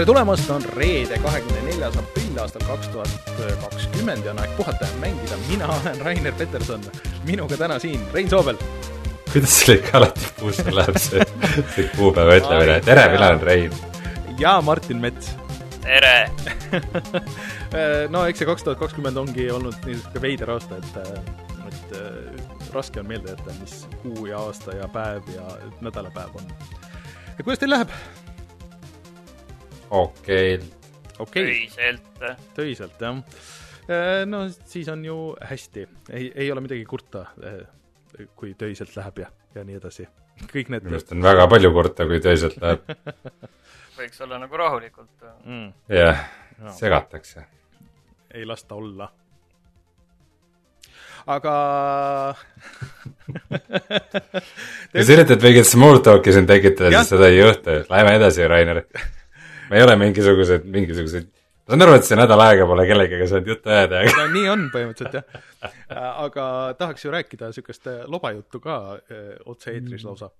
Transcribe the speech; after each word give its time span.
tere 0.00 0.08
tulemast, 0.08 0.48
on 0.48 0.62
reede, 0.78 1.18
kahekümne 1.20 1.60
neljas 1.66 1.96
aprill 2.00 2.38
aastal 2.40 2.62
kaks 2.64 2.88
tuhat 2.88 3.32
kakskümmend 3.60 4.24
ja 4.24 4.30
on 4.32 4.38
aeg 4.40 4.52
puhata 4.56 4.86
ja 4.88 5.00
mängida. 5.02 5.36
mina 5.48 5.66
olen 5.74 5.98
Rainer 6.00 6.32
Peterson, 6.32 6.86
minuga 7.28 7.58
täna 7.60 7.76
siin 7.78 8.00
Rein 8.14 8.30
Soobel. 8.30 8.56
kuidas 9.32 9.58
sul 9.60 9.74
ikka 9.74 9.98
alati 9.98 10.30
puusse 10.38 10.72
läheb 10.72 10.96
see, 10.96 11.26
see 11.74 11.84
kuupäeva 11.98 12.38
ütlemine, 12.40 12.78
tere, 12.86 13.04
mina 13.12 13.26
olen 13.26 13.42
Rein. 13.42 13.74
ja 14.38 14.54
Martin 14.64 15.04
Mets. 15.04 15.34
tere 15.84 16.30
no 18.14 18.24
eks 18.24 18.40
see 18.40 18.48
kaks 18.48 18.64
tuhat 18.64 18.80
kakskümmend 18.80 19.20
ongi 19.20 19.50
olnud 19.52 19.76
niisugune 19.84 20.24
veider 20.24 20.54
aasta, 20.56 20.80
et, 20.80 21.20
et 21.68 22.72
raske 22.72 23.04
on 23.04 23.12
meelde 23.12 23.36
jätta, 23.36 23.58
mis 23.60 23.84
kuu 24.00 24.32
ja 24.32 24.40
aasta 24.48 24.80
ja 24.80 24.88
päev 24.88 25.28
ja 25.36 25.44
nädalapäev 25.84 26.40
on. 26.40 26.50
ja 27.36 27.44
kuidas 27.44 27.60
teil 27.60 27.76
läheb? 27.76 27.92
Okei 29.90 30.58
okay.. 31.18 31.44
töiselt. 31.44 32.24
töiselt, 32.54 33.00
jah. 33.00 33.22
no 34.26 34.44
siis 34.64 34.88
on 34.88 35.04
ju 35.04 35.18
hästi, 35.40 35.86
ei, 36.10 36.32
ei 36.34 36.50
ole 36.52 36.64
midagi 36.64 36.84
kurta, 36.88 37.26
kui 38.36 38.54
töiselt 38.58 38.96
läheb 38.96 39.24
ja, 39.24 39.30
ja 39.54 39.64
nii 39.66 39.78
edasi. 39.80 40.08
kõik 40.50 40.72
need 40.72 40.86
minu 40.86 40.96
arust 40.98 41.14
on 41.16 41.24
väga 41.24 41.48
palju 41.52 41.72
kurta, 41.76 42.08
kui 42.08 42.20
töiselt 42.24 42.60
läheb 42.62 42.84
võiks 44.00 44.20
olla 44.24 44.40
nagu 44.40 44.56
rahulikult 44.56 45.30
mm.. 45.44 45.72
jah 45.92 46.28
no., 46.60 46.76
segatakse. 46.78 47.44
ei 48.34 48.46
lasta 48.48 48.78
olla 48.78 49.10
aga 51.26 51.54
kui 54.92 55.04
sa 55.04 55.14
üritad 55.16 55.42
mingit 55.44 55.68
small 55.68 56.00
talk'i 56.04 56.34
siin 56.34 56.48
tekitada, 56.48 56.90
siis 56.94 57.12
seda 57.14 57.28
ei 57.30 57.40
juhtu. 57.40 57.80
Läheme 57.90 58.16
edasi, 58.18 58.46
Rainer. 58.48 58.84
me 59.70 59.78
ei 59.78 59.86
ole 59.86 59.96
mingisugused, 60.00 60.66
mingisugused, 60.66 61.26
ma 61.30 61.74
saan 61.74 61.86
aru, 61.86 61.96
et 61.98 62.06
see 62.08 62.18
nädal 62.18 62.42
aega 62.44 62.66
pole 62.68 62.86
kellegagi 62.88 63.28
saanud 63.30 63.50
juttu 63.52 63.72
ajada, 63.72 64.04
aga 64.04 64.14
no 64.18 64.28
nii 64.34 64.52
on 64.52 64.68
põhimõtteliselt 64.74 65.18
jah. 65.20 65.74
aga 66.26 66.46
tahaks 66.78 67.06
ju 67.06 67.14
rääkida 67.14 67.50
niisugust 67.50 67.90
lobajuttu 68.10 68.62
ka 68.64 68.78
öö, 69.00 69.36
otse-eetris 69.52 70.06
lausa. 70.08 70.32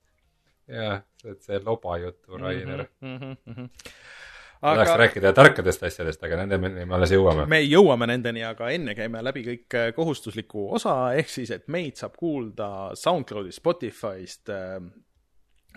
jah, 0.70 1.04
see 1.46 1.60
lobajuttu, 1.66 2.38
Rainer 2.38 2.86
mm. 3.00 3.16
-hmm, 3.16 3.36
mm 3.46 3.54
-hmm. 3.54 3.68
Aga... 4.60 4.74
tahaks 4.74 4.98
rääkida 4.98 5.32
tarkadest 5.32 5.82
asjadest, 5.88 6.24
aga 6.24 6.42
nendeni 6.42 6.84
me 6.84 6.94
alles 6.94 7.14
jõuame. 7.14 7.46
me 7.48 7.62
jõuame 7.62 8.10
nendeni, 8.10 8.42
aga 8.44 8.68
enne 8.70 8.94
käime 8.94 9.22
läbi 9.24 9.44
kõik 9.46 9.78
kohustusliku 9.96 10.66
osa, 10.74 11.14
ehk 11.14 11.30
siis, 11.32 11.50
et 11.50 11.68
meid 11.68 11.96
saab 11.96 12.18
kuulda 12.18 12.90
SoundCloudist, 12.94 13.62
Spotify'st 13.62 14.52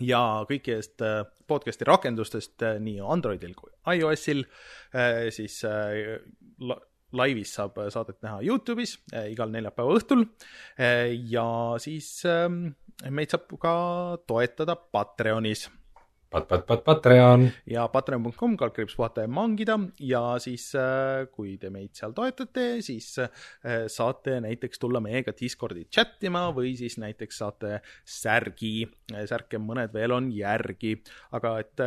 ja 0.01 0.21
kõikidest 0.49 1.03
podcast'i 1.47 1.85
rakendustest 1.85 2.63
nii 2.81 3.01
Androidil 3.03 3.53
kui 3.57 3.71
iOS-il, 3.97 4.45
siis 5.35 5.59
laivis 7.13 7.53
saab 7.53 7.77
saadet 7.93 8.17
näha 8.25 8.39
Youtube'is 8.41 8.95
igal 9.29 9.51
neljapäeva 9.53 9.99
õhtul. 9.99 10.25
Ja 11.29 11.45
siis 11.83 12.09
meid 12.25 13.33
saab 13.33 13.53
ka 13.61 13.75
toetada 14.25 14.75
Patreonis 14.75 15.67
pat, 16.33 16.47
pat, 16.49 16.65
pat, 16.67 16.83
Patreon. 16.83 17.45
ja 17.69 17.85
patreon.com 17.91 18.57
kaldkriips 18.57 18.95
puhata 18.97 19.25
ja 19.25 19.31
mangida. 19.31 19.77
Ja 20.01 20.21
siis, 20.43 20.69
kui 21.35 21.55
te 21.61 21.69
meid 21.73 21.93
seal 21.97 22.15
toetate, 22.17 22.81
siis 22.85 23.11
saate 23.93 24.39
näiteks 24.43 24.81
tulla 24.81 25.01
meiega 25.03 25.33
Discordi 25.37 25.85
chat 25.93 26.23
ima 26.25 26.47
või 26.55 26.73
siis 26.79 26.97
näiteks 27.01 27.39
saate 27.43 27.79
särgi, 28.05 28.87
särke 29.29 29.61
mõned 29.61 29.93
veel 29.93 30.15
on 30.15 30.31
järgi, 30.33 30.95
aga 31.37 31.55
et 31.61 31.83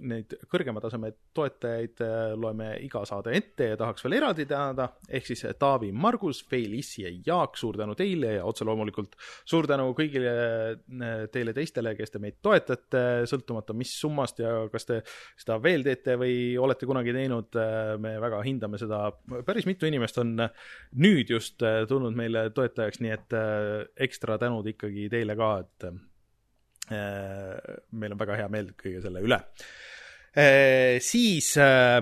neid 0.00 0.36
kõrgema 0.50 0.82
taseme 0.82 1.12
toetajaid 1.36 2.02
loeme 2.40 2.72
iga 2.84 3.04
saade 3.08 3.34
ette 3.36 3.72
ja 3.72 3.80
tahaks 3.80 4.04
veel 4.06 4.18
eraldi 4.20 4.46
tänada, 4.50 4.90
ehk 5.08 5.28
siis 5.30 5.44
Taavi, 5.58 5.90
Margus, 5.92 6.42
Felici 6.46 7.04
ja 7.04 7.12
Jaak, 7.26 7.58
suur 7.58 7.78
tänu 7.80 7.96
teile 7.98 8.36
ja 8.38 8.46
otse 8.48 8.66
loomulikult 8.66 9.16
suur 9.48 9.66
tänu 9.70 9.90
kõigile 9.96 10.32
teile 11.32 11.54
teistele, 11.56 11.94
kes 11.98 12.14
te 12.14 12.22
meid 12.22 12.38
toetate, 12.42 13.04
sõltumata 13.30 13.76
mis 13.80 13.96
summast 13.96 14.44
ja 14.44 14.52
kas 14.72 14.86
te 14.88 15.00
seda 15.40 15.56
veel 15.64 15.82
teete 15.86 16.14
või 16.20 16.54
olete 16.60 16.86
kunagi 16.90 17.16
teinud, 17.16 17.56
me 18.04 18.14
väga 18.22 18.44
hindame 18.46 18.78
seda, 18.80 19.06
päris 19.48 19.66
mitu 19.68 19.88
inimest 19.88 20.20
on 20.20 20.36
nüüd 21.00 21.32
just 21.32 21.58
tulnud 21.88 22.14
meile 22.16 22.50
toetajaks, 22.54 23.00
nii 23.00 23.16
et 23.16 23.36
ekstra 24.08 24.38
tänud 24.40 24.68
ikkagi 24.76 25.08
teile 25.12 25.36
ka, 25.40 25.52
et 25.64 25.90
meil 26.90 28.12
on 28.12 28.20
väga 28.20 28.36
hea 28.40 28.48
meel 28.50 28.72
kõige 28.78 29.00
selle 29.04 29.22
üle. 29.22 29.38
Siis 31.02 31.48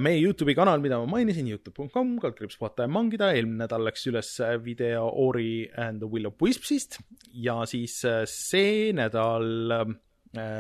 meie 0.05 0.19
Youtube'i 0.21 0.53
kanal, 0.56 0.83
mida 0.84 0.99
ma 1.00 1.09
mainisin, 1.15 1.47
Youtube.com, 1.49 2.11
kaldkriips 2.21 2.59
puhata 2.61 2.84
ja 2.84 2.91
mangida, 2.93 3.31
eelmine 3.33 3.62
nädal 3.62 3.87
läks 3.88 4.05
üles 4.11 4.34
video 4.65 5.06
Ori 5.25 5.65
and 5.81 6.03
the 6.03 6.09
Will 6.12 6.28
of 6.28 6.37
Wispsist. 6.44 6.99
Ja 7.33 7.62
siis 7.69 7.94
see 8.28 8.93
nädal 8.97 9.49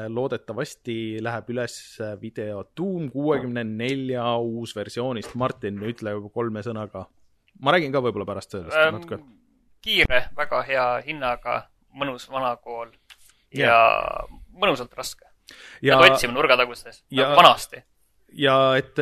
loodetavasti 0.08 1.18
läheb 1.20 1.50
üles 1.52 1.74
video 2.22 2.62
Doom 2.76 3.10
kuuekümne 3.12 3.64
nelja 3.68 4.24
uusversioonist. 4.40 5.34
Martin, 5.36 5.82
ütle 5.84 6.14
kolme 6.32 6.62
sõnaga. 6.64 7.04
ma 7.60 7.74
räägin 7.74 7.92
ka 7.92 8.00
võib-olla 8.00 8.24
pärast 8.24 8.54
sellest 8.54 8.76
ähm, 8.78 8.96
natuke. 8.96 9.18
kiire, 9.84 10.22
väga 10.36 10.62
hea 10.62 10.86
hinnaga, 11.06 11.58
mõnus 11.92 12.28
vanakool 12.30 12.94
ja 13.52 13.74
yeah. 13.74 14.40
mõnusalt 14.56 14.94
raske. 14.96 15.26
ja 15.82 15.98
pead 16.00 16.16
otsima 16.16 16.32
nurgatagustes, 16.38 17.04
nagu 17.10 17.36
vanasti 17.36 17.84
ja 18.36 18.56
et 18.76 18.98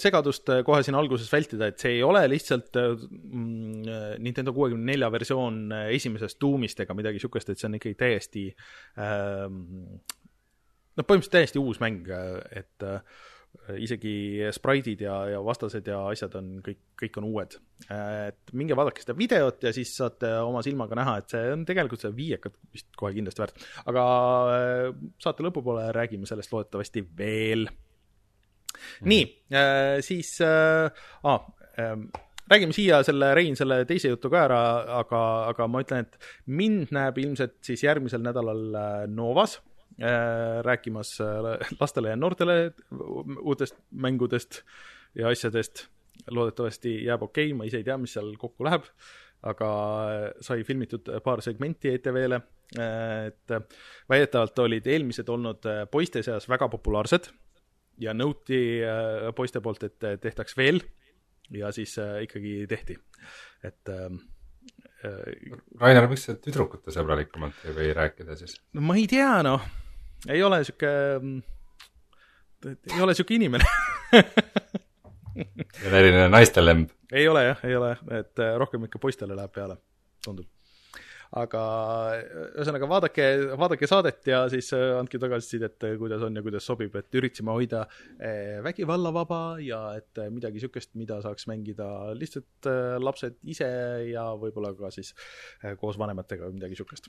segadust 0.00 0.48
kohe 0.64 0.80
siin 0.84 0.96
alguses 0.96 1.28
vältida, 1.32 1.68
et 1.68 1.82
see 1.82 1.98
ei 1.98 2.02
ole 2.06 2.22
lihtsalt 2.32 2.78
mm, 2.78 3.90
Nintendo 4.24 4.54
kuuekümne 4.56 4.92
nelja 4.94 5.10
versioon 5.12 5.66
esimesest 5.92 6.40
Doomist 6.40 6.80
ega 6.80 6.96
midagi 6.96 7.20
niisugust, 7.20 7.52
et 7.52 7.60
see 7.60 7.68
on 7.68 7.76
ikkagi 7.78 7.98
täiesti 8.00 8.46
noh, 10.96 11.04
põhimõtteliselt 11.04 11.36
täiesti 11.36 11.60
uus 11.60 11.80
mäng, 11.82 12.08
et 12.56 12.88
äh, 12.88 13.20
isegi 13.82 14.40
spraidid 14.54 15.02
ja, 15.04 15.16
ja 15.34 15.40
vastased 15.44 15.86
ja 15.88 15.98
asjad 16.10 16.34
on 16.40 16.54
kõik, 16.64 16.80
kõik 16.98 17.18
on 17.20 17.28
uued. 17.28 17.58
et 17.90 18.52
minge 18.56 18.76
vaadake 18.78 19.02
seda 19.04 19.16
videot 19.18 19.64
ja 19.66 19.72
siis 19.76 19.92
saate 19.98 20.30
oma 20.40 20.62
silmaga 20.64 20.96
näha, 20.98 21.18
et 21.20 21.34
see 21.34 21.52
on 21.52 21.66
tegelikult 21.68 22.00
seda 22.02 22.16
viiekat 22.16 22.56
vist 22.72 22.88
kohe 22.96 23.12
kindlasti 23.16 23.44
väärt. 23.44 23.64
aga 23.92 24.04
saate 25.22 25.44
lõpupoole 25.46 25.90
räägime 25.94 26.28
sellest 26.28 26.54
loodetavasti 26.54 27.04
veel. 27.18 27.68
Nii 29.06 29.24
äh,, 29.52 30.00
siis 30.04 30.36
äh, 30.44 30.90
ah, 31.22 31.48
äh, 31.78 31.96
räägime 32.52 32.74
siia 32.76 33.00
selle, 33.06 33.32
Rein, 33.34 33.56
selle 33.58 33.82
teise 33.88 34.12
jutu 34.12 34.30
ka 34.32 34.44
ära, 34.46 34.60
aga, 35.00 35.20
aga 35.52 35.68
ma 35.70 35.82
ütlen, 35.84 36.06
et 36.06 36.18
mind 36.50 36.92
näeb 36.94 37.20
ilmselt 37.22 37.58
siis 37.64 37.84
järgmisel 37.86 38.22
nädalal 38.24 38.62
äh, 38.78 38.92
Novas 39.10 39.58
äh, 39.96 40.60
rääkimas 40.66 41.14
äh, 41.24 41.74
lastele 41.80 42.12
ja 42.12 42.20
noortele 42.20 42.58
uutest 43.40 43.78
mängudest 43.90 44.62
ja 45.18 45.32
asjadest. 45.32 45.88
loodetavasti 46.30 46.90
jääb 47.06 47.22
okei 47.24 47.48
okay., 47.48 47.56
ma 47.56 47.64
ise 47.66 47.80
ei 47.80 47.84
tea, 47.84 47.96
mis 47.98 48.12
seal 48.14 48.34
kokku 48.38 48.64
läheb, 48.64 48.84
aga 49.48 49.68
sai 50.44 50.62
filmitud 50.62 51.08
paar 51.24 51.40
segmenti 51.42 51.90
ETV-le, 51.96 52.38
et 52.78 53.54
väidetavalt 54.08 54.58
olid 54.62 54.86
eelmised 54.86 55.28
olnud 55.28 55.66
poiste 55.90 56.22
seas 56.22 56.46
väga 56.48 56.68
populaarsed 56.70 57.26
ja 58.02 58.14
nõuti 58.16 58.58
äh, 58.84 59.30
poiste 59.36 59.62
poolt, 59.64 59.86
et 59.86 60.10
tehtaks 60.22 60.56
veel. 60.58 60.82
Ja 61.52 61.72
siis 61.74 61.94
äh, 62.00 62.22
ikkagi 62.24 62.62
tehti, 62.70 62.96
et 63.66 63.90
ähm, 63.92 64.20
äh, 65.04 65.56
Rainer, 65.80 66.06
miks 66.08 66.24
sa 66.28 66.36
tüdrukute 66.40 66.94
sõbralikumalt 66.94 67.66
ei 67.66 67.74
või 67.76 67.90
rääkida 67.96 68.36
siis? 68.38 68.56
no 68.72 68.84
ma 68.86 68.96
ei 68.96 69.04
tea, 69.10 69.42
noh, 69.44 69.66
ei 70.32 70.40
ole 70.46 70.62
sihuke, 70.64 70.92
mm, 71.18 72.72
ei 72.94 73.04
ole 73.04 73.16
sihuke 73.18 73.36
inimene. 73.36 73.68
See 75.32 75.88
on 75.88 75.94
eriline 75.96 76.30
naistelemb. 76.32 76.90
ei 77.12 77.28
ole 77.28 77.44
jah, 77.50 77.60
ei 77.68 77.76
ole, 77.76 77.92
et 78.16 78.42
rohkem 78.60 78.88
ikka 78.88 79.00
poistele 79.02 79.36
läheb 79.36 79.52
peale, 79.52 79.76
tundub 80.24 80.48
aga 81.32 81.62
ühesõnaga 82.60 82.88
vaadake, 82.90 83.26
vaadake 83.56 83.88
saadet 83.88 84.28
ja 84.28 84.42
siis 84.52 84.68
äh, 84.76 84.92
andke 84.98 85.20
tagasisidet, 85.20 85.78
äh, 85.88 85.94
kuidas 86.00 86.24
on 86.26 86.36
ja 86.36 86.44
kuidas 86.44 86.66
sobib, 86.68 86.94
et 86.98 87.18
üritasime 87.18 87.54
hoida 87.56 87.86
äh, 87.86 88.58
vägivallavaba 88.64 89.42
ja 89.64 89.80
et 89.96 90.20
midagi 90.32 90.60
niisugust, 90.60 90.92
mida 91.00 91.22
saaks 91.24 91.48
mängida 91.48 91.86
lihtsalt 92.18 92.68
lapsed 93.00 93.38
ise 93.48 93.68
ja 94.10 94.26
võib-olla 94.38 94.74
ka 94.76 94.92
siis 94.92 95.14
koos 95.80 95.98
vanematega 96.00 96.48
või 96.48 96.58
midagi 96.58 96.76
niisugust 96.76 97.08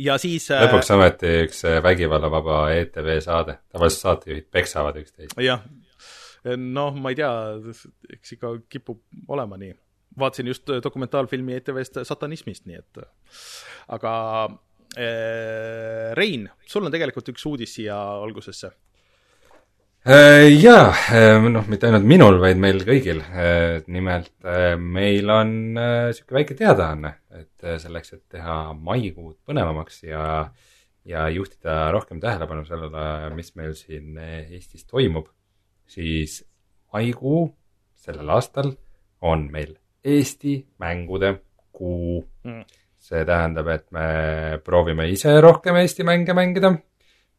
ja 0.00 0.18
siis 0.18 0.48
lõpuks 0.50 0.90
ometi 0.96 1.30
üks 1.44 1.62
vägivallavaba 1.84 2.66
ETV 2.80 3.14
saade, 3.22 3.60
tavaliselt 3.70 4.08
saatejuhid 4.08 4.50
peksavad 4.50 4.98
üksteist. 4.98 5.38
jah, 5.38 5.62
noh, 6.58 6.98
ma 6.98 7.14
ei 7.14 7.22
tea, 7.22 7.32
eks 8.18 8.34
ikka 8.38 8.56
kipub 8.74 9.30
olema 9.30 9.60
nii 9.60 9.76
vaatasin 10.18 10.46
just 10.52 10.70
äh, 10.70 10.80
dokumentaalfilmi 10.84 11.58
ETV-st 11.58 12.04
satanismist, 12.06 12.66
nii 12.68 12.80
et 12.80 13.04
aga 13.94 14.14
äh, 14.96 16.10
Rein, 16.18 16.48
sul 16.66 16.86
on 16.86 16.94
tegelikult 16.94 17.30
üks 17.34 17.46
uudis 17.50 17.74
siia 17.78 17.96
algusesse. 18.22 18.74
jaa, 20.04 20.90
noh, 21.48 21.64
mitte 21.72 21.88
ainult 21.88 22.04
minul, 22.04 22.36
vaid 22.36 22.58
meil 22.60 22.82
kõigil. 22.84 23.22
nimelt 23.88 24.34
meil 24.76 25.30
on 25.32 25.54
niisugune 25.78 26.38
väike 26.42 26.56
teadaanne, 26.58 27.14
et 27.40 27.64
selleks, 27.80 28.12
et 28.12 28.22
teha 28.36 28.58
maikuud 28.76 29.38
põnevamaks 29.48 30.02
ja, 30.04 30.26
ja 31.08 31.24
juhtida 31.32 31.88
rohkem 31.96 32.20
tähelepanu 32.20 32.66
sellele, 32.68 33.06
mis 33.38 33.54
meil 33.56 33.72
siin 33.80 34.20
Eestis 34.20 34.84
toimub, 34.84 35.32
siis 35.88 36.42
maikuu 36.92 37.48
sellel 38.04 38.36
aastal 38.36 38.74
on 39.24 39.48
meil 39.52 39.72
Eesti 40.04 40.58
mängude 40.78 41.34
kuu 41.72 42.22
mm 42.44 42.64
see 43.04 43.24
tähendab, 43.28 43.68
et 43.68 43.84
me 43.92 44.06
proovime 44.64 45.06
ise 45.12 45.36
rohkem 45.44 45.76
Eesti 45.80 46.06
mänge 46.08 46.36
mängida. 46.36 46.72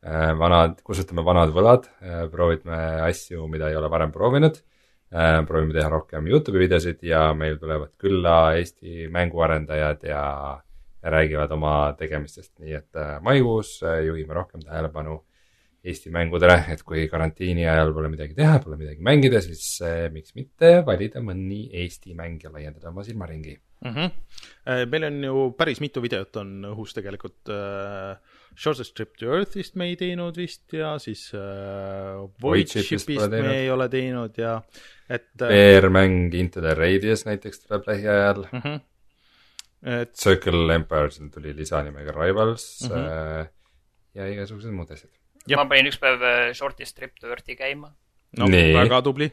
Äh, 0.06 0.33
vanad, 0.38 0.77
kustutame 0.85 1.23
vanad 1.25 1.53
võlad, 1.56 1.88
äh, 2.06 2.25
proovime 2.29 2.77
asju, 3.07 3.47
mida 3.50 3.71
ei 3.71 3.77
ole 3.79 3.89
varem 3.89 4.13
proovinud. 4.13 4.59
Äh, 5.15 5.39
proovime 5.47 5.73
teha 5.73 5.89
rohkem 5.89 6.27
Youtube'i 6.29 6.67
videosid 6.67 7.01
ja 7.06 7.31
meil 7.33 7.57
tulevad 7.62 7.95
külla 8.01 8.53
Eesti 8.59 9.07
mänguarendajad 9.13 10.06
ja 10.06 10.21
räägivad 11.06 11.51
oma 11.53 11.75
tegemistest, 11.97 12.51
nii 12.61 12.73
et 12.73 12.97
maikuus 13.21 13.77
juhime 14.07 14.33
rohkem 14.33 14.63
tähelepanu 14.65 15.19
Eesti 15.85 16.09
mängudele, 16.13 16.57
et 16.73 16.81
kui 16.83 17.05
karantiini 17.11 17.67
ajal 17.69 17.93
pole 17.93 18.09
midagi 18.09 18.33
teha, 18.37 18.57
pole 18.63 18.79
midagi 18.79 19.05
mängida, 19.05 19.41
siis 19.45 19.67
eh, 19.85 20.07
miks 20.13 20.33
mitte 20.37 20.79
valida 20.87 21.21
mõni 21.21 21.67
Eesti 21.83 22.15
mäng 22.17 22.41
ja 22.41 22.49
laiendada 22.53 22.89
oma 22.89 23.05
silmaringi 23.05 23.57
mm. 23.85 23.93
-hmm. 23.93 24.85
meil 24.89 25.03
on 25.03 25.23
ju 25.23 25.51
päris 25.57 25.81
mitu 25.81 26.01
videot 26.01 26.35
on 26.41 26.65
õhus 26.73 26.95
tegelikult 26.97 27.53
uh,. 27.53 28.17
Shortest 28.55 28.93
Trip 28.95 29.17
to 29.19 29.33
Earthist 29.35 29.75
me 29.75 29.89
ei 29.91 29.97
teinud 29.99 30.37
vist 30.39 30.73
ja 30.73 30.93
siis 30.99 31.27
uh, 31.35 32.29
Void 32.41 32.71
Shipist 32.71 33.09
me 33.33 33.57
ei 33.57 33.69
ole 33.69 33.89
teinud 33.91 34.37
ja 34.39 34.61
et 35.09 35.27
uh, 35.41 35.49
VR-mäng 35.51 36.33
Into 36.39 36.63
the 36.63 36.71
Radius 36.73 37.25
näiteks 37.27 37.65
tuleb 37.65 37.83
lähiajal 37.87 38.45
mm. 38.45 38.61
-hmm. 38.61 38.79
et 39.99 40.15
Circle 40.15 40.75
Empires 40.75 41.19
tuli 41.33 41.55
lisanimega 41.55 42.15
Rivals 42.15 42.87
mm 42.89 42.95
-hmm. 42.95 43.43
uh, 43.43 43.47
ja 44.15 44.27
igasugused 44.31 44.71
muud 44.71 44.91
asjad 44.91 45.25
ma 45.53 45.65
panin 45.69 45.89
üks 45.92 46.00
päev 46.01 46.24
äh, 46.25 46.53
Shortist 46.57 46.97
Trip 46.97 47.19
to 47.19 47.30
Earthi 47.30 47.57
käima. 47.57 47.92
no 48.39 48.47
väga 48.50 49.01
tubli. 49.06 49.30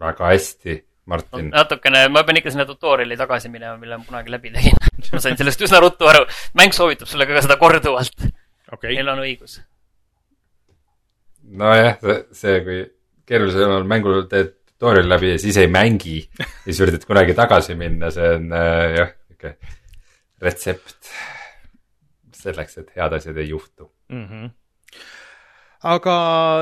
väga 0.00 0.30
hästi, 0.32 0.76
Martin 1.10 1.48
no,. 1.48 1.56
natukene, 1.56 2.04
ma 2.12 2.22
pean 2.26 2.40
ikka 2.40 2.52
sinna 2.54 2.66
tutorial'i 2.68 3.18
tagasi 3.18 3.50
minema, 3.52 3.76
mille 3.80 3.98
ma 3.98 4.06
kunagi 4.06 4.34
läbi 4.34 4.52
tegin 4.54 4.78
ma 5.14 5.22
sain 5.24 5.38
sellest 5.40 5.64
üsna 5.66 5.80
ruttu 5.82 6.10
aru. 6.10 6.26
mäng 6.58 6.76
soovitab 6.76 7.10
sulle 7.10 7.26
ka 7.26 7.42
seda 7.44 7.58
korduvalt 7.60 8.28
okay.. 8.72 8.94
Neil 8.94 9.10
on 9.14 9.24
õigus. 9.24 9.58
nojah, 11.64 11.98
see, 12.36 12.60
kui 12.66 12.84
keerulisel 13.28 13.88
mängul 13.88 14.22
teed 14.30 14.54
tutorial'i 14.76 15.10
läbi 15.10 15.34
ja 15.34 15.42
siis 15.42 15.58
ei 15.58 15.72
mängi 15.72 16.20
ja 16.38 16.46
siis 16.68 16.84
üritad 16.86 17.08
kunagi 17.08 17.34
tagasi 17.38 17.74
minna, 17.78 18.12
see 18.14 18.30
on 18.36 18.54
äh, 18.54 18.86
jah, 19.00 19.12
niisugune 19.26 19.76
retsept 20.38 21.10
selleks, 22.38 22.76
et 22.78 22.92
head 22.94 23.16
asjad 23.16 23.38
ei 23.42 23.48
juhtu 23.50 23.88
mm. 24.14 24.24
-hmm 24.24 24.50
aga 25.86 26.14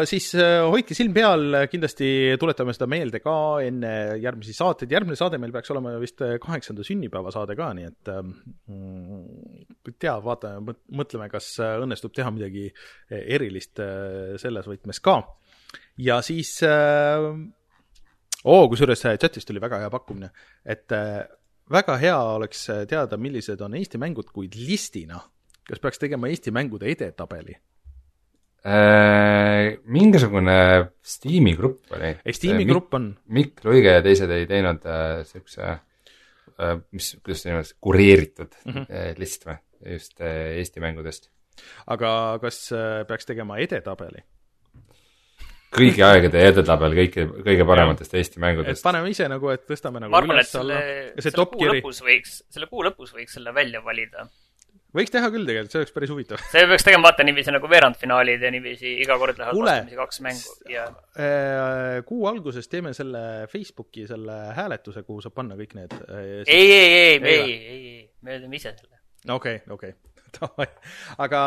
siis 0.08 0.28
äh, 0.36 0.60
hoidke 0.68 0.94
silm 0.96 1.14
peal, 1.16 1.54
kindlasti 1.72 2.08
tuletame 2.40 2.74
seda 2.76 2.88
meelde 2.90 3.22
ka 3.24 3.34
enne 3.64 3.92
järgmisi 4.20 4.52
saateid, 4.56 4.92
järgmine 4.92 5.16
saade 5.16 5.38
meil 5.40 5.54
peaks 5.54 5.72
olema 5.72 5.94
vist 6.02 6.20
äh, 6.24 6.34
kaheksanda 6.42 6.84
sünnipäeva 6.84 7.32
saade 7.32 7.56
ka, 7.56 7.70
nii 7.76 7.88
et 7.88 8.10
mm, 8.12 9.94
tea, 9.96 10.18
vaatame, 10.24 10.76
mõtleme, 11.00 11.30
kas 11.32 11.54
äh, 11.64 11.78
õnnestub 11.80 12.12
teha 12.16 12.32
midagi 12.34 12.68
erilist 13.08 13.80
selles 14.42 14.68
võtmes 14.68 15.00
ka. 15.00 15.16
ja 15.96 16.20
siis 16.24 16.58
oo 18.44 18.66
kusjuures 18.68 19.06
chat'is 19.06 19.48
tuli 19.48 19.62
väga 19.64 19.80
hea 19.80 19.92
pakkumine, 19.92 20.28
et 20.64 20.92
väga 21.72 21.96
hea 22.02 22.18
oleks 22.36 22.66
teada, 22.90 23.16
millised 23.16 23.64
on 23.64 23.78
Eesti 23.80 23.98
mängud, 24.02 24.28
kuid 24.34 24.60
listina. 24.60 25.22
kas 25.66 25.80
peaks 25.80 25.98
tegema 25.98 26.28
Eesti 26.28 26.52
mängude 26.52 26.92
edetabeli? 26.92 27.56
Äh, 28.66 29.76
mingisugune 29.84 30.56
Steam'i 31.06 31.52
grupp 31.54 31.92
oli. 31.94 32.08
ei, 32.18 32.34
Steam'i 32.34 32.64
äh, 32.64 32.66
grupp 32.66 32.94
on. 32.98 33.12
Mikk 33.30 33.62
Luige 33.62 33.92
ja 33.94 34.02
teised 34.02 34.32
ei 34.34 34.46
teinud 34.50 34.86
äh, 34.90 35.20
siukse 35.28 35.68
äh,, 35.70 36.72
mis, 36.90 37.12
kuidas 37.22 37.44
see 37.44 37.52
niimoodi, 37.52 37.76
kureeritud 37.86 38.56
mm 38.64 38.72
-hmm. 38.72 38.88
äh, 38.90 39.12
list 39.20 39.46
või, 39.46 39.60
just 39.92 40.18
äh, 40.18 40.56
Eesti 40.58 40.82
mängudest. 40.82 41.30
aga 41.86 42.38
kas 42.42 42.72
äh, 42.72 43.04
peaks 43.06 43.30
tegema 43.30 43.60
edetabeli? 43.62 44.24
kõigi 45.76 46.02
aegade 46.02 46.42
edetabel 46.48 46.96
kõiki, 46.96 47.28
kõige 47.46 47.66
parematest 47.70 48.14
Eesti 48.14 48.42
mängudest. 48.42 48.82
paneme 48.82 49.10
ise 49.14 49.28
nagu, 49.28 49.50
et 49.54 49.62
tõstame 49.68 50.02
nagu 50.02 50.16
arvan, 50.16 50.40
et 50.42 50.50
selle, 50.50 50.80
selle 51.18 51.46
kuu 51.52 51.70
lõpus 51.70 52.02
võiks, 52.02 52.42
selle 52.50 52.66
kuu 52.66 52.82
lõpus 52.82 53.14
võiks 53.14 53.38
selle 53.38 53.54
välja 53.54 53.84
valida 53.84 54.26
võiks 54.96 55.12
teha 55.12 55.28
küll 55.32 55.46
tegelikult, 55.48 55.72
see 55.72 55.82
oleks 55.82 55.94
päris 55.94 56.12
huvitav. 56.12 56.42
see 56.52 56.64
peaks 56.70 56.86
tegema 56.86 57.08
vaata 57.08 57.26
niiviisi 57.26 57.54
nagu 57.54 57.70
veerandfinaalid 57.70 58.46
ja 58.46 58.52
niiviisi 58.54 58.94
iga 59.04 59.18
kord 59.20 59.38
lähevad 59.40 59.60
vastamisi 59.60 60.00
kaks 60.00 60.22
mängu 60.26 60.56
ja 60.72 60.86
äh, 60.88 62.00
kuu 62.08 62.26
alguses 62.30 62.70
teeme 62.72 62.94
selle 62.96 63.22
Facebooki 63.52 64.06
selle 64.08 64.38
hääletuse, 64.56 65.04
kuhu 65.06 65.24
saab 65.24 65.36
panna 65.36 65.58
kõik 65.58 65.76
need 65.78 65.94
äh, 66.00 66.24
ei, 66.46 66.66
ei, 66.72 66.72
ei, 66.72 67.20
ei, 67.22 67.38
ei, 67.38 67.54
ei, 67.76 68.02
me 68.22 68.40
teeme 68.40 68.60
ise 68.60 68.74
selle. 68.78 69.00
okei, 69.36 69.62
okei. 69.76 69.96
Aga 71.24 71.40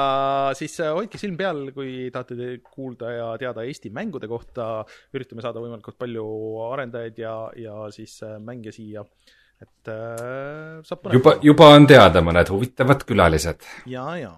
siis 0.57 0.73
äh, 0.81 0.93
hoidke 0.97 1.19
silm 1.21 1.35
peal, 1.37 1.67
kui 1.75 2.07
tahate 2.13 2.55
kuulda 2.65 3.11
ja 3.13 3.27
teada 3.41 3.65
Eesti 3.67 3.91
mängude 3.93 4.29
kohta, 4.31 4.69
üritame 5.13 5.45
saada 5.45 5.61
võimalikult 5.61 5.99
palju 5.99 6.25
arendajaid 6.71 7.19
ja, 7.21 7.35
ja 7.59 7.83
siis 7.93 8.15
mänge 8.45 8.73
siia. 8.73 9.03
äh, 9.05 9.38
et 9.59 9.91
äh, 9.91 10.79
saab 10.87 11.03
põnev 11.03 11.17
juba, 11.17 11.35
juba 11.43 11.69
on 11.75 11.87
teada 11.89 12.23
mõned 12.23 12.51
huvitavad 12.53 13.03
külalised. 13.07 13.65
ja, 13.91 14.05
ja, 14.19 14.33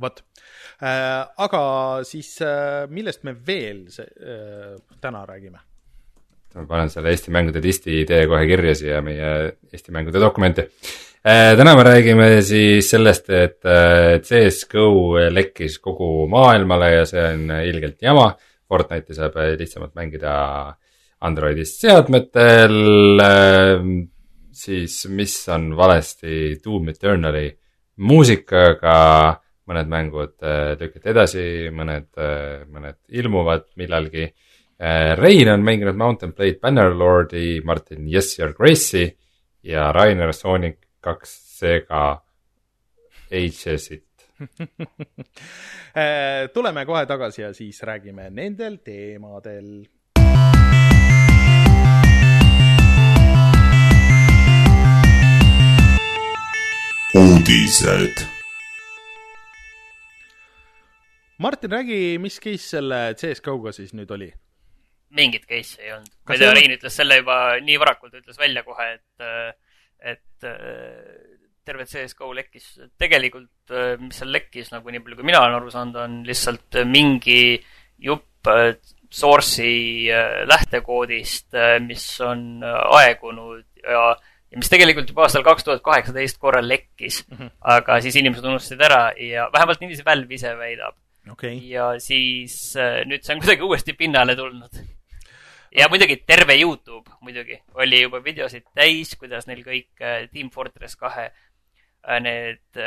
vot 0.00 0.22
äh,. 0.80 1.24
aga 1.46 1.62
siis 2.08 2.34
äh, 2.44 2.84
millest 2.92 3.24
me 3.28 3.36
veel 3.36 3.86
see, 3.92 4.06
äh, 4.20 4.76
täna 5.00 5.24
räägime? 5.28 5.60
ma 6.56 6.64
panen 6.70 6.88
selle 6.92 7.12
Eesti 7.12 7.34
mängude 7.34 7.60
listi 7.60 8.00
idee 8.00 8.24
kohe 8.30 8.46
kirja 8.48 8.72
siia 8.78 9.02
meie 9.04 9.34
Eesti 9.68 9.92
mängude 9.92 10.22
dokumenti 10.22 10.64
äh,. 10.64 11.52
täna 11.58 11.76
me 11.76 11.84
räägime 11.90 12.30
siis 12.40 12.88
sellest, 12.94 13.28
et 13.28 13.60
äh, 13.68 14.16
CS-GO 14.24 15.28
lekkis 15.36 15.80
kogu 15.84 16.24
maailmale 16.32 16.92
ja 16.94 17.06
see 17.08 17.28
on 17.34 17.56
ilgelt 17.60 18.00
jama. 18.02 18.32
Fortnite'i 18.66 19.14
saab 19.14 19.36
lihtsamalt 19.60 19.92
mängida 19.94 20.32
Androidist 21.22 21.78
seadmetel 21.84 23.20
äh, 23.22 23.84
siis 24.56 25.02
mis 25.12 25.34
on 25.52 25.70
valesti 25.76 26.56
Doom 26.64 26.88
Eternali 26.92 27.48
muusikaga, 27.96 28.96
mõned 29.66 29.90
mängud 29.90 30.34
äh, 30.46 30.74
lükati 30.80 31.10
edasi, 31.12 31.46
mõned, 31.74 32.08
äh, 32.20 32.66
mõned 32.70 32.98
ilmuvad 33.18 33.66
millalgi. 33.80 34.28
Äh, 34.76 35.14
Rein 35.18 35.50
on 35.52 35.64
mänginud 35.66 35.98
Mountain 35.98 36.34
Blade 36.36 36.60
Bannerlordi, 36.62 37.60
Martin 37.64 38.08
Your 38.08 38.54
Grace'i 38.56 39.08
ja 39.66 39.90
Rainer 39.96 40.32
Sonic 40.36 40.78
kaks 41.00 41.36
Sega 41.58 42.08
Ages'it. 43.30 44.04
Tuleme 46.54 46.82
kohe 46.84 47.06
tagasi 47.08 47.40
ja 47.40 47.54
siis 47.56 47.78
räägime 47.88 48.28
nendel 48.30 48.76
teemadel 48.84 49.86
uudised. 57.46 58.26
Martin, 61.38 61.70
räägi, 61.70 62.18
mis 62.18 62.40
case 62.40 62.64
selle 62.72 62.98
CS-GO-ga 63.14 63.70
siis 63.72 63.92
nüüd 63.94 64.10
oli? 64.10 64.32
mingit 65.16 65.46
case'i 65.46 65.84
ei 65.84 65.92
olnud. 65.94 66.10
ma 66.26 66.34
ei 66.34 66.40
tea, 66.42 66.54
Rein 66.56 66.74
ütles 66.74 66.96
selle 66.98 67.20
juba 67.20 67.36
nii 67.62 67.78
varakult, 67.78 68.16
ütles 68.18 68.40
välja 68.40 68.64
kohe, 68.66 68.88
et, 68.96 69.54
et 70.02 70.48
terve 71.68 71.86
CS-GO 71.86 72.32
lekkis. 72.34 72.66
tegelikult, 72.98 73.76
mis 74.02 74.18
seal 74.18 74.34
lekkis, 74.34 74.74
nagu 74.74 74.90
nii 74.90 75.04
palju, 75.04 75.20
kui 75.20 75.30
mina 75.30 75.44
olen 75.44 75.60
aru 75.60 75.70
saanud, 75.70 76.02
on 76.02 76.20
lihtsalt 76.26 76.82
mingi 76.90 77.60
jupp 78.02 78.50
source'i 79.06 80.10
lähtekoodist, 80.50 81.54
mis 81.86 82.08
on 82.26 82.48
aegunud 82.66 83.70
ja 83.86 84.08
ja 84.10 84.16
mis 84.56 84.70
tegelikult 84.72 85.10
juba 85.12 85.26
aastal 85.26 85.44
kaks 85.46 85.66
tuhat 85.66 85.82
kaheksateist 85.84 86.38
korra 86.42 86.62
lekkis 86.64 87.22
mm, 87.28 87.38
-hmm. 87.38 87.54
aga 87.76 88.00
siis 88.04 88.16
inimesed 88.16 88.44
unustasid 88.44 88.84
ära 88.88 89.00
ja 89.20 89.48
vähemalt 89.52 89.80
niiviisi 89.80 90.04
Valve 90.04 90.34
ise 90.34 90.52
väidab 90.58 90.96
okay.. 91.32 91.58
ja 91.70 91.94
siis 92.00 92.76
äh, 92.80 93.02
nüüd 93.08 93.24
see 93.24 93.36
on 93.36 93.42
kuidagi 93.44 93.66
uuesti 93.68 93.92
pinnale 93.92 94.36
tulnud. 94.36 94.80
ja 95.76 95.88
muidugi 95.92 96.16
terve 96.26 96.56
Youtube 96.60 97.10
muidugi 97.20 97.60
oli 97.74 98.02
juba 98.02 98.22
videosid 98.24 98.68
täis, 98.74 99.16
kuidas 99.20 99.46
neil 99.46 99.64
kõik 99.66 99.90
äh, 100.00 100.28
Team 100.32 100.50
Fortress 100.50 100.96
kahe 100.96 101.30
need 102.06 102.78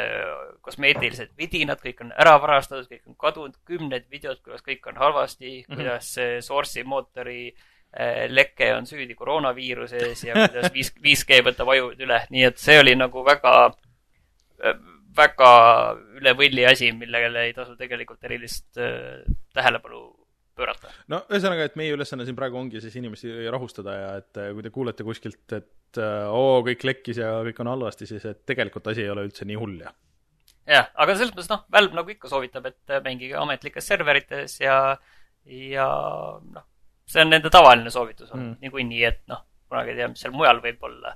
kosmeetilised 0.64 1.34
vidinad, 1.36 1.82
kõik 1.84 2.06
on 2.06 2.14
ära 2.16 2.38
varastatud, 2.40 2.86
kõik 2.88 3.10
on 3.10 3.18
kadunud, 3.20 3.58
kümned 3.68 4.06
videod, 4.08 4.40
kuidas 4.46 4.64
kõik 4.64 4.88
on 4.88 4.96
halvasti 4.96 5.50
mm, 5.50 5.66
-hmm. 5.66 5.76
kuidas 5.76 6.14
see 6.16 6.38
Source'i 6.46 6.86
mootori 6.88 7.52
leke 8.30 8.70
on 8.76 8.86
süüdi 8.86 9.16
koroonaviiruses 9.18 10.24
ja 10.28 10.36
kuidas 10.38 10.70
5, 10.74 11.00
5G 11.02 11.40
võtab 11.48 11.72
ajud 11.74 12.04
üle, 12.06 12.20
nii 12.30 12.44
et 12.52 12.62
see 12.62 12.78
oli 12.78 12.94
nagu 12.98 13.24
väga, 13.26 13.54
väga 15.18 15.50
üle 16.20 16.36
võlli 16.38 16.68
asi, 16.70 16.92
millele 16.94 17.48
ei 17.48 17.56
tasu 17.58 17.74
tegelikult 17.80 18.30
erilist 18.30 18.78
tähelepanu 18.78 20.04
pöörata. 20.60 20.94
no 21.12 21.24
ühesõnaga, 21.32 21.66
et 21.66 21.80
meie 21.80 21.96
ülesanne 21.96 22.28
siin 22.28 22.38
praegu 22.38 22.60
ongi 22.60 22.82
siis 22.84 22.96
inimesi 23.00 23.32
rahustada 23.52 23.98
ja 23.98 24.14
et 24.22 24.42
kui 24.54 24.66
te 24.66 24.74
kuulete 24.76 25.08
kuskilt, 25.08 25.58
et 25.58 26.02
oo, 26.30 26.62
kõik 26.68 26.86
lekkis 26.92 27.22
ja 27.24 27.40
kõik 27.48 27.62
on 27.64 27.74
halvasti, 27.74 28.10
siis 28.10 28.26
et 28.30 28.44
tegelikult 28.50 28.92
asi 28.92 29.06
ei 29.06 29.14
ole 29.14 29.26
üldse 29.28 29.48
nii 29.50 29.60
hull 29.60 29.80
ja. 29.82 29.94
jah, 30.78 30.92
aga 30.94 31.16
selles 31.16 31.34
mõttes 31.34 31.52
noh, 31.52 31.66
Valve 31.74 31.98
nagu 31.98 32.14
ikka 32.14 32.32
soovitab, 32.32 32.70
et 32.70 33.00
mängige 33.06 33.40
ametlikes 33.40 33.90
serverites 33.90 34.60
ja, 34.62 34.80
ja 35.50 35.88
noh, 36.44 36.68
see 37.10 37.24
on 37.24 37.34
nende 37.34 37.52
tavaline 37.54 37.92
soovitus 37.94 38.32
on 38.32 38.40
mm. 38.44 38.56
niikuinii, 38.66 39.04
et 39.10 39.22
noh, 39.32 39.44
kunagi 39.70 39.94
ei 39.94 40.00
tea, 40.00 40.08
mis 40.12 40.24
seal 40.24 40.36
mujal 40.36 40.62
võib 40.64 40.88
olla. 40.90 41.16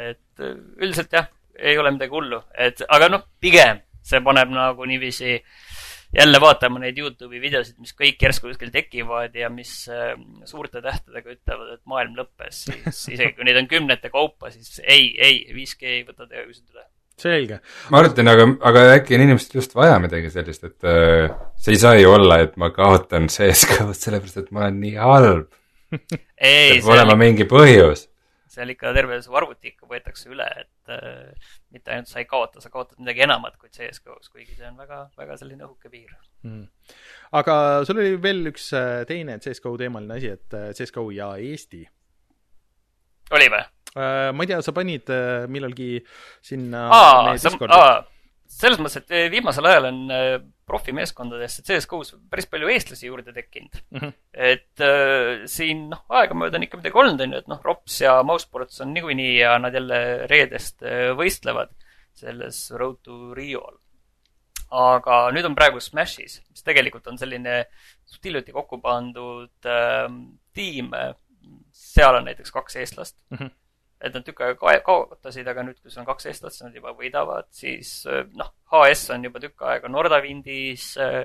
et 0.00 0.42
üldiselt 0.80 1.12
jah, 1.12 1.28
ei 1.58 1.78
ole 1.78 1.90
midagi 1.92 2.14
hullu, 2.14 2.42
et 2.54 2.82
aga 2.88 3.10
noh, 3.12 3.26
pigem 3.42 3.82
see 4.06 4.22
paneb 4.24 4.52
nagu 4.54 4.86
niiviisi 4.88 5.34
äh, 5.34 5.70
jälle 6.14 6.40
vaatama 6.40 6.78
neid 6.82 6.98
Youtube'i 6.98 7.40
videosid, 7.42 7.78
mis 7.82 7.92
kõik 7.94 8.22
järsku 8.22 8.50
kuskil 8.50 8.72
tekivad 8.74 9.34
ja 9.38 9.50
mis 9.52 9.72
äh, 9.92 10.14
suurte 10.48 10.82
tähtedega 10.82 11.36
ütlevad, 11.36 11.74
et 11.76 11.82
maailm 11.90 12.16
lõppes, 12.18 12.64
siis 12.66 13.04
isegi 13.14 13.36
kui 13.36 13.46
neid 13.46 13.60
on 13.60 13.68
kümnete 13.70 14.10
kaupa, 14.12 14.50
siis 14.54 14.80
ei, 14.82 15.12
ei, 15.18 15.44
5G 15.54 15.94
ei 15.98 16.02
võta 16.08 16.26
tegevusid 16.26 16.66
üle. 16.74 16.86
selge. 17.20 17.60
Martin, 17.94 18.32
aga, 18.32 18.48
aga 18.70 18.84
äkki 18.96 19.18
on 19.18 19.26
inimestel 19.28 19.60
just 19.60 19.76
vaja 19.78 19.98
midagi 20.02 20.32
sellist, 20.34 20.66
et 20.66 20.88
äh, 20.88 21.30
see 21.60 21.76
ei 21.76 21.80
saa 21.82 21.96
ju 22.00 22.12
olla, 22.16 22.40
et 22.46 22.56
ma 22.60 22.70
kaotan 22.74 23.28
CSGO-d 23.32 23.98
sellepärast, 23.98 24.40
et 24.44 24.54
ma 24.54 24.66
olen 24.66 24.80
nii 24.84 24.94
halb. 25.00 25.50
peab 26.00 26.92
olema 26.94 27.18
mingi 27.18 27.44
põhjus 27.50 28.06
seal 28.50 28.72
ikka 28.72 28.90
terve 28.96 29.20
su 29.22 29.34
arvuti 29.38 29.70
ikka 29.70 29.86
võetakse 29.90 30.30
üle, 30.32 30.46
et 30.62 30.92
äh, 30.92 31.50
mitte 31.74 31.94
ainult 31.94 32.10
sa 32.10 32.18
ei 32.22 32.26
kaota, 32.28 32.62
sa 32.62 32.72
kaotad 32.72 32.98
midagi 32.98 33.22
enamat 33.26 33.56
kui 33.60 33.70
CS-GO-s, 33.70 34.30
kuigi 34.32 34.56
see 34.56 34.66
on 34.66 34.78
väga, 34.80 35.04
väga 35.18 35.36
selline 35.38 35.66
õhuke 35.68 35.90
piir 35.92 36.10
mm.. 36.46 36.64
aga 37.38 37.56
sul 37.86 38.02
oli 38.02 38.16
veel 38.22 38.50
üks 38.50 38.72
äh, 38.76 39.02
teine 39.08 39.38
CS-GO 39.42 39.76
teemaline 39.80 40.18
asi, 40.18 40.32
et 40.34 40.58
äh, 40.58 40.70
CS-GO 40.74 41.06
ja 41.14 41.30
Eesti. 41.38 41.84
oli 43.38 43.50
või? 43.54 43.62
Äh, 43.94 44.30
ma 44.34 44.46
ei 44.46 44.50
tea, 44.50 44.60
sa 44.66 44.74
panid 44.74 45.14
millalgi 45.50 45.92
sinna 46.46 46.88
aa, 46.90 47.36
sa, 47.38 47.54
aa, 47.70 47.94
selles 48.50 48.80
mõttes, 48.82 49.04
et 49.04 49.30
viimasel 49.32 49.68
ajal 49.70 49.88
on 49.90 50.00
profimeeskondadesse 50.70 51.64
CS-GO-s 51.66 52.16
päris 52.30 52.48
palju 52.50 52.70
eestlasi 52.72 53.08
juurde 53.08 53.34
tekkinud 53.34 53.78
mm. 53.90 54.00
-hmm. 54.00 54.14
et 54.32 54.84
äh, 54.86 55.44
siin 55.50 55.88
noh, 55.92 56.02
aegamööda 56.08 56.58
on 56.58 56.66
ikka 56.66 56.80
midagi 56.80 57.00
olnud, 57.02 57.20
on 57.20 57.36
ju, 57.36 57.42
et 57.42 57.50
noh, 57.50 57.60
Rops 57.64 58.00
ja 58.02 58.16
Mousesports 58.26 58.82
on 58.84 58.94
niikuinii 58.94 59.38
ja 59.38 59.58
nad 59.58 59.74
jälle 59.74 60.00
reedest 60.30 60.82
võistlevad 61.18 61.72
selles 62.20 62.70
Road 62.76 63.00
to 63.06 63.34
Rio'l. 63.34 63.78
aga 64.70 65.16
nüüd 65.34 65.46
on 65.48 65.56
praegu 65.58 65.80
Smashis, 65.82 66.40
mis 66.50 66.62
tegelikult 66.62 67.06
on 67.10 67.18
selline 67.18 67.64
suht 68.06 68.24
hiljuti 68.24 68.52
kokku 68.54 68.78
pandud 68.82 69.66
äh, 69.66 70.06
tiim. 70.54 70.92
seal 71.72 72.14
on 72.14 72.28
näiteks 72.28 72.52
kaks 72.52 72.76
eestlast 72.76 73.16
mm. 73.30 73.36
-hmm 73.36 73.59
et 74.00 74.14
nad 74.16 74.24
tükk 74.24 74.42
aega 74.46 74.80
kaotasid, 74.86 75.48
aga 75.50 75.64
nüüd, 75.66 75.78
kui 75.80 75.92
sul 75.92 76.02
on 76.02 76.08
kaks 76.08 76.30
eestlast, 76.30 76.62
nad 76.64 76.76
juba 76.76 76.94
võidavad, 76.96 77.50
siis 77.54 78.00
äh, 78.08 78.24
noh, 78.38 78.52
HS 78.72 79.10
on 79.16 79.26
juba 79.28 79.42
tükk 79.42 79.66
aega 79.68 79.90
Nordavindis, 79.92 80.92
äh, 81.00 81.24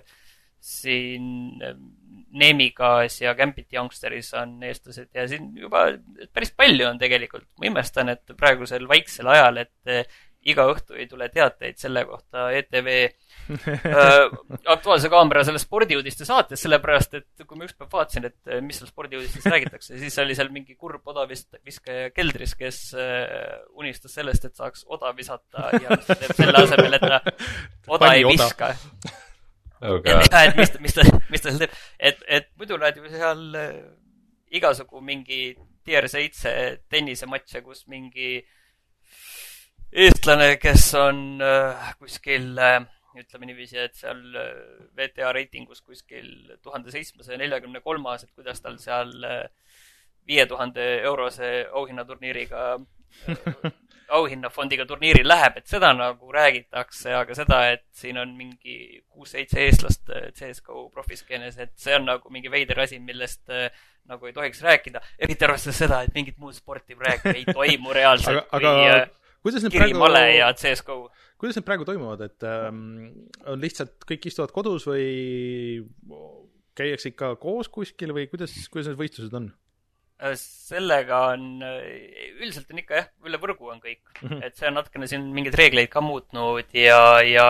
siin 0.65 1.63
äh, 1.63 1.77
Nemigas 2.36 3.22
ja 3.22 3.36
Gambit 3.38 3.74
Youngsteris 3.74 4.34
on 4.36 4.58
eestlased 4.67 5.08
ja 5.15 5.27
siin 5.29 5.53
juba 5.55 5.86
päris 6.36 6.51
palju 6.58 6.89
on 6.89 7.00
tegelikult. 7.00 7.48
ma 7.60 7.70
imestan, 7.70 8.12
et 8.12 8.36
praegusel 8.36 8.89
vaiksel 8.89 9.29
ajal, 9.32 9.62
et 9.63 10.10
iga 10.46 10.66
õhtu 10.70 10.96
ei 10.98 11.08
tule 11.10 11.28
teateid 11.34 11.78
selle 11.82 12.04
kohta 12.06 12.48
ETV 12.54 12.90
äh, 13.50 14.12
Aktuaalse 14.74 15.10
Kaamera 15.10 15.44
selle 15.48 15.62
spordiuudiste 15.62 16.28
saates, 16.28 16.62
sellepärast 16.62 17.18
et 17.18 17.46
kui 17.46 17.58
ma 17.58 17.66
ükspäev 17.68 17.90
vaatasin, 17.92 18.28
et 18.30 18.54
äh, 18.54 18.62
mis 18.66 18.78
seal 18.80 18.90
spordiuudistes 18.92 19.48
räägitakse, 19.50 19.98
siis 20.02 20.18
oli 20.22 20.38
seal 20.38 20.52
mingi 20.54 20.78
kurb 20.78 21.06
odaviskaja 21.14 22.12
keldris, 22.16 22.56
kes 22.60 22.82
äh, 23.00 23.58
unistas 23.78 24.18
sellest, 24.20 24.46
et 24.46 24.58
saaks 24.58 24.86
oda 24.86 25.14
visata 25.18 25.72
ja 25.80 25.96
mis 25.96 26.10
ta 26.10 26.18
teeb 26.22 26.36
selle 26.38 26.62
asemel, 26.62 26.98
et 27.00 27.06
ta 27.06 27.22
oda 27.98 28.02
Pani 28.06 28.20
ei 28.20 28.28
oda. 28.30 28.36
viska 28.36 28.74
oh. 29.82 30.02
et, 30.06 30.58
mis 30.60 30.70
ta, 30.70 30.82
mis 30.86 31.00
ta, 31.00 31.08
mis 31.34 31.46
ta 31.46 31.54
seal 31.54 31.64
teeb, 31.66 31.80
et, 32.12 32.28
et 32.40 32.52
muidu 32.60 32.78
näed 32.82 33.02
ju 33.02 33.16
seal 33.16 33.48
äh, 33.62 33.72
igasugu 34.54 35.02
mingi 35.02 35.48
tier 35.86 36.06
seitse 36.10 36.52
tennisematše, 36.90 37.62
kus 37.66 37.86
mingi 37.90 38.38
äh, 38.38 38.55
eestlane, 39.96 40.58
kes 40.60 40.90
on 41.00 41.20
äh, 41.44 41.94
kuskil 42.00 42.58
äh, 42.60 42.82
ütleme 43.16 43.48
niiviisi, 43.48 43.80
et 43.80 43.96
seal 43.96 44.20
äh, 44.36 44.50
VTA 44.98 45.32
reitingus 45.36 45.82
kuskil 45.86 46.28
tuhande 46.64 46.92
seitsmesaja 46.92 47.40
neljakümne 47.40 47.80
kolmas, 47.86 48.25
et 48.25 48.34
kuidas 48.36 48.60
tal 48.64 48.75
seal 48.82 49.14
viie 50.28 50.46
tuhande 50.50 50.84
eurose 51.06 51.70
auhinnaturniiriga 51.72 52.68
auhinnafondiga 54.20 54.86
turniiril 54.86 55.28
läheb, 55.28 55.62
et 55.62 55.72
seda 55.72 55.94
nagu 55.96 56.32
räägitakse, 56.34 57.16
aga 57.16 57.38
seda, 57.38 57.64
et 57.78 57.86
siin 57.96 58.20
on 58.22 58.36
mingi 58.38 59.02
kuus-seitse 59.08 59.64
eestlast 59.64 60.12
CSGO 60.36 60.90
profiskeenes, 60.94 61.58
et 61.58 61.74
see 61.80 61.96
on 61.96 62.10
nagu 62.12 62.34
mingi 62.34 62.52
veider 62.52 62.84
asi, 62.84 63.00
millest 63.00 63.48
nagu 64.06 64.28
ei 64.28 64.36
tohiks 64.36 64.62
rääkida. 64.62 65.02
eriti 65.18 65.48
arvestades 65.48 65.80
seda, 65.86 66.04
et 66.04 66.14
mingit 66.14 66.38
muud 66.38 66.54
sporti 66.54 66.98
praegu 67.00 67.32
ei 67.32 67.46
toimu 67.48 67.96
reaalselt 67.96 68.44
aga, 68.52 68.75
aga 68.75 69.06
kuidas 69.46 69.66
need 69.66 69.75
praegu, 69.78 70.00
Male 70.02 70.24
ja 70.34 70.50
CSGO. 70.58 71.12
kuidas 71.38 71.60
need 71.60 71.68
praegu 71.68 71.86
toimuvad, 71.86 72.24
et 72.25 72.48
ähm, 72.50 73.12
on 73.46 73.62
lihtsalt 73.62 74.08
kõik 74.10 74.25
istuvad 74.32 74.54
kodus 74.56 74.88
või 74.90 75.86
käiakse 76.75 77.14
ikka 77.14 77.36
koos 77.42 77.70
kuskil 77.72 78.14
või 78.16 78.25
kuidas, 78.32 78.56
kuidas 78.74 78.90
need 78.90 79.00
võistlused 79.00 79.38
on? 79.38 79.52
Äh, 80.16 80.34
sellega 80.40 81.18
on, 81.34 81.60
äh, 81.64 82.32
üldiselt 82.40 82.70
on 82.72 82.80
ikka 82.80 83.00
jah, 83.02 83.12
üle 83.28 83.40
võrgu 83.42 83.68
on 83.74 83.82
kõik 83.84 84.02
mm, 84.22 84.30
-hmm. 84.30 84.44
et 84.48 84.56
see 84.56 84.70
on 84.70 84.78
natukene 84.80 85.10
siin 85.12 85.25
mingeid 85.36 85.58
reegleid 85.60 85.92
ka 85.92 86.02
muutnud 86.02 86.72
ja, 86.74 87.20
ja 87.28 87.48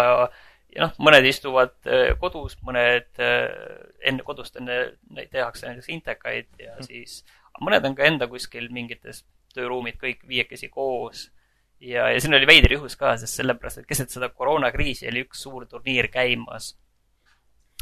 ja 0.76 0.88
noh, 0.88 0.96
mõned 1.00 1.28
istuvad 1.30 1.76
äh, 1.86 2.16
kodus, 2.20 2.58
mõned 2.66 3.22
enne 3.22 4.26
kodust 4.26 4.58
enne 4.60 4.80
neid 5.14 5.30
tehakse 5.32 5.70
näiteks 5.70 5.94
intekaid 5.94 6.50
ja 6.58 6.74
mm 6.74 6.82
-hmm. 6.82 6.90
siis, 6.90 7.22
mõned 7.62 7.86
on 7.86 7.96
ka 7.96 8.10
enda 8.10 8.28
kuskil 8.28 8.68
mingites 8.74 9.24
tööruumid 9.54 10.02
kõik 10.02 10.26
viiekesi 10.28 10.68
koos 10.74 11.30
ja, 11.86 12.10
ja 12.10 12.22
siin 12.22 12.34
oli 12.34 12.48
veider 12.50 12.76
juhus 12.78 12.98
ka, 13.00 13.16
sest 13.20 13.42
sellepärast, 13.42 13.82
et 13.82 13.90
keset 13.90 14.14
seda 14.14 14.30
koroonakriisi 14.34 15.10
oli 15.12 15.26
üks 15.26 15.44
suur 15.46 15.66
turniir 15.70 16.10
käimas 16.14 16.74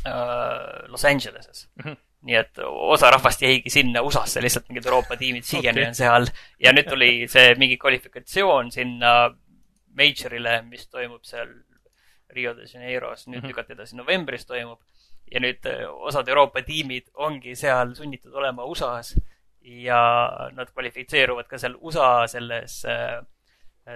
äh, 0.08 0.90
Los 0.92 1.06
Angeleses 1.06 1.70
mm. 1.76 1.90
-hmm. 1.90 1.98
nii 2.28 2.40
et 2.40 2.64
osa 2.66 3.12
rahvast 3.12 3.42
jäigi 3.42 3.70
sinna 3.70 4.02
USA-sse, 4.02 4.42
lihtsalt 4.42 4.70
mingid 4.70 4.86
Euroopa 4.86 5.18
tiimid 5.18 5.44
siiani 5.44 5.82
okay. 5.82 5.88
on 5.88 5.96
seal. 5.96 6.28
ja 6.60 6.74
nüüd 6.74 6.90
tuli 6.90 7.12
see 7.28 7.56
mingi 7.56 7.78
kvalifikatsioon 7.78 8.72
sinna 8.72 9.14
Majorile, 9.94 10.62
mis 10.62 10.88
toimub 10.90 11.22
seal 11.24 11.52
Rio 12.34 12.56
de 12.58 12.64
Janeiros, 12.66 13.28
nüüd 13.28 13.36
mm 13.36 13.44
-hmm. 13.44 13.48
lükati 13.48 13.74
edasi 13.74 13.96
novembris 13.96 14.46
toimub. 14.46 14.80
ja 15.32 15.40
nüüd 15.40 15.66
äh, 15.66 15.86
osad 15.90 16.28
Euroopa 16.28 16.62
tiimid 16.62 17.08
ongi 17.14 17.56
seal 17.56 17.96
sunnitud 17.96 18.34
olema 18.34 18.66
USA-s 18.66 19.16
ja 19.62 20.30
nad 20.52 20.72
kvalifitseeruvad 20.74 21.48
ka 21.48 21.58
seal 21.58 21.78
USA 21.82 22.28
selles 22.28 22.86
äh, 22.86 23.24
Äh, 23.24 23.33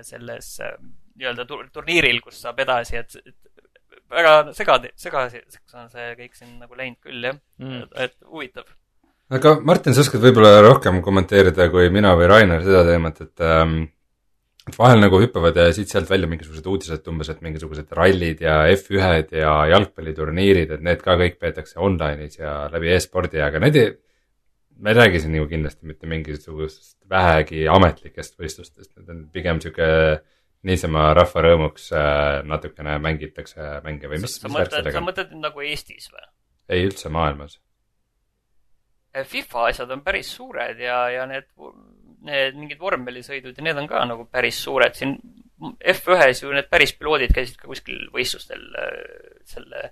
selles 0.06 0.54
äh, 0.64 0.78
nii-öelda 1.18 1.46
turniiril, 1.74 2.22
kus 2.24 2.42
saab 2.44 2.60
edasi, 2.64 3.00
et, 3.02 3.16
et 3.26 4.12
väga 4.14 4.34
segadi, 4.56 4.92
segaseks 5.00 5.78
on 5.78 5.90
see 5.92 6.12
kõik 6.20 6.38
siin 6.38 6.58
nagu 6.62 6.78
läinud 6.78 7.00
küll, 7.04 7.22
jah 7.24 7.38
mm., 7.38 7.88
et 8.06 8.16
huvitav. 8.30 8.70
aga 9.34 9.58
Martin, 9.68 9.96
sa 9.96 10.06
oskad 10.06 10.24
võib-olla 10.24 10.62
rohkem 10.66 11.02
kommenteerida 11.06 11.70
kui 11.74 11.90
mina 11.94 12.14
või 12.20 12.30
Rainer 12.32 12.64
seda 12.66 12.86
teemat, 12.88 13.24
et 13.26 13.46
ähm, 13.46 13.80
et 14.68 14.76
vahel 14.76 15.00
nagu 15.00 15.20
hüppavad 15.22 15.56
ja 15.56 15.70
siit-sealt 15.76 16.10
välja 16.12 16.28
mingisugused 16.28 16.66
uudised 16.68 17.06
umbes, 17.08 17.30
et 17.32 17.44
mingisugused 17.46 17.92
rallid 17.96 18.42
ja 18.44 18.60
F1-d 18.74 19.40
ja 19.40 19.54
jalgpalliturniirid, 19.72 20.74
et 20.76 20.84
need 20.84 21.04
ka 21.04 21.16
kõik 21.20 21.38
peetakse 21.40 21.80
online'is 21.80 22.42
ja 22.42 22.58
läbi 22.74 22.92
e-spordi, 22.96 23.40
aga 23.44 23.62
need 23.64 23.80
ei, 23.80 23.94
me 24.80 24.92
ei 24.92 24.98
räägi 24.98 25.20
siin 25.24 25.36
ju 25.36 25.48
kindlasti 25.50 25.86
mitte 25.90 26.08
mingisugusest 26.10 26.98
vähegi 27.10 27.68
ametlikest 27.72 28.38
võistlustest, 28.40 28.92
need 28.98 29.14
on 29.14 29.22
pigem 29.34 29.62
sihuke 29.64 29.88
niisama 30.68 31.12
rahva 31.18 31.44
rõõmuks 31.46 31.92
äh, 31.96 32.42
natukene 32.48 32.98
mängitakse 33.02 33.78
mänge 33.86 34.10
või 34.10 34.22
mis, 34.24 34.40
sellega 34.42 34.90
on? 34.90 34.98
sa 34.98 35.06
mõtled 35.06 35.34
nagu 35.40 35.64
Eestis 35.66 36.10
või? 36.14 36.26
ei, 36.68 36.84
üldse 36.90 37.12
maailmas. 37.14 37.60
Äh, 39.16 39.26
FIFA 39.28 39.68
asjad 39.72 39.94
on 39.96 40.04
päris 40.06 40.32
suured 40.36 40.82
ja, 40.82 41.04
ja 41.14 41.28
need, 41.30 41.50
need 42.28 42.58
mingid 42.58 42.82
vormelisõidud 42.82 43.58
ja 43.58 43.68
need 43.70 43.84
on 43.84 43.90
ka 43.90 44.04
nagu 44.10 44.28
päris 44.32 44.60
suured, 44.64 44.98
siin 44.98 45.16
F1-s 45.82 46.44
ju 46.44 46.52
need 46.54 46.68
päris 46.70 46.94
piloodid 46.98 47.34
käisid 47.34 47.58
ka 47.58 47.70
kuskil 47.70 48.04
võistlustel 48.14 48.62
selle 49.48 49.88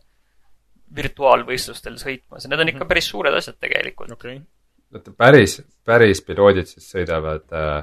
virtuaalvõistlustel 0.96 1.96
sõitmas 1.98 2.46
ja 2.46 2.52
need 2.52 2.62
on 2.62 2.70
ikka 2.70 2.86
päris 2.90 3.08
suured 3.10 3.34
asjad 3.34 3.58
tegelikult 3.58 4.14
okei 4.14 4.38
okay. 4.38 4.46
oota, 4.96 5.14
päris, 5.18 5.60
päris 5.86 6.22
piloodid 6.26 6.70
siis 6.70 6.88
sõidavad 6.96 7.56
äh, 7.56 7.80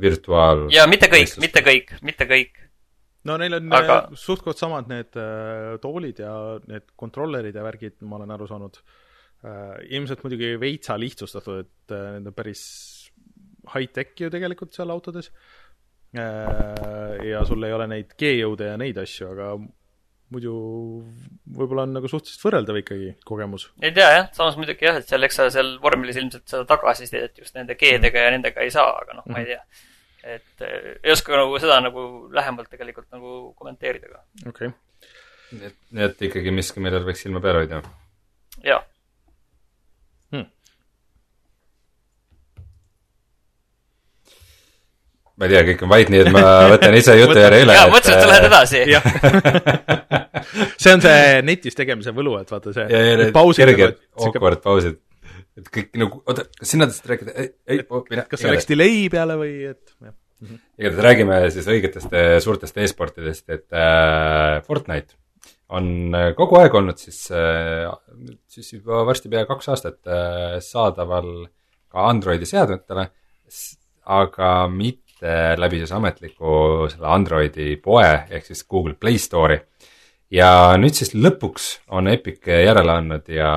virtuaal. 0.00 0.66
ja 0.72 0.86
mitte 0.90 1.10
kõik, 1.12 1.36
mitte 1.42 1.62
kõik, 1.64 1.92
mitte 2.04 2.28
kõik. 2.28 2.64
no 3.28 3.36
neil 3.40 3.58
on 3.58 3.72
Aga- 3.72 3.98
Aga... 3.98 4.18
suht-koht 4.18 4.60
samad 4.60 4.90
need 4.90 5.18
äh, 5.20 5.76
toolid 5.82 6.22
ja 6.24 6.32
need 6.68 6.88
kontrollerid 6.96 7.56
ja 7.56 7.66
värgid, 7.66 7.98
ma 8.02 8.20
olen 8.20 8.34
aru 8.36 8.48
saanud 8.50 8.80
äh,. 8.80 9.78
ilmselt 9.98 10.24
muidugi 10.26 10.56
veitsa 10.60 10.98
lihtsustatud, 11.00 11.64
et 11.66 11.96
äh, 11.96 12.10
need 12.18 12.32
on 12.32 12.36
päris 12.36 12.64
high-tech 13.74 14.16
ju 14.20 14.30
tegelikult 14.32 14.76
seal 14.76 14.92
autodes 14.94 15.32
äh,. 16.16 17.24
ja 17.30 17.44
sul 17.48 17.64
ei 17.64 17.74
ole 17.76 17.88
neid 17.90 18.14
G-jõude 18.18 18.72
ja 18.72 18.78
neid 18.80 19.00
asju, 19.04 19.32
aga 19.34 19.52
muidu 20.34 20.54
võib-olla 21.56 21.84
on 21.86 21.94
nagu 21.96 22.08
suhteliselt 22.10 22.44
võrreldav 22.44 22.80
ikkagi 22.82 23.12
kogemus. 23.28 23.68
ei 23.82 23.92
tea 23.96 24.08
jah, 24.12 24.26
samas 24.36 24.58
muidugi 24.60 24.84
jah, 24.88 24.98
et 25.00 25.08
seal, 25.08 25.24
eks 25.24 25.38
sa 25.40 25.48
seal 25.52 25.76
vormelis 25.82 26.18
ilmselt 26.20 26.44
seda 26.50 26.66
tagasisidet 26.68 27.40
just 27.40 27.56
nende 27.56 27.78
G-dega 27.80 28.26
ja 28.26 28.34
nendega 28.34 28.64
ei 28.64 28.74
saa, 28.74 28.90
aga 29.02 29.16
noh, 29.18 29.28
ma 29.32 29.40
ei 29.40 29.48
tea. 29.52 29.62
et 30.36 30.66
eh, 30.66 30.90
ei 31.00 31.14
oska 31.14 31.36
nagu 31.38 31.56
seda 31.62 31.80
nagu 31.84 32.04
lähemalt 32.34 32.68
tegelikult 32.74 33.08
nagu 33.14 33.38
kommenteerida 33.56 34.12
ka. 34.12 34.22
okei 34.50 34.70
okay.. 34.72 34.76
nii 35.54 35.70
et, 35.72 35.80
nii 35.96 36.06
et 36.10 36.28
ikkagi 36.28 36.54
miski, 36.54 36.84
millel 36.84 37.08
võiks 37.08 37.24
silma 37.24 37.42
peal 37.44 37.62
hoida. 37.62 37.80
jaa, 38.66 38.82
ma 45.38 45.46
ei 45.46 45.54
tea, 45.54 45.64
kõik 45.70 45.82
on 45.86 45.92
vait, 45.92 46.12
nii 46.12 46.22
et 46.24 46.30
ma 46.34 46.44
võtan 46.74 46.96
ise 46.98 47.14
jutu 47.18 47.36
järje 47.38 47.64
üle. 47.64 47.74
jaa, 47.76 47.90
mõtlesin, 47.92 48.14
et 48.14 48.24
sa 48.24 48.30
lähed 48.32 48.46
edasi. 48.48 48.80
jah. 48.90 49.04
see 50.82 50.94
on 50.96 51.04
see 51.04 51.42
netis 51.46 51.78
tegemise 51.78 52.14
võlu, 52.16 52.38
et 52.42 52.50
vaata 52.54 52.74
see 52.74 52.86
ja, 52.90 53.02
ja 53.10 53.20
need 53.22 53.34
pausid 53.36 53.64
kerged 53.64 54.00
awkward 54.18 54.64
pausid. 54.64 54.98
et 55.58 55.70
kõik 55.74 55.92
nagu, 56.02 56.22
oota, 56.26 56.46
kas 56.58 56.74
sina 56.74 56.88
tahtsid 56.90 57.12
rääkida? 57.12 57.36
ei, 57.36 57.52
ei, 57.70 57.84
mine. 58.10 58.26
kas 58.30 58.42
see 58.42 58.54
läks 58.54 58.68
delay 58.70 59.06
peale 59.12 59.38
või 59.38 59.54
et 59.70 59.94
igatahes 60.78 61.04
räägime 61.06 61.38
siis 61.54 61.70
õigetest 61.70 62.12
eh, 62.14 62.34
suurtest 62.42 62.76
e-sportidest, 62.78 63.46
et 63.50 63.66
äh, 63.74 64.58
Fortnite 64.66 65.16
on 65.74 66.14
äh, 66.16 66.30
kogu 66.38 66.58
aeg 66.60 66.74
olnud 66.78 67.00
siis 67.00 67.26
äh,, 67.34 67.88
siis 68.50 68.72
juba 68.76 69.02
varsti 69.08 69.30
pea 69.32 69.44
kaks 69.48 69.70
aastat 69.74 70.00
äh, 70.06 70.58
saadaval 70.64 71.48
ka 71.88 72.06
Androidi 72.10 72.46
seadmetele, 72.48 73.08
aga 74.18 74.52
mitte 74.72 75.07
läbi 75.58 75.80
siis 75.80 75.92
ametliku 75.92 76.86
selle 76.92 77.08
Androidi 77.10 77.76
poe 77.82 78.06
ehk 78.30 78.46
siis 78.46 78.64
Google 78.64 78.94
Play 78.94 79.18
Store'i. 79.18 79.60
ja 80.30 80.76
nüüd 80.78 80.94
siis 80.94 81.14
lõpuks 81.14 81.78
on 81.88 82.08
Epic 82.08 82.46
järele 82.46 82.92
andnud 82.92 83.28
ja, 83.32 83.52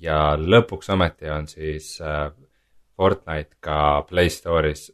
ja 0.00 0.18
lõpuks 0.38 0.92
ometi 0.94 1.30
on 1.30 1.48
siis 1.50 1.96
äh, 2.00 2.30
Fortnite 2.96 3.58
ka 3.60 4.04
Play 4.08 4.30
Store'is 4.30 4.90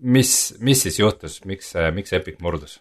mis, 0.00 0.56
mis 0.60 0.82
siis 0.82 0.98
juhtus, 0.98 1.40
miks, 1.44 1.72
miks 1.94 2.12
Epic 2.12 2.40
murdus? 2.42 2.80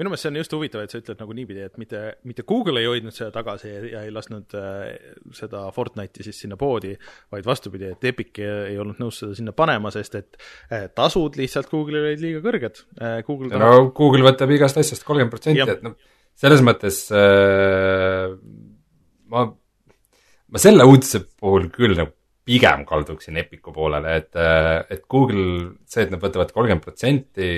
Minu 0.00 0.08
meelest 0.08 0.24
see 0.24 0.30
on 0.32 0.38
just 0.40 0.54
huvitav, 0.56 0.84
et 0.84 0.92
sa 0.92 1.00
ütled 1.02 1.18
nagu 1.20 1.34
niipidi, 1.36 1.64
et 1.66 1.74
mitte, 1.80 2.00
mitte 2.28 2.44
Google 2.48 2.80
ei 2.80 2.88
hoidnud 2.88 3.12
seda 3.12 3.28
tagasi 3.34 3.68
ja, 3.68 3.80
ja 3.90 4.04
ei 4.06 4.12
lasknud 4.14 4.54
äh, 4.56 4.86
seda 5.36 5.66
Fortnite'i 5.76 6.24
siis 6.24 6.40
sinna 6.44 6.56
poodi, 6.60 6.94
vaid 7.34 7.48
vastupidi, 7.48 7.90
et 7.92 8.08
Epic 8.08 8.40
ei, 8.40 8.48
ei 8.72 8.80
olnud 8.80 9.02
nõus 9.02 9.20
seda 9.20 9.36
sinna 9.36 9.54
panema, 9.56 9.92
sest 9.92 10.16
et 10.20 10.40
äh, 10.72 10.86
tasud 10.96 11.36
lihtsalt 11.40 11.68
Google'il 11.72 12.08
olid 12.08 12.24
liiga 12.24 12.40
kõrged 12.44 12.82
äh,. 13.02 13.20
Google 13.26 13.52
tahab 13.52 13.66
no 13.66 13.92
Google 13.96 14.24
võtab 14.30 14.56
igast 14.56 14.80
asjast 14.80 15.04
kolmkümmend 15.08 15.36
protsenti, 15.36 15.68
et 15.76 15.84
noh, 15.84 15.98
selles 16.40 16.64
mõttes 16.64 17.04
äh, 17.12 18.32
ma, 19.34 19.46
ma 19.52 20.66
selle 20.66 20.88
uudise 20.88 21.26
puhul 21.36 21.68
küll 21.74 22.00
nagu 22.00 22.16
pigem 22.48 22.88
kalduksin 22.88 23.36
Epicu 23.38 23.70
poolele, 23.76 24.16
et, 24.18 24.32
et 24.90 25.04
Google, 25.12 25.76
see, 25.86 26.08
et 26.08 26.10
nad 26.10 26.18
võtavad 26.24 26.50
kolmkümmend 26.50 26.82
protsenti 26.82 27.52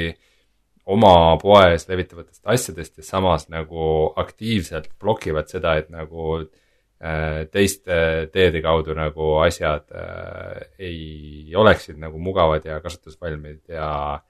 oma 0.87 1.37
poes 1.40 1.88
levitavatest 1.88 2.42
asjadest 2.44 3.01
ja 3.01 3.07
samas 3.07 3.49
nagu 3.53 4.12
aktiivselt 4.20 4.90
blokivad 5.01 5.49
seda, 5.49 5.79
et 5.81 5.88
nagu 5.92 6.37
äh, 6.42 7.44
teiste 7.53 8.29
teede 8.33 8.61
kaudu 8.64 8.97
nagu 8.97 9.35
asjad 9.44 9.88
äh, 9.97 10.61
ei 10.79 11.55
oleksid 11.57 12.01
nagu 12.01 12.20
mugavad 12.20 12.66
ja 12.68 12.81
kasutusvalmid 12.85 13.62
ja, 13.73 14.20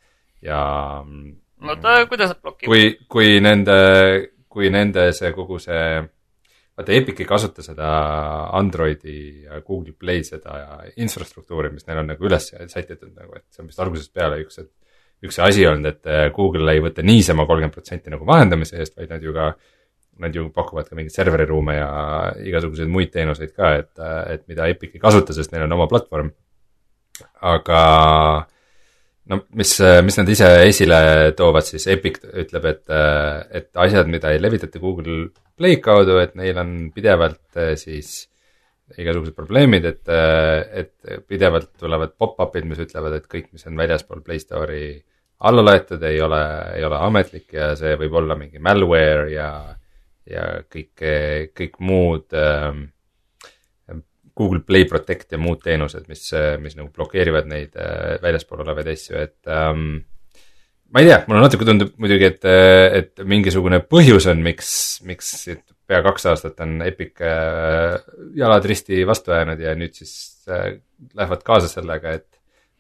ja 0.43 0.61
oota, 1.03 1.97
kuidas 2.11 2.35
nad 2.35 2.43
blokivad? 2.43 2.71
kui, 2.71 2.91
kui 3.11 3.41
nende, 3.43 3.79
kui 4.49 4.71
nende 4.71 5.11
see 5.17 5.33
kogu 5.35 5.59
see, 5.63 6.05
vaata 6.79 6.95
Epic 6.95 7.25
ei 7.25 7.29
kasuta 7.29 7.67
seda 7.67 7.91
Androidi 8.55 9.19
ja 9.49 9.59
Google 9.67 9.97
Play 9.99 10.23
seda 10.27 10.85
infrastruktuuri, 11.03 11.75
mis 11.75 11.91
neil 11.91 12.05
on 12.05 12.15
nagu 12.15 12.31
üles 12.31 12.53
sätitud 12.55 13.11
nagu, 13.11 13.35
et 13.35 13.49
see 13.51 13.67
on 13.67 13.75
vist 13.75 13.83
algusest 13.83 14.15
peale 14.15 14.39
üks, 14.47 14.63
et 14.63 14.71
üks 15.25 15.39
asi 15.43 15.67
olnud, 15.69 15.89
et 15.91 16.11
äh, 16.11 16.27
Google 16.35 16.73
ei 16.73 16.83
võta 16.85 17.05
niisama 17.05 17.47
kolmkümmend 17.49 17.75
protsenti 17.75 18.13
nagu 18.13 18.27
vahendamise 18.29 18.79
eest, 18.81 18.97
vaid 18.99 19.13
nad 19.15 19.25
ju 19.25 19.37
ka 19.37 19.55
Nad 20.23 20.31
ju 20.31 20.45
pakuvad 20.55 20.87
ka 20.87 20.95
mingeid 20.95 21.11
serveriruume 21.11 21.75
ja 21.75 21.87
igasuguseid 22.47 22.87
muid 22.87 23.11
teenuseid 23.11 23.51
ka, 23.51 23.73
et, 23.81 24.03
et 24.31 24.45
mida 24.47 24.69
Epic 24.71 24.93
ei 24.95 25.01
kasuta, 25.03 25.35
sest 25.35 25.51
neil 25.51 25.65
on 25.67 25.75
oma 25.75 25.89
platvorm. 25.91 26.29
aga 27.43 27.81
no 29.31 29.39
mis, 29.59 29.73
mis 30.07 30.19
nad 30.21 30.31
ise 30.31 30.51
esile 30.69 30.99
toovad, 31.35 31.67
siis 31.67 31.87
Epic 31.91 32.21
ütleb, 32.45 32.69
et, 32.71 32.95
et 33.59 33.83
asjad, 33.87 34.07
mida 34.11 34.31
ei 34.31 34.39
levitata 34.43 34.79
Google 34.79 35.33
Play 35.59 35.81
kaudu, 35.83 36.21
et 36.23 36.39
neil 36.39 36.63
on 36.63 36.73
pidevalt 36.95 37.61
siis 37.81 38.29
igasugused 38.95 39.35
probleemid, 39.35 39.87
et, 39.89 40.15
et 40.79 41.19
pidevalt 41.27 41.73
tulevad 41.81 42.15
pop-up'id, 42.19 42.67
mis 42.69 42.79
ütlevad, 42.87 43.19
et 43.19 43.27
kõik, 43.31 43.51
mis 43.55 43.67
on 43.67 43.83
väljaspool 43.83 44.23
Play 44.23 44.43
Store'i 44.43 44.95
alla 45.45 45.65
laetud, 45.65 46.03
ei 46.03 46.21
ole, 46.23 46.43
ei 46.77 46.85
ole 46.87 46.99
ametlik 47.07 47.53
ja 47.53 47.73
see 47.77 47.97
võib 48.01 48.15
olla 48.21 48.37
mingi 48.39 48.63
malware 48.63 49.29
ja, 49.33 49.49
ja 50.31 50.45
kõik, 50.71 51.05
kõik 51.57 51.79
muud 51.85 52.37
ähm, 52.39 52.87
Google 54.35 54.65
Play 54.67 54.89
Protect 54.91 55.37
ja 55.37 55.39
muud 55.39 55.61
teenused, 55.63 56.09
mis, 56.11 56.27
mis 56.63 56.75
nagu 56.79 56.91
blokeerivad 56.95 57.47
neid 57.51 57.77
äh, 57.79 58.17
väljaspool 58.23 58.65
olevaid 58.65 58.91
asju, 58.95 59.21
et 59.21 59.53
ähm, 59.53 60.03
ma 60.91 61.03
ei 61.03 61.11
tea, 61.11 61.21
mulle 61.29 61.45
natuke 61.45 61.67
tundub 61.69 61.95
muidugi, 62.03 62.31
et, 62.33 62.49
et 63.03 63.25
mingisugune 63.27 63.83
põhjus 63.91 64.27
on, 64.31 64.43
miks, 64.43 64.73
miks 65.07 65.35
pea 65.87 66.01
kaks 66.05 66.29
aastat 66.33 66.61
on 66.65 66.79
Epic 66.87 67.21
äh, 67.25 67.99
jalad 68.39 68.67
risti 68.69 69.03
vastu 69.07 69.35
ajanud 69.35 69.61
ja 69.61 69.75
nüüd 69.79 69.97
siis 69.97 70.15
äh, 70.49 70.79
lähevad 71.15 71.45
kaasa 71.47 71.71
sellega, 71.71 72.15
et 72.19 72.34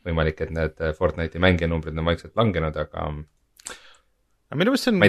võimalik, 0.06 0.42
et 0.44 0.52
need 0.54 0.82
Fortnite'i 0.98 1.42
mängijanumbrid 1.42 1.96
on 1.98 2.12
vaikselt 2.12 2.36
langenud, 2.38 2.76
aga 2.80 3.08
aga 4.54 4.60
minu 4.60 4.70
meelest 4.70 4.86
see 4.86 4.92
on 4.94 5.00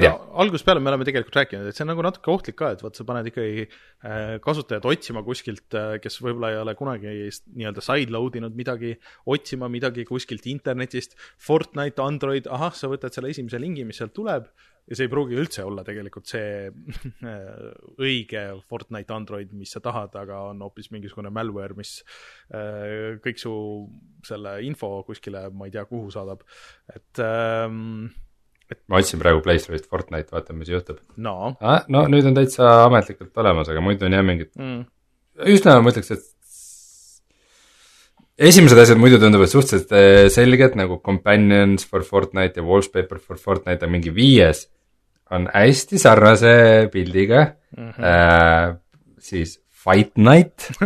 algusest 0.42 0.66
peale 0.66 0.82
me 0.82 0.90
oleme 0.90 1.06
tegelikult 1.08 1.36
rääkinud, 1.38 1.68
et 1.70 1.78
see 1.78 1.84
on 1.86 1.92
nagu 1.92 2.06
natuke 2.06 2.32
ohtlik 2.34 2.56
ka, 2.58 2.72
et 2.74 2.82
vot 2.82 2.96
sa 2.98 3.06
paned 3.06 3.28
ikkagi 3.30 3.66
äh, 3.66 4.38
kasutajad 4.44 4.88
otsima 4.90 5.22
kuskilt, 5.28 5.78
kes 6.02 6.18
võib-olla 6.24 6.54
ei 6.54 6.62
ole 6.64 6.74
kunagi 6.80 7.12
nii-öelda 7.28 7.84
sideload 7.86 8.40
inud 8.40 8.56
midagi, 8.58 8.96
otsima 9.36 9.70
midagi 9.70 10.08
kuskilt 10.08 10.48
internetist, 10.50 11.14
Fortnite, 11.38 12.02
Android, 12.02 12.48
ahah, 12.48 12.74
sa 12.74 12.90
võtad 12.90 13.14
selle 13.14 13.36
esimese 13.36 13.62
lingi, 13.62 13.86
mis 13.86 14.02
sealt 14.02 14.16
tuleb 14.18 14.50
ja 14.86 14.98
see 14.98 15.08
ei 15.08 15.12
pruugi 15.12 15.38
üldse 15.40 15.64
olla 15.66 15.84
tegelikult 15.86 16.30
see 16.30 16.70
õige 18.06 18.44
Fortnite 18.70 19.16
Android, 19.16 19.54
mis 19.58 19.74
sa 19.74 19.82
tahad, 19.84 20.14
aga 20.20 20.44
on 20.52 20.62
hoopis 20.66 20.92
mingisugune 20.94 21.32
malware, 21.34 21.78
mis 21.78 21.98
äh, 22.54 23.18
kõik 23.24 23.42
su 23.42 23.56
selle 24.26 24.60
info 24.68 25.00
kuskile, 25.08 25.48
ma 25.54 25.70
ei 25.70 25.74
tea, 25.74 25.88
kuhu 25.90 26.14
saadab, 26.14 26.46
et 26.94 27.24
ähm, 27.26 28.12
ma 28.90 29.02
otsin 29.02 29.22
praegu 29.22 29.42
Play 29.46 29.62
Store'ist 29.62 29.90
Fortnite, 29.90 30.34
vaatan, 30.34 30.58
mis 30.62 30.70
juhtub 30.72 31.02
no 31.22 31.56
ah,. 31.60 31.84
no 31.92 32.06
nüüd 32.12 32.30
on 32.30 32.38
täitsa 32.38 32.86
ametlikult 32.86 33.36
olemas, 33.42 33.70
aga 33.72 33.84
muidu 33.86 34.08
on 34.08 34.18
jah 34.18 34.26
mingid 34.26 34.54
mm.. 34.58 34.86
üsna, 35.54 35.78
ma 35.82 35.94
ütleks, 35.94 36.14
et 36.14 36.32
esimesed 38.50 38.80
asjad 38.82 39.00
muidu 39.00 39.20
tunduvad 39.22 39.52
suhteliselt 39.52 39.94
eh, 39.96 40.26
selged 40.34 40.78
nagu 40.80 41.00
Companions 41.06 41.86
for 41.88 42.06
Fortnite 42.08 42.62
ja 42.62 42.66
Wallpaper 42.68 43.22
for 43.22 43.40
Fortnite 43.42 43.88
on 43.88 43.94
mingi 43.94 44.14
viies, 44.16 44.66
on 45.32 45.50
hästi 45.54 46.00
sarnase 46.00 46.90
pildiga. 46.92 47.46
Mm, 47.78 47.90
-hmm. 47.90 48.04
äh, 48.04 48.76
siis 49.20 49.62
Fight 49.70 50.18
Night, 50.18 50.72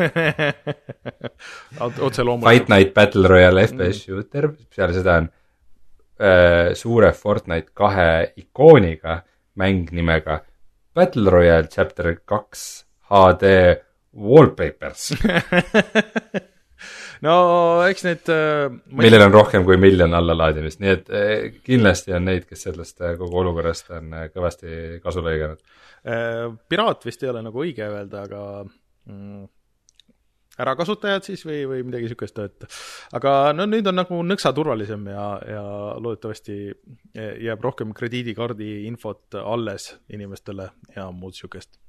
otse 1.79 2.23
loomulikult. 2.23 2.53
Fight 2.53 2.69
Night 2.69 2.93
Battle 2.93 3.27
Royale 3.27 3.67
FPS 3.67 4.05
shooter, 4.05 4.49
peale 4.75 4.93
seda 4.93 5.15
on 5.21 5.29
äh, 6.19 6.73
suure 6.73 7.11
Fortnite 7.11 7.71
kahe 7.73 8.33
ikooniga 8.35 9.21
mäng 9.55 9.91
nimega 9.91 10.41
Battle 10.95 11.31
Royale 11.31 11.67
Chapter 11.67 12.15
kaks 12.25 12.85
HD 13.09 13.43
Wallpapers 14.13 15.13
no 17.25 17.35
eks 17.89 18.05
need 18.07 18.31
äh, 18.33 18.71
millel 19.01 19.25
on 19.27 19.35
rohkem 19.35 19.65
kui 19.67 19.77
miljon 19.81 20.15
allalaadimist, 20.15 20.81
nii 20.83 20.91
et 20.93 21.13
äh, 21.13 21.31
kindlasti 21.65 22.15
on 22.15 22.27
neid, 22.29 22.47
kes 22.49 22.67
sellest 22.67 23.03
äh, 23.03 23.15
kogu 23.19 23.41
olukorrast 23.43 23.91
on 23.97 24.15
kõvasti 24.33 24.99
kasu 25.03 25.23
lõiganud. 25.25 25.63
Piraat 26.71 27.03
vist 27.03 27.23
ei 27.25 27.31
ole 27.31 27.41
nagu 27.43 27.59
õige 27.59 27.83
öelda, 27.83 28.21
aga 28.23 28.43
mm, 28.63 29.41
ärakasutajad 30.63 31.27
siis 31.27 31.43
või, 31.43 31.57
või 31.67 31.81
midagi 31.87 32.07
niisugust, 32.07 32.39
et 32.39 32.79
aga 33.19 33.33
no 33.55 33.67
nüüd 33.67 33.87
on 33.91 33.99
nagu 33.99 34.21
nõksa 34.23 34.53
turvalisem 34.55 35.03
ja, 35.11 35.25
ja 35.43 35.65
loodetavasti 35.99 36.57
jääb 37.19 37.67
rohkem 37.67 37.91
krediidikaardi 37.95 38.85
infot 38.87 39.35
alles 39.43 39.91
inimestele 40.07 40.71
ja 40.95 41.09
muud 41.11 41.35
niisugust. 41.35 41.81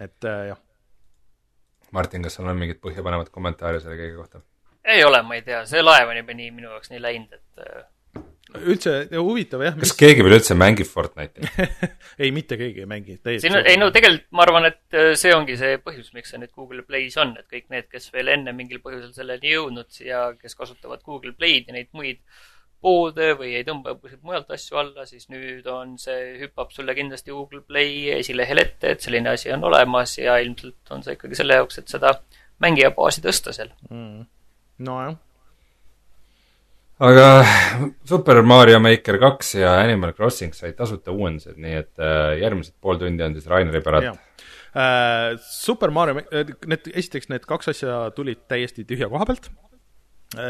et 0.00 0.24
jah 0.24 0.64
Martin, 1.96 2.24
kas 2.26 2.38
sul 2.38 2.48
on 2.50 2.58
mingit 2.58 2.80
põhjapanevat 2.82 3.30
kommentaari 3.34 3.82
selle 3.82 3.98
kõige 4.00 4.16
kohta? 4.18 4.44
ei 4.90 5.04
ole, 5.04 5.22
ma 5.22 5.36
ei 5.36 5.46
tea, 5.46 5.64
see 5.68 5.82
laev 5.84 6.10
on 6.10 6.20
juba 6.20 6.36
nii 6.36 6.52
minu 6.56 6.70
jaoks 6.70 6.92
nii 6.92 7.02
läinud, 7.02 7.36
et 7.36 7.64
äh, 7.66 7.88
üldse 8.58 8.94
huvitav 9.14 9.62
jah. 9.64 9.74
kas 9.78 9.92
mis... 9.92 9.96
keegi 10.02 10.24
veel 10.26 10.36
üldse 10.38 10.56
mängib 10.58 10.88
Fortnite'i 10.90 11.68
ei, 12.22 12.30
mitte 12.34 12.58
keegi 12.60 12.84
ei 12.84 12.90
mängi. 12.90 13.18
siin 13.22 13.58
on, 13.58 13.66
ei 13.68 13.78
no 13.80 13.90
tegelikult 13.94 14.26
ma 14.36 14.46
arvan, 14.46 14.70
et 14.70 14.96
äh, 14.96 15.12
see 15.20 15.34
ongi 15.36 15.58
see 15.60 15.78
põhjus, 15.84 16.12
miks 16.16 16.32
see 16.32 16.40
nüüd 16.42 16.54
Google 16.56 16.84
Play's 16.86 17.18
on, 17.20 17.36
et 17.40 17.46
kõik 17.50 17.68
need, 17.74 17.90
kes 17.92 18.10
veel 18.14 18.32
enne 18.34 18.54
mingil 18.56 18.82
põhjusel 18.84 19.12
selleni 19.16 19.54
jõudnud 19.54 20.00
ja 20.06 20.30
kes 20.40 20.58
kasutavad 20.58 21.04
Google 21.06 21.36
Play'd 21.36 21.70
ja 21.70 21.76
neid 21.76 21.92
muid 21.96 22.24
poode 22.80 23.32
või 23.38 23.54
ei 23.58 23.64
tõmba 23.66 23.94
kuskilt 23.98 24.22
mujalt 24.24 24.50
asju 24.54 24.78
alla, 24.80 25.04
siis 25.08 25.28
nüüd 25.32 25.66
on 25.70 25.96
see, 26.00 26.36
hüppab 26.40 26.72
sulle 26.72 26.94
kindlasti 26.96 27.32
Google 27.34 27.62
Play 27.66 28.08
esilehel 28.16 28.62
ette, 28.62 28.94
et 28.94 29.04
selline 29.04 29.34
asi 29.34 29.52
on 29.54 29.64
olemas 29.68 30.16
ja 30.18 30.38
ilmselt 30.40 30.94
on 30.94 31.04
see 31.04 31.16
ikkagi 31.18 31.38
selle 31.38 31.60
jaoks, 31.60 31.80
et 31.82 31.92
seda 31.92 32.14
mängijabaasi 32.64 33.24
tõsta 33.24 33.54
seal 33.56 33.72
mm.. 33.90 34.24
nojah. 34.88 35.14
aga 37.10 37.28
Super 38.08 38.42
Mario 38.42 38.80
Maker 38.80 39.20
kaks 39.20 39.54
ja 39.60 39.76
Animal 39.84 40.16
Crossing 40.16 40.56
said 40.56 40.78
tasuta 40.80 41.12
uuendused, 41.12 41.60
nii 41.60 41.78
et 41.84 42.00
äh, 42.00 42.38
järgmised 42.40 42.78
pool 42.80 43.00
tundi 43.00 43.26
on 43.26 43.36
siis 43.36 43.48
Raineri 43.50 43.84
päralt. 43.84 44.26
Uh, 44.70 45.34
Super 45.42 45.90
Mario, 45.90 46.20
need, 46.70 46.92
esiteks 46.94 47.28
need 47.28 47.44
kaks 47.48 47.74
asja 47.74 48.04
tulid 48.16 48.46
täiesti 48.48 48.86
tühja 48.88 49.08
koha 49.10 49.26
pealt 49.26 49.50
Äh, 49.50 49.69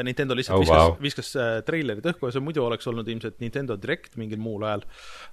Nintendo 0.04 0.36
lihtsalt 0.36 0.58
oh, 0.58 0.60
viskas 0.60 0.82
wow., 0.82 0.96
viskas 1.00 1.30
äh, 1.40 1.50
treilerid 1.64 2.04
õhku 2.10 2.28
ja 2.28 2.34
see 2.34 2.44
muidu 2.44 2.60
oleks 2.66 2.88
olnud 2.90 3.08
ilmselt 3.08 3.38
Nintendo 3.40 3.78
Direct 3.80 4.18
mingil 4.20 4.40
muul 4.42 4.66
ajal, 4.68 4.84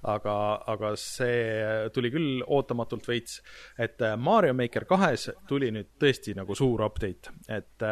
aga, 0.08 0.36
aga 0.72 0.94
see 1.02 1.90
tuli 1.96 2.12
küll 2.14 2.46
ootamatult 2.46 3.10
veits, 3.10 3.42
et 3.76 4.00
äh, 4.08 4.16
Mario 4.16 4.56
Maker 4.56 4.88
kahes 4.88 5.28
tuli 5.50 5.74
nüüd 5.76 5.92
tõesti 6.00 6.38
nagu 6.38 6.56
suur 6.56 6.86
update, 6.88 7.36
et 7.52 7.88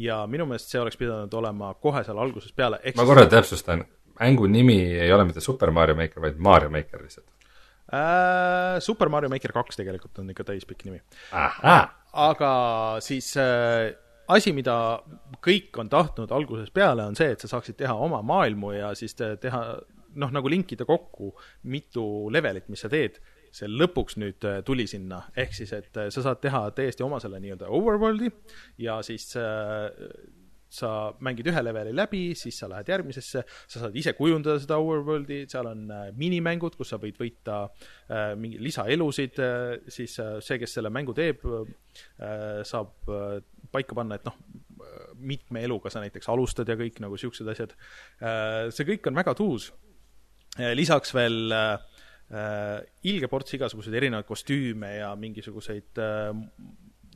ja 0.00 0.22
minu 0.30 0.48
meelest 0.48 0.72
see 0.72 0.80
oleks 0.80 0.96
pidanud 0.96 1.34
olema 1.36 1.74
kohe 1.82 2.02
seal 2.06 2.20
algusest 2.22 2.56
peale. 2.56 2.80
ma 2.96 3.08
korra 3.08 3.28
täpsustan, 3.28 3.84
mängu 4.20 4.48
nimi 4.48 4.80
ei 5.04 5.12
ole 5.12 5.28
mitte 5.28 5.44
Super 5.44 5.72
Mario 5.74 6.00
Maker, 6.00 6.24
vaid 6.24 6.40
Mario 6.40 6.72
Maker 6.72 7.04
lihtsalt 7.04 7.28
äh,. 7.92 8.80
Super 8.80 9.12
Mario 9.12 9.28
Maker 9.28 9.52
kaks 9.52 9.76
tegelikult 9.80 10.22
on 10.22 10.32
ikka 10.32 10.48
täispikk 10.48 10.86
nimi. 10.88 11.02
aga 12.24 12.52
siis 13.04 13.34
äh, 13.36 13.90
asi, 14.30 14.52
mida 14.56 14.74
kõik 15.44 15.76
on 15.80 15.88
tahtnud 15.92 16.32
algusest 16.34 16.74
peale, 16.76 17.06
on 17.08 17.16
see, 17.18 17.32
et 17.34 17.42
sa 17.42 17.50
saaksid 17.56 17.78
teha 17.80 17.94
oma 17.94 18.22
maailmu 18.26 18.74
ja 18.76 18.94
siis 18.98 19.16
teha 19.18 19.62
noh, 20.18 20.32
nagu 20.34 20.50
linkida 20.50 20.86
kokku 20.88 21.32
mitu 21.70 22.04
levelit, 22.32 22.68
mis 22.72 22.82
sa 22.84 22.90
teed, 22.92 23.20
see 23.54 23.70
lõpuks 23.70 24.18
nüüd 24.20 24.46
äh, 24.46 24.60
tuli 24.66 24.86
sinna, 24.90 25.24
ehk 25.38 25.54
siis, 25.56 25.72
et 25.76 25.96
äh, 25.98 26.10
sa 26.14 26.24
saad 26.26 26.42
teha 26.42 26.68
täiesti 26.74 27.04
oma 27.06 27.18
selle 27.22 27.40
nii-öelda 27.42 27.70
overworld'i 27.70 28.30
ja 28.82 29.00
siis 29.06 29.32
äh, 29.38 29.88
sa 30.70 31.10
mängid 31.26 31.48
ühe 31.50 31.62
leveli 31.66 31.90
läbi, 31.96 32.22
siis 32.38 32.60
sa 32.62 32.68
lähed 32.70 32.92
järgmisesse, 32.92 33.42
sa 33.42 33.80
saad 33.82 33.96
ise 33.98 34.14
kujundada 34.14 34.60
seda 34.62 34.78
overworld'i, 34.78 35.42
seal 35.50 35.66
on 35.66 35.88
minimängud, 36.14 36.76
kus 36.78 36.92
sa 36.92 36.98
võid 37.02 37.18
võita 37.18 37.64
mingi 38.38 38.60
lisaelusid 38.62 39.40
siis 39.90 40.14
see, 40.14 40.60
kes 40.62 40.76
selle 40.78 40.92
mängu 40.94 41.10
teeb 41.18 41.42
saab 42.70 43.10
paika 43.72 43.96
panna, 43.96 44.18
et 44.18 44.26
noh, 44.28 44.36
mitme 45.20 45.62
eluga 45.66 45.92
sa 45.92 46.02
näiteks 46.02 46.30
alustad 46.32 46.68
ja 46.68 46.76
kõik 46.80 47.00
nagu 47.02 47.16
niisugused 47.16 47.48
asjad 47.52 47.74
äh,. 47.76 48.70
see 48.74 48.86
kõik 48.88 49.10
on 49.10 49.18
väga 49.20 49.34
tuus 49.38 49.70
äh,. 50.58 50.72
lisaks 50.76 51.14
veel 51.14 51.52
äh, 51.54 52.80
ilge 53.10 53.28
ports 53.28 53.56
igasuguseid 53.58 53.96
erinevaid 53.98 54.28
kostüüme 54.28 54.94
ja 55.00 55.10
mingisuguseid 55.18 55.98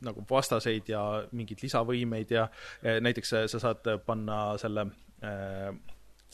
nagu 0.05 0.25
vastaseid 0.29 0.89
ja 0.91 1.01
mingeid 1.31 1.61
lisavõimeid 1.63 2.33
ja 2.35 2.49
näiteks 2.83 3.31
sa 3.47 3.61
saad 3.63 3.87
panna 4.05 4.57
selle 4.59 4.89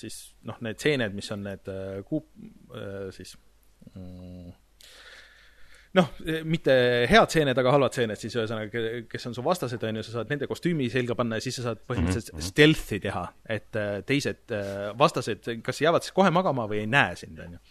siis 0.01 0.17
noh, 0.49 0.57
need 0.65 0.81
seened, 0.81 1.13
mis 1.13 1.29
on 1.36 1.45
need 1.45 1.69
kuup-, 2.10 2.34
siis 3.13 3.36
mm, 3.93 4.49
noh, 5.97 6.08
mitte 6.47 6.73
head 7.12 7.34
seened, 7.34 7.58
aga 7.58 7.73
halvad 7.75 7.95
seened 7.97 8.19
siis 8.19 8.36
ühesõnaga, 8.38 8.84
kes 9.12 9.27
on 9.27 9.36
su 9.36 9.43
vastased, 9.45 9.84
on 9.88 9.99
ju, 9.99 10.06
sa 10.08 10.17
saad 10.17 10.32
nende 10.32 10.47
kostüümi 10.49 10.88
selga 10.93 11.17
panna 11.19 11.39
ja 11.39 11.43
siis 11.43 11.60
sa 11.60 11.69
saad 11.69 11.82
põhimõtteliselt 11.89 12.32
mm 12.32 12.39
-hmm. 12.39 12.54
stealth'i 12.54 12.99
teha, 13.04 13.23
et 13.58 13.80
teised 14.08 14.56
vastased 14.99 15.51
kas 15.65 15.82
jäävad 15.84 16.06
siis 16.06 16.15
kohe 16.15 16.32
magama 16.32 16.67
või 16.71 16.84
ei 16.86 16.89
näe 16.89 17.15
sind, 17.19 17.39
on 17.39 17.58
ju. 17.58 17.62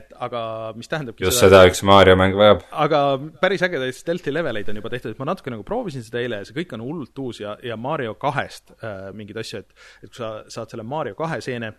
et 0.00 0.12
aga 0.26 0.72
mis 0.76 0.90
tähendabki 0.90 1.24
just 1.24 1.38
seda, 1.38 1.62
seda 1.62 1.70
üks 1.70 1.82
Mario 1.86 2.16
mäng 2.18 2.36
vajab. 2.36 2.64
aga 2.70 3.02
päris 3.40 3.62
ägedaid 3.62 3.94
stealth'i 3.94 4.34
leveleid 4.34 4.68
on 4.68 4.82
juba 4.82 4.90
tehtud, 4.90 5.14
et 5.14 5.18
ma 5.18 5.30
natuke 5.30 5.54
nagu 5.54 5.62
proovisin 5.62 6.02
seda 6.02 6.22
eile 6.22 6.42
ja 6.42 6.48
see 6.48 6.58
kõik 6.58 6.74
on 6.74 6.82
hullult 6.84 7.18
uus 7.18 7.40
ja, 7.40 7.56
ja 7.62 7.76
Mario 7.76 8.14
kahest 8.14 8.74
äh, 8.82 9.12
mingeid 9.14 9.38
asju, 9.44 9.62
et 9.62 9.70
et 10.02 10.10
kui 10.10 10.18
sa 10.18 10.42
saad 10.48 10.70
selle 10.70 10.86
Mario 10.86 11.14
kahe 11.18 11.40
seene 11.44 11.72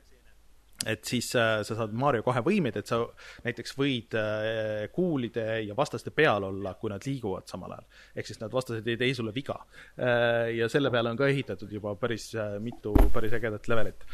et 0.88 1.04
siis 1.06 1.28
äh, 1.36 1.60
sa 1.68 1.76
saad 1.76 1.94
Mario 1.98 2.24
kahe 2.24 2.42
võimeid, 2.46 2.78
et 2.80 2.90
sa 2.90 3.02
näiteks 3.46 3.76
võid 3.78 4.16
äh, 4.20 4.86
kuulide 4.96 5.46
ja 5.66 5.76
vastaste 5.78 6.14
peal 6.16 6.46
olla, 6.48 6.76
kui 6.80 6.92
nad 6.92 7.04
liiguvad 7.06 7.50
samal 7.52 7.76
ajal. 7.76 7.88
ehk 8.16 8.30
siis 8.30 8.40
nad 8.40 8.54
vastased 8.54 8.88
ei 8.88 9.00
tee 9.00 9.14
sulle 9.18 9.34
viga 9.36 9.58
äh,. 9.60 10.56
ja 10.56 10.70
selle 10.72 10.92
peale 10.92 11.12
on 11.12 11.20
ka 11.20 11.28
ehitatud 11.28 11.72
juba 11.72 11.96
päris 12.00 12.32
äh, 12.36 12.58
mitu 12.64 12.96
päris 13.14 13.36
ägedat 13.36 13.68
levelit 13.68 14.08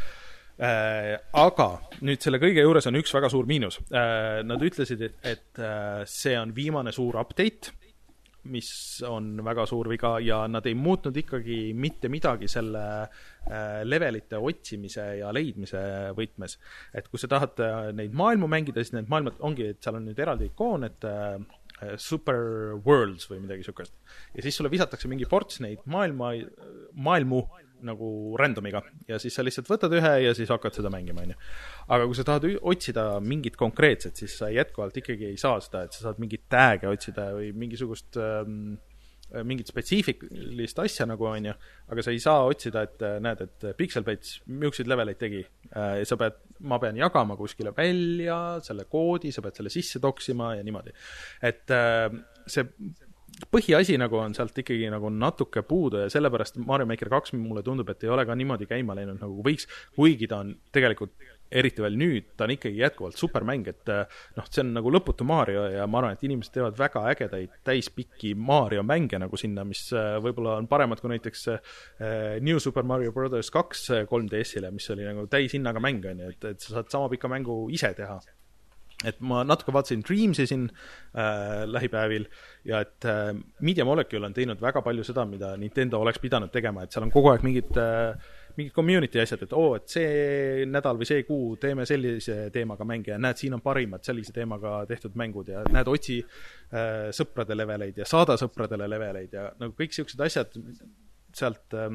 äh,. 0.57 1.13
aga 1.45 1.69
nüüd 2.01 2.25
selle 2.25 2.41
kõige 2.41 2.65
juures 2.65 2.89
on 2.89 2.97
üks 3.01 3.13
väga 3.13 3.29
suur 3.29 3.49
miinus 3.49 3.79
äh,. 3.91 4.41
Nad 4.45 4.65
ütlesid, 4.65 5.05
et, 5.05 5.19
et 5.23 5.61
äh, 5.61 6.01
see 6.09 6.37
on 6.39 6.55
viimane 6.55 6.95
suur 6.95 7.21
update 7.21 7.75
mis 8.51 8.69
on 9.07 9.33
väga 9.45 9.65
suur 9.69 9.89
viga 9.89 10.15
ja 10.23 10.43
nad 10.51 10.65
ei 10.69 10.75
muutnud 10.77 11.15
ikkagi 11.17 11.73
mitte 11.77 12.09
midagi 12.11 12.49
selle 12.51 12.83
äh, 13.01 13.81
levelite 13.83 14.37
otsimise 14.37 15.07
ja 15.19 15.31
leidmise 15.35 15.81
võtmes. 16.17 16.57
et 16.93 17.09
kui 17.09 17.21
sa 17.21 17.29
tahad 17.31 17.61
äh, 17.65 17.91
neid 17.97 18.15
maailmu 18.17 18.49
mängida, 18.51 18.83
siis 18.83 18.95
need 18.97 19.11
maailmad 19.11 19.41
ongi, 19.45 19.71
et 19.73 19.83
seal 19.83 19.99
on 19.99 20.09
nüüd 20.09 20.21
eraldi 20.21 20.51
ikoon, 20.51 20.87
et 20.89 21.07
äh, 21.09 21.37
Super 21.99 22.77
Worlds 22.85 23.27
või 23.27 23.41
midagi 23.43 23.65
niisugust. 23.65 23.95
ja 24.35 24.45
siis 24.45 24.55
sulle 24.55 24.71
visatakse 24.71 25.09
mingi 25.11 25.27
ports 25.29 25.59
neid 25.65 25.83
maailma, 25.91 26.31
maailmu 26.93 27.43
nagu 27.85 28.09
random'iga 28.39 28.81
ja 29.09 29.19
siis 29.21 29.35
sa 29.37 29.45
lihtsalt 29.45 29.69
võtad 29.69 29.93
ühe 29.97 30.13
ja 30.25 30.33
siis 30.37 30.51
hakkad 30.53 30.77
seda 30.77 30.91
mängima, 30.93 31.25
on 31.25 31.35
ju. 31.35 31.37
aga 31.97 32.09
kui 32.09 32.17
sa 32.17 32.25
tahad 32.27 32.49
otsida 32.61 33.05
mingit 33.21 33.59
konkreetset, 33.59 34.17
siis 34.17 34.37
sa 34.41 34.49
jätkuvalt 34.53 34.97
ikkagi 35.01 35.29
ei 35.31 35.39
saa 35.41 35.61
seda, 35.63 35.85
et 35.85 35.95
sa 35.95 36.09
saad 36.09 36.21
mingit 36.21 36.45
tag'e 36.51 36.91
otsida 36.91 37.31
või 37.37 37.51
mingisugust 37.55 38.19
ähm, 38.21 38.75
mingit 39.43 39.69
spetsiifilist 39.71 40.79
asja 40.83 41.07
nagu, 41.09 41.25
on 41.27 41.49
ju, 41.49 41.53
aga 41.91 42.03
sa 42.05 42.13
ei 42.13 42.21
saa 42.21 42.43
otsida, 42.47 42.85
et 42.85 43.01
äh, 43.05 43.17
näed, 43.23 43.41
et 43.45 43.65
Pixelbats 43.77 44.39
niisuguseid 44.45 44.91
leveleid 44.91 45.19
tegi 45.21 45.41
äh,. 45.41 46.03
sa 46.07 46.17
pead, 46.19 46.37
ma 46.69 46.79
pean 46.81 46.99
jagama 46.99 47.37
kuskile 47.39 47.73
välja 47.75 48.59
selle 48.65 48.85
koodi, 48.91 49.33
sa 49.35 49.43
pead 49.45 49.57
selle 49.59 49.73
sisse 49.73 50.01
toksima 50.03 50.53
ja 50.59 50.63
niimoodi. 50.65 50.93
et 51.41 51.73
äh, 51.73 52.07
see 52.45 52.67
põhiasi 53.51 53.97
nagu 53.99 54.19
on 54.21 54.35
sealt 54.35 54.57
ikkagi 54.61 54.89
nagu 54.91 55.09
natuke 55.11 55.63
puudu 55.67 56.03
ja 56.03 56.11
sellepärast 56.11 56.59
Mario 56.63 56.87
Maker 56.89 57.09
kaks 57.11 57.33
mulle 57.35 57.63
tundub, 57.65 57.89
et 57.91 58.03
ei 58.05 58.11
ole 58.11 58.25
ka 58.27 58.35
niimoodi 58.37 58.67
käima 58.69 58.95
läinud 58.95 59.19
nagu 59.21 59.43
võiks, 59.43 59.67
kuigi 59.95 60.29
ta 60.31 60.41
on 60.43 60.53
tegelikult 60.75 61.15
eriti 61.55 61.83
veel 61.83 61.97
nüüd, 61.99 62.31
ta 62.37 62.47
on 62.47 62.55
ikkagi 62.55 62.79
jätkuvalt 62.81 63.19
supermäng, 63.19 63.67
et 63.69 63.91
noh, 64.35 64.47
see 64.49 64.63
on 64.63 64.71
nagu 64.75 64.91
lõputu 64.91 65.27
Mario 65.27 65.65
ja 65.71 65.85
ma 65.87 66.01
arvan, 66.01 66.15
et 66.17 66.23
inimesed 66.25 66.55
teevad 66.55 66.77
väga 66.79 67.03
ägedaid 67.11 67.59
täispikki 67.67 68.33
Mario 68.35 68.83
mänge 68.87 69.19
nagu 69.21 69.39
sinna, 69.39 69.65
mis 69.67 69.83
äh, 69.95 70.15
võib-olla 70.23 70.57
on 70.61 70.69
paremad 70.71 71.03
kui 71.03 71.13
näiteks 71.13 71.45
äh, 71.53 71.75
New 72.43 72.59
Super 72.63 72.87
Mario 72.87 73.13
Brothers 73.15 73.51
kaks 73.53 73.87
3DS-ile, 74.09 74.73
mis 74.75 74.89
oli 74.95 75.05
nagu 75.07 75.27
täishinnaga 75.31 75.83
mäng, 75.83 76.07
on 76.09 76.25
ju, 76.25 76.33
et, 76.33 76.49
et 76.55 76.65
sa 76.65 76.79
saad 76.79 76.91
sama 76.91 77.11
pika 77.13 77.31
mängu 77.31 77.65
ise 77.73 77.93
teha 77.97 78.17
et 79.05 79.19
ma 79.21 79.43
natuke 79.47 79.73
vaatasin 79.75 80.03
Dreamsi 80.05 80.47
siin 80.49 80.69
äh, 80.69 81.65
lähipäevil 81.69 82.25
ja 82.65 82.81
et 82.85 83.05
äh, 83.09 83.33
Media 83.61 83.85
Molecule 83.85 84.25
on 84.27 84.33
teinud 84.33 84.61
väga 84.61 84.81
palju 84.85 85.05
seda, 85.07 85.25
mida 85.29 85.55
Nintendo 85.57 86.01
oleks 86.01 86.21
pidanud 86.23 86.53
tegema, 86.53 86.83
et 86.83 86.95
seal 86.95 87.05
on 87.07 87.13
kogu 87.13 87.31
aeg 87.33 87.45
mingid 87.45 87.77
äh, 87.81 88.17
mingid 88.55 88.73
community 88.75 89.19
asjad, 89.19 89.43
et 89.43 89.53
oo 89.53 89.71
oh,, 89.71 89.75
et 89.79 89.91
see 89.91 90.65
nädal 90.69 90.99
või 90.99 91.07
see 91.09 91.23
kuu 91.27 91.55
teeme 91.61 91.85
sellise 91.87 92.49
teemaga 92.55 92.87
mänge 92.87 93.11
ja 93.11 93.19
näed, 93.21 93.39
siin 93.39 93.55
on 93.57 93.63
parimad 93.63 94.05
sellise 94.07 94.33
teemaga 94.35 94.77
tehtud 94.89 95.17
mängud 95.19 95.51
ja 95.51 95.63
näed, 95.71 95.89
otsi 95.91 96.21
äh, 96.21 97.09
sõprade 97.15 97.57
leveleid 97.57 97.99
ja 97.99 98.07
saada 98.09 98.37
sõpradele 98.39 98.87
leveleid 98.91 99.35
ja 99.35 99.49
nagu 99.59 99.75
kõik 99.75 99.91
niisugused 99.91 100.23
asjad 100.23 100.55
sealt 101.35 101.75
äh, 101.75 101.91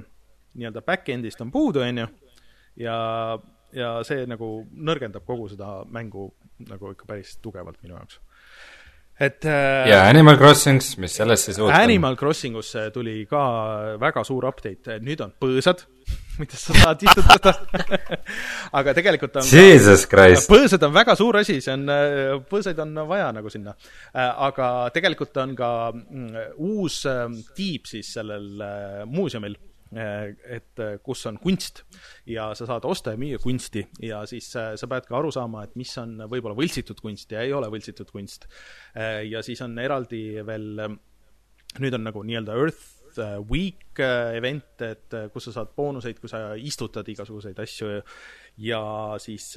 nii-öelda 0.61 0.83
back-end'ist 0.85 1.41
on 1.45 1.53
puudu, 1.55 1.85
on 1.87 2.03
ju, 2.03 2.09
ja, 2.85 2.99
ja 3.77 3.93
see 4.07 4.27
nagu 4.31 4.51
nõrgendab 4.71 5.25
kogu 5.27 5.49
seda 5.53 5.81
mängu 5.91 6.31
nagu 6.69 6.93
ikka 6.95 7.09
päris 7.09 7.37
tugevalt 7.43 7.81
minu 7.85 7.97
jaoks. 7.97 8.21
Et 9.21 9.45
äh, 9.45 9.89
ja 9.91 10.07
Animal 10.09 10.39
Crossings, 10.41 10.95
mis 10.97 11.13
sellest 11.13 11.51
siis 11.51 11.59
uut 11.61 11.75
Animal 11.77 12.15
Crossingusse 12.17 12.87
tuli 12.95 13.27
ka 13.29 13.41
väga 14.01 14.23
suur 14.25 14.47
update, 14.49 14.97
nüüd 15.05 15.21
on 15.21 15.35
põõsad, 15.37 15.83
mida 16.41 16.57
sa 16.57 16.73
saad 16.79 17.05
istutada? 17.05 17.53
Aga 18.81 18.95
tegelikult 18.97 19.37
on 19.43 19.45
Jesus 19.45 20.07
Christ! 20.09 20.49
põõsad 20.49 20.89
on 20.89 20.95
väga 20.97 21.19
suur 21.21 21.37
asi, 21.43 21.59
see 21.61 21.75
on, 21.77 21.85
põõsaid 22.49 22.81
on 22.81 22.97
vaja 23.11 23.29
nagu 23.37 23.53
sinna. 23.53 23.77
Äh, 24.15 24.31
aga 24.49 24.71
tegelikult 24.97 25.37
on 25.45 25.53
ka 25.59 25.71
mm, 25.93 26.57
uus 26.71 27.03
ähm, 27.11 27.37
tiib 27.57 27.93
siis 27.93 28.15
sellel 28.17 28.65
äh, 28.65 29.03
muuseumil 29.05 29.59
et 29.91 30.83
eh, 30.83 30.99
kus 31.03 31.25
on 31.27 31.39
kunst 31.43 31.83
ja 32.31 32.51
sa 32.55 32.67
saad 32.69 32.85
osta 32.87 33.15
ja 33.15 33.19
müüa 33.19 33.41
kunsti 33.43 33.83
ja 34.07 34.23
siis 34.31 34.53
eh, 34.55 34.73
sa 34.79 34.89
pead 34.91 35.09
ka 35.09 35.19
aru 35.19 35.33
saama, 35.35 35.65
et 35.67 35.75
mis 35.81 35.91
on 35.99 36.15
võib-olla 36.31 36.55
võltsitud 36.59 37.03
kunst 37.03 37.35
ja 37.35 37.43
ei 37.43 37.55
ole 37.57 37.71
võltsitud 37.73 38.11
kunst. 38.15 38.47
ja 38.95 39.43
siis 39.43 39.61
on 39.67 39.79
eraldi 39.79 40.23
veel, 40.47 40.87
nüüd 41.83 41.99
on 41.99 42.07
nagu 42.07 42.23
nii-öelda 42.27 42.57
Earth 42.59 42.97
Week 43.51 43.99
event, 43.99 44.83
et 44.87 45.17
kus 45.35 45.49
sa 45.49 45.57
saad 45.59 45.73
boonuseid, 45.75 46.21
kui 46.23 46.31
sa 46.31 46.53
istutad 46.55 47.09
igasuguseid 47.11 47.59
asju 47.59 47.97
ja 48.63 48.83
siis 49.19 49.49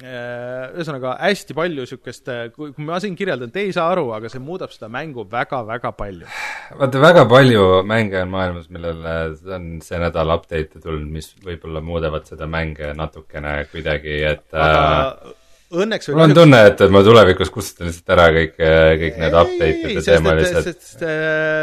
ühesõnaga 0.00 1.16
hästi 1.20 1.54
palju 1.56 1.84
äh, 1.84 2.46
kui, 2.54 2.72
ma 2.82 2.98
siin 3.02 3.16
kirjeldan, 3.18 3.52
te 3.52 3.66
ei 3.66 3.74
saa 3.74 3.90
aru, 3.92 4.08
aga 4.16 4.30
see 4.32 4.40
muudab 4.42 4.72
seda 4.74 4.88
mängu 4.92 5.26
väga-väga 5.30 5.92
palju. 5.98 6.30
vaata, 6.78 7.02
väga 7.02 7.26
palju 7.30 7.66
mänge 7.86 8.22
on 8.22 8.32
maailmas, 8.32 8.70
millele 8.72 9.14
on 9.52 9.68
see 9.84 10.00
nädal 10.02 10.34
update'e 10.38 10.80
tulnud, 10.80 11.06
mis 11.12 11.30
võib-olla 11.44 11.84
muudavad 11.84 12.26
seda 12.26 12.48
mänge 12.50 12.90
natukene 12.98 13.60
kuidagi, 13.70 14.18
et 14.32 14.48
aga 14.56 14.82
äh, 15.12 15.38
õnneks 15.84 16.10
mul 16.12 16.26
on 16.26 16.36
tunne, 16.40 16.64
et, 16.72 16.82
et 16.84 16.92
ma 16.92 17.04
tulevikus 17.04 17.52
kustutan 17.52 17.88
lihtsalt 17.88 18.12
ära 18.16 18.26
kõik, 18.34 18.58
kõik 18.58 19.22
need 19.22 19.40
update'ide 19.44 20.06
teemalised 20.08 20.70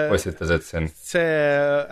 postitused 0.10 0.68
siin. 0.70 0.92
see 0.96 1.30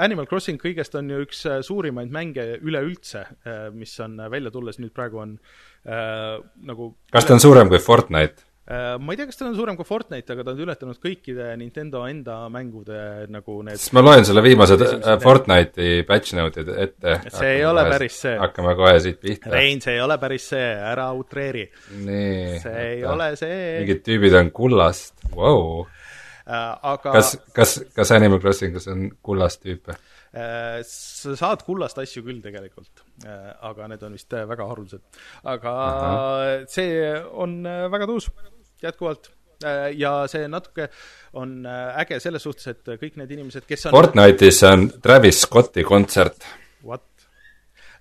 Animal 0.06 0.30
Crossing 0.30 0.62
kõigest 0.62 0.96
on 0.98 1.12
ju 1.12 1.26
üks 1.28 1.44
suurimaid 1.66 2.14
mänge 2.14 2.54
üleüldse, 2.62 3.26
mis 3.74 3.98
on 4.06 4.22
välja 4.32 4.54
tulles 4.54 4.80
nüüd 4.80 4.96
praegu 4.96 5.26
on 5.26 5.36
äh, 5.38 5.68
äh, 5.86 6.38
nagu 6.68 6.94
kas 7.14 7.28
ta 7.28 7.36
on 7.38 7.44
suurem 7.44 7.70
kui 7.72 7.80
Fortnite? 7.84 8.48
Äh, 8.68 8.98
ma 9.00 9.14
ei 9.14 9.20
tea, 9.20 9.30
kas 9.30 9.38
ta 9.40 9.46
on 9.48 9.54
suurem 9.56 9.78
kui 9.80 9.88
Fortnite, 9.88 10.34
aga 10.34 10.44
ta 10.44 10.52
on 10.52 10.64
ületanud 10.66 10.98
kõikide 11.00 11.54
Nintendo 11.56 12.02
enda 12.10 12.40
mängude 12.52 13.00
nagu 13.32 13.62
need 13.64 13.80
sest 13.80 13.94
ma 13.96 14.04
loen 14.04 14.28
sulle 14.28 14.44
viimased 14.44 14.84
äh, 14.84 15.06
Fortnite'i 15.24 16.02
patch 16.10 16.36
note'id 16.36 16.74
ette. 16.74 17.14
see 17.32 17.54
ei 17.60 17.64
ole 17.64 17.86
päris 17.88 18.18
see. 18.26 18.34
hakkame 18.42 18.74
kohe 18.76 18.98
siit 19.06 19.22
pihta. 19.24 19.54
Rein, 19.54 19.80
see 19.84 19.96
ei 19.96 20.02
ole 20.04 20.18
päris 20.20 20.50
see, 20.52 20.66
ära 20.90 21.08
utreeri. 21.16 21.64
see 21.88 22.76
ei 22.82 23.06
ta. 23.06 23.14
ole 23.14 23.30
see. 23.40 23.62
mingid 23.86 24.04
tüübid 24.10 24.36
on 24.42 24.52
kullast, 24.60 25.16
vau. 25.32 25.86
Äh, 26.48 26.76
aga 26.92 27.16
kas, 27.16 27.34
kas, 27.56 27.80
kas 27.96 28.12
Animal 28.16 28.44
Crossingus 28.44 28.92
on 28.92 29.08
kullast 29.24 29.64
tüüpe? 29.64 29.96
Äh, 30.38 30.84
sa 30.86 31.34
saad 31.40 31.64
kullast 31.66 31.98
asju 32.02 32.22
küll 32.26 32.42
tegelikult, 32.44 33.02
äh, 33.26 33.54
aga 33.66 33.88
need 33.90 34.04
on 34.06 34.18
vist 34.18 34.34
äh, 34.36 34.44
väga 34.50 34.68
haruldased. 34.70 35.20
aga 35.48 35.74
Aha. 35.88 36.68
see 36.70 37.08
on 37.32 37.62
väga 37.64 38.10
tuus, 38.10 38.30
jätkuvalt 38.84 39.32
ja 39.98 40.12
see 40.30 40.46
natuke 40.52 40.86
on 41.42 41.64
äge 41.66 42.20
selles 42.22 42.44
suhtes, 42.46 42.68
et 42.70 42.92
kõik 43.02 43.16
need 43.18 43.32
inimesed, 43.34 43.66
kes 43.66 43.88
on 43.88 43.96
Fortnite'is 43.96 44.62
on 44.70 44.86
Travis 45.02 45.42
Scotti 45.48 45.86
kontsert. 45.88 46.46
What? 46.86 47.08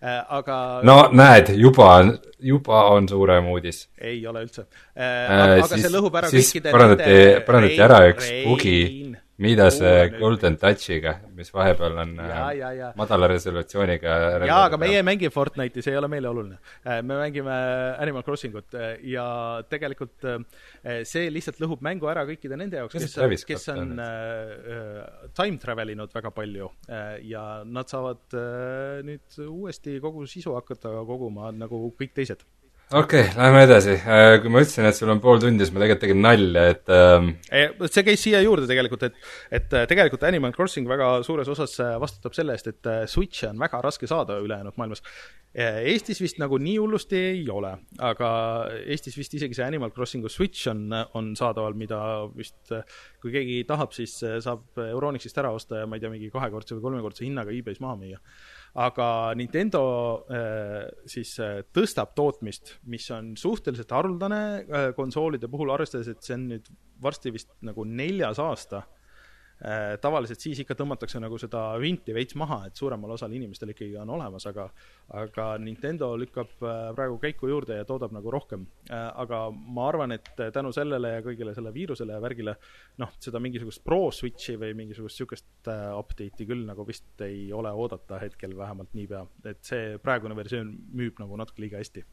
aga 0.03 0.57
no 0.85 0.99
näed, 1.17 1.55
juba 1.57 1.87
on, 2.03 2.11
juba 2.45 2.83
on 2.93 3.09
suurem 3.09 3.49
uudis. 3.55 3.87
ei 3.97 4.19
ole 4.29 4.45
üldse. 4.45 4.67
aga, 4.93 5.55
aga 5.55 5.71
siis, 5.71 5.87
see 5.87 5.95
lõhub 5.95 6.21
ära 6.21 6.29
kõikide 6.35 6.75
parandati, 6.75 7.17
parandati 7.49 7.81
ära 7.89 8.03
üks 8.11 8.29
bugi 8.45 8.77
mida 9.43 9.69
see 9.75 10.11
Golden 10.17 10.57
Touchiga, 10.61 11.17
mis 11.37 11.53
vahepeal 11.53 11.99
on 12.03 12.15
ja, 12.17 12.39
äh, 12.47 12.57
ja, 12.59 12.73
ja. 12.73 12.91
madala 12.97 13.29
resolutsiooniga 13.31 14.17
jaa, 14.49 14.63
aga 14.69 14.81
meie 14.81 15.01
ei 15.01 15.07
mängi 15.07 15.31
Fortnite'i, 15.33 15.85
see 15.85 15.93
ei 15.95 16.01
ole 16.01 16.09
meile 16.13 16.31
oluline. 16.31 16.61
Äh, 16.85 17.03
me 17.03 17.19
mängime 17.21 17.57
Animal 18.01 18.25
Crossing 18.27 18.57
ut 18.57 18.77
äh, 18.79 18.97
ja 19.13 19.27
tegelikult 19.69 20.25
see 21.07 21.31
lihtsalt 21.33 21.61
lõhub 21.63 21.83
mängu 21.85 22.09
ära 22.11 22.25
kõikide 22.29 22.57
nende 22.59 22.81
jaoks, 22.81 22.97
kes, 22.97 23.45
kes 23.49 23.69
on 23.75 23.97
äh, 24.03 25.03
time 25.37 25.61
travel 25.63 25.93
inud 25.95 26.13
väga 26.15 26.33
palju 26.35 26.71
äh, 26.89 27.17
ja 27.31 27.47
nad 27.65 27.91
saavad 27.93 28.37
äh, 28.37 29.03
nüüd 29.07 29.41
uuesti 29.47 29.99
kogu 30.03 30.27
sisu 30.31 30.57
hakata 30.57 30.93
koguma 31.09 31.53
nagu 31.55 31.89
kõik 31.99 32.15
teised 32.17 32.45
okei 32.93 33.21
okay,, 33.21 33.33
lähme 33.35 33.63
edasi. 33.67 33.97
Äh, 33.99 34.37
kui 34.43 34.51
ma 34.53 34.61
ütlesin, 34.63 34.87
et 34.87 34.95
sul 34.95 35.11
on 35.11 35.19
pool 35.23 35.41
tundi, 35.43 35.65
siis 35.65 35.75
ma 35.75 35.81
tegelikult 35.83 36.05
tegin 36.05 36.21
nalja, 36.23 36.63
et 36.71 36.93
ähm... 36.95 37.33
see 37.91 38.05
käis 38.07 38.23
siia 38.23 38.39
juurde 38.45 38.69
tegelikult, 38.71 39.03
et 39.09 39.17
et 39.59 39.75
äh, 39.75 39.87
tegelikult 39.91 40.23
Animal 40.29 40.55
Crossing 40.55 40.87
väga 40.87 41.09
suures 41.27 41.51
osas 41.51 41.75
äh, 41.83 41.97
vastutab 42.03 42.37
selle 42.37 42.55
eest, 42.55 42.71
et 42.71 42.91
Switch'e 43.11 43.51
on 43.51 43.59
väga 43.59 43.81
raske 43.83 44.07
saada 44.11 44.39
ülejäänud 44.43 44.79
maailmas. 44.79 45.03
Eestis 45.57 46.21
vist 46.21 46.37
nagu 46.37 46.59
nii 46.61 46.77
hullusti 46.77 47.17
ei 47.17 47.47
ole, 47.51 47.71
aga 48.05 48.29
Eestis 48.85 49.17
vist 49.17 49.35
isegi 49.39 49.57
see 49.57 49.65
Animal 49.65 49.91
Crossingu 49.95 50.29
Switch 50.29 50.69
on, 50.69 50.91
on 51.17 51.31
saadaval, 51.39 51.75
mida 51.81 51.99
vist 52.37 52.75
kui 53.23 53.33
keegi 53.33 53.63
tahab, 53.67 53.97
siis 53.97 54.19
saab 54.21 54.79
Euronixist 54.85 55.41
ära 55.41 55.55
osta 55.57 55.81
ja 55.81 55.89
ma 55.89 55.97
ei 55.97 56.05
tea, 56.05 56.13
mingi 56.13 56.29
kahekordse 56.35 56.77
või 56.77 56.91
kolmekordse 56.91 57.25
hinnaga 57.25 57.57
e-base 57.57 57.83
maha 57.83 57.99
müüa 58.03 58.21
aga 58.75 59.09
Nintendo 59.39 59.83
äh, 60.29 60.83
siis 61.09 61.37
äh, 61.43 61.63
tõstab 61.75 62.15
tootmist, 62.19 62.77
mis 62.91 63.09
on 63.15 63.35
suhteliselt 63.41 63.95
haruldane 63.95 64.43
äh, 64.43 64.89
konsoolide 64.97 65.49
puhul, 65.53 65.73
arvestades, 65.75 66.11
et 66.13 66.27
see 66.27 66.37
on 66.37 66.49
nüüd 66.53 66.71
varsti 67.03 67.33
vist 67.35 67.53
nagu 67.67 67.85
neljas 67.85 68.41
aasta 68.43 68.85
tavaliselt 70.03 70.43
siis 70.43 70.59
ikka 70.61 70.75
tõmmatakse 70.77 71.21
nagu 71.23 71.39
seda 71.41 71.63
vinti 71.81 72.13
veits 72.13 72.37
maha, 72.37 72.59
et 72.69 72.77
suuremal 72.77 73.15
osal 73.15 73.33
inimestel 73.33 73.71
ikkagi 73.73 73.97
on 73.97 74.11
olemas, 74.13 74.45
aga 74.51 74.67
aga 75.17 75.47
Nintendo 75.63 76.11
lükkab 76.19 76.53
äh, 76.61 76.81
praegu 76.97 77.17
käiku 77.23 77.49
juurde 77.49 77.79
ja 77.79 77.87
toodab 77.89 78.13
nagu 78.13 78.31
rohkem. 78.33 78.67
Äh, 78.91 79.07
aga 79.23 79.47
ma 79.51 79.89
arvan, 79.89 80.13
et 80.13 80.29
tänu 80.53 80.75
sellele 80.77 81.15
ja 81.15 81.25
kõigile 81.25 81.55
selle 81.57 81.73
viirusele 81.75 82.17
ja 82.17 82.21
värgile 82.23 82.57
noh, 83.01 83.17
seda 83.23 83.41
mingisugust 83.41 83.85
Pro 83.87 84.11
Switchi 84.13 84.59
või 84.61 84.75
mingisugust 84.77 85.17
niisugust 85.17 85.71
update'i 85.71 86.47
küll 86.49 86.67
nagu 86.69 86.85
vist 86.87 87.25
ei 87.25 87.49
ole 87.55 87.73
oodata 87.73 88.21
hetkel 88.21 88.57
vähemalt 88.59 88.93
niipea, 88.99 89.23
et 89.49 89.65
see 89.65 89.97
praegune 90.03 90.37
versioon 90.37 90.75
müüb 90.93 91.21
nagu 91.23 91.39
natuke 91.41 91.65
liiga 91.65 91.81
hästi. 91.81 92.05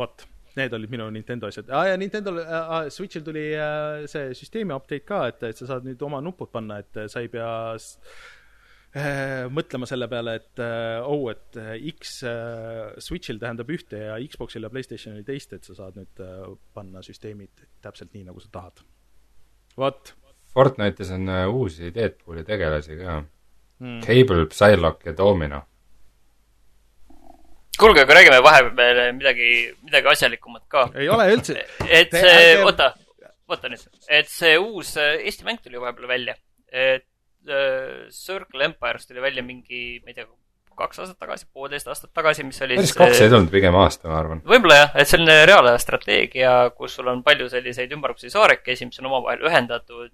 Vot 0.00 0.24
need 0.58 0.74
olid 0.76 0.90
minu 0.92 1.06
Nintendo 1.14 1.48
asjad 1.50 1.70
ah,. 1.70 1.86
ja 1.90 1.96
Nintendo 2.00 2.34
ah,, 2.42 2.88
Switch'il 2.90 3.24
tuli 3.26 3.46
äh, 3.54 4.04
see 4.10 4.34
süsteemi 4.36 4.74
update 4.76 5.06
ka, 5.08 5.24
et, 5.30 5.42
et 5.50 5.60
sa 5.60 5.68
saad 5.74 5.88
nüüd 5.88 6.02
oma 6.06 6.20
nupud 6.24 6.50
panna, 6.52 6.80
et 6.82 7.02
sa 7.12 7.22
ei 7.22 7.30
pea 7.32 7.50
äh, 7.70 9.46
mõtlema 9.52 9.88
selle 9.88 10.08
peale, 10.10 10.36
et 10.40 10.62
äh, 10.64 10.98
oh, 11.06 11.28
et 11.32 11.58
X 11.94 12.20
äh, 12.26 12.96
Switch'il 12.98 13.40
tähendab 13.42 13.70
ühte 13.70 14.04
ja 14.08 14.18
Xbox'il 14.18 14.66
ja 14.66 14.72
Playstationil 14.72 15.26
teist, 15.26 15.54
et 15.56 15.66
sa 15.66 15.76
saad 15.78 15.98
nüüd 16.00 16.24
äh, 16.24 16.46
panna 16.74 17.04
süsteemid 17.06 17.66
täpselt 17.84 18.14
nii, 18.16 18.26
nagu 18.30 18.42
sa 18.42 18.50
tahad. 18.60 18.82
vot. 19.78 20.14
Fortnite'is 20.50 21.12
on 21.14 21.30
uh, 21.30 21.44
uusi 21.54 21.92
Deadpooli 21.94 22.42
tegelasi 22.42 22.96
ka 22.98 23.20
mm.. 23.22 24.00
Cable, 24.02 24.48
Psylocke 24.50 25.12
ja 25.12 25.14
Domino 25.14 25.60
kuulge, 27.80 28.04
aga 28.04 28.16
räägime 28.18 28.40
vahepeal 28.44 29.00
midagi, 29.18 29.52
midagi 29.84 30.12
asjalikumat 30.14 30.66
ka. 30.72 30.88
ei 30.98 31.08
ole 31.12 31.28
üldse. 31.34 31.56
et 31.88 32.12
see, 32.14 32.58
oota, 32.64 32.92
oota 33.50 33.72
nüüd, 33.72 33.86
et 34.08 34.28
see 34.30 34.58
uus 34.60 34.96
äh, 35.00 35.16
Eesti 35.24 35.48
mäng 35.48 35.62
tuli 35.64 35.80
vahepeal 35.80 36.10
välja. 36.10 36.36
et 36.70 37.06
uh, 37.48 38.06
Circle 38.14 38.68
Empires 38.68 39.08
tuli 39.08 39.22
välja 39.24 39.42
mingi, 39.46 40.00
ma 40.04 40.12
ei 40.12 40.20
tea, 40.20 40.28
kaks 40.80 41.02
aastat 41.02 41.18
tagasi, 41.20 41.46
poolteist 41.52 41.88
aastat 41.90 42.12
tagasi, 42.16 42.44
mis 42.46 42.60
oli 42.64 42.78
päris 42.78 42.96
kaks 42.96 43.20
ei 43.24 43.32
tulnud, 43.32 43.50
pigem 43.52 43.76
aasta, 43.80 44.08
ma 44.10 44.18
arvan. 44.22 44.42
võib-olla 44.48 44.78
jah, 44.78 44.96
et 45.02 45.10
selline 45.10 45.36
reaalaja 45.48 45.80
strateegia, 45.82 46.54
kus 46.76 46.96
sul 46.98 47.10
on 47.12 47.24
palju 47.26 47.50
selliseid 47.52 47.92
ümmargusi 47.96 48.32
saarekesi, 48.32 48.88
mis 48.88 49.02
on 49.02 49.10
omavahel 49.10 49.44
ühendatud 49.50 50.12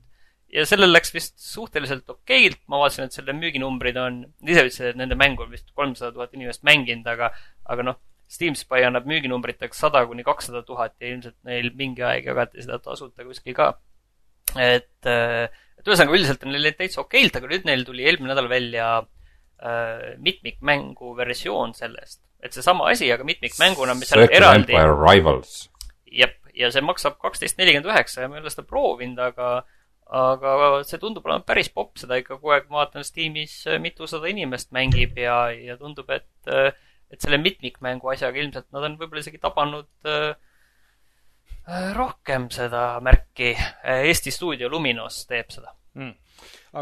ja 0.52 0.64
sellel 0.68 0.92
läks 0.94 1.12
vist 1.14 1.38
suhteliselt 1.42 2.08
okeilt, 2.10 2.60
ma 2.70 2.80
vaatasin, 2.80 3.08
et 3.08 3.16
selle 3.16 3.34
müüginumbrid 3.36 3.98
on, 4.00 4.20
ise 4.46 4.62
ütlesid, 4.62 4.90
et 4.92 5.00
nende 5.00 5.18
mängu 5.18 5.44
on 5.46 5.52
vist 5.52 5.72
kolmsada 5.74 6.12
tuhat 6.14 6.36
inimest 6.36 6.62
mänginud, 6.66 7.06
aga, 7.10 7.32
aga 7.72 7.86
noh, 7.90 7.98
Steam 8.30 8.56
Spy 8.58 8.82
annab 8.86 9.06
müüginumbriteks 9.06 9.78
sada 9.84 10.02
kuni 10.08 10.24
kakssada 10.26 10.64
tuhat 10.66 10.96
ja 11.02 11.12
ilmselt 11.12 11.36
neil 11.46 11.70
mingi 11.78 12.02
aeg 12.02 12.26
jagati 12.26 12.64
seda 12.64 12.80
tasuta 12.82 13.26
kuskil 13.26 13.54
ka. 13.54 13.68
et, 14.58 15.06
et 15.06 15.86
ühesõnaga 15.86 16.16
üldiselt 16.16 16.42
on 16.46 16.54
neil 16.54 16.72
täitsa 16.74 17.04
okeilt, 17.04 17.38
aga 17.38 17.50
nüüd 17.52 17.68
neil 17.68 17.84
tuli 17.86 18.06
eelmine 18.06 18.32
nädal 18.32 18.48
välja 18.50 18.88
äh, 18.98 20.16
mitmikmängu 20.18 21.14
versioon 21.18 21.74
sellest. 21.78 22.22
et 22.42 22.54
seesama 22.54 22.90
asi, 22.90 23.10
aga 23.14 23.26
mitmikmänguna, 23.26 23.94
mis 23.98 24.12
on 24.14 24.26
eraldi. 24.26 24.74
Jep, 26.16 26.38
ja 26.54 26.70
see 26.74 26.82
maksab 26.82 27.20
kaksteist 27.22 27.58
nelikümmend 27.60 27.90
üheksa 27.92 28.24
ja 28.24 28.30
ma 28.30 28.38
ei 28.38 28.44
ole 28.44 28.50
seda 28.52 28.66
proovinud, 28.66 29.22
aga 29.22 29.62
aga 30.06 30.82
see 30.86 31.00
tundub 31.02 31.26
olevat 31.26 31.46
päris 31.48 31.70
popp, 31.74 31.96
seda 31.98 32.18
ikka 32.20 32.36
kogu 32.36 32.54
aeg 32.54 32.68
ma 32.70 32.84
vaatan 32.84 33.06
Steamis 33.06 33.58
äh, 33.66 33.80
mitusada 33.82 34.28
inimest 34.30 34.70
mängib 34.76 35.18
ja, 35.18 35.46
ja 35.50 35.78
tundub, 35.80 36.10
et, 36.14 36.28
et 36.46 37.22
selle 37.22 37.40
mitmikmängu 37.42 38.12
asjaga 38.12 38.38
ilmselt 38.42 38.68
nad 38.74 38.86
on 38.86 38.98
võib-olla 39.00 39.24
isegi 39.24 39.42
tabanud 39.42 39.88
äh, 40.06 40.36
äh, 41.66 41.90
rohkem 41.96 42.48
seda 42.54 43.00
märki. 43.02 43.56
Eesti 43.82 44.34
stuudio 44.34 44.70
Luminos 44.70 45.24
teeb 45.26 45.50
seda. 45.54 45.74
mm.. 45.98 46.14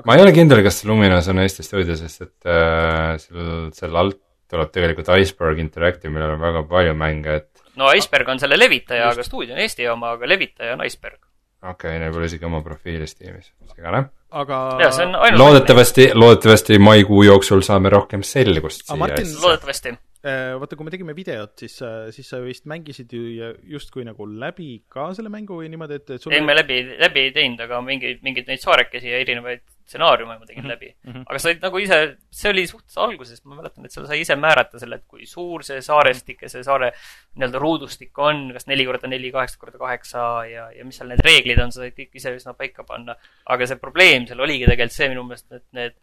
ma 0.04 0.18
ei 0.18 0.26
ole 0.26 0.36
kindel, 0.36 0.60
kas 0.66 0.84
Luminos 0.84 1.32
on 1.32 1.40
Eesti 1.44 1.64
stuudio, 1.64 1.96
sest 1.96 2.28
et 2.28 2.52
äh, 2.52 3.16
seal, 3.22 3.72
seal 3.76 4.00
alt 4.04 4.20
tuleb 4.52 4.70
tegelikult 4.70 5.08
Iceberg 5.16 5.58
Interactive, 5.62 6.12
millel 6.12 6.36
on 6.36 6.42
väga 6.42 6.64
palju 6.68 6.96
mänge, 6.98 7.40
et 7.40 7.54
no 7.80 7.90
Iceberg 7.96 8.28
on 8.34 8.40
selle 8.42 8.58
levitaja, 8.58 9.10
aga 9.12 9.24
stuudio 9.26 9.56
on 9.56 9.62
Eesti 9.64 9.88
oma, 9.90 10.14
aga 10.18 10.28
levitaja 10.28 10.76
on 10.76 10.84
Iceberg. 10.86 11.23
Okei 11.64 11.88
okay,, 11.90 11.98
neil 12.02 12.12
pole 12.12 12.28
isegi 12.30 12.44
oma 12.48 12.60
profiili 12.62 13.06
Steamis, 13.06 13.52
segane. 13.74 14.04
aga 14.30 14.62
ja 14.82 14.90
see 14.92 15.06
on 15.06 15.14
ainult. 15.14 15.40
loodetavasti, 15.40 16.10
loodetavasti 16.14 16.78
maikuu 16.78 17.22
jooksul 17.22 17.62
saame 17.66 17.92
rohkem 17.94 18.22
selgust 18.22 18.90
loodetavasti. 18.90 19.96
Äh, 20.24 20.54
vaata, 20.56 20.76
kui 20.78 20.86
me 20.86 20.92
tegime 20.94 21.12
videot, 21.16 21.52
siis, 21.60 21.76
siis 22.16 22.30
sa 22.32 22.38
vist 22.40 22.64
mängisid 22.70 23.10
ju 23.12 23.50
justkui 23.74 24.06
nagu 24.08 24.24
läbi 24.24 24.78
ka 24.88 25.10
selle 25.16 25.28
mängu 25.32 25.58
või 25.60 25.68
niimoodi, 25.68 26.00
et, 26.00 26.14
et 26.16 26.24
sul 26.24 26.32
ei, 26.32 26.40
me 26.40 26.56
läbi, 26.56 26.78
läbi 26.96 27.26
ei 27.26 27.34
teinud, 27.34 27.60
aga 27.66 27.82
mingeid, 27.84 28.22
mingeid 28.24 28.48
neid 28.48 28.62
saarekesi 28.62 29.12
ja 29.12 29.20
erinevaid 29.20 29.60
stsenaariume 29.84 30.38
ma 30.40 30.46
tegin 30.48 30.64
Mhm, 30.64 30.70
läbi 30.70 30.88
mhm.. 31.04 31.24
aga 31.28 31.38
sa 31.38 31.50
olid 31.50 31.64
nagu 31.66 31.80
ise, 31.82 31.98
see 32.32 32.50
oli 32.54 32.64
suhteliselt 32.70 33.02
alguses, 33.04 33.42
ma 33.44 33.58
mäletan, 33.58 33.84
et 33.84 33.92
seal 33.92 34.06
sai 34.08 34.22
ise 34.22 34.36
määrata 34.40 34.80
selle, 34.80 34.96
et 35.02 35.06
kui 35.10 35.28
suur 35.28 35.64
see 35.66 35.82
saarestik 35.84 36.40
ja 36.46 36.48
see 36.48 36.64
saare 36.64 36.90
nii-öelda 37.36 37.60
ruudustik 37.60 38.22
on, 38.24 38.46
kas 38.56 38.68
neli 38.70 38.86
korda 38.88 39.10
neli, 39.12 39.28
kaheksa 39.34 39.60
korda 39.60 39.80
kaheksa 39.82 40.24
ja, 40.48 40.70
ja 40.72 40.88
mis 40.88 40.96
seal 41.00 41.12
need 41.12 41.20
reeglid 41.26 41.60
on, 41.60 41.74
sa 41.74 41.84
said 41.84 41.96
kõik 41.98 42.16
ise 42.16 42.32
üsna 42.38 42.56
paika 42.56 42.86
panna. 42.88 43.18
aga 43.44 43.68
see 43.68 43.80
probleem 43.82 44.24
seal 44.30 44.40
oligi 44.40 44.64
tegelikult 44.64 44.96
see 44.96 45.12
minu 45.12 45.26
meelest, 45.28 45.52
et 45.52 45.66
need 45.76 46.00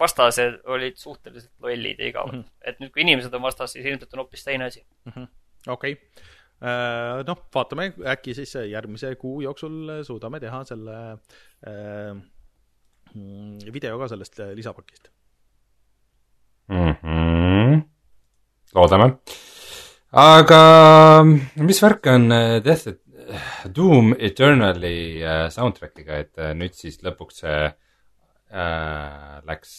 vastased 0.00 0.60
olid 0.64 0.96
suhteliselt 0.96 1.52
lollid 1.62 2.00
ja 2.00 2.08
igavad 2.10 2.34
Mhm. 2.34 2.42
mm. 2.42 2.48
-hmm. 2.48 2.68
et 2.70 2.80
nüüd, 2.80 2.92
kui 2.94 3.02
inimesed 3.04 3.34
on 3.34 3.42
vastas, 3.42 3.72
siis 3.72 3.86
ilmselt 3.86 4.14
on 4.14 4.24
hoopis 4.24 4.44
teine 4.44 4.64
asi. 4.64 4.84
okei 5.68 5.92
okay.. 5.92 5.96
noh, 7.26 7.38
vaatame, 7.54 7.92
äkki 8.14 8.34
siis 8.34 8.54
järgmise 8.70 9.14
kuu 9.16 9.40
jooksul 9.40 10.02
suudame 10.04 10.40
teha 10.40 10.64
selle 10.64 10.96
äh, 11.66 12.16
mm, 13.14 13.58
video 13.72 13.98
ka 13.98 14.08
sellest 14.08 14.40
äh, 14.40 14.54
lisapakist. 14.54 15.08
mm. 16.68 16.94
-hmm. 17.02 17.82
loodame. 18.74 19.12
aga 20.12 21.24
mis 21.56 21.82
värk 21.82 22.06
on 22.06 22.32
äh, 22.32 22.64
Death, 22.64 22.88
Doom 23.76 24.14
Eternali 24.18 25.22
äh, 25.22 25.50
soundtrack'iga, 25.50 26.16
et 26.16 26.38
äh, 26.38 26.54
nüüd 26.54 26.74
siis 26.74 26.98
lõpuks 27.02 27.44
see 27.44 27.64
äh, 27.66 27.72
läks 28.50 29.72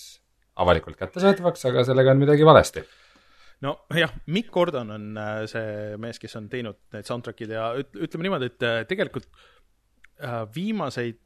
avalikult 0.62 1.00
kättesaadavaks, 1.00 1.66
aga 1.70 1.86
sellega 1.88 2.14
on 2.14 2.22
midagi 2.22 2.46
valesti. 2.48 2.84
nojah, 3.62 4.14
Mikk 4.34 4.52
Gordon 4.52 4.92
on 4.96 5.18
äh, 5.18 5.44
see 5.50 5.98
mees, 6.02 6.20
kes 6.20 6.36
on 6.40 6.48
teinud 6.50 6.80
need 6.96 7.06
soundtrack'id 7.08 7.52
ja 7.54 7.68
üt- 7.78 8.00
ütleme 8.08 8.26
niimoodi, 8.26 8.50
et 8.50 8.66
äh, 8.66 8.80
tegelikult 8.90 9.28
äh, 10.24 10.42
viimaseid 10.56 11.20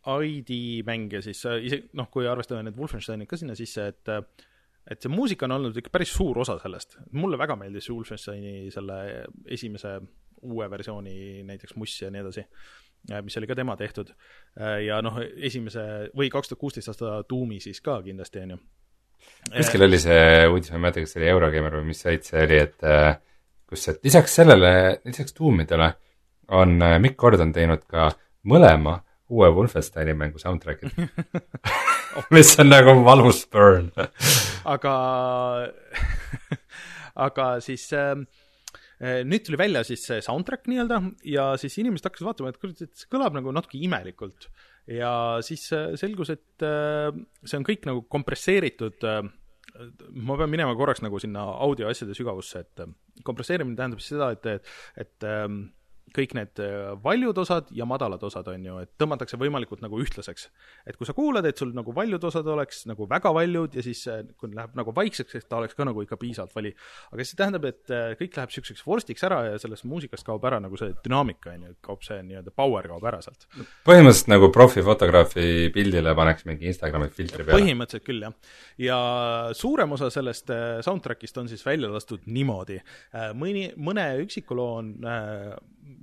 ID 0.00 0.52
mänge 0.88 1.20
siis 1.22 1.44
äh, 1.46 1.60
isegi 1.68 1.90
noh, 1.98 2.08
kui 2.10 2.26
arvestada 2.28 2.64
need 2.66 2.78
Wolfensteinid 2.78 3.28
ka 3.30 3.38
sinna 3.38 3.54
sisse, 3.58 3.86
et 3.92 4.10
äh, 4.10 4.24
et 4.90 5.02
see 5.04 5.12
muusika 5.12 5.46
on 5.46 5.58
olnud 5.58 5.76
ikka 5.76 5.92
päris 5.92 6.10
suur 6.16 6.40
osa 6.42 6.56
sellest. 6.58 6.96
mulle 7.12 7.38
väga 7.38 7.54
meeldis 7.60 7.90
Wolfensteini 7.92 8.70
selle 8.74 9.26
esimese 9.46 9.98
uue 10.40 10.70
versiooni 10.72 11.44
näiteks 11.46 11.76
Muss 11.76 11.98
ja 12.00 12.08
nii 12.10 12.22
edasi, 12.24 12.46
mis 13.24 13.36
oli 13.40 13.48
ka 13.48 13.56
tema 13.56 13.76
tehtud. 13.76 14.12
ja 14.84 15.00
noh, 15.02 15.16
esimese 15.36 16.10
või 16.16 16.30
kaks 16.32 16.50
tuhat 16.50 16.60
kuusteist 16.60 16.92
aasta 16.92 17.22
Doomi 17.28 17.60
siis 17.60 17.80
ka 17.80 18.00
kindlasti, 18.04 18.44
on 18.44 18.54
ju. 18.54 18.60
kuskil 19.56 19.86
oli 19.86 19.98
see 20.00 20.46
uudis, 20.48 20.70
ma 20.70 20.78
ei 20.78 20.84
mäleta, 20.86 21.04
kas 21.04 21.14
see 21.14 21.22
oli 21.22 21.30
Eurogeimer 21.32 21.78
või 21.80 21.90
mis 21.92 22.02
sait 22.04 22.28
see 22.28 22.44
oli, 22.44 22.60
et 22.66 22.86
äh, 22.86 23.14
kus, 23.68 23.88
et 23.92 24.04
lisaks 24.04 24.34
sellele, 24.40 24.72
lisaks 25.06 25.36
Doomidele 25.38 25.92
on 26.60 26.76
äh, 26.82 26.98
Mikk 27.02 27.16
Gordon 27.20 27.54
teinud 27.56 27.86
ka 27.90 28.10
mõlema 28.50 28.98
uue 29.30 29.48
Wolfensteini 29.54 30.14
mängu 30.18 30.40
soundtrack'id 30.42 30.90
mis 32.34 32.52
on 32.58 32.70
nagu 32.70 32.96
valus 33.06 33.44
burn. 33.46 33.90
aga, 34.64 34.94
aga 37.26 37.48
siis 37.64 37.86
äh, 37.94 38.16
nüüd 39.00 39.46
tuli 39.46 39.56
välja 39.56 39.80
siis 39.86 40.02
see 40.04 40.20
soundtrack 40.24 40.66
nii-öelda 40.68 41.00
ja 41.24 41.46
siis 41.60 41.78
inimesed 41.80 42.04
hakkasid 42.04 42.26
vaatama, 42.26 42.52
et 42.52 42.58
kurat, 42.60 42.82
et 42.84 42.92
see 43.00 43.08
kõlab 43.12 43.36
nagu 43.38 43.54
natuke 43.56 43.80
imelikult. 43.80 44.50
ja 44.90 45.12
siis 45.46 45.64
äh, 45.72 45.94
selgus, 46.00 46.32
et 46.34 46.64
äh, 46.66 47.08
see 47.44 47.60
on 47.60 47.64
kõik 47.64 47.86
nagu 47.88 48.04
kompresseeritud 48.12 49.08
äh, 49.08 49.22
ma 50.26 50.36
pean 50.38 50.50
minema 50.52 50.74
korraks 50.78 51.02
nagu 51.04 51.20
sinna 51.22 51.44
audioasjade 51.66 52.16
sügavusse, 52.16 52.64
et 52.64 52.84
äh, 52.84 52.92
kompresseerimine 53.26 53.78
tähendab 53.78 54.02
seda, 54.04 54.30
et, 54.34 54.46
et, 54.46 54.72
et 55.04 55.28
ähm, 55.28 55.62
kõik 56.14 56.34
need 56.36 56.60
äh, 56.62 56.92
valjud 57.02 57.38
osad 57.42 57.70
ja 57.74 57.86
madalad 57.88 58.22
osad 58.26 58.48
on 58.50 58.64
ju, 58.66 58.76
et 58.82 58.90
tõmmatakse 59.00 59.38
võimalikult 59.40 59.82
nagu 59.84 60.00
ühtlaseks. 60.02 60.48
et 60.86 60.98
kui 60.98 61.08
sa 61.08 61.14
kuulad, 61.16 61.46
et 61.46 61.58
sul 61.58 61.72
nagu 61.76 61.94
valjud 61.94 62.24
osad 62.30 62.46
oleks 62.50 62.84
nagu 62.90 63.06
väga 63.10 63.32
valjud 63.34 63.76
ja 63.78 63.84
siis 63.84 64.02
äh, 64.10 64.22
kui 64.40 64.52
läheb 64.54 64.74
nagu 64.78 64.94
vaikseks, 64.96 65.36
et 65.38 65.48
ta 65.48 65.60
oleks 65.60 65.76
ka 65.78 65.86
nagu 65.86 66.02
ikka 66.02 66.18
piisavalt 66.20 66.54
vali. 66.56 66.74
aga 67.12 67.26
see 67.26 67.38
tähendab, 67.38 67.66
et 67.70 67.94
äh, 67.94 68.14
kõik 68.20 68.38
läheb 68.38 68.52
niisuguseks 68.52 68.86
vorstiks 68.86 69.26
ära 69.28 69.40
ja 69.52 69.60
sellest 69.62 69.86
muusikast 69.90 70.26
kaob 70.26 70.44
ära 70.50 70.60
nagu 70.62 70.78
see 70.80 70.94
dünaamika 71.04 71.54
on 71.54 71.68
ju, 71.68 71.76
kaob 71.86 72.04
see 72.06 72.20
nii-öelda 72.26 72.54
power 72.56 72.90
kaob 72.90 73.06
ära 73.12 73.22
sealt. 73.24 73.46
põhimõtteliselt 73.86 74.32
nagu 74.34 74.50
profifotograafi 74.54 75.70
pildile 75.74 76.14
paneks 76.18 76.46
mingi 76.48 76.70
Instagrami 76.70 77.10
filtri 77.14 77.46
peale. 77.46 77.58
põhimõtteliselt 77.60 78.06
küll, 78.06 78.26
jah. 78.26 78.54
ja 78.82 79.00
suurem 79.56 79.94
osa 79.98 80.10
sellest 80.10 80.50
soundtrack'ist 80.86 81.38
on 81.38 81.50
siis 81.50 81.62
välja 81.66 81.90
lastud 81.92 82.26
niimoodi. 82.26 82.80
mõni, 83.38 83.68
mõne 83.78 84.10
üksiku 84.24 84.58
loo 84.58 84.80
on 84.80 84.94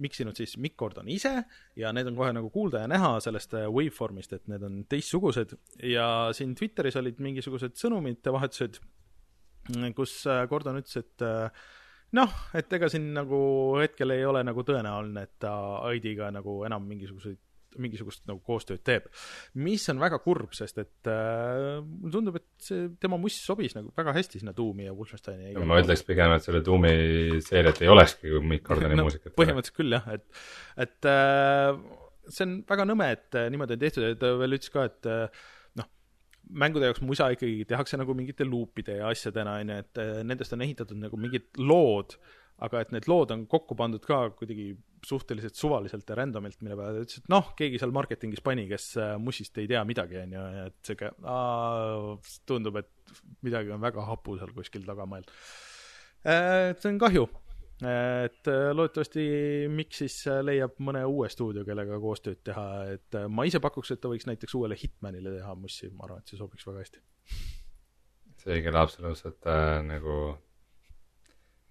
miksinud 0.02 0.38
siis 0.38 0.58
Mikk 0.62 0.78
Gordon 0.80 1.10
ise 1.12 1.34
ja 1.80 1.91
need 1.95 2.10
on 2.10 2.17
kohe 2.19 2.34
nagu 2.36 2.52
kuulda 2.54 2.84
ja 2.84 2.91
näha 2.91 3.15
sellest 3.23 3.56
äh, 3.58 3.67
waveformist, 3.71 4.36
et 4.38 4.47
need 4.52 4.63
on 4.67 4.84
teistsugused. 4.89 5.56
Ja 5.84 6.30
siin 6.38 6.56
Twitteris 6.58 7.00
olid 7.00 7.21
mingisugused 7.23 7.78
sõnumite 7.80 8.34
vahetused, 8.36 8.80
kus 9.97 10.19
äh, 10.30 10.45
Gordon 10.50 10.82
ütles, 10.82 11.00
et 11.02 11.26
äh, 11.26 11.67
noh, 12.17 12.38
et 12.58 12.73
ega 12.73 12.89
siin 12.91 13.12
nagu 13.15 13.39
hetkel 13.82 14.15
ei 14.15 14.26
ole 14.28 14.43
nagu 14.47 14.63
tõenäoline, 14.67 15.28
et 15.28 15.36
ta 15.43 15.54
ID-ga 15.95 16.32
nagu 16.36 16.62
enam 16.67 16.88
mingisuguseid 16.89 17.41
mingisugust 17.84 18.26
nagu 18.30 18.42
koostööd 18.46 18.84
teeb. 18.88 19.08
mis 19.63 19.86
on 19.94 20.02
väga 20.02 20.20
kurb, 20.24 20.56
sest 20.58 20.82
et 20.84 21.12
äh, 21.12 21.78
mulle 21.84 22.13
tundub, 22.13 22.40
et 22.42 22.48
see 22.70 22.90
tema 23.02 23.20
muss 23.22 23.38
sobis 23.44 23.78
nagu 23.78 23.94
väga 23.98 24.16
hästi 24.18 24.42
sinna 24.42 24.56
Doomi 24.58 24.88
ja 24.88 24.96
Wolfensteini. 24.98 25.54
ma 25.58 25.80
ütleks 25.84 26.06
pigem, 26.08 26.34
et 26.36 26.48
selle 26.48 26.63
Doomi 26.66 26.96
seeriat 27.46 27.82
ei 27.84 27.94
olekski, 27.94 28.34
kui 28.34 28.44
Mikk 28.56 28.68
Gordoni 28.68 29.00
no, 29.00 29.08
muusikat 29.08 29.38
põhimõtteliselt 29.38 29.80
küll 29.80 29.98
jah, 29.98 30.12
et, 30.18 30.28
et 30.88 31.10
äh, 31.12 31.72
see 32.34 32.48
on 32.48 32.58
väga 32.68 32.88
nõme, 32.88 33.12
et 33.16 33.38
äh, 33.38 33.48
niimoodi 33.54 33.78
on 33.78 33.84
tehtud 33.84 34.06
ja 34.06 34.16
ta 34.20 34.34
veel 34.40 34.58
ütles 34.58 34.74
ka, 34.74 34.86
et 34.90 35.10
äh, 35.12 35.46
noh, 35.80 35.90
mängude 36.63 36.90
jaoks 36.90 37.04
musa 37.06 37.30
ikkagi 37.34 37.68
tehakse 37.70 38.00
nagu 38.00 38.16
mingite 38.18 38.48
luupide 38.48 39.00
ja 39.02 39.12
asjadena, 39.12 39.58
on 39.62 39.74
ju, 39.74 39.80
et 39.86 40.04
äh, 40.04 40.13
nendest 40.28 40.56
on 40.56 40.66
ehitatud 40.66 41.00
nagu 41.02 41.20
mingid 41.22 41.50
lood, 41.62 42.18
aga 42.65 42.82
et 42.82 42.93
need 42.96 43.08
lood 43.10 43.32
on 43.36 43.46
kokku 43.50 43.78
pandud 43.78 44.04
ka 44.06 44.28
kuidagi 44.38 44.72
suhteliselt 45.06 45.58
suvaliselt 45.60 46.10
ja 46.10 46.17
random'ilt, 46.17 46.60
mille 46.65 46.78
peale 46.80 46.98
ta 46.98 47.06
ütles, 47.06 47.22
et 47.22 47.32
noh, 47.32 47.52
keegi 47.58 47.80
seal 47.82 47.93
marketingis 47.96 48.41
pani, 48.46 48.65
kes 48.70 48.88
äh, 49.02 49.15
mussist 49.22 49.58
ei 49.62 49.70
tea 49.70 49.84
midagi, 49.88 50.22
on 50.24 50.38
ju, 50.38 50.46
et 50.65 50.78
sihuke 50.89 51.12
tundub, 52.50 52.80
et 52.82 53.17
midagi 53.46 53.74
on 53.76 53.84
väga 53.84 54.08
hapu 54.10 54.39
seal 54.39 54.54
kuskil 54.58 54.88
tagamaal. 54.88 55.28
see 56.26 56.89
on 56.89 56.98
kahju, 57.00 57.28
et 57.78 58.50
äh, 58.50 58.72
loodetavasti 58.74 59.24
Mikk 59.70 59.93
siis 59.93 60.15
äh, 60.26 60.41
leiab 60.41 60.80
mõne 60.82 61.04
uue 61.06 61.30
stuudio, 61.30 61.62
kellega 61.68 61.99
koostööd 62.01 62.41
teha, 62.47 62.66
et 62.95 63.18
äh, 63.20 63.28
ma 63.30 63.45
ise 63.45 63.62
pakuks, 63.62 63.93
et 63.93 64.01
ta 64.01 64.10
võiks 64.10 64.26
näiteks 64.26 64.58
uuele 64.58 64.78
Hitmanile 64.80 65.36
teha 65.36 65.53
mussi, 65.60 65.91
ma 65.93 66.08
arvan, 66.08 66.24
et 66.24 66.34
see 66.34 66.41
sobiks 66.41 66.66
väga 66.66 66.82
hästi. 66.82 67.03
see 68.41 68.60
kõla 68.66 68.82
absoluutselt 68.88 69.45
äh, 69.45 69.78
nagu 69.86 70.18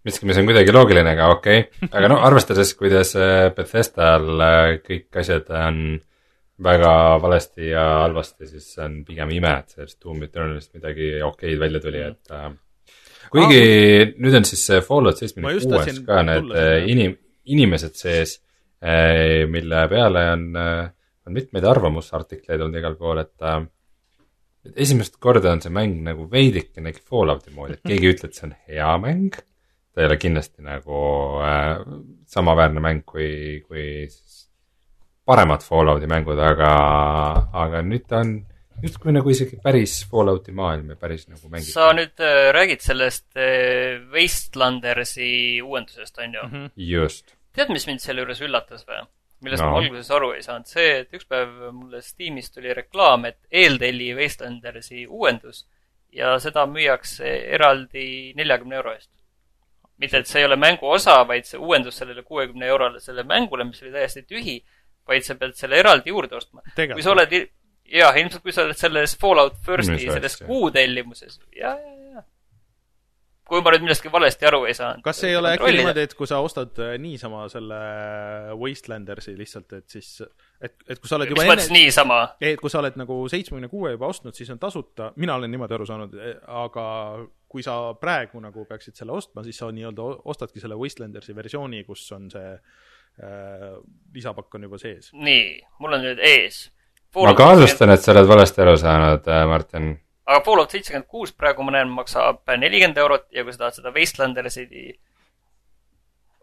miski, 0.07 0.27
mis 0.29 0.39
on 0.41 0.49
kuidagi 0.49 0.75
loogiline, 0.75 1.15
aga 1.17 1.31
okei 1.35 1.63
okay.. 1.65 1.89
aga 1.91 2.11
noh, 2.13 2.23
arvestades, 2.27 2.73
kuidas 2.79 3.15
äh, 3.19 3.49
Bethesdal 3.57 4.29
äh, 4.47 4.69
kõik 4.85 5.21
asjad 5.23 5.51
on 5.59 5.81
väga 6.67 6.93
valesti 7.21 7.73
ja 7.73 7.85
halvasti, 8.05 8.49
siis 8.49 8.71
see 8.75 8.85
on 8.87 9.01
pigem 9.09 9.35
ime, 9.37 9.53
et 9.61 9.77
sellest 9.77 9.99
Doom 10.03 10.25
Eternalist 10.25 10.73
midagi 10.77 11.11
okeid 11.27 11.61
välja 11.61 11.83
tuli, 11.85 12.03
et 12.07 12.33
äh, 12.33 12.49
kuigi 13.33 13.61
ah, 13.61 14.17
nüüd 14.23 14.41
on 14.41 14.49
siis 14.49 14.65
see 14.71 14.83
Fallout 14.85 15.19
Ma 15.19 15.23
seitsmekümne 15.23 15.81
kuues 15.83 16.03
ka 16.07 16.23
need 16.31 16.53
äh, 16.57 16.77
inim-, 16.93 17.19
inimesed 17.53 17.99
sees, 17.99 18.41
mille 19.51 19.79
peale 19.89 20.23
on, 20.35 20.43
on 20.55 21.35
mitmeid 21.35 21.65
arvamusartikleid 21.67 22.61
olnud 22.61 22.77
igal 22.79 22.95
pool, 23.01 23.19
et 23.23 23.47
äh, 23.49 23.63
esimest 24.75 25.17
korda 25.23 25.53
on 25.55 25.63
see 25.65 25.73
mäng 25.75 26.01
nagu 26.07 26.27
veidikenegi 26.31 27.03
Fallouti 27.05 27.53
moodi, 27.55 27.79
et 27.79 27.87
keegi 27.87 28.13
ütleb, 28.15 28.33
et 28.33 28.39
see 28.39 28.49
on 28.49 28.57
hea 28.69 28.93
mäng, 29.03 29.39
ta 29.97 30.03
ei 30.03 30.11
ole 30.11 30.19
kindlasti 30.21 30.61
nagu 30.61 30.99
äh, 31.41 31.79
samaväärne 32.29 32.83
mäng 32.85 33.01
kui, 33.09 33.63
kui 33.65 34.05
siis 34.13 34.43
paremad 35.25 35.65
Fallouti 35.65 36.09
mängud, 36.11 36.37
aga, 36.37 36.73
aga 37.65 37.81
nüüd 37.87 38.05
ta 38.11 38.21
on 38.21 38.37
justkui 38.83 39.15
nagu 39.17 39.33
isegi 39.33 39.57
päris 39.65 40.03
Fallouti 40.11 40.53
maailm 40.53 40.93
ja 40.93 40.99
päris 41.01 41.25
nagu 41.31 41.49
mängib. 41.49 41.73
sa 41.73 41.89
nüüd 41.97 42.21
äh, 42.21 42.51
räägid 42.53 42.85
sellest 42.85 43.27
äh, 43.41 44.05
Wastelandersi 44.13 45.63
uuendusest, 45.65 46.19
on 46.19 46.35
ju 46.35 46.43
mm? 46.45 46.53
-hmm. 46.53 46.71
just, 46.77 47.33
tead, 47.57 47.73
mis 47.73 47.89
mind 47.89 48.05
selle 48.05 48.21
juures 48.21 48.45
üllatas 48.45 48.85
või? 48.85 49.01
millest 49.41 49.65
No. 49.65 49.71
no. 49.71 49.73
ma 49.73 49.81
alguses 49.81 50.11
aru 50.11 50.31
ei 50.37 50.45
saanud, 50.45 50.69
see, 50.69 50.93
et 51.01 51.17
üks 51.17 51.25
päev 51.29 51.57
mulle 51.73 52.03
Steamis 52.03 52.53
tuli 52.53 52.75
reklaam, 52.75 53.25
et 53.25 53.39
eeltelli 53.51 54.13
Wastelandersi 54.17 55.07
uuendus 55.07 55.65
ja 56.13 56.39
seda 56.41 56.67
müüakse 56.67 57.29
eraldi 57.57 58.33
neljakümne 58.37 58.77
euro 58.77 58.95
eest. 58.97 59.11
mitte, 60.03 60.21
et 60.21 60.29
see 60.29 60.43
ei 60.43 60.49
ole 60.49 60.59
mängu 60.61 60.89
osa, 60.93 61.21
vaid 61.29 61.49
see 61.49 61.61
uuendus 61.61 62.01
sellele 62.01 62.25
kuuekümne 62.27 62.69
eurole 62.69 63.01
selle 63.01 63.25
mängule, 63.29 63.65
mis 63.69 63.83
oli 63.85 63.95
täiesti 63.95 64.25
tühi, 64.29 64.59
vaid 65.09 65.27
sa 65.27 65.37
pead 65.41 65.57
selle 65.59 65.79
eraldi 65.81 66.13
juurde 66.13 66.37
ostma. 66.39 66.65
Kui 66.77 67.05
sa 67.05 67.15
oled, 67.15 67.35
jah, 67.93 68.19
ilmselt 68.21 68.45
kui 68.45 68.55
sa 68.55 68.67
oled 68.67 68.79
selles 68.79 69.17
Fallout 69.21 69.61
Firsti 69.67 70.09
selles 70.09 70.41
kuutellimuses, 70.43 71.39
ja, 71.57 71.73
ja, 71.79 71.95
ja. 72.17 72.25
kui 73.47 73.63
ma 73.63 73.73
nüüd 73.75 73.87
millestki 73.87 74.13
valesti 74.13 74.49
aru 74.51 74.65
ei 74.69 74.77
saanud. 74.77 75.05
kas 75.07 75.23
ei 75.29 75.37
ole 75.39 75.55
äkki 75.57 75.73
niimoodi, 75.79 76.07
et 76.11 76.17
kui 76.19 76.29
sa 76.29 76.43
ostad 76.45 76.77
äh, 76.83 76.97
niisama 77.01 77.47
selle 77.53 77.81
Wastelandersi 78.61 79.37
lihtsalt, 79.39 79.79
et 79.79 79.89
siis, 79.97 80.19
et, 80.61 80.75
et 80.89 81.01
kui 81.01 81.11
sa 81.11 81.19
oled 81.19 81.31
mis 81.31 81.37
juba 81.37 81.47
mõttes 81.51 81.71
niisama? 81.73 82.21
et 82.41 82.61
kui 82.61 82.73
sa 82.73 82.81
oled 82.81 82.97
nagu 83.01 83.19
seitsmekümne 83.33 83.71
kuue 83.73 83.95
juba 83.95 84.11
ostnud, 84.13 84.37
siis 84.37 84.51
on 84.55 84.61
tasuta, 84.63 85.11
mina 85.21 85.37
olen 85.39 85.53
niimoodi 85.53 85.77
aru 85.77 85.89
saanud, 85.89 86.17
aga 86.63 86.87
kui 87.51 87.65
sa 87.65 87.77
praegu 88.01 88.41
nagu 88.43 88.67
peaksid 88.69 88.97
selle 88.99 89.15
ostma, 89.17 89.45
siis 89.47 89.59
sa 89.61 89.71
nii-öelda 89.73 90.07
ostadki 90.33 90.63
selle 90.63 90.79
Wastelandersi 90.81 91.37
versiooni, 91.37 91.85
kus 91.89 92.05
on 92.17 92.31
see 92.33 92.55
äh, 92.55 93.69
lisapakk 94.15 94.59
on 94.59 94.67
juba 94.69 94.81
sees. 94.83 95.13
nii, 95.17 95.61
mul 95.83 95.99
on 95.99 96.05
nüüd 96.09 96.23
ees. 96.25 96.67
ma 97.17 97.37
kahtlustan, 97.37 97.95
et 97.95 98.05
sa 98.05 98.15
oled 98.17 98.29
valesti 98.29 98.65
aru 98.65 98.77
saanud, 98.81 99.31
Martin. 99.51 99.93
aga 100.27 100.41
Fallout 100.47 100.73
seitsekümmend 100.75 101.11
kuus 101.11 101.37
praegu 101.37 101.67
ma 101.67 101.77
näen, 101.79 101.93
maksab 101.93 102.43
nelikümmend 102.57 103.05
eurot 103.05 103.29
ja 103.33 103.45
kui 103.45 103.55
sa 103.55 103.67
tahad 103.67 103.81
seda 103.81 103.95
Wastelandersi 103.95 104.67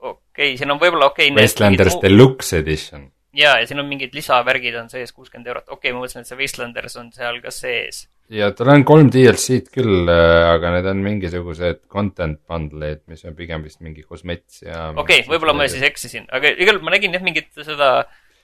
okei 0.04 0.54
okay,, 0.54 0.58
siin 0.60 0.72
on 0.74 0.80
võib-olla 0.82 1.10
okei 1.12 1.32
okay,. 1.32 1.44
Wastelanders 1.44 2.00
Deluxe 2.02 2.60
Edition. 2.60 3.08
ja, 3.34 3.58
ja 3.60 3.68
siin 3.68 3.82
on 3.82 3.90
mingid 3.90 4.16
lisavärgid 4.16 4.78
on 4.80 4.90
sees 4.92 5.14
kuuskümmend 5.16 5.50
eurot. 5.50 5.68
okei 5.68 5.90
okay,, 5.90 5.96
ma 5.96 6.04
mõtlesin, 6.04 6.24
et 6.24 6.30
see 6.30 6.40
Wastelanders 6.40 6.98
on 7.02 7.12
seal 7.16 7.40
ka 7.44 7.54
sees. 7.54 8.04
ja 8.34 8.50
tal 8.56 8.72
on 8.76 8.86
kolm 8.88 9.10
DLC-d 9.14 9.74
küll, 9.74 10.10
aga 10.10 10.74
need 10.78 10.90
on 10.94 11.04
mingisugused 11.06 11.84
content 11.92 12.40
bundle'id, 12.50 13.04
mis 13.12 13.26
on 13.28 13.38
pigem 13.38 13.66
vist 13.66 13.82
mingi 13.86 14.06
kosmets 14.06 14.64
ja. 14.64 14.92
okei 14.92 15.24
okay,, 15.24 15.30
võib-olla 15.32 15.58
ma 15.58 15.70
siis 15.72 15.86
eksisin, 15.90 16.30
aga 16.32 16.54
igal 16.54 16.78
juhul 16.78 16.88
ma 16.88 16.96
nägin 16.98 17.18
jah 17.18 17.26
mingit 17.26 17.52
seda. 17.60 17.96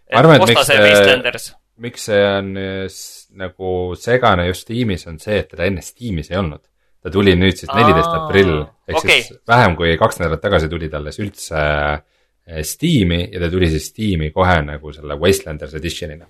Miks 0.09 0.55
Wastelanders. 0.57 1.51
miks 1.77 2.07
see 2.09 2.21
on 2.25 2.55
äh, 2.57 2.87
nagu 3.37 3.73
segane 3.93 4.47
just 4.47 4.65
Steamis, 4.65 5.05
on 5.05 5.19
see, 5.21 5.37
et 5.43 5.51
teda 5.51 5.67
enne 5.69 5.85
Steamis 5.85 6.31
ei 6.33 6.39
olnud. 6.41 6.63
ta 6.99 7.11
tuli 7.13 7.35
nüüd 7.37 7.55
siis 7.55 7.69
neliteist 7.69 8.15
aprill, 8.17 8.55
ehk 8.89 8.97
okei. 9.03 9.21
siis 9.21 9.37
vähem 9.47 9.77
kui 9.77 9.93
kaks 10.01 10.17
nädalat 10.19 10.41
tagasi 10.41 10.67
tuli 10.71 10.89
ta 10.89 10.97
alles 10.97 11.21
üldse 11.21 11.61
äh, 11.61 12.01
Steam'i 12.65 13.21
ja 13.33 13.41
ta 13.43 13.49
tuli 13.51 13.69
siis 13.71 13.89
Steam'i 13.91 14.31
kohe 14.35 14.55
nagu 14.65 14.93
selle 14.95 15.17
Wastelanders 15.19 15.75
Edition'ina. 15.79 16.25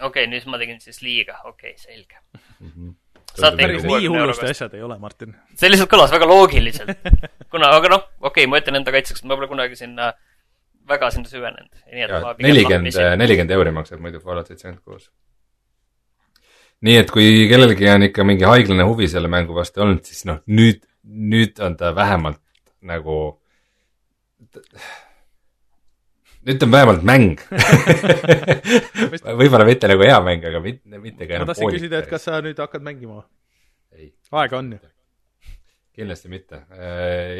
okei 0.00 0.24
okay,, 0.24 0.30
nüüd 0.30 0.48
ma 0.48 0.60
tegin 0.60 0.80
siis 0.80 1.02
liiga, 1.02 1.40
okei 1.44 1.74
okay,, 1.74 1.82
selge. 1.82 2.22
Mhm. 2.60 2.96
Saate 3.38 3.60
päris 3.60 3.84
nii 3.84 3.92
60 3.92 4.08
euro 4.08 4.24
hullusti 4.24 4.48
asjad 4.50 4.74
ei 4.74 4.82
ole, 4.82 4.96
Martin. 4.98 5.36
see 5.58 5.70
lihtsalt 5.70 5.90
kõlas 5.92 6.12
väga 6.14 6.26
loogiliselt. 6.26 6.90
kuna, 7.52 7.70
aga 7.76 7.92
noh, 7.94 8.04
okei 8.18 8.44
okay,, 8.44 8.50
ma 8.50 8.60
ütlen 8.62 8.80
enda 8.80 8.94
kaitseks, 8.94 9.22
et 9.22 9.30
ma 9.30 9.38
pole 9.38 9.50
kunagi 9.50 9.78
sinna, 9.78 10.10
väga 10.88 11.10
sinna 11.14 11.30
süvenenud. 11.30 11.70
nelikümmend, 12.42 13.00
nelikümmend 13.20 13.56
euri 13.58 13.74
maksab 13.76 14.02
muidu 14.02 14.22
Fallout 14.24 14.50
seitsekümmend 14.50 14.82
kuus. 14.82 15.10
nii 16.86 16.96
et 17.02 17.10
kui 17.10 17.46
kellelgi 17.50 17.88
on 17.90 18.06
ikka 18.06 18.24
mingi 18.26 18.46
haiglane 18.46 18.86
huvi 18.86 19.08
selle 19.10 19.30
mängu 19.30 19.54
vastu 19.56 19.82
olnud, 19.82 20.04
siis 20.06 20.24
noh, 20.30 20.40
nüüd, 20.46 20.84
nüüd 21.02 21.58
on 21.64 21.74
ta 21.76 21.90
vähemalt 21.94 22.42
nagu, 22.86 23.16
nüüd 26.48 26.64
on 26.64 26.72
vähemalt 26.72 27.02
mäng. 27.06 27.40
võib-olla 29.40 29.66
mitte 29.68 29.90
nagu 29.90 30.04
hea 30.06 30.18
mäng, 30.24 30.46
aga 30.48 30.62
mitte, 30.64 31.00
mitte 31.02 31.26
ka 31.26 31.32
ma 31.34 31.40
enam 31.42 31.50
tahtsin 31.50 31.74
küsida, 31.74 32.00
et 32.02 32.08
kas 32.10 32.24
sa 32.28 32.38
nüüd 32.44 32.60
hakkad 32.62 32.84
mängima? 32.84 33.24
ei, 33.96 34.12
aega 34.32 34.60
on 34.60 34.72
ju. 34.76 34.78
kindlasti 35.98 36.30
mitte. 36.32 36.62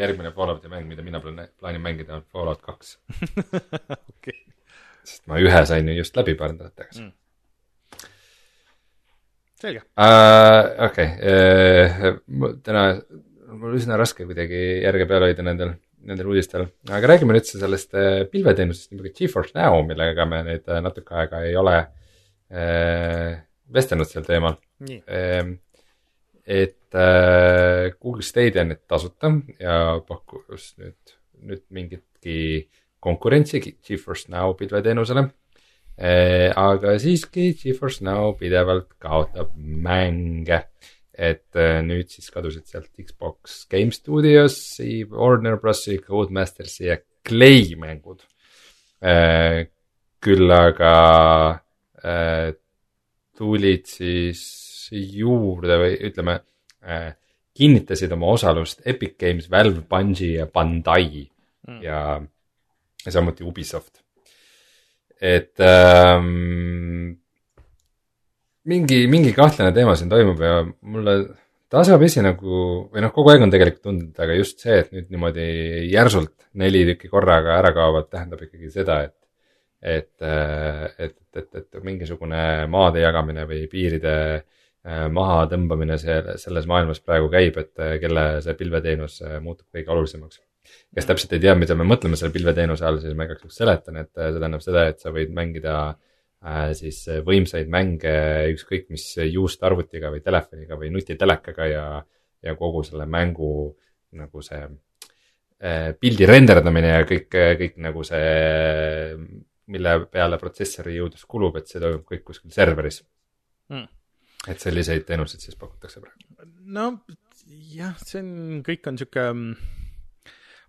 järgmine 0.00 0.32
Fallouti 0.36 0.70
mäng, 0.72 0.88
mida 0.90 1.04
mina 1.06 1.22
plaanin, 1.24 1.48
plaanin 1.60 1.84
mängida, 1.84 2.18
on 2.18 2.26
Fallout 2.32 2.60
kaks. 2.64 2.98
okei. 4.16 4.38
sest 5.04 5.24
ma 5.30 5.40
ühe 5.40 5.64
sain 5.70 5.88
ju 5.88 5.96
just 6.02 6.16
läbi 6.18 6.36
paar 6.36 6.52
nädalat 6.52 6.76
tagasi 6.76 7.08
Mm. 7.08 7.14
selge. 9.58 9.80
Uh, 9.98 10.86
okei 10.86 11.08
okay., 11.18 12.12
täna, 12.62 12.82
mul 13.58 13.74
üsna 13.74 13.96
raske 13.98 14.26
kuidagi 14.28 14.60
järge 14.84 15.06
peal 15.10 15.24
hoida 15.26 15.42
nendel, 15.46 15.72
nendel 16.06 16.30
uudistel, 16.30 16.68
aga 16.90 17.10
räägime 17.10 17.34
nüüd 17.34 17.46
sellest 17.48 17.94
äh, 17.98 18.22
pilveteenusest 18.30 18.92
nimega 18.92 19.14
GeForce 19.16 19.56
Now, 19.58 19.80
millega 19.86 20.26
me 20.28 20.42
nüüd 20.46 20.68
äh, 20.70 20.82
natuke 20.84 21.16
aega 21.18 21.42
ei 21.46 21.56
ole 21.58 21.76
äh, 22.50 23.38
vestelnud 23.74 24.08
sel 24.08 24.26
teemal 24.26 24.58
äh,. 25.06 25.56
et 26.48 26.76
Google 28.00 28.24
Stadia 28.24 28.62
on 28.62 28.70
nüüd 28.72 28.84
tasuta 28.88 29.28
ja 29.60 29.74
pakkus 30.08 30.70
nüüd, 30.80 31.12
nüüd 31.44 31.64
mingitki 31.76 32.38
konkurentsi 33.04 33.60
GeForce 33.60 34.32
Now 34.32 34.54
pilveteenusele 34.56 35.26
aga 35.98 36.94
siiski 37.02 37.50
GeForce 37.58 38.06
Now 38.06 38.32
pidevalt 38.38 38.94
kaotab 39.02 39.50
mänge. 39.58 40.62
Et 41.18 41.58
eh, 41.58 41.80
nüüd 41.82 42.10
siis 42.12 42.30
kadusid 42.30 42.68
sealt 42.70 42.90
Xbox 43.02 43.64
Game 43.70 43.94
Studiosi, 43.94 45.02
Warner 45.10 45.58
Brosi, 45.58 45.98
Codemastersi 46.04 46.86
ja 46.86 46.98
Clay 47.26 47.74
mängud. 47.78 48.22
küll 50.18 50.50
aga 50.50 50.94
eh, 52.02 52.52
tulid 53.38 53.86
siis 53.86 54.40
juurde 54.90 55.76
või 55.78 55.98
ütleme, 56.08 56.40
kinnitasid 57.54 58.10
oma 58.14 58.32
osalust 58.32 58.80
Epic 58.88 59.18
Games, 59.20 59.50
Valve, 59.50 59.82
Bungi 59.86 60.32
ja 60.38 60.46
Bandai 60.50 61.28
Mm. 61.68 61.82
ja, 61.82 62.20
ja 63.04 63.12
samuti 63.12 63.44
Ubisoft 63.44 64.00
et 65.20 65.58
ähm, 65.60 67.18
mingi, 68.68 69.04
mingi 69.10 69.34
kahtlane 69.36 69.72
teema 69.76 69.94
siin 69.98 70.10
toimub 70.12 70.40
ja 70.44 70.56
mulle 70.64 71.14
tasapisi 71.72 72.24
nagu 72.24 72.58
või 72.92 73.04
noh, 73.04 73.12
kogu 73.14 73.32
aeg 73.32 73.44
on 73.44 73.52
tegelikult 73.52 73.84
tundunud, 73.84 74.18
aga 74.24 74.36
just 74.38 74.64
see, 74.64 74.78
et 74.82 74.92
nüüd 74.94 75.08
niimoodi 75.12 75.46
järsult 75.92 76.34
neli 76.60 76.84
tükki 76.92 77.10
korraga 77.12 77.58
ära 77.60 77.72
kaovad, 77.76 78.08
tähendab 78.12 78.44
ikkagi 78.46 78.72
seda, 78.72 79.02
et 79.08 79.14
et, 79.78 80.10
et, 80.98 81.12
et, 81.38 81.48
et 81.54 81.76
mingisugune 81.86 82.40
maade 82.66 82.98
jagamine 82.98 83.44
või 83.46 83.60
piiride 83.70 84.14
äh, 84.34 85.04
mahatõmbamine 85.14 85.94
see, 86.02 86.16
selles 86.42 86.66
maailmas 86.66 86.98
praegu 86.98 87.28
käib, 87.30 87.60
et 87.62 87.84
äh, 87.84 87.92
kelle 88.02 88.24
see 88.42 88.56
pilveteenus 88.58 89.20
äh, 89.22 89.36
muutub 89.44 89.68
kõige 89.70 89.94
olulisemaks. 89.94 90.40
kes 90.98 91.06
täpselt 91.06 91.36
ei 91.36 91.44
tea, 91.46 91.54
mida 91.54 91.76
me 91.78 91.86
mõtleme 91.86 92.18
selle 92.18 92.34
pilveteenuse 92.34 92.88
all, 92.88 92.98
siis 92.98 93.14
ma 93.14 93.28
igaks 93.28 93.44
juhuks 93.44 93.60
seletan, 93.62 94.02
et 94.02 94.10
äh, 94.18 94.32
see 94.32 94.42
tähendab 94.42 94.66
seda, 94.66 94.88
et 94.90 94.98
sa 94.98 95.14
võid 95.14 95.30
mängida 95.36 95.76
äh, 95.92 96.07
siis 96.78 97.00
äh, 97.10 97.22
võimsaid 97.26 97.70
mänge 97.72 98.14
ükskõik 98.54 98.88
mis 98.94 99.10
juust 99.26 99.62
arvutiga 99.66 100.12
või 100.14 100.22
telefoniga 100.24 100.78
või 100.78 100.92
nutitelekaga 100.94 101.66
ja, 101.66 101.84
ja 102.42 102.54
kogu 102.58 102.84
selle 102.86 103.08
mängu 103.10 103.52
nagu 104.18 104.42
see 104.42 104.62
äh, 104.62 105.92
pildi 105.98 106.28
renderdamine 106.30 106.94
ja 106.94 107.04
kõik, 107.08 107.28
kõik 107.62 107.78
nagu 107.82 108.06
see, 108.06 109.16
mille 109.68 109.94
peale 110.08 110.38
protsessori 110.40 110.96
jõudlus 110.96 111.26
kulub, 111.28 111.58
et 111.58 111.68
see 111.68 111.82
toimub 111.82 112.06
kõik 112.08 112.24
kuskil 112.30 112.54
serveris 112.54 113.02
Mm. 113.68 113.84
et 114.48 114.62
selliseid 114.62 115.04
teenuseid 115.04 115.42
siis 115.44 115.56
pakutakse 115.60 116.00
praegu. 116.00 116.46
no 116.72 116.86
jah, 117.68 117.96
see 118.00 118.22
on, 118.22 118.62
kõik 118.64 118.86
on 118.88 118.96
sihuke, 119.00 119.24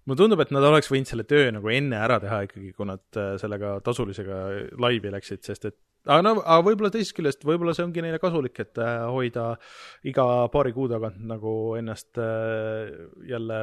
mulle 0.09 0.19
tundub, 0.23 0.41
et 0.41 0.53
nad 0.55 0.65
oleks 0.65 0.89
võinud 0.91 1.09
selle 1.09 1.25
töö 1.29 1.51
nagu 1.53 1.69
enne 1.73 1.99
ära 2.01 2.17
teha 2.23 2.41
ikkagi, 2.47 2.73
kui 2.77 2.87
nad 2.89 3.19
äh, 3.19 3.35
sellega 3.41 3.77
tasulisega 3.85 4.39
laivi 4.81 5.13
läksid, 5.13 5.43
sest 5.45 5.69
et 5.69 5.77
aga 6.07 6.23
no, 6.25 6.33
aga 6.39 6.63
võib-olla 6.65 6.91
teisest 6.93 7.15
küljest, 7.17 7.43
võib-olla 7.47 7.75
see 7.75 7.85
ongi 7.85 8.03
neile 8.05 8.21
kasulik, 8.21 8.57
et 8.63 8.79
äh, 8.81 9.03
hoida 9.11 9.51
iga 10.07 10.25
paari 10.53 10.73
kuu 10.75 10.87
tagant 10.91 11.19
nagu 11.29 11.53
ennast 11.79 12.19
äh, 12.21 12.89
jälle 13.29 13.59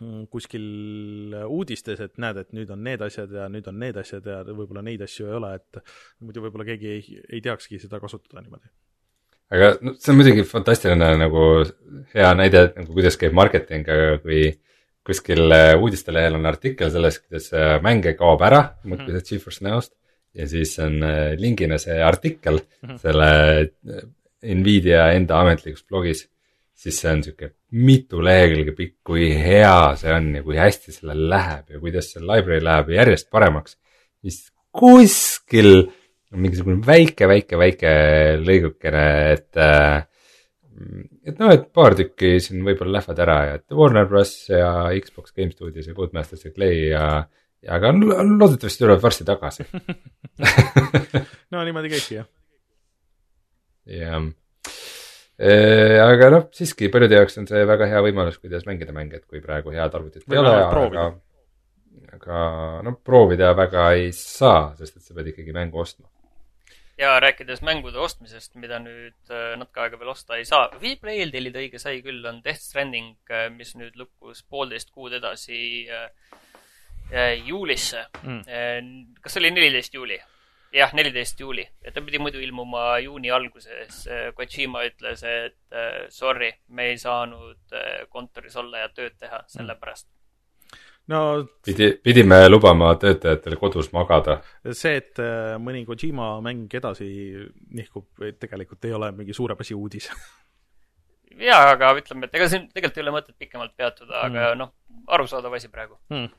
mm, 0.00 0.26
kuskil 0.32 1.36
uudistes, 1.44 2.02
et 2.02 2.16
näed, 2.22 2.40
et 2.42 2.56
nüüd 2.56 2.72
on 2.74 2.82
need 2.86 3.04
asjad 3.06 3.36
ja 3.36 3.46
nüüd 3.52 3.68
on 3.70 3.78
need 3.82 4.00
asjad 4.02 4.26
ja 4.26 4.40
võib-olla 4.48 4.84
neid 4.86 5.04
asju 5.06 5.28
ei 5.30 5.38
ole, 5.38 5.54
et 5.60 5.80
muidu 6.24 6.44
võib-olla 6.46 6.66
keegi 6.68 6.92
ei, 6.96 7.22
ei 7.28 7.44
teakski 7.44 7.80
seda 7.82 8.02
kasutada 8.02 8.42
niimoodi. 8.42 8.72
aga 9.54 9.74
no 9.80 9.94
see 10.00 10.12
on 10.14 10.22
muidugi 10.22 10.46
fantastiline 10.48 11.16
nagu 11.22 11.42
hea 12.14 12.32
näide, 12.38 12.70
et 12.70 12.80
nagu 12.80 12.96
kuidas 12.96 13.20
käib 13.20 13.36
marketing, 13.36 13.86
aga 13.86 14.16
kui 14.24 14.48
kuskil 15.06 15.52
äh, 15.54 15.74
uudistelehel 15.78 16.38
on 16.38 16.48
artikkel 16.48 16.90
sellest, 16.90 17.26
kuidas 17.26 17.52
äh, 17.54 17.76
mänge 17.84 18.16
kaob 18.18 18.42
ära, 18.46 18.62
muudkui 18.84 19.12
sellest 19.12 19.32
GeForce 19.32 19.66
Now'st 19.66 19.92
ja 20.36 20.46
siis 20.50 20.74
on 20.82 20.98
äh, 21.06 21.34
lingina 21.40 21.78
see 21.82 21.96
artikkel 22.02 22.60
-hmm. 22.60 22.98
selle 23.02 23.28
Nvidia 24.42 25.10
enda 25.16 25.40
ametlikus 25.40 25.84
blogis. 25.84 26.28
siis 26.76 26.98
see 27.00 27.08
on 27.10 27.22
sihuke 27.24 27.54
mitu 27.72 28.18
lehekülge 28.20 28.72
pikk, 28.76 28.94
kui 29.04 29.30
hea 29.32 29.96
see 29.96 30.12
on 30.12 30.34
ja 30.36 30.42
kui 30.44 30.58
hästi 30.60 30.92
sellel 30.92 31.22
läheb 31.30 31.70
ja 31.72 31.78
kuidas 31.80 32.10
see 32.12 32.20
library 32.20 32.60
läheb 32.64 32.90
järjest 32.90 33.30
paremaks. 33.30 33.78
siis 34.20 34.52
kuskil 34.72 35.88
on 36.32 36.42
mingisugune 36.42 36.82
väike, 36.86 37.28
väike, 37.28 37.58
väike 37.58 37.92
lõigukene, 38.42 39.06
et 39.32 39.56
äh, 39.56 40.04
et 41.26 41.38
noh, 41.40 41.50
et 41.52 41.66
paar 41.74 41.96
tükki 41.98 42.36
siin 42.42 42.64
võib-olla 42.66 42.98
lähevad 42.98 43.20
ära 43.24 43.36
ja 43.48 43.58
et 43.58 43.76
Warner 43.76 44.08
Bros. 44.10 44.32
ja 44.52 44.70
Xbox 45.02 45.34
Game 45.36 45.54
Studios 45.54 45.88
ja 45.88 45.94
Codemasters 45.96 46.46
ja 46.46 46.52
Clay 46.54 46.80
ja, 46.90 47.04
ja 47.64 47.76
aga 47.78 47.92
loodetavasti 47.96 48.84
tuleb 48.84 49.02
varsti 49.02 49.28
tagasi. 49.28 49.68
No 51.54 51.62
niimoodi 51.62 51.88
käibki 51.92 52.16
jah. 52.16 52.26
jah. 53.86 54.24
Aga 56.02 56.30
noh, 56.34 56.48
siiski 56.56 56.90
paljude 56.92 57.20
jaoks 57.20 57.38
on 57.38 57.46
see 57.46 57.62
väga 57.68 57.86
hea 57.92 58.00
võimalus, 58.02 58.40
kuidas 58.42 58.66
mängida 58.66 58.92
mänge, 58.96 59.20
et 59.20 59.30
kui 59.30 59.40
praegu 59.44 59.70
head 59.72 59.94
arvutit 59.94 60.26
ei 60.26 60.40
ole, 60.40 60.52
aga, 60.58 61.06
aga 62.18 62.42
noh, 62.84 62.98
proovida 63.06 63.52
väga 63.56 63.86
ei 63.94 64.10
saa, 64.16 64.72
sest 64.80 64.98
et 64.98 65.06
sa 65.06 65.14
pead 65.14 65.30
ikkagi 65.30 65.54
mängu 65.54 65.80
ostma 65.84 66.10
ja 66.98 67.16
rääkides 67.20 67.62
mängude 67.64 68.00
ostmisest, 68.00 68.54
mida 68.60 68.78
nüüd 68.80 69.32
äh, 69.32 69.54
natuke 69.60 69.82
aega 69.84 69.98
veel 70.00 70.12
osta 70.12 70.38
ei 70.40 70.46
saa, 70.48 70.70
Vplay'l 70.80 71.32
tellida 71.34 71.60
õige 71.60 71.80
sai 71.82 72.00
küll, 72.04 72.22
on 72.28 72.40
Death 72.44 72.64
Stranding, 72.64 73.16
äh, 73.30 73.48
mis 73.52 73.74
nüüd 73.76 73.98
lükkus 74.00 74.42
poolteist 74.48 74.92
kuud 74.94 75.16
edasi 75.18 75.58
äh, 75.92 76.08
juulisse 77.46 78.00
mm.. 78.24 79.20
kas 79.22 79.36
see 79.36 79.44
oli 79.44 79.52
neliteist 79.54 79.94
juuli? 79.94 80.16
jah, 80.74 80.90
neliteist 80.96 81.38
juuli 81.40 81.62
ja 81.84 81.92
ta 81.94 82.02
pidi 82.02 82.18
muidu 82.18 82.40
ilmuma 82.42 82.96
juuni 82.98 83.30
alguses. 83.30 84.02
Kojima 84.34 84.82
ütles, 84.88 85.22
et 85.22 85.76
sorry, 86.12 86.50
me 86.74 86.88
ei 86.90 86.98
saanud 86.98 87.76
kontoris 88.10 88.58
olla 88.58 88.82
ja 88.82 88.90
tööd 88.90 89.14
teha 89.20 89.38
hmm. 89.38 89.52
sellepärast 89.54 90.10
no 91.12 91.20
pidi, 91.64 91.90
pidime 92.02 92.40
lubama 92.48 92.94
töötajatele 93.00 93.58
kodus 93.60 93.92
magada. 93.94 94.40
see, 94.72 94.96
et 95.02 95.22
äh, 95.22 95.54
mõni 95.62 95.84
Kojima 95.88 96.36
mäng 96.44 96.72
edasi 96.80 97.10
nihkub, 97.74 98.08
tegelikult 98.40 98.88
ei 98.88 98.96
ole 98.96 99.12
mingi 99.16 99.36
suurepasi 99.36 99.76
uudis 99.76 100.10
jaa, 101.48 101.62
aga 101.74 101.92
ütleme, 102.00 102.26
et 102.26 102.40
ega 102.40 102.48
siin 102.50 102.66
tegelikult 102.72 102.98
ei 102.98 103.06
ole 103.06 103.14
mõtet 103.18 103.38
pikemalt 103.38 103.76
peatuda, 103.76 104.24
aga 104.24 104.50
mm. 104.50 104.58
noh, 104.64 104.74
arusaadav 105.18 105.54
asi 105.58 105.72
praegu 105.72 105.98
mm 106.10 106.34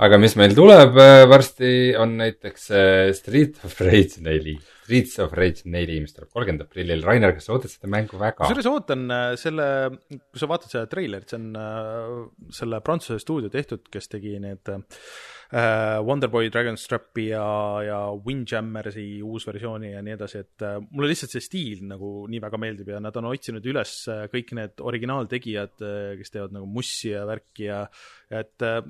aga 0.00 0.18
mis 0.20 0.36
meil 0.38 0.54
tuleb 0.56 0.96
äh, 1.00 1.22
varsti, 1.28 1.70
on 2.00 2.16
näiteks 2.20 2.70
äh, 2.72 3.10
Street 3.16 3.58
of 3.66 3.76
Rage 3.84 4.22
neli, 4.24 4.54
Streets 4.84 5.20
of 5.22 5.34
Rage 5.36 5.68
neli, 5.70 5.98
mis 6.02 6.16
tuleb 6.16 6.30
kolmkümmend 6.32 6.64
aprillil. 6.64 7.04
Rainer, 7.04 7.34
kas 7.36 7.48
sa 7.48 7.56
ootad 7.56 7.72
seda 7.72 7.90
mängu 7.92 8.20
väga? 8.20 8.40
kusjuures 8.40 8.70
ootan 8.70 9.04
äh, 9.12 9.26
selle, 9.40 9.68
kui 10.08 10.40
sa 10.40 10.48
vaatad 10.50 10.72
seda 10.72 10.88
treilerit, 10.90 11.28
see 11.30 11.40
on 11.40 12.50
selle 12.56 12.80
Prantsuse 12.86 13.20
stuudio 13.22 13.52
tehtud, 13.52 13.84
kes 13.92 14.08
tegi 14.10 14.34
need 14.40 14.72
äh, 14.72 16.00
Wonderboy, 16.06 16.48
Dragonstrapi 16.48 17.28
ja, 17.34 17.46
ja 17.84 18.02
Windjammersi 18.24 19.06
uusversiooni 19.26 19.92
ja 19.92 20.04
nii 20.06 20.16
edasi, 20.16 20.44
et 20.46 20.64
äh, 20.64 20.78
mulle 20.90 21.12
lihtsalt 21.12 21.36
see 21.36 21.44
stiil 21.44 21.84
nagu 21.92 22.24
nii 22.30 22.40
väga 22.40 22.62
meeldib 22.62 22.94
ja 22.94 23.04
nad 23.04 23.20
on 23.20 23.28
otsinud 23.34 23.68
üles 23.68 23.98
kõik 24.32 24.56
need 24.56 24.80
originaaltegijad, 24.80 25.76
kes 26.20 26.32
teevad 26.32 26.56
nagu 26.56 26.70
mussi 26.70 27.12
ja 27.12 27.28
värki 27.28 27.68
ja 27.68 27.84
et 28.32 28.64
äh, 28.64 28.80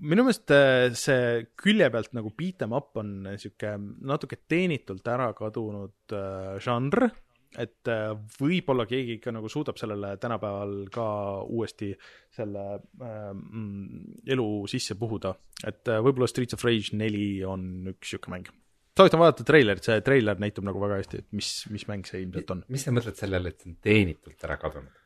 minu 0.00 0.24
meelest 0.24 0.52
äh, 0.54 0.90
see 0.96 1.46
külje 1.60 1.88
pealt 1.92 2.14
nagu 2.16 2.32
beat 2.36 2.62
em 2.64 2.76
up 2.76 2.96
on 3.00 3.34
sihuke 3.40 3.74
natuke 4.08 4.40
teenitult 4.48 5.06
ära 5.12 5.30
kadunud 5.36 6.14
äh, 6.16 6.54
žanr, 6.64 7.10
et 7.58 7.90
äh, 7.90 8.12
võib-olla 8.38 8.86
keegi 8.88 9.18
ikka 9.18 9.34
nagu 9.34 9.50
suudab 9.50 9.78
sellele 9.80 10.14
tänapäeval 10.22 10.74
ka 10.94 11.06
uuesti 11.42 11.90
selle 12.36 12.64
äh, 12.78 13.32
mm, 13.34 14.22
elu 14.30 14.46
sisse 14.70 14.96
puhuda, 15.00 15.34
et 15.66 15.90
äh, 15.90 16.00
võib-olla 16.04 16.30
Streets 16.30 16.56
of 16.56 16.64
Rage 16.66 16.96
neli 16.98 17.42
on 17.46 17.90
üks 17.94 18.14
sihuke 18.14 18.32
mäng. 18.32 18.48
soovitan 18.96 19.22
vaadata 19.22 19.46
treilerit, 19.48 19.86
see 19.86 19.98
treiler 20.06 20.40
näitab 20.40 20.66
nagu 20.68 20.80
väga 20.82 21.00
hästi, 21.02 21.24
et 21.24 21.28
mis, 21.36 21.50
mis 21.74 21.86
mäng 21.90 22.08
see 22.08 22.22
ilmselt 22.24 22.54
on. 22.54 22.64
mis 22.72 22.86
sa 22.86 22.94
mõtled 22.94 23.18
sellele, 23.18 23.52
et 23.52 23.60
see 23.60 23.74
on 23.74 23.76
teenitult 23.84 24.48
ära 24.48 24.56
kadunud? 24.60 25.04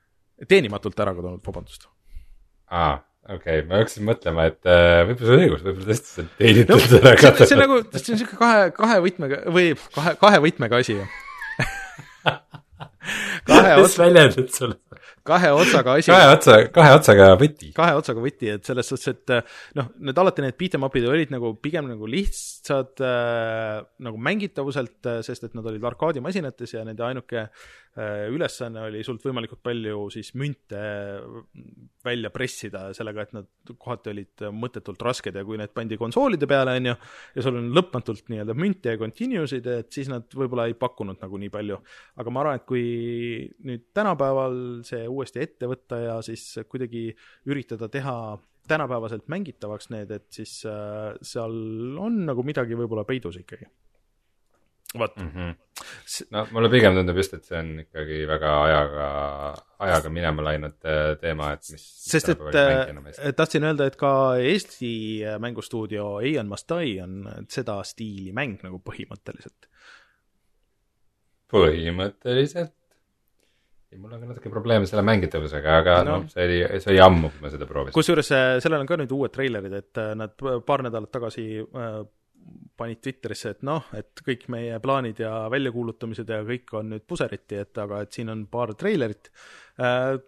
teenimatult 0.51 1.03
ära 1.03 1.17
kadunud, 1.17 1.43
vabandust. 1.47 1.89
aa 2.71 2.95
okei 3.25 3.61
okay,, 3.61 3.67
ma 3.69 3.81
hakkasin 3.81 4.09
mõtlema, 4.09 4.49
et 4.51 4.69
äh, 4.69 5.03
võib-olla 5.09 5.29
sul 5.29 5.37
on 5.37 5.45
õigus, 5.45 5.65
võib-olla 5.65 5.91
tõesti 5.91 6.11
see 6.11 6.25
on 6.25 6.33
teenitud 6.41 6.75
no, 6.75 7.01
ära 7.01 7.15
kadunud. 7.21 7.49
see 7.49 7.57
on 7.57 7.63
nagu, 7.65 7.79
see 7.97 8.17
on 8.17 8.21
siuke 8.23 8.41
kahe, 8.41 8.67
kahe 8.77 8.99
võtmega 9.07 9.41
või 9.55 9.71
kahe, 9.97 10.17
kahe 10.21 10.43
võtmega 10.45 10.83
asi 10.85 10.99
kahe 13.49 13.77
mis 13.83 13.99
väljendid 14.01 14.51
sul? 14.55 14.75
kahe 15.25 15.51
otsaga 15.57 15.97
asi. 15.99 16.13
kahe 16.13 16.33
otsa, 16.35 16.57
kahe 16.75 16.97
otsaga 16.99 17.29
võti. 17.41 17.71
kahe 17.77 17.97
otsaga 17.99 18.25
võti, 18.25 18.51
et 18.55 18.67
selles 18.69 18.91
suhtes, 18.91 19.15
et 19.15 19.33
äh, 19.33 19.55
noh, 19.79 19.89
need 20.05 20.21
alati 20.21 20.45
need 20.45 20.59
beat 20.61 20.77
em 20.79 20.85
up'id 20.89 21.07
olid 21.09 21.33
nagu 21.33 21.55
pigem 21.65 21.89
nagu 21.91 22.09
lihtsad 22.11 23.01
äh, 23.05 23.81
nagu 24.05 24.21
mängitavuselt, 24.29 25.01
äh, 25.09 25.23
sest 25.27 25.49
et 25.49 25.57
nad 25.57 25.67
olid 25.71 25.85
arkaadimasinates 25.93 26.77
ja 26.77 26.85
nende 26.87 27.07
ainuke 27.07 27.47
äh, 27.47 28.27
ülesanne 28.33 28.85
oli 28.89 29.05
sult 29.07 29.25
võimalikult 29.25 29.63
palju 29.65 30.09
siis 30.13 30.35
münte 30.41 30.83
välja 32.05 32.31
pressida 32.35 32.91
sellega, 32.97 33.25
et 33.25 33.37
nad 33.37 33.75
kohati 33.81 34.13
olid 34.13 34.47
mõttetult 34.53 35.01
rasked 35.05 35.37
ja 35.37 35.45
kui 35.47 35.57
need 35.61 35.73
pandi 35.73 35.97
konsoolide 36.01 36.49
peale, 36.51 36.77
on 36.77 36.91
ju, 36.91 36.97
ja 37.39 37.47
sul 37.47 37.61
on 37.63 37.73
lõpmatult 37.77 38.29
nii-öelda 38.29 38.57
münte 38.59 38.93
ja 38.93 39.01
continue'sid, 39.01 39.69
et 39.81 39.93
siis 39.95 40.13
nad 40.13 40.29
võib-olla 40.37 40.69
ei 40.69 40.77
pakkunud 40.77 41.23
nagu 41.25 41.41
nii 41.41 41.53
palju. 41.55 41.81
aga 42.21 42.35
ma 42.35 42.45
arvan, 42.45 42.61
et 42.61 42.69
kui 42.69 42.85
nüüd 43.67 43.89
tänapäeval 43.95 44.59
see 44.87 45.07
uuesti 45.09 45.43
ette 45.45 45.69
võtta 45.71 46.01
ja 46.01 46.19
siis 46.25 46.47
kuidagi 46.69 47.09
üritada 47.51 47.89
teha 47.93 48.17
tänapäevaselt 48.69 49.29
mängitavaks 49.29 49.91
need, 49.93 50.11
et 50.11 50.27
siis 50.33 50.63
äh, 50.69 51.15
seal 51.23 51.99
on 52.01 52.23
nagu 52.29 52.45
midagi 52.47 52.77
võib-olla 52.79 53.05
peidus 53.09 53.37
ikkagi. 53.41 53.67
vot 54.99 55.17
mm. 55.17 55.31
-hmm. 55.35 55.55
no 56.31 56.47
mulle 56.55 56.69
pigem 56.71 56.95
tundub 56.95 57.17
just, 57.17 57.35
et 57.35 57.45
see 57.45 57.59
on 57.59 57.71
ikkagi 57.83 58.21
väga 58.31 58.53
ajaga, 58.63 59.09
ajaga 59.89 60.11
minema 60.11 60.45
läinud 60.47 60.87
äh, 60.87 61.17
teema, 61.21 61.51
et 61.53 61.73
mis 61.73 61.87
sest 62.11 62.29
et 62.29 62.45
äh, 62.61 63.35
tahtsin 63.37 63.65
öelda, 63.65 63.89
et 63.91 63.97
ka 63.97 64.13
Eesti 64.39 64.95
mängustuudio 65.39 66.21
Eian 66.21 66.49
Mastai 66.49 67.01
on 67.03 67.27
seda 67.49 67.83
stiili 67.85 68.33
mäng 68.33 68.63
nagu 68.63 68.81
põhimõtteliselt. 68.87 69.69
põhimõtteliselt 71.53 72.73
mul 74.01 74.13
on 74.13 74.21
ka 74.21 74.31
natuke 74.33 74.53
probleeme 74.53 74.89
selle 74.89 75.05
mängitavusega, 75.07 75.79
aga 75.83 76.01
no. 76.07 76.19
noh, 76.19 76.27
see 76.33 76.45
oli, 76.47 76.59
see 76.83 76.93
oli 76.95 77.01
ammu, 77.05 77.31
kui 77.35 77.45
ma 77.45 77.53
seda 77.53 77.69
proovisin. 77.71 77.95
kusjuures 77.97 78.31
äh, 78.35 78.51
sellel 78.65 78.85
on 78.85 78.91
ka 78.91 78.99
nüüd 79.01 79.15
uued 79.17 79.35
treilerid, 79.35 79.79
et 79.81 80.03
äh, 80.03 80.13
nad 80.19 80.35
paar 80.67 80.85
nädalat 80.87 81.13
tagasi 81.15 81.47
äh, 81.63 81.97
panid 82.77 83.01
Twitterisse, 83.01 83.55
et 83.55 83.63
noh, 83.67 83.87
et 83.97 84.21
kõik 84.27 84.49
meie 84.53 84.77
plaanid 84.83 85.23
ja 85.23 85.33
väljakuulutamised 85.53 86.29
ja 86.29 86.43
kõik 86.47 86.75
on 86.77 86.91
nüüd 86.93 87.07
puseriti, 87.09 87.61
et 87.63 87.81
aga 87.81 88.03
et 88.05 88.17
siin 88.17 88.33
on 88.35 88.45
paar 88.51 88.75
treilerit 88.79 89.31
äh,. 89.81 90.19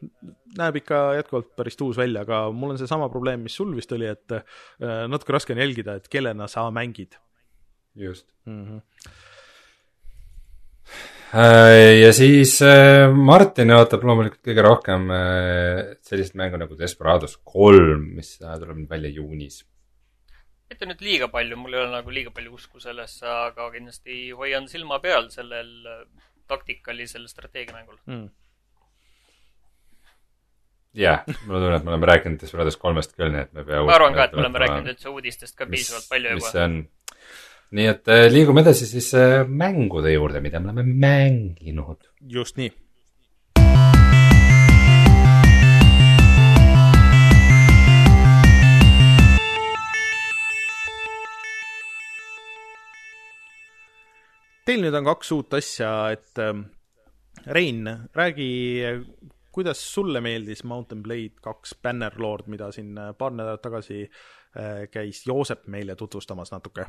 näeb 0.57 0.81
ikka 0.81 1.03
jätkuvalt 1.19 1.53
päris 1.59 1.77
tuus 1.77 1.99
välja, 1.99 2.25
aga 2.27 2.47
mul 2.55 2.75
on 2.75 2.81
seesama 2.81 3.11
probleem, 3.13 3.45
mis 3.47 3.57
sul 3.59 3.75
vist 3.77 3.93
oli, 3.93 4.09
et 4.09 4.37
äh, 4.39 4.45
natuke 5.11 5.37
raske 5.37 5.57
on 5.57 5.63
jälgida, 5.63 5.99
et 5.99 6.09
kellena 6.09 6.49
sa 6.49 6.71
mängid. 6.71 7.19
just 7.97 8.29
mm. 8.45 8.65
-hmm 8.65 8.81
ja 11.33 12.13
siis 12.17 12.59
äh, 12.63 13.07
Martin 13.11 13.75
ootab 13.75 14.05
loomulikult 14.07 14.43
kõige 14.47 14.65
rohkem 14.67 15.09
äh, 15.15 15.81
sellist 16.07 16.37
mängu 16.39 16.61
nagu 16.61 16.79
Desperados 16.79 17.39
kolm, 17.45 18.13
mis 18.19 18.37
tuleb 18.39 18.77
nüüd 18.77 18.91
välja 18.91 19.11
juunis. 19.11 19.65
mitte 20.71 20.87
nüüd 20.87 21.03
liiga 21.03 21.29
palju, 21.33 21.59
mul 21.59 21.75
ei 21.75 21.83
ole 21.83 21.93
nagu 21.95 22.15
liiga 22.15 22.33
palju 22.35 22.57
usku 22.59 22.83
sellesse, 22.83 23.27
aga 23.27 23.71
kindlasti 23.75 24.33
hoian 24.35 24.67
silma 24.71 24.99
peal 25.03 25.31
sellel 25.35 25.71
taktikalisel 26.47 27.27
strateegiamängul 27.31 28.03
mm 28.07 28.27
jah 30.97 31.23
yeah,, 31.27 31.41
mul 31.47 31.59
on 31.59 31.63
tunne, 31.63 31.77
et 31.77 31.85
me 31.85 31.93
oleme 31.93 32.09
rääkinud 32.09 32.41
Desperados 32.41 32.79
kolmest 32.81 33.13
küll, 33.17 33.29
nii 33.33 33.43
et 33.45 33.51
me 33.53 33.65
peame 33.69 33.85
ma 33.85 33.97
arvan 33.99 34.17
ka, 34.17 34.27
et 34.29 34.37
me 34.37 34.43
oleme 34.45 34.63
rääkinud 34.63 34.93
üldse 34.95 35.11
uudistest 35.13 35.57
ka 35.59 35.69
piisavalt 35.69 36.09
palju 36.09 36.31
juba. 36.33 36.41
mis 36.41 36.55
see 36.55 36.63
on, 36.65 36.77
nii 37.75 37.87
et 37.91 38.09
äh, 38.09 38.27
liigume 38.31 38.63
edasi 38.63 38.87
siis 38.87 39.13
äh, 39.19 39.43
mängude 39.49 40.13
juurde, 40.13 40.41
mida 40.41 40.61
me 40.61 40.71
oleme 40.71 40.85
mänginud. 40.87 42.11
just 42.31 42.57
nii. 42.57 42.73
Teil 54.67 54.83
nüüd 54.83 54.95
on 54.99 55.07
kaks 55.07 55.29
uut 55.31 55.55
asja, 55.55 55.91
et 56.11 56.41
ähm, 56.43 56.65
Rein, 57.47 57.87
räägi 58.15 58.49
kuidas 59.55 59.83
sulle 59.95 60.21
meeldis 60.21 60.65
Mountain 60.67 61.03
Blade 61.03 61.39
kaks 61.43 61.77
Bannerlord, 61.83 62.49
mida 62.51 62.73
siin 62.75 62.99
paar 63.19 63.31
nädalat 63.31 63.63
tagasi 63.63 64.09
käis 64.91 65.23
Joosep 65.29 65.69
meile 65.71 65.95
tutvustamas 65.95 66.51
natuke? 66.51 66.89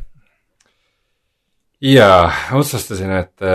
Jaa, 1.81 2.31
otsustasin, 2.57 3.13
et 3.19 3.45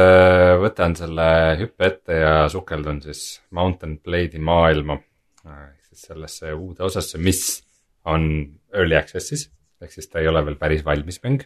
võtan 0.63 0.97
selle 0.99 1.29
hüppe 1.61 1.89
ette 1.89 2.19
ja 2.21 2.35
sukeldun 2.53 3.01
siis 3.05 3.41
Mountain 3.51 3.99
Blade'i 3.99 4.39
maailma. 4.39 4.99
ehk 5.45 5.91
siis 5.91 6.09
sellesse 6.11 6.53
uude 6.55 6.85
osasse, 6.87 7.19
mis 7.19 7.63
on 8.05 8.29
early 8.75 8.97
access'is, 8.99 9.49
ehk 9.83 9.93
siis 9.93 10.09
ta 10.09 10.21
ei 10.21 10.29
ole 10.29 10.45
veel 10.47 10.57
päris 10.57 10.85
valmis 10.85 11.23
mäng. 11.25 11.43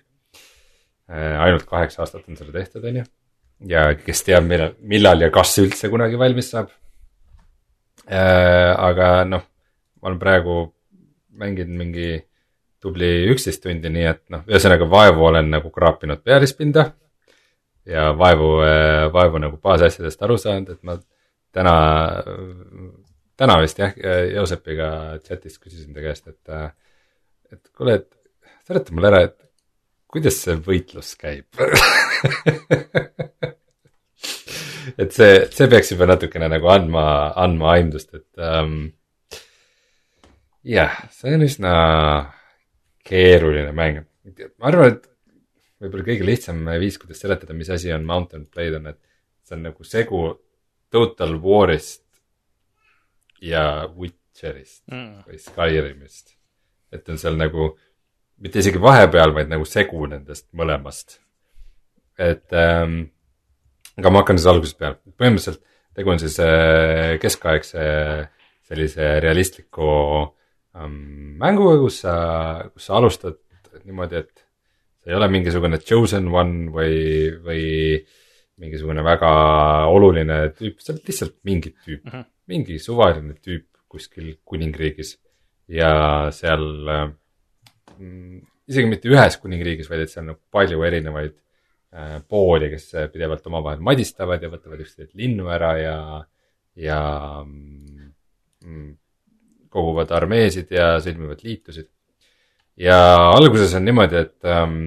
ainult 1.08 1.64
kaheksa 1.64 2.02
aastat 2.02 2.28
on 2.28 2.36
seda 2.36 2.52
tehtud, 2.52 2.84
on 2.84 2.96
ju 3.02 3.04
ja 3.64 3.86
kes 3.96 4.24
teab, 4.26 4.44
millal, 4.44 4.74
millal 4.80 5.22
ja 5.24 5.30
kas 5.32 5.56
üldse 5.62 5.88
kunagi 5.92 6.18
valmis 6.20 6.50
saab 6.52 6.70
äh,. 8.10 8.72
aga 8.76 9.24
noh, 9.24 9.44
ma 10.00 10.10
olen 10.10 10.18
praegu 10.20 10.56
mänginud 11.36 11.78
mingi 11.78 12.10
tubli 12.86 13.10
üksteist 13.32 13.64
tundi, 13.64 13.90
nii 13.92 14.06
et 14.06 14.22
noh, 14.32 14.46
ühesõnaga 14.46 14.86
vaevu 14.90 15.26
olen 15.32 15.50
nagu 15.56 15.72
kraapinud 15.74 16.22
pealispinda. 16.24 16.92
ja 17.86 18.08
vaevu, 18.18 18.48
vaevu 19.14 19.38
nagu 19.42 19.60
baasasjadest 19.62 20.22
aru 20.26 20.38
saanud, 20.42 20.72
et 20.74 20.82
ma 20.82 20.96
täna, 21.54 21.74
täna 23.38 23.58
vist 23.62 23.78
jah, 23.78 23.92
Joosepiga 24.34 24.88
chat'is 25.22 25.58
küsisin 25.62 25.94
ta 25.94 26.02
käest, 26.04 26.26
et, 26.26 26.72
et 27.52 27.62
kuule, 27.76 27.94
et 28.00 28.10
seleta 28.66 28.94
mulle 28.94 29.12
ära, 29.12 29.20
et 29.28 29.38
kuidas 30.10 30.40
see 30.42 30.56
võitlus 30.66 31.14
käib 31.20 31.46
et 35.02 35.12
see, 35.12 35.32
see 35.52 35.68
peaks 35.70 35.92
juba 35.92 36.08
natukene 36.10 36.48
nagu 36.50 36.66
andma, 36.72 37.04
andma 37.38 37.72
aimdust, 37.74 38.14
et 38.16 38.30
um, 38.42 38.78
jah, 40.66 40.94
see 41.14 41.34
on 41.36 41.46
üsna 41.46 41.72
keeruline 43.06 43.72
mäng. 43.76 44.02
ma 44.58 44.70
arvan, 44.70 44.96
et 44.96 45.06
võib-olla 45.82 46.06
kõige 46.08 46.26
lihtsam 46.26 46.64
viis, 46.80 46.98
kuidas 46.98 47.20
seletada, 47.22 47.54
mis 47.54 47.70
asi 47.70 47.92
on 47.94 48.06
Mountain 48.08 48.46
Blade 48.50 48.80
on, 48.80 48.90
et 48.92 49.00
see 49.46 49.56
on 49.56 49.66
nagu 49.68 49.86
segu 49.86 50.22
Total 50.90 51.34
War'ist 51.42 52.04
ja 53.44 53.86
Witcherist 53.92 54.84
mm. 54.90 55.26
või 55.26 55.40
Skyrimist. 55.42 56.34
et 56.92 57.08
on 57.12 57.18
seal 57.20 57.36
nagu 57.38 57.74
mitte 58.42 58.60
isegi 58.60 58.80
vahepeal, 58.80 59.34
vaid 59.36 59.50
nagu 59.52 59.64
segu 59.68 60.06
nendest 60.10 60.48
mõlemast. 60.56 61.20
et 62.18 62.52
ähm, 62.56 63.02
aga 63.96 64.12
ma 64.12 64.22
hakkan 64.22 64.38
siis 64.40 64.48
algusest 64.50 64.78
peale, 64.80 64.98
põhimõtteliselt 65.16 65.62
tegu 65.96 66.12
on 66.12 66.20
siis 66.20 66.38
äh, 66.44 67.16
keskaegse 67.20 67.84
sellise 68.66 69.08
realistliku 69.24 69.90
ähm, 69.92 70.32
mänguga, 71.40 71.78
kus 71.80 72.00
sa, 72.04 72.14
kus 72.72 72.88
sa 72.88 72.98
alustad 72.98 73.38
niimoodi, 73.84 74.20
et 74.20 74.44
sa 75.02 75.12
ei 75.12 75.18
ole 75.18 75.28
mingisugune 75.32 75.78
chosen 75.80 76.28
one 76.32 76.72
või, 76.74 76.96
või 77.44 77.64
mingisugune 78.60 79.04
väga 79.04 79.30
oluline 79.92 80.40
tüüp, 80.56 80.80
sa 80.80 80.94
oled 80.94 81.08
lihtsalt 81.08 81.38
mingi 81.48 81.72
tüüp 81.74 82.02
mm, 82.04 82.12
-hmm. 82.12 82.28
mingi 82.52 82.78
suvaline 82.82 83.36
tüüp 83.40 83.68
kuskil 83.88 84.34
kuningriigis 84.44 85.14
ja 85.68 85.92
seal 86.34 86.66
äh, 86.92 87.06
Mm, 87.96 88.42
isegi 88.68 88.88
mitte 88.90 89.10
ühes 89.10 89.38
kuningriigis, 89.40 89.88
vaid 89.90 90.04
et 90.04 90.12
seal 90.12 90.24
on 90.24 90.32
nagu 90.34 90.40
palju 90.52 90.82
erinevaid 90.84 91.34
äh, 91.96 92.18
pooli, 92.28 92.70
kes 92.74 92.90
pidevalt 93.12 93.46
omavahel 93.48 93.84
madistavad 93.84 94.42
ja 94.42 94.50
võtavad 94.52 94.82
üksteist 94.84 95.14
linnu 95.18 95.48
ära 95.52 95.72
ja, 95.80 95.98
ja 96.76 97.00
mm, 97.44 98.10
mm, 98.66 98.90
koguvad 99.76 100.12
armeesid 100.16 100.72
ja 100.74 100.96
sõlmivad 101.04 101.44
liitusid. 101.44 101.90
ja 102.80 102.96
alguses 103.32 103.74
on 103.76 103.86
niimoodi, 103.86 104.24
et 104.26 104.48
ähm, 104.52 104.80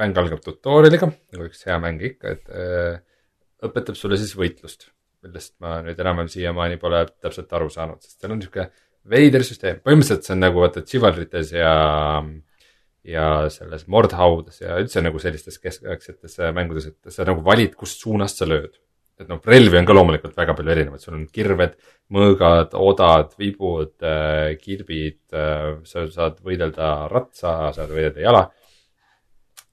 mäng 0.00 0.18
algab 0.20 0.42
tutorial'iga, 0.44 1.08
nagu 1.34 1.48
üks 1.48 1.64
hea 1.68 1.76
mäng 1.82 2.02
ikka, 2.04 2.34
et 2.34 2.50
äh, 2.52 2.98
õpetab 3.64 3.98
sulle 3.98 4.18
siis 4.20 4.34
võitlust, 4.36 4.90
millest 5.24 5.54
ma 5.64 5.78
nüüd 5.84 6.00
enam-vähem 6.00 6.32
siiamaani 6.32 6.80
pole 6.82 7.04
täpselt 7.22 7.52
aru 7.56 7.70
saanud, 7.72 8.02
sest 8.04 8.18
seal 8.18 8.34
on 8.34 8.42
niisugune 8.42 8.68
veider 9.14 9.44
süsteem, 9.44 9.80
põhimõtteliselt 9.84 10.26
see 10.26 10.34
on 10.34 10.42
nagu 10.44 10.62
vaata 10.62 10.82
Chivalrites 10.88 11.52
ja, 11.52 11.74
ja 13.04 13.26
selles 13.52 13.86
Mordhaudas 13.92 14.62
ja 14.62 14.78
üldse 14.80 15.02
nagu 15.04 15.20
sellistes 15.20 15.60
keskaegsetes 15.60 16.40
mängudes, 16.56 16.88
et 16.90 17.12
sa 17.14 17.26
nagu 17.28 17.44
valid, 17.44 17.76
kust 17.78 18.04
suunast 18.04 18.40
sa 18.40 18.48
lööd. 18.48 18.72
Et 19.20 19.30
noh, 19.30 19.40
relvi 19.46 19.78
on 19.78 19.86
ka 19.86 19.94
loomulikult 19.96 20.36
väga 20.36 20.56
palju 20.58 20.74
erinevaid, 20.74 21.02
sul 21.02 21.16
on 21.18 21.24
kirved, 21.32 21.78
mõõgad, 22.14 22.74
odad, 22.78 23.32
vibud, 23.38 23.94
äh, 24.02 24.54
kirbid, 24.60 25.20
äh, 25.32 25.70
sa 25.88 26.04
saad 26.10 26.42
võidelda 26.44 26.92
ratsa, 27.12 27.72
saad 27.76 27.94
võidelda 27.94 28.24
jala. 28.24 28.44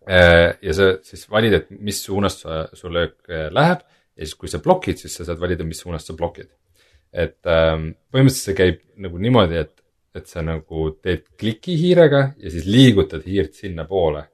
Äh, 0.01 0.47
ja 0.61 0.77
sa 0.77 0.93
siis 1.05 1.27
valid, 1.29 1.57
et 1.57 1.73
mis 1.73 1.99
suunas 2.05 2.41
su 2.73 2.89
löök 2.89 3.29
läheb 3.53 3.83
ja 3.85 4.25
siis, 4.25 4.37
kui 4.37 4.49
sa 4.49 4.61
blokid, 4.63 5.01
siis 5.01 5.17
sa 5.17 5.27
saad 5.27 5.41
valida, 5.41 5.65
mis 5.67 5.81
suunas 5.81 6.05
sa 6.05 6.17
blokid 6.17 6.49
et 7.11 7.47
ähm, 7.49 7.91
põhimõtteliselt 8.11 8.47
see 8.47 8.57
käib 8.57 8.81
nagu 9.03 9.19
niimoodi, 9.21 9.59
et, 9.59 9.73
et 10.15 10.27
sa 10.27 10.43
nagu 10.45 10.87
teed 11.03 11.27
kliki 11.39 11.75
hiirega 11.79 12.23
ja 12.39 12.53
siis 12.53 12.67
liigutad 12.67 13.25
hiirt 13.27 13.57
sinnapoole, 13.59 14.25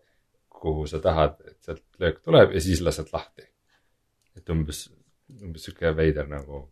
kuhu 0.58 0.86
sa 0.90 1.02
tahad, 1.02 1.38
et 1.46 1.58
sealt 1.66 1.84
löök 2.02 2.22
tuleb 2.22 2.54
ja 2.54 2.62
siis 2.64 2.82
lased 2.86 3.10
lahti. 3.14 3.46
et 4.38 4.50
umbes, 4.54 4.84
umbes 5.42 5.68
sihuke 5.68 5.92
veider 5.98 6.30
nagu 6.32 6.64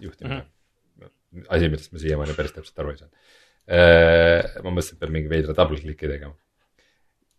juhtimine 0.00 0.40
mm. 0.40 1.04
-hmm. 1.04 1.46
asi, 1.48 1.68
millest 1.68 1.92
ma 1.92 2.02
siiamaani 2.04 2.36
päris 2.38 2.54
täpselt 2.56 2.78
aru 2.78 2.94
ei 2.94 3.00
saanud 3.02 3.14
äh,. 3.68 4.62
ma 4.62 4.70
mõtlesin, 4.70 4.96
et 4.96 5.02
peab 5.02 5.14
mingi 5.14 5.32
veidra 5.32 5.56
double 5.56 5.80
click'i 5.80 6.10
tegema. 6.10 6.34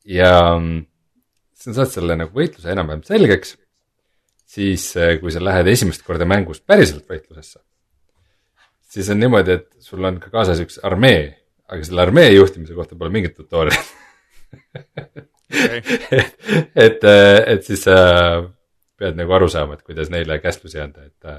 ja 0.06 0.34
mm, 0.60 0.86
sa 1.54 1.74
saad 1.82 1.96
selle 1.96 2.20
nagu 2.20 2.36
võitluse 2.36 2.72
enam-vähem 2.72 3.04
selgeks 3.08 3.58
siis 4.50 4.92
äh, 4.98 5.18
kui 5.22 5.32
sa 5.34 5.42
lähed 5.44 5.70
esimest 5.70 6.06
korda 6.06 6.26
mängust 6.30 6.66
päriselt 6.70 7.06
võitlusesse, 7.10 7.62
siis 8.90 9.10
on 9.14 9.22
niimoodi, 9.22 9.60
et 9.60 9.70
sul 9.86 10.06
on 10.06 10.18
ka 10.22 10.32
kaasas 10.34 10.62
üks 10.64 10.80
armee, 10.86 11.24
aga 11.70 11.86
selle 11.86 12.06
armee 12.08 12.32
juhtimise 12.34 12.78
kohta 12.78 12.98
pole 12.98 13.14
mingit 13.14 13.36
tutorial'i 13.38 13.84
okay. 15.54 15.82
et, 16.86 17.06
et 17.06 17.68
siis 17.68 17.86
sa 17.86 17.98
pead 19.00 19.18
nagu 19.20 19.36
aru 19.36 19.50
saama, 19.52 19.78
et 19.78 19.86
kuidas 19.88 20.12
neile 20.14 20.40
käsklusi 20.44 20.82
anda, 20.84 21.08
et 21.08 21.32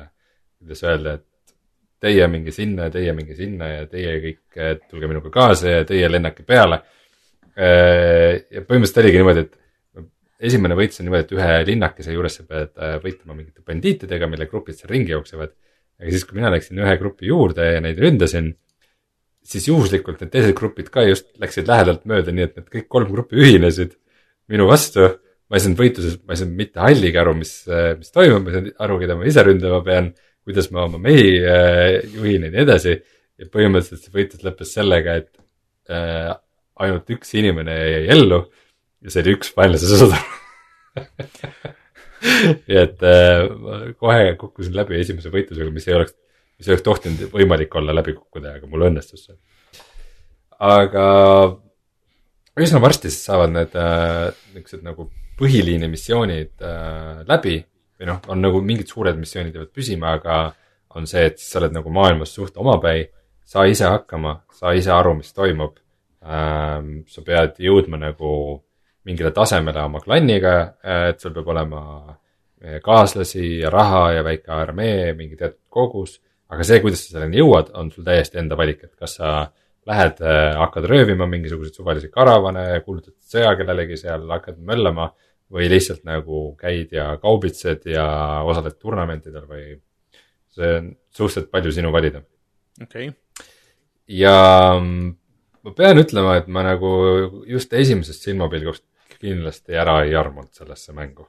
kuidas 0.60 0.82
öelda, 0.86 1.14
et 1.18 1.54
teie 2.00 2.26
minge 2.32 2.52
sinna 2.56 2.88
ja 2.88 2.94
teie 2.94 3.12
minge 3.16 3.36
sinna 3.36 3.68
ja 3.68 3.86
teie 3.90 4.16
kõik 4.24 4.60
tulge 4.88 5.10
minuga 5.10 5.32
kaasa 5.34 5.78
ja 5.78 5.86
teie 5.88 6.08
lennake 6.08 6.46
peale. 6.48 6.80
ja 7.60 8.62
põhimõtteliselt 8.64 9.02
oligi 9.02 9.20
niimoodi, 9.20 9.46
et 9.46 10.06
esimene 10.50 10.76
võitlus 10.78 11.02
on 11.02 11.10
niimoodi, 11.10 11.26
et 11.26 11.34
ühe 11.36 11.56
linnakese 11.68 12.14
juures 12.14 12.38
sa 12.40 12.46
pead 12.48 12.78
võitlema 13.04 13.36
mingite 13.36 13.60
bandiitidega, 13.66 14.28
mille 14.30 14.48
grupid 14.48 14.78
seal 14.78 14.94
ringi 14.94 15.12
jooksevad 15.12 15.52
aga 16.00 16.14
siis, 16.14 16.24
kui 16.24 16.38
mina 16.38 16.50
läksin 16.52 16.80
ühe 16.80 16.96
grupi 17.00 17.28
juurde 17.28 17.66
ja 17.74 17.80
neid 17.84 17.98
ründasin, 18.00 18.54
siis 19.44 19.66
juhuslikult 19.68 20.22
need 20.22 20.32
teised 20.32 20.54
grupid 20.56 20.88
ka 20.92 21.04
just 21.04 21.28
läksid 21.40 21.68
lähedalt 21.68 22.06
mööda, 22.08 22.32
nii 22.32 22.46
et 22.46 22.56
need 22.56 22.70
kõik 22.72 22.88
kolm 22.92 23.10
gruppi 23.12 23.40
ühinesid 23.40 23.96
minu 24.50 24.68
vastu. 24.70 25.12
Ma 25.50 25.58
ei 25.58 25.64
saanud 25.64 25.82
võitluses, 25.82 26.18
ma 26.22 26.34
ei 26.34 26.40
saanud 26.40 26.58
mitte 26.60 26.82
halligi 26.82 27.20
aru, 27.20 27.34
mis, 27.40 27.52
mis 27.98 28.14
toimub, 28.14 28.44
ma 28.44 28.52
ei 28.52 28.56
saanud 28.56 28.84
aru, 28.86 28.98
keda 29.02 29.16
ma 29.18 29.26
ise 29.26 29.44
ründama 29.46 29.80
pean, 29.86 30.12
kuidas 30.46 30.70
ma 30.74 30.84
oma 30.86 31.00
mehi 31.02 31.32
äh, 31.42 31.96
juhin 32.14 32.46
ja 32.46 32.52
nii 32.52 32.62
edasi. 32.62 32.94
ja 33.40 33.48
põhimõtteliselt 33.48 34.04
see 34.04 34.14
võitlus 34.14 34.44
lõppes 34.44 34.74
sellega, 34.76 35.16
et 35.22 35.92
äh, 35.92 36.30
ainult 36.84 37.12
üks 37.16 37.34
inimene 37.40 37.76
jäi 37.76 38.06
ellu 38.14 38.44
ja 39.00 39.12
see 39.12 39.24
oli 39.24 39.36
üks 39.38 39.52
vaenlase 39.56 39.90
sõdur 39.90 40.20
nii 42.68 42.78
et 42.78 43.04
äh, 43.06 43.46
ma 43.50 43.78
kohe 44.00 44.34
kukkusin 44.40 44.76
läbi 44.76 44.98
esimese 45.00 45.32
võitlusega, 45.32 45.72
mis 45.74 45.88
ei 45.88 45.96
oleks, 45.96 46.14
mis 46.60 46.68
ei 46.68 46.74
oleks 46.74 46.86
tohtinud 46.86 47.34
võimalik 47.34 47.74
olla 47.80 47.96
läbi 47.96 48.14
kukkuda, 48.16 48.58
aga 48.60 48.70
mul 48.70 48.86
õnnestus 48.90 49.26
see. 49.26 49.38
aga 50.60 51.06
üsna 52.60 52.82
varsti 52.82 53.10
siis 53.10 53.24
saavad 53.28 53.54
need 53.56 53.76
äh, 53.78 54.28
niisugused 54.54 54.84
nagu 54.84 55.08
põhiliini 55.40 55.88
missioonid 55.90 56.54
äh, 56.62 57.20
läbi. 57.28 57.58
Või 58.00 58.08
noh, 58.08 58.20
on 58.32 58.40
nagu 58.40 58.62
mingid 58.64 58.88
suured 58.88 59.18
missioonid 59.20 59.56
jäävad 59.56 59.72
püsima, 59.76 60.14
aga 60.16 60.40
on 60.96 61.06
see, 61.08 61.26
et 61.28 61.40
sa 61.40 61.58
oled 61.60 61.74
nagu 61.76 61.92
maailmas 61.92 62.32
suht 62.34 62.56
omapäi, 62.60 63.04
saa 63.44 63.66
ise 63.68 63.86
hakkama, 63.88 64.38
saa 64.56 64.72
ise 64.78 64.92
aru, 64.94 65.18
mis 65.20 65.32
toimub. 65.36 65.78
Ähm,. 66.20 67.06
sa 67.08 67.22
pead 67.24 67.56
jõudma 67.64 67.96
nagu 67.96 68.30
mingile 69.08 69.30
tasemele 69.32 69.80
oma 69.80 70.02
klanniga, 70.04 70.56
et 70.84 71.22
sul 71.22 71.32
peab 71.32 71.48
olema 71.48 71.80
eh, 72.60 72.76
kaaslasi 72.84 73.62
ja 73.62 73.70
raha 73.72 74.02
ja 74.18 74.24
väike 74.26 74.52
armee, 74.52 75.14
mingi 75.16 75.38
teatud 75.38 75.62
kogus, 75.72 76.18
aga 76.52 76.66
see, 76.66 76.82
kuidas 76.84 77.06
sa 77.06 77.14
selleni 77.16 77.40
jõuad, 77.40 77.72
on 77.80 77.88
sul 77.94 78.04
täiesti 78.04 78.40
enda 78.42 78.58
valik, 78.60 78.84
et 78.84 78.92
kas 79.00 79.16
sa 79.16 79.32
lähed, 79.88 80.20
eh, 80.20 80.52
hakkad 80.60 80.90
röövima 80.92 81.28
mingisuguseid 81.30 81.80
suvalisi 81.80 82.12
karavane, 82.12 82.66
kuulutad 82.84 83.16
sõja 83.32 83.54
kellelegi 83.56 83.96
seal, 84.02 84.28
hakkad 84.28 84.60
möllama 84.60 85.08
või 85.50 85.70
lihtsalt 85.70 86.04
nagu 86.06 86.42
käid 86.60 86.92
ja 86.94 87.12
kaubitsed 87.22 87.86
ja 87.90 88.06
osaled 88.46 88.78
turnamentidel 88.78 89.46
või 89.50 89.64
see 90.50 90.76
on 90.76 90.92
suhteliselt 91.10 91.50
palju 91.50 91.72
sinu 91.74 91.92
valida 91.94 92.22
okei 92.82 93.10
okay. 93.10 93.46
ja 94.06 94.36
mm, 94.78 95.10
ma 95.66 95.74
pean 95.76 96.00
ütlema, 96.02 96.36
et 96.40 96.48
ma 96.48 96.64
nagu 96.66 96.92
just 97.48 97.72
esimesest 97.76 98.26
silmapilgust 98.26 98.86
kindlasti 99.20 99.76
ära 99.76 100.00
ei 100.06 100.14
armunud 100.16 100.52
sellesse 100.56 100.94
mängu. 100.96 101.28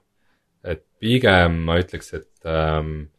et 0.64 0.84
pigem 1.02 1.56
ma 1.66 1.80
ütleks, 1.82 2.14
et 2.14 2.46
ähm, 2.46 3.10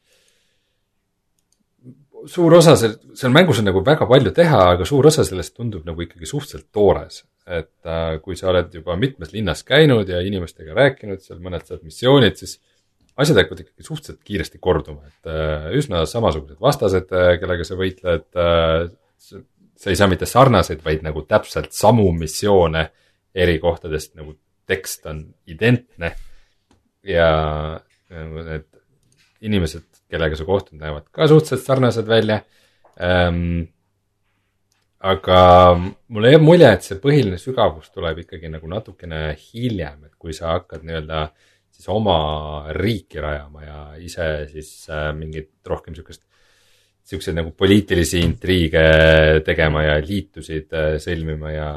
suur 2.31 2.55
osa 2.55 2.77
seal, 2.79 2.95
seal 3.19 3.33
mängus 3.35 3.59
on 3.59 3.67
nagu 3.67 3.83
väga 3.85 4.07
palju 4.07 4.31
teha, 4.37 4.61
aga 4.77 4.87
suur 4.87 5.09
osa 5.11 5.25
sellest 5.27 5.57
tundub 5.57 5.87
nagu 5.89 6.05
ikkagi 6.05 6.29
suhteliselt 6.29 6.69
toores. 6.73 7.25
Et 7.47 7.89
äh, 7.89 8.19
kui 8.23 8.37
sa 8.39 8.51
oled 8.53 8.75
juba 8.75 8.95
mitmes 8.99 9.33
linnas 9.35 9.65
käinud 9.67 10.09
ja 10.09 10.21
inimestega 10.23 10.77
rääkinud, 10.77 11.23
seal 11.25 11.41
mõned 11.43 11.67
saad 11.67 11.83
missioonid, 11.87 12.39
siis 12.39 12.59
asjad 13.19 13.41
hakkavad 13.43 13.65
ikkagi 13.65 13.87
suhteliselt 13.87 14.23
kiiresti 14.27 14.61
korduma, 14.63 15.09
et 15.11 15.31
äh, 15.31 15.69
üsna 15.79 16.05
samasugused 16.09 16.61
vastased, 16.63 17.11
äh, 17.11 17.35
kellega 17.43 17.67
sa 17.67 17.79
võitled 17.79 18.29
äh,, 18.39 18.87
sa 19.19 19.91
ei 19.91 19.99
saa 19.99 20.09
mitte 20.11 20.29
sarnaseid, 20.31 20.85
vaid 20.85 21.03
nagu 21.03 21.25
täpselt 21.27 21.75
samu 21.75 22.07
missioone 22.15 22.87
eri 23.35 23.59
kohtadest, 23.63 24.15
nagu 24.19 24.37
tekst 24.71 25.09
on 25.11 25.25
identne. 25.51 26.13
ja 27.03 27.29
nagu 28.13 28.45
need 28.47 28.69
inimesed, 29.43 29.83
kellega 30.13 30.39
sa 30.39 30.45
kohtud, 30.47 30.79
näevad 30.79 31.09
ka 31.11 31.27
suhteliselt 31.27 31.67
sarnased 31.67 32.07
välja 32.07 32.43
ähm,. 33.01 33.73
Aga 35.03 35.39
mulle 36.15 36.31
jääb 36.31 36.45
mulje, 36.47 36.69
et 36.71 36.85
see 36.87 36.99
põhiline 37.03 37.39
sügavus 37.41 37.91
tuleb 37.91 38.23
ikkagi 38.23 38.51
nagu 38.53 38.69
natukene 38.71 39.33
hiljem, 39.39 40.05
et 40.07 40.15
kui 40.21 40.35
sa 40.37 40.55
hakkad 40.55 40.85
nii-öelda 40.87 41.25
siis 41.73 41.89
oma 41.91 42.19
riiki 42.77 43.23
rajama 43.23 43.65
ja 43.65 43.79
ise 43.99 44.29
siis 44.53 44.71
äh, 44.93 45.11
mingit 45.17 45.51
rohkem 45.67 45.97
sihukest 45.97 46.23
siukseid 47.03 47.35
nagu 47.35 47.51
poliitilisi 47.59 48.21
intriige 48.23 48.85
tegema 49.45 49.83
ja 49.89 49.97
liitusid 49.99 50.71
äh, 50.79 50.93
sõlmima 51.03 51.51
ja 51.51 51.71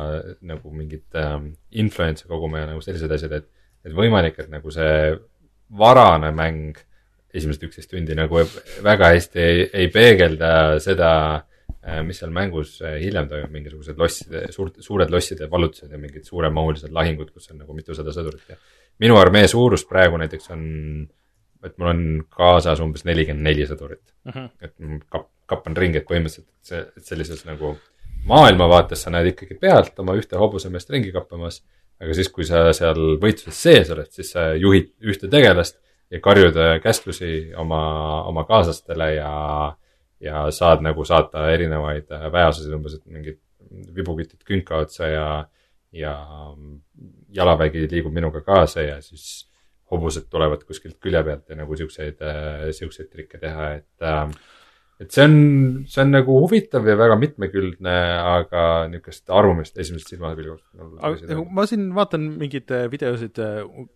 nagu 0.46 0.74
mingit 0.76 1.18
ähm, 1.18 1.56
influence'e 1.74 2.30
koguma 2.30 2.62
ja 2.62 2.70
nagu 2.70 2.84
sellised 2.86 3.16
asjad, 3.18 3.40
et, 3.40 3.50
et 3.88 3.96
võimalik, 3.96 4.38
et 4.38 4.54
nagu 4.54 4.74
see 4.74 5.16
varane 5.80 6.30
mäng 6.36 6.78
esimesed 7.36 7.66
üksteist 7.66 7.90
tundi 7.90 8.14
nagu 8.16 8.46
väga 8.86 9.12
hästi 9.16 9.42
ei, 9.42 9.68
ei 9.82 9.90
peegelda 9.92 10.54
seda, 10.84 11.12
äh, 11.40 11.55
mis 12.06 12.22
seal 12.22 12.32
mängus 12.34 12.80
äh, 12.82 12.98
hiljem 13.04 13.28
toimub, 13.30 13.52
mingisugused 13.54 14.00
losside, 14.02 14.46
suurt, 14.56 14.80
suured 14.86 15.12
losside 15.14 15.50
vallutused 15.52 15.92
ja 15.92 16.00
mingid 16.02 16.26
suuremahulised 16.26 16.94
lahingud, 16.96 17.30
kus 17.34 17.52
on 17.54 17.62
nagu 17.62 17.78
mitusada 17.78 18.14
sõdurit 18.16 18.50
ja 18.50 18.58
minu 19.04 19.20
armee 19.20 19.48
suurus 19.52 19.86
praegu 19.86 20.18
näiteks 20.22 20.50
on 20.56 20.66
et 21.66 21.78
mul 21.82 21.92
on 21.92 22.02
kaasas 22.34 22.82
umbes 22.84 23.06
nelikümmend 23.08 23.46
neli 23.50 23.66
sõdurit 23.70 24.04
uh. 24.04 24.32
Mhm. 24.32 24.46
-huh. 24.46 24.50
et 24.62 25.06
kap-, 25.12 25.32
kappan 25.50 25.78
ringi, 25.78 26.02
et 26.02 26.10
põhimõtteliselt 26.10 26.50
see, 26.66 26.84
sellises 27.06 27.46
nagu 27.46 27.76
maailmavaates 28.30 29.06
sa 29.06 29.14
näed 29.14 29.34
ikkagi 29.34 29.58
pealt 29.62 30.00
oma 30.02 30.16
ühte 30.18 30.38
hobusemeest 30.42 30.90
ringi 30.90 31.12
kappamas, 31.14 31.62
aga 32.02 32.14
siis, 32.18 32.30
kui 32.34 32.46
sa 32.48 32.68
seal 32.74 33.18
võitluses 33.22 33.62
sees 33.68 33.92
oled, 33.94 34.10
siis 34.12 34.32
sa 34.34 34.54
juhid 34.58 34.94
ühte 35.06 35.30
tegelast 35.32 35.78
ja 36.12 36.22
karjud 36.22 36.58
äh, 36.58 36.78
käsklusi 36.82 37.54
oma, 37.58 37.82
oma 38.30 38.46
kaaslastele 38.50 39.12
ja, 39.16 39.32
ja 40.20 40.46
saad 40.52 40.84
nagu 40.86 41.06
saata 41.06 41.50
erinevaid 41.52 42.12
äh, 42.12 42.30
väeosasid, 42.32 42.74
umbes, 42.78 43.00
et 43.00 43.06
mingid 43.06 43.42
vibukütid 43.96 44.44
künka 44.48 44.78
otsa 44.86 45.10
ja, 45.10 45.28
ja 45.92 46.16
jalavägi 47.36 47.88
liigub 47.92 48.14
minuga 48.14 48.42
kaasa 48.46 48.86
ja 48.86 49.02
siis 49.02 49.50
hobused 49.92 50.30
tulevad 50.30 50.64
kuskilt 50.66 50.98
külje 51.04 51.22
pealt 51.24 51.50
ja 51.50 51.58
nagu 51.60 51.78
siukseid, 51.78 52.22
äh, 52.22 52.70
siukseid 52.76 53.12
trikke 53.12 53.42
teha, 53.42 53.72
et 53.80 54.06
äh, 54.06 54.30
et 55.02 55.12
see 55.12 55.26
on, 55.28 55.34
see 55.92 56.04
on 56.06 56.14
nagu 56.14 56.38
huvitav 56.40 56.86
ja 56.88 56.96
väga 56.96 57.18
mitmekülgne, 57.20 57.96
aga 58.36 58.62
niisugust 58.92 59.32
arvamist 59.34 59.80
esimesest 59.82 60.14
silmapilgust. 60.14 60.64
ma 61.52 61.66
siin 61.68 61.90
vaatan 61.98 62.30
mingeid 62.40 62.72
äh, 62.76 62.86
videosid 62.92 63.42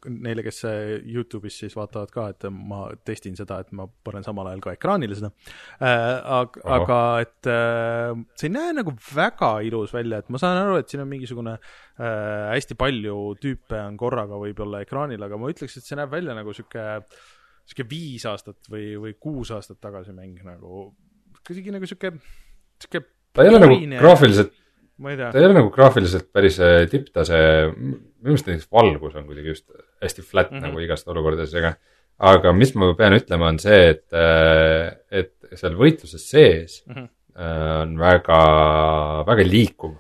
neile, 0.10 0.43
kes 0.43 0.64
Youtube'is 1.08 1.62
siis 1.64 1.78
vaatavad 1.80 2.12
ka, 2.12 2.28
et 2.34 2.50
ma 2.52 2.86
testin 3.08 3.39
seda, 3.39 3.62
et 3.64 3.72
ma 3.76 3.88
panen 3.88 4.28
samal 4.28 4.52
ajal 4.52 4.66
ka 4.68 4.76
ekraanile 4.76 5.16
seda 5.20 5.32
äh,. 5.80 6.20
aga, 6.39 6.66
aga 6.80 7.00
et 7.24 7.52
äh, 7.54 8.14
see 8.36 8.52
ei 8.52 8.56
näe 8.58 8.76
nagu 8.82 8.95
väga 9.16 9.56
ilus 9.70 9.95
välja, 9.95 10.20
et 10.20 10.30
ma 10.34 10.41
saan 10.41 10.60
aru, 10.66 10.82
et 10.82 10.91
siin 10.91 11.06
on 11.06 11.12
mingisugune 11.12 11.56
äh, 11.56 12.52
hästi 12.52 12.76
palju 12.80 13.18
tüüpe 13.39 13.80
on 13.86 13.97
korraga 14.00 14.39
võib-olla 14.41 14.84
ekraanil, 14.84 15.24
aga 15.24 15.39
ma 15.39 15.52
ütleks, 15.56 15.80
et 15.80 15.88
see 15.88 16.00
näeb 16.00 16.12
välja 16.12 16.36
nagu 16.36 16.52
sihuke 16.56 16.86
sihuke 17.70 17.86
viis 17.89 18.26
aastat 18.30 18.70
või, 18.72 18.93
või 19.01 19.13
kuus 19.22 19.51
aastat 19.53 19.80
tagasi 19.82 20.13
mäng 20.15 20.41
nagu, 20.45 20.89
kuidagi 21.45 21.74
nagu 21.76 21.89
sihuke, 21.89 22.15
sihuke 22.82 23.03
ta 23.36 23.45
ei 23.45 23.51
ole 23.51 23.61
nagu 23.61 23.78
graafiliselt, 23.99 24.55
ta 24.97 25.30
ei 25.38 25.45
ole 25.45 25.57
nagu 25.59 25.70
graafiliselt 25.74 26.32
päris 26.34 26.57
äh, 26.63 26.82
tipptase, 26.91 27.38
minu 27.76 28.01
meelest 28.26 28.49
näiteks 28.49 28.72
valgus 28.74 29.15
on 29.20 29.30
kuidagi 29.30 29.53
just 29.53 29.70
hästi 30.01 30.26
flat 30.26 30.51
mm 30.51 30.57
-hmm. 30.57 30.67
nagu 30.67 30.84
igast 30.86 31.07
olukordades, 31.07 31.53
aga 31.55 31.76
aga 32.32 32.51
mis 32.53 32.74
ma 32.76 32.91
pean 32.97 33.15
ütlema, 33.15 33.47
on 33.53 33.59
see, 33.59 33.80
et, 33.93 34.07
äh, 34.13 34.89
et 35.11 35.36
seal 35.55 35.78
võitluses 35.78 36.26
sees 36.26 36.82
mm 36.88 36.95
-hmm. 36.95 37.09
on 37.82 37.97
väga, 37.99 38.43
väga 39.28 39.45
liikuv 39.47 39.97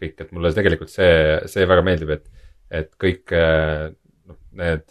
kõik, 0.00 0.14
et 0.18 0.32
mulle 0.32 0.52
tegelikult 0.54 0.88
see, 0.88 1.40
see 1.46 1.66
väga 1.68 1.82
meeldib, 1.84 2.10
et, 2.10 2.26
et 2.70 2.90
kõik 2.96 3.34
noh, 3.34 4.38
need 4.56 4.86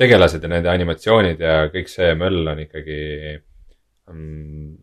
tegelased 0.00 0.44
ja 0.44 0.50
nende 0.50 0.70
animatsioonid 0.72 1.42
ja 1.44 1.56
kõik 1.72 1.90
see 1.92 2.14
möll 2.18 2.48
on 2.52 2.62
ikkagi 2.64 3.00
um,. 4.10 4.78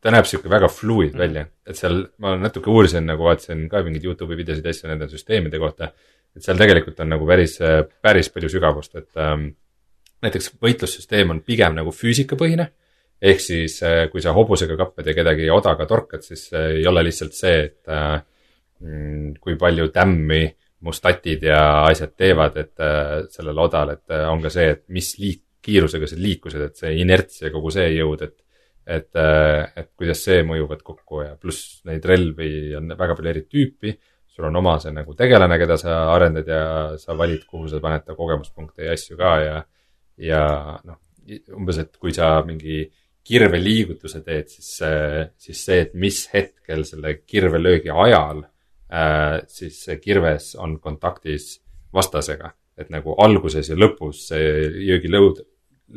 ta 0.00 0.12
näeb 0.14 0.26
sihuke 0.26 0.50
väga 0.50 0.70
fluid 0.72 1.12
mm. 1.12 1.20
välja, 1.20 1.46
et 1.68 1.78
seal 1.78 2.02
ma 2.24 2.34
natuke 2.40 2.72
uurisin, 2.72 3.06
nagu 3.06 3.26
vaatasin 3.26 3.66
ka 3.70 3.84
mingeid 3.86 4.06
Youtube'i 4.08 4.38
videosid 4.40 4.66
asju 4.66 4.88
nende 4.90 5.10
süsteemide 5.10 5.60
kohta. 5.60 5.92
et 6.36 6.44
seal 6.46 6.58
tegelikult 6.60 7.00
on 7.02 7.10
nagu 7.14 7.26
päris, 7.26 7.58
päris 8.02 8.30
palju 8.32 8.48
sügavust, 8.52 8.94
et 8.96 9.22
um, 9.22 9.48
näiteks 10.24 10.54
võitlussüsteem 10.62 11.32
on 11.34 11.42
pigem 11.46 11.74
nagu 11.78 11.92
füüsikapõhine 11.94 12.70
ehk 13.20 13.42
siis 13.44 13.76
äh, 13.84 14.06
kui 14.12 14.22
sa 14.24 14.32
hobusega 14.36 14.76
kappad 14.80 15.08
ja 15.10 15.14
kedagi 15.16 15.50
odaga 15.52 15.86
torkad, 15.88 16.24
siis 16.24 16.48
äh, 16.54 16.76
ei 16.78 16.86
ole 16.88 17.04
lihtsalt 17.04 17.36
see, 17.36 17.56
et 17.68 17.92
äh, 17.92 18.16
mm, 18.80 19.34
kui 19.40 19.58
palju 19.60 19.90
tämmi 19.94 20.42
mustatid 20.86 21.44
ja 21.44 21.60
asjad 21.88 22.14
teevad, 22.16 22.56
et 22.60 22.84
äh, 22.84 23.16
sellel 23.32 23.58
odal, 23.60 23.94
et 23.96 24.14
äh, 24.14 24.26
on 24.30 24.42
ka 24.42 24.52
see, 24.52 24.68
et 24.76 24.84
mis 24.92 25.12
liik-, 25.20 25.46
kiirusega 25.60 26.08
sa 26.08 26.16
liikusid, 26.16 26.62
et 26.64 26.78
see 26.80 26.94
inerts 27.02 27.42
ja 27.42 27.50
kogu 27.52 27.72
see 27.74 27.90
jõud, 27.98 28.28
et 28.28 28.38
et, 28.90 29.12
äh, 29.14 29.68
et 29.76 29.90
kuidas 29.94 30.22
see 30.24 30.40
mõjuvad 30.42 30.80
kokku 30.82 31.20
ja 31.22 31.34
pluss 31.38 31.82
neid 31.86 32.02
relvi 32.08 32.72
on 32.74 32.88
väga 32.98 33.14
palju 33.14 33.30
eri 33.30 33.42
tüüpi, 33.44 33.92
sul 34.26 34.48
on 34.48 34.56
oma 34.56 34.78
see 34.82 34.90
nagu 34.96 35.14
tegelane, 35.14 35.58
keda 35.60 35.76
sa 35.78 35.98
arendad 36.10 36.48
ja 36.48 36.62
sa 36.98 37.14
valid, 37.14 37.44
kuhu 37.46 37.68
sa 37.70 37.78
paned 37.84 38.06
ta 38.08 38.16
kogemuspunkte 38.18 38.88
ja 38.88 38.96
asju 38.96 39.18
ka 39.20 39.34
ja 39.44 39.60
ja 40.18 40.40
noh, 40.88 40.98
umbes, 41.54 41.78
et 41.84 42.00
kui 42.00 42.10
sa 42.16 42.32
mingi 42.42 42.82
kirveliigutuse 43.30 44.24
teed, 44.26 44.48
siis, 44.50 44.72
siis 45.38 45.62
see, 45.68 45.84
et 45.84 45.94
mis 45.94 46.18
hetkel 46.32 46.82
selle 46.88 47.18
kirvelöögi 47.20 47.92
ajal 47.92 48.42
äh, 48.42 48.50
siis 49.46 49.84
kirves 50.02 50.54
on 50.58 50.80
kontaktis 50.82 51.60
vastasega. 51.94 52.54
et 52.80 52.88
nagu 52.88 53.12
alguses 53.20 53.68
ja 53.68 53.74
lõpus 53.76 54.22
see 54.30 54.44
löögilõud, 54.72 55.42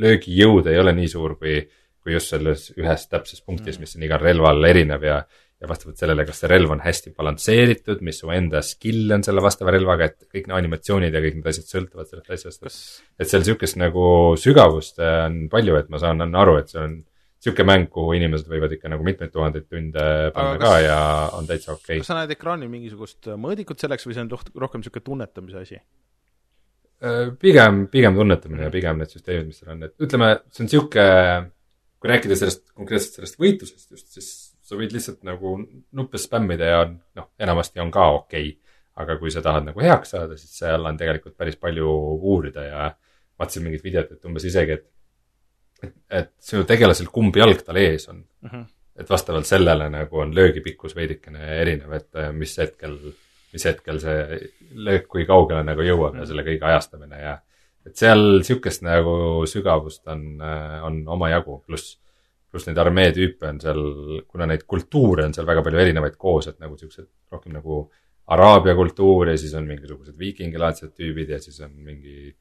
löögijõud 0.04 0.68
ei 0.68 0.80
ole 0.82 0.92
nii 0.98 1.08
suur, 1.08 1.38
kui, 1.40 1.62
kui 2.04 2.12
just 2.12 2.34
selles 2.34 2.66
ühes 2.76 3.06
täpses 3.08 3.40
punktis, 3.42 3.80
mis 3.80 3.96
on 3.96 4.04
igal 4.04 4.20
relval 4.20 4.68
erinev 4.68 5.06
ja 5.08 5.22
ja 5.64 5.70
vastavalt 5.70 6.00
sellele, 6.02 6.26
kas 6.28 6.42
see 6.44 6.50
relv 6.52 6.74
on 6.76 6.82
hästi 6.84 7.14
balansseeritud, 7.16 8.02
mis 8.04 8.18
su 8.20 8.32
enda 8.36 8.60
skill 8.66 9.12
on 9.16 9.24
selle 9.24 9.40
vastava 9.44 9.72
relvaga, 9.72 10.10
et 10.10 10.26
kõik 10.28 10.50
need 10.50 10.58
animatsioonid 10.58 11.16
ja 11.16 11.22
kõik 11.24 11.38
need 11.40 11.48
asjad 11.54 11.70
sõltuvad 11.70 12.10
sellest 12.10 12.34
asjast 12.36 12.66
Kas.... 12.66 12.80
et 13.16 13.32
seal 13.32 13.46
sihukest 13.48 13.80
nagu 13.80 14.06
sügavust 14.40 15.00
on 15.06 15.46
palju, 15.54 15.78
et 15.80 15.88
ma 15.94 16.02
saan 16.04 16.26
aru, 16.28 16.58
et 16.60 16.74
see 16.74 16.82
on 16.84 16.98
niisugune 17.44 17.68
mäng, 17.68 17.90
kuhu 17.92 18.14
inimesed 18.18 18.48
võivad 18.48 18.72
ikka 18.76 18.92
nagu 18.92 19.04
mitmeid 19.04 19.34
tuhandeid 19.34 19.68
tunde 19.68 20.06
panna 20.36 20.56
kas, 20.58 20.64
ka 20.64 20.78
ja 20.80 21.00
on 21.38 21.50
täitsa 21.50 21.74
okei. 21.74 21.84
okay.. 21.84 22.04
kas 22.04 22.12
sa 22.12 22.18
näed 22.22 22.32
ekraanil 22.36 22.72
mingisugust 22.72 23.28
mõõdikut 23.36 23.84
selleks 23.84 24.08
või 24.08 24.16
see 24.16 24.24
on 24.24 24.32
rohkem 24.34 24.84
niisugune 24.84 25.08
tunnetamise 25.10 25.60
asi? 25.60 25.82
Äh, 27.04 27.34
pigem, 27.40 27.84
pigem 27.92 28.16
tunnetamine 28.16 28.70
ja 28.70 28.72
pigem 28.72 29.02
need 29.02 29.12
süsteemid, 29.12 29.50
mis 29.52 29.60
seal 29.60 29.74
on, 29.76 29.84
et 29.90 30.08
ütleme, 30.08 30.30
see 30.56 30.64
on 30.64 30.70
niisugune, 30.70 31.52
kui 32.00 32.12
rääkida 32.14 32.40
sellest, 32.40 32.66
konkreetselt 32.78 33.20
sellest 33.20 33.40
võitlusest 33.42 33.92
just, 33.92 34.10
siis 34.16 34.30
sa 34.64 34.80
võid 34.80 34.96
lihtsalt 34.96 35.26
nagu 35.28 35.58
nuppe 36.00 36.22
spämmida 36.22 36.70
ja 36.70 36.86
noh, 36.88 37.28
enamasti 37.44 37.84
on 37.84 37.92
ka 37.92 38.08
okei. 38.22 38.54
Okay.. 38.54 38.60
aga 38.94 39.16
kui 39.18 39.32
sa 39.34 39.42
tahad 39.42 39.66
nagu 39.66 39.82
heaks 39.82 40.12
saada, 40.14 40.36
siis 40.38 40.54
seal 40.54 40.86
on 40.86 40.98
tegelikult 41.00 41.34
päris 41.36 41.56
palju 41.58 41.90
uurida 42.30 42.64
ja 42.68 42.82
vaatasin 43.42 43.64
mingit 43.66 43.82
videot, 43.84 44.12
et 44.14 44.28
umbes 44.30 44.46
isegi, 44.46 44.76
et 44.78 44.86
et, 45.84 45.96
et 46.10 46.32
sinu 46.40 46.64
tegelasel, 46.70 47.10
kumb 47.14 47.36
jalg 47.36 47.62
tal 47.66 47.80
ees 47.82 48.08
on 48.10 48.22
mm. 48.24 48.50
-hmm. 48.50 48.66
et 49.04 49.10
vastavalt 49.10 49.50
sellele 49.50 49.90
nagu 49.90 50.20
on 50.20 50.36
löögipikkus 50.36 50.96
veidikene 50.96 51.62
erinev, 51.62 51.94
et 51.94 52.16
äh, 52.16 52.32
mis 52.34 52.58
hetkel, 52.58 52.98
mis 53.54 53.66
hetkel 53.66 54.00
see 54.00 54.40
löök, 54.74 55.08
kui 55.08 55.26
kaugele 55.26 55.64
nagu 55.64 55.82
jõuab 55.82 56.14
mm 56.14 56.18
-hmm. 56.18 56.22
ja 56.22 56.26
selle 56.26 56.44
kõige 56.44 56.72
ajastamine 56.72 57.22
ja 57.22 57.40
et 57.86 58.00
seal 58.00 58.44
sihukest 58.44 58.86
nagu 58.86 59.44
sügavust 59.50 60.08
on, 60.08 60.42
on 60.88 61.02
omajagu, 61.18 61.64
pluss, 61.68 61.98
pluss 62.52 62.68
neid 62.68 62.78
armee 62.78 63.12
tüüpe 63.12 63.50
on 63.50 63.60
seal, 63.62 63.82
kuna 64.28 64.48
neid 64.50 64.64
kultuure 64.68 65.26
on 65.26 65.34
seal 65.34 65.48
väga 65.48 65.64
palju 65.66 65.80
erinevaid 65.80 66.16
koos, 66.18 66.48
et 66.48 66.60
nagu 66.64 66.78
siuksed 66.78 67.10
rohkem 67.32 67.58
nagu 67.58 67.84
araabia 68.34 68.76
kultuur 68.76 69.34
ja 69.34 69.38
siis 69.38 69.54
on 69.60 69.68
mingisugused 69.68 70.16
viikingilaadsed 70.20 70.94
tüübid 70.96 71.34
ja 71.36 71.40
siis 71.44 71.60
on 71.66 71.74
mingid 71.76 72.38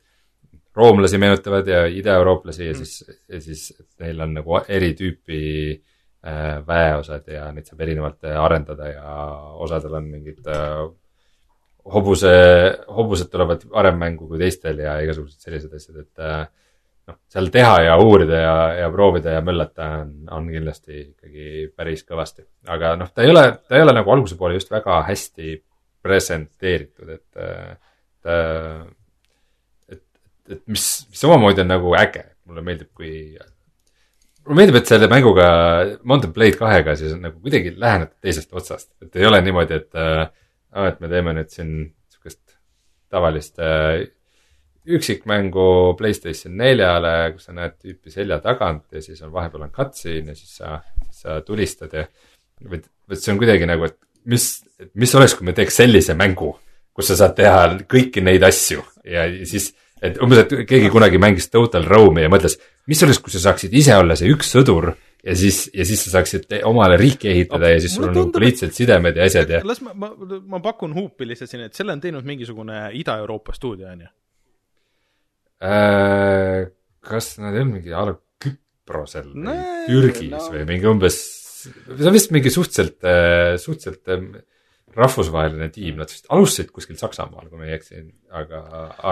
roomlasi 0.76 1.18
meenutavad 1.20 1.66
ja 1.68 1.84
idaeurooplasi 1.86 2.66
ja 2.66 2.72
mm. 2.72 2.84
siis, 2.84 3.18
ja 3.28 3.40
siis 3.40 3.66
neil 4.00 4.20
on 4.24 4.34
nagu 4.38 4.60
eri 4.68 4.92
tüüpi 4.98 5.42
äh, 5.72 6.62
väeosad 6.66 7.28
ja 7.28 7.50
neid 7.52 7.68
saab 7.68 7.84
erinevalt 7.84 8.24
arendada 8.40 8.88
ja 8.88 9.14
osadel 9.64 9.98
on 10.00 10.08
mingid 10.14 10.48
äh, 10.48 10.86
hobuse, 11.92 12.32
hobused 12.96 13.30
tulevad 13.30 13.66
varem 13.70 13.98
mängu 14.00 14.28
kui 14.30 14.40
teistel 14.40 14.80
ja 14.84 14.96
igasugused 15.02 15.42
sellised 15.42 15.74
asjad, 15.76 16.02
et 16.04 16.22
äh, 16.22 16.44
noh, 17.10 17.18
seal 17.32 17.50
teha 17.54 17.74
ja 17.88 17.98
uurida 18.00 18.40
ja, 18.44 18.54
ja 18.82 18.90
proovida 18.92 19.36
ja 19.36 19.42
möllata 19.44 19.88
on, 20.02 20.14
on 20.38 20.48
kindlasti 20.52 21.00
ikkagi 21.02 21.68
päris 21.76 22.06
kõvasti. 22.08 22.46
aga 22.70 22.94
noh, 23.00 23.10
ta 23.14 23.26
ei 23.26 23.34
ole, 23.34 23.44
ta 23.68 23.78
ei 23.78 23.86
ole 23.86 23.96
nagu 23.96 24.14
alguse 24.14 24.38
poole 24.38 24.58
just 24.58 24.70
väga 24.72 25.02
hästi 25.08 25.56
presenteeritud, 26.02 27.10
et, 27.14 27.28
et, 27.38 28.26
et, 28.26 28.90
et 30.57 30.62
mis, 30.70 30.86
mis 31.11 31.24
omamoodi 31.28 31.64
on 31.64 31.72
nagu 31.72 31.96
äge, 31.98 32.24
mulle 32.48 32.64
meeldib, 32.66 32.90
kui 32.96 33.12
mulle 34.42 34.59
meeldib, 34.59 34.78
et 34.80 34.90
selle 34.90 35.09
mänguga, 35.11 35.48
Mountain 36.03 36.32
Blade 36.34 36.59
kahega 36.61 36.96
siis 36.98 37.14
nagu 37.18 37.38
kuidagi 37.42 37.74
lähenete 37.78 38.16
teisest 38.22 38.53
otsast, 38.57 38.90
et 39.05 39.20
ei 39.20 39.28
ole 39.28 39.42
niimoodi, 39.44 39.78
et 39.82 40.00
äh, 40.00 40.26
et 40.88 41.00
me 41.05 41.11
teeme 41.12 41.34
nüüd 41.36 41.53
siin 41.53 41.72
sihukest 42.12 42.57
tavalist 43.12 43.61
äh, 43.61 44.07
üksikmängu 44.86 45.94
Playstation 45.98 46.57
neljale, 46.59 47.32
kus 47.36 47.46
sa 47.46 47.55
näed 47.55 47.76
tüüpi 47.78 48.11
selja 48.11 48.40
tagant 48.42 48.88
ja 48.92 49.03
siis 49.05 49.20
on 49.22 49.32
vahepeal 49.34 49.68
on 49.68 49.74
cutscene 49.74 50.32
ja 50.32 50.38
siis 50.38 50.57
sa, 50.59 50.78
sa 51.14 51.38
tulistad 51.46 51.94
ja. 51.94 52.07
või, 52.64 52.80
või 52.80 53.20
see 53.20 53.34
on 53.34 53.38
kuidagi 53.42 53.68
nagu, 53.68 53.86
et 53.86 53.98
mis, 54.32 54.48
mis 54.98 55.14
oleks, 55.18 55.36
kui 55.38 55.46
me 55.46 55.55
teeks 55.55 55.78
sellise 55.82 56.16
mängu, 56.18 56.50
kus 56.92 57.12
sa 57.12 57.18
saad 57.20 57.36
teha 57.38 57.62
kõiki 57.90 58.24
neid 58.24 58.42
asju 58.48 58.82
ja 59.07 59.28
siis 59.48 59.70
et 60.03 60.18
umbes, 60.22 60.42
et 60.42 60.55
keegi 60.68 60.90
kunagi 60.92 61.20
mängis 61.22 61.48
Total 61.53 61.86
Rome'i 61.86 62.26
ja 62.26 62.32
mõtles, 62.32 62.59
mis 62.90 63.03
oleks, 63.07 63.20
kui 63.22 63.34
sa 63.34 63.42
saaksid 63.46 63.74
ise 63.78 63.94
olla 63.98 64.16
see 64.18 64.32
üks 64.32 64.50
sõdur 64.57 64.90
ja 65.22 65.36
siis, 65.38 65.64
ja 65.74 65.86
siis 65.86 66.03
sa 66.07 66.16
saaksid 66.16 66.50
omale 66.66 66.98
riiki 67.00 67.30
ehitada 67.30 67.70
ja 67.70 67.78
siis 67.82 67.94
sul 67.96 68.09
on 68.09 68.16
nagu 68.16 68.32
poliitilised 68.34 68.74
sidemed 68.74 69.18
ja 69.18 69.28
asjad 69.30 69.55
ja. 69.55 69.62
las 69.66 69.82
ma, 69.84 69.94
ma, 69.94 70.11
ma 70.57 70.62
pakun 70.64 70.94
huupi 70.96 71.28
lihtsalt 71.30 71.53
siin, 71.53 71.66
et 71.68 71.78
selle 71.78 71.94
on 71.94 72.03
teinud 72.03 72.26
mingisugune 72.26 72.88
Ida-Euroopa 72.98 73.55
stuudio, 73.57 73.92
on 73.92 74.07
ju 74.07 74.11
äh,? 75.68 76.70
kas 77.03 77.36
nad 77.42 77.55
ei 77.55 77.64
olnud 77.64 77.78
mingi 77.78 77.94
a 77.94 78.07
la 78.07 78.16
Küprosel 78.42 79.30
või 79.34 79.59
Türgis 79.88 80.34
no. 80.34 80.48
või 80.55 80.66
mingi 80.68 80.90
umbes, 80.90 81.18
see 81.62 82.09
on 82.11 82.14
vist 82.14 82.34
mingi 82.34 82.50
suhteliselt, 82.50 82.98
äh, 83.07 83.55
suhteliselt 83.62 84.42
rahvusvaheline 84.96 85.70
tiim, 85.72 85.98
nad 86.03 86.11
vist 86.11 86.26
alustasid 86.32 86.70
kuskil 86.74 86.98
Saksamaal, 87.00 87.48
kui 87.48 87.61
ma 87.61 87.68
ei 87.68 87.76
eksi, 87.78 88.03
aga, 88.38 88.60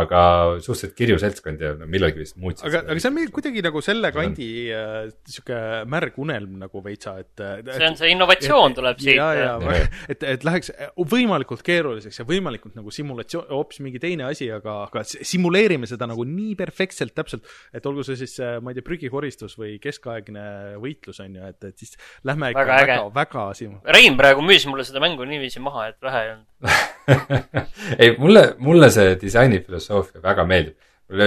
aga 0.01 0.21
suhteliselt 0.61 0.95
kirju 0.99 1.19
seltskond 1.23 1.63
ja 1.65 1.73
millalgi 1.81 2.23
vist 2.23 2.37
muutsid. 2.41 2.67
aga, 2.69 2.83
aga 2.93 3.03
see 3.03 3.11
on 3.11 3.33
kuidagi 3.35 3.65
nagu 3.65 3.83
selle 3.85 4.13
kandi 4.15 4.49
äh, 4.75 4.99
sihuke 5.29 5.59
märg 5.91 6.19
unelm 6.23 6.59
nagu 6.61 6.83
veitsa, 6.85 7.17
et. 7.23 7.43
see 7.73 7.89
on 7.89 7.99
see 7.99 8.13
innovatsioon 8.15 8.75
et, 8.75 8.79
tuleb 8.81 9.03
siit. 9.03 9.17
ja, 9.19 9.31
ja, 9.35 9.81
et, 10.13 10.27
et 10.37 10.47
läheks 10.47 10.73
võimalikult 11.11 11.65
keeruliseks 11.67 12.23
ja 12.23 12.29
võimalikult 12.29 12.77
nagu 12.79 12.95
simulatsioon, 12.95 13.49
hoopis 13.51 13.83
mingi 13.85 14.03
teine 14.03 14.29
asi, 14.29 14.51
aga, 14.55 14.85
aga 14.89 15.05
simuleerime 15.09 15.89
seda 15.91 16.09
nagu 16.11 16.27
nii 16.29 16.55
perfektselt 16.61 17.17
täpselt, 17.17 17.49
et 17.75 17.87
olgu 17.89 18.05
see 18.07 18.21
siis, 18.21 18.37
ma 18.63 18.71
ei 18.71 18.79
tea, 18.79 18.87
prügikoristus 18.87 19.57
või 19.59 19.77
keskaegne 19.83 20.79
võitlus 20.83 21.23
on 21.25 21.41
ju, 21.41 21.51
et, 21.51 21.71
et 21.73 21.83
siis 21.83 21.97
lähme 22.29 22.53
ikka 22.55 22.67
väga, 22.69 22.87
väga, 22.87 23.11
väga 23.17 23.49
simu-. 23.59 23.83
Rein 23.97 24.19
praegu 24.21 24.45
müüs 24.45 24.69
mulle 24.71 24.87
seda 24.87 25.03
mängu 25.03 25.27
niiviisi 25.29 25.63
maha 25.63 25.71
maha, 25.71 25.89
et 25.89 26.03
vähe 26.03 26.23
ei 26.25 26.33
olnud 26.35 26.47
ei, 28.01 28.17
mulle, 28.19 28.55
mulle 28.59 28.91
see 28.93 29.17
disaini 29.21 29.61
filosoofia 29.65 30.21
väga 30.25 30.45
meeldib. 30.49 30.77
mulle, 31.11 31.27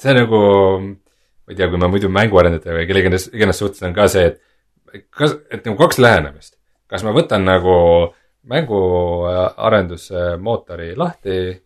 see 0.00 0.14
nagu, 0.16 0.38
ma 0.80 1.52
ei 1.52 1.56
tea, 1.58 1.68
kui 1.70 1.78
ma 1.80 1.88
muidu 1.92 2.08
mänguarendajatega 2.12 2.76
või 2.78 2.88
kellega 2.90 3.08
iganes 3.38 3.58
suhtlen, 3.62 3.92
ka 3.96 4.04
see, 4.12 4.26
et 4.30 4.36
kas, 5.10 5.30
et 5.50 5.62
nagu 5.66 5.76
kaks 5.80 5.98
lähenemist. 6.02 6.52
kas 6.86 7.02
ma 7.06 7.10
võtan 7.16 7.42
nagu 7.46 7.74
mänguarendusmootori 8.46 10.88
lahti 10.96 11.38
äh, 11.50 11.56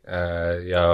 ja, 0.71 0.85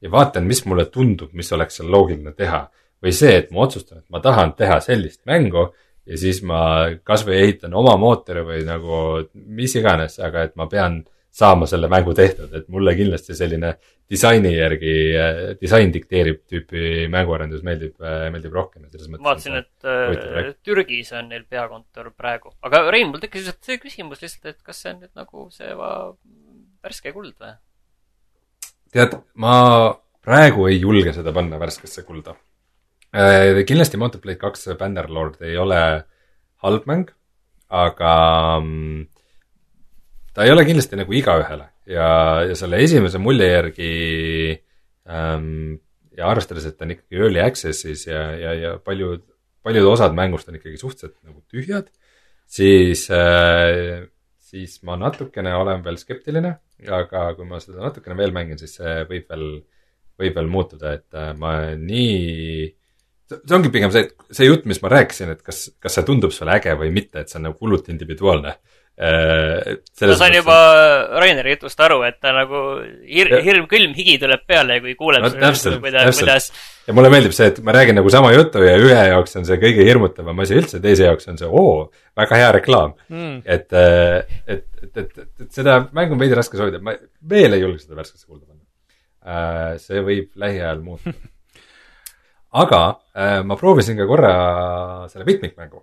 ja 0.00 0.08
vaatan, 0.10 0.44
mis 0.46 0.64
mulle 0.70 0.84
tundub, 0.86 1.32
mis 1.34 1.52
oleks 1.52 1.76
seal 1.80 1.90
loogiline 1.90 2.32
teha. 2.38 2.68
või 3.02 3.10
see, 3.10 3.34
et 3.34 3.50
ma 3.50 3.64
otsustan, 3.64 3.98
et 3.98 4.06
ma 4.14 4.20
tahan 4.22 4.52
teha 4.54 4.78
sellist 4.80 5.26
mängu 5.26 5.74
ja 6.06 6.16
siis 6.18 6.42
ma 6.46 6.86
kasvõi 7.02 7.36
ehitan 7.40 7.74
oma 7.74 7.96
mootori 7.98 8.42
või 8.46 8.62
nagu 8.66 9.26
mis 9.34 9.74
iganes, 9.74 10.18
aga 10.22 10.42
et 10.46 10.54
ma 10.56 10.66
pean 10.70 11.04
saama 11.32 11.66
selle 11.66 11.88
mängu 11.88 12.12
tehtud, 12.14 12.52
et 12.58 12.66
mulle 12.68 12.92
kindlasti 12.96 13.34
selline 13.36 13.72
disaini 14.12 14.50
järgi, 14.52 14.92
disain 15.60 15.92
dikteerib 15.94 16.42
tüüpi 16.50 17.06
mänguarendus 17.12 17.62
meeldib, 17.64 17.96
meeldib 18.34 18.52
rohkem. 18.52 18.84
vaatasin, 19.16 19.56
et 19.62 19.88
äh, 19.88 20.52
Türgis 20.64 21.12
on 21.16 21.32
neil 21.32 21.46
peakontor 21.48 22.12
praegu, 22.16 22.52
aga 22.62 22.84
Rein, 22.92 23.08
mul 23.08 23.24
tekkis 23.24 23.46
lihtsalt 23.46 23.70
see 23.70 23.80
küsimus 23.80 24.20
lihtsalt, 24.24 24.52
et 24.52 24.62
kas 24.62 24.84
see 24.84 24.92
on 24.92 25.02
nüüd 25.02 25.12
nagu 25.16 25.48
see 25.54 25.72
värske 26.84 27.16
kuld 27.16 27.34
või? 27.40 27.56
tead, 28.92 29.16
ma 29.40 29.56
praegu 30.22 30.68
ei 30.68 30.82
julge 30.82 31.16
seda 31.16 31.32
panna 31.32 31.56
värskesse 31.58 32.04
kulda 32.04 32.36
Äh, 33.12 33.64
kindlasti 33.68 33.98
Mountain 34.00 34.22
Blade 34.24 34.40
kaks 34.40 34.70
Bannerlord 34.80 35.42
ei 35.44 35.58
ole 35.60 35.78
halb 36.64 36.86
mäng, 36.88 37.10
aga 37.68 38.12
mm, 38.62 39.02
ta 40.34 40.46
ei 40.46 40.52
ole 40.52 40.64
kindlasti 40.68 40.98
nagu 40.98 41.14
igaühele. 41.16 41.68
Ja, 41.90 42.08
ja 42.46 42.56
selle 42.58 42.78
esimese 42.84 43.18
mulje 43.18 43.48
järgi 43.48 43.92
ähm, 45.10 45.80
ja 46.16 46.28
arvestades, 46.30 46.66
et 46.68 46.78
ta 46.78 46.86
on 46.86 46.94
ikkagi 46.94 47.18
early 47.18 47.42
access'is 47.42 48.06
ja, 48.06 48.22
ja, 48.38 48.52
ja 48.54 48.72
paljud, 48.84 49.24
paljud 49.64 49.88
osad 49.90 50.14
mängust 50.16 50.50
on 50.50 50.58
ikkagi 50.58 50.78
suhteliselt 50.80 51.16
nagu 51.26 51.40
tühjad, 51.50 51.88
siis 52.46 53.08
äh,, 53.10 54.04
siis 54.52 54.78
ma 54.86 54.98
natukene 55.00 55.54
olen 55.56 55.82
veel 55.84 55.98
skeptiline, 56.00 56.54
aga 57.00 57.30
kui 57.38 57.48
ma 57.48 57.60
seda 57.62 57.82
natukene 57.82 58.18
veel 58.18 58.34
mängin, 58.36 58.60
siis 58.60 58.76
see 58.78 59.00
võib 59.08 59.26
veel, 59.32 59.48
võib 60.20 60.38
veel 60.38 60.52
muutuda, 60.52 60.94
et 61.00 61.18
äh, 61.18 61.32
ma 61.38 61.56
nii 61.80 62.68
see 63.32 63.56
ongi 63.56 63.72
pigem 63.72 63.92
see, 63.94 64.10
see 64.34 64.46
jutt, 64.46 64.66
mis 64.68 64.82
ma 64.84 64.90
rääkisin, 64.92 65.32
et 65.32 65.42
kas, 65.46 65.64
kas 65.80 65.96
see 65.96 66.06
tundub 66.06 66.34
sulle 66.34 66.58
äge 66.58 66.74
või 66.78 66.92
mitte, 66.94 67.22
et 67.22 67.32
see 67.32 67.40
on 67.40 67.48
nagu 67.48 67.56
hullult 67.62 67.88
individuaalne. 67.92 68.52
äh, 68.52 68.71
ma 69.02 70.16
sain 70.20 70.36
juba 70.36 70.56
Raineri 71.18 71.56
jutust 71.56 71.80
aru, 71.82 72.02
et 72.06 72.20
ta 72.22 72.30
nagu 72.36 72.60
hir-, 73.02 73.32
hirm, 73.42 73.66
külm 73.70 73.96
higi 73.96 74.18
tuleb 74.22 74.44
peale, 74.46 74.78
kui 74.84 74.94
kuuleb 74.98 75.26
no, 75.26 75.32
täpselt, 75.34 75.80
kuidas, 75.82 76.20
kuidas. 76.20 76.48
ja 76.86 76.94
mulle 76.96 77.10
meeldib 77.12 77.34
see, 77.36 77.50
et 77.50 77.58
ma 77.66 77.74
räägin 77.74 77.98
nagu 77.98 78.12
sama 78.14 78.30
juttu 78.34 78.62
ja 78.62 78.76
ühe 78.78 79.00
jaoks 79.12 79.40
on 79.40 79.48
see 79.48 79.58
kõige 79.62 79.86
hirmutavam 79.88 80.44
asi 80.44 80.58
üldse, 80.60 80.82
teise 80.84 81.08
jaoks 81.08 81.30
on 81.32 81.40
see 81.40 81.50
oo, 81.50 81.90
väga 82.18 82.40
hea 82.44 82.54
reklaam 82.58 82.94
mm.. 83.08 83.42
et, 83.56 83.68
äh, 83.74 84.38
et, 84.46 84.66
et, 84.84 84.96
et, 85.02 85.12
et, 85.26 85.50
seda 85.50 85.80
mängu 85.96 86.16
on 86.16 86.22
veidi 86.22 86.38
raske 86.38 86.60
soovida, 86.60 86.82
ma 86.84 86.94
veel 87.34 87.58
ei 87.58 87.64
julge 87.64 87.82
seda 87.82 87.98
värskesse 87.98 88.26
kuulda 88.28 88.46
panna. 88.46 88.60
Äh, 89.22 89.76
see 89.82 90.02
võib 90.02 90.32
lähiajal 90.38 90.82
muutuda 90.82 91.18
aga 92.52 92.82
äh, 93.16 93.40
ma 93.46 93.56
proovisin 93.56 93.96
ka 93.96 94.06
korra 94.06 94.34
selle 95.12 95.26
mitmikmängu. 95.28 95.82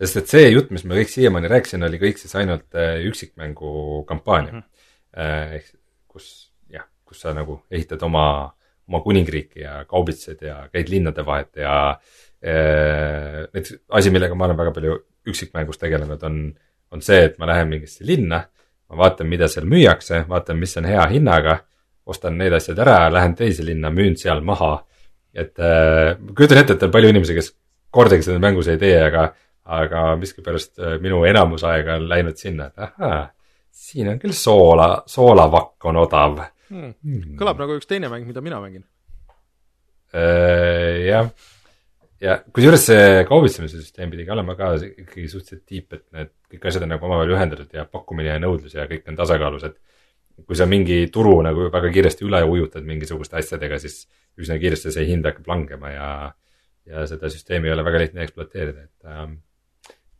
Sest 0.00 0.20
et 0.20 0.32
see 0.32 0.46
jutt, 0.48 0.70
mis 0.74 0.84
ma 0.88 0.96
kõik 0.98 1.12
siiamaani 1.12 1.50
rääkisin, 1.50 1.84
oli 1.86 2.00
kõik 2.00 2.20
siis 2.20 2.32
ainult 2.40 2.78
äh, 2.78 3.02
üksikmängu 3.08 4.04
kampaania 4.08 4.52
mm. 4.52 4.62
-hmm. 4.62 5.20
äh, 5.20 5.52
ehk 5.58 5.74
kus 6.08 6.52
jah, 6.72 6.86
kus 7.04 7.20
sa 7.20 7.34
nagu 7.36 7.60
ehitad 7.70 8.02
oma, 8.02 8.52
oma 8.88 9.00
kuningriiki 9.04 9.60
ja 9.60 9.84
kaubitsed 9.84 10.42
ja 10.42 10.68
käid 10.72 10.88
linnade 10.88 11.26
vahet 11.26 11.56
ja 11.56 11.74
äh, 12.44 13.46
näiteks 13.52 13.76
asi, 13.88 14.10
millega 14.10 14.34
ma 14.34 14.48
olen 14.48 14.56
väga 14.56 14.72
palju 14.72 14.98
üksikmängus 15.28 15.78
tegelenud, 15.78 16.22
on, 16.22 16.54
on 16.90 17.02
see, 17.02 17.24
et 17.24 17.38
ma 17.38 17.46
lähen 17.46 17.68
mingisse 17.68 18.06
linna, 18.06 18.44
ma 18.88 18.96
vaatan, 18.96 19.28
mida 19.28 19.48
seal 19.48 19.66
müüakse, 19.68 20.24
vaatan, 20.28 20.56
mis 20.58 20.76
on 20.76 20.88
hea 20.88 21.06
hinnaga, 21.06 21.58
ostan 22.06 22.38
need 22.38 22.52
asjad 22.56 22.78
ära, 22.78 23.12
lähen 23.12 23.34
teise 23.36 23.62
linna, 23.64 23.90
müün 23.92 24.16
seal 24.16 24.40
maha 24.40 24.78
et 25.34 25.58
äh, 25.58 26.16
kujutan 26.34 26.60
ette, 26.62 26.74
et 26.74 26.82
on 26.86 26.92
palju 26.94 27.12
inimesi, 27.12 27.36
kes 27.36 27.52
kordagi 27.94 28.26
seda 28.26 28.40
mängus 28.42 28.70
ei 28.70 28.78
tee, 28.80 28.96
aga, 29.02 29.30
aga 29.64 30.16
miskipärast 30.20 30.78
äh, 30.78 30.96
minu 31.02 31.24
enamus 31.28 31.64
aega 31.68 31.98
on 32.00 32.08
läinud 32.10 32.40
sinna, 32.40 32.70
et 32.70 32.86
ahaa, 32.88 33.20
siin 33.70 34.08
on 34.12 34.18
küll 34.22 34.34
soola, 34.36 34.92
soolavakk 35.06 35.90
on 35.90 36.00
odav 36.00 36.40
hmm.. 36.70 36.94
Hmm. 37.04 37.36
kõlab 37.40 37.62
nagu 37.62 37.78
üks 37.78 37.90
teine 37.90 38.10
mäng, 38.12 38.26
mida 38.28 38.42
mina 38.44 38.60
mängin 38.62 38.84
äh,. 40.14 41.06
jah, 41.06 41.30
ja 42.20 42.40
kusjuures 42.52 42.86
see 42.90 43.22
kaubitsemise 43.28 43.80
süsteem 43.80 44.10
pidi 44.12 44.26
ka 44.28 44.34
olema 44.36 44.56
ka 44.58 44.72
ikkagi 44.88 45.28
suhteliselt 45.28 45.64
tiip, 45.68 45.92
et 45.92 46.06
need 46.16 46.32
kõik 46.50 46.66
asjad 46.70 46.86
on 46.86 46.94
nagu 46.94 47.06
omavahel 47.06 47.36
ühendatud 47.36 47.76
ja 47.76 47.86
pakkumine 47.88 48.34
ja 48.34 48.40
nõudlus 48.42 48.74
ja 48.76 48.88
kõik 48.90 49.06
on 49.08 49.18
tasakaalus, 49.20 49.68
et 49.70 49.78
kui 50.46 50.56
sa 50.56 50.66
mingi 50.68 51.04
turu 51.12 51.36
nagu 51.44 51.68
väga 51.72 51.92
kiiresti 51.92 52.24
üle 52.26 52.40
ujutad 52.48 52.86
mingisuguste 52.86 53.38
asjadega, 53.40 53.78
siis 53.82 54.04
üsna 54.40 54.56
kiiresti 54.60 54.92
see 54.94 55.06
hind 55.10 55.26
hakkab 55.28 55.48
langema 55.50 55.92
ja, 55.92 56.10
ja 56.88 57.06
seda 57.10 57.30
süsteemi 57.32 57.68
ei 57.68 57.74
ole 57.74 57.84
väga 57.86 58.02
lihtne 58.04 58.24
ekspluateerida, 58.24 58.86
et 58.88 59.10
ähm, 59.10 59.38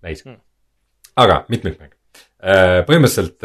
näis 0.05 0.25
hmm.. 0.25 0.41
aga 1.21 1.45
mitmikmäng 1.53 1.93
äh,. 2.43 2.81
põhimõtteliselt 2.89 3.45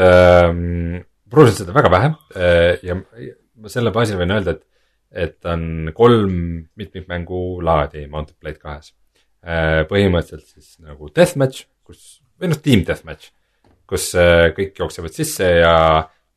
proovisin 1.32 1.64
seda 1.64 1.76
väga 1.76 1.92
vähe 1.94 2.12
äh, 2.36 2.86
ja 2.86 2.98
ma 3.00 3.72
selle 3.72 3.94
baasil 3.96 4.20
võin 4.20 4.34
öelda, 4.36 4.56
et, 4.56 4.66
et 5.26 5.50
on 5.52 5.92
kolm 5.96 6.36
mitmikmängu 6.80 7.62
laadi 7.66 8.06
Mountain 8.12 8.40
Blade 8.42 8.62
kahes 8.62 8.94
äh,. 9.46 9.84
põhimõtteliselt 9.90 10.52
siis 10.56 10.78
nagu 10.84 11.10
deathmatch, 11.16 11.68
kus, 11.86 12.20
või 12.40 12.52
noh, 12.52 12.62
team 12.64 12.86
deathmatch, 12.88 13.32
kus 13.86 14.12
kõik 14.58 14.80
jooksevad 14.82 15.14
sisse 15.14 15.50
ja 15.60 15.76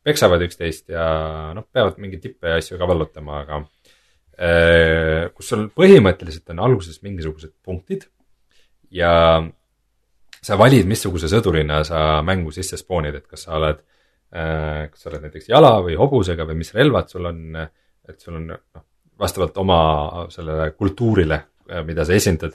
peksavad 0.05 0.43
üksteist 0.45 0.91
ja 0.93 1.07
noh, 1.57 1.65
peavad 1.73 1.97
mingeid 2.01 2.23
tippe 2.25 2.51
ja 2.51 2.59
asju 2.61 2.77
ka 2.81 2.89
vallutama, 2.89 3.43
aga 3.45 3.63
kus 5.35 5.49
sul 5.51 5.65
põhimõtteliselt 5.75 6.53
on 6.53 6.61
alguses 6.63 7.01
mingisugused 7.03 7.57
punktid 7.67 8.05
ja 8.95 9.11
sa 10.45 10.59
valid, 10.61 10.87
missuguse 10.89 11.31
sõdurina 11.31 11.83
sa 11.87 12.21
mängu 12.27 12.53
sisse 12.55 12.79
spoonid, 12.81 13.19
et 13.19 13.27
kas 13.27 13.47
sa 13.47 13.57
oled 13.59 13.81
äh,, 14.33 14.89
kas 14.93 15.05
sa 15.05 15.11
oled 15.13 15.27
näiteks 15.27 15.51
jala 15.51 15.77
või 15.85 15.97
hobusega 15.99 16.47
või 16.49 16.61
mis 16.63 16.75
relvad 16.77 17.11
sul 17.13 17.31
on, 17.31 17.41
et 18.09 18.21
sul 18.21 18.39
on 18.41 18.51
noh, 18.53 18.85
vastavalt 19.19 19.57
oma 19.59 19.81
sellele 20.33 20.71
kultuurile, 20.77 21.41
äh, 21.71 21.83
mida 21.87 22.07
sa 22.07 22.17
esindad, 22.17 22.55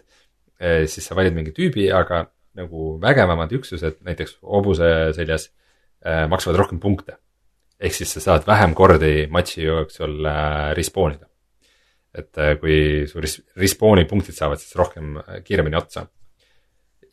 äh, 0.59 0.84
siis 0.88 1.09
sa 1.09 1.17
valid 1.19 1.36
mingi 1.36 1.55
tüübi, 1.55 1.89
aga 1.93 2.25
nagu 2.59 2.95
vägevamad 3.01 3.53
üksused, 3.57 4.03
näiteks 4.05 4.38
hobuse 4.45 4.88
seljas, 5.17 5.49
maksavad 6.03 6.57
rohkem 6.59 6.81
punkte 6.84 7.15
ehk 7.84 7.95
siis 7.95 8.15
sa 8.15 8.23
saad 8.23 8.47
vähem 8.47 8.73
kordi 8.77 9.27
matši 9.31 9.63
jooksul 9.65 10.27
respawn 10.77 11.17
ida. 11.17 11.27
et 12.13 12.38
kui 12.61 13.07
su 13.09 13.21
res-, 13.23 13.39
respawn'i 13.57 14.05
punktid 14.05 14.38
saavad 14.38 14.61
siis 14.61 14.75
rohkem, 14.77 15.15
kiiremini 15.41 15.79
otsa. 15.79 16.05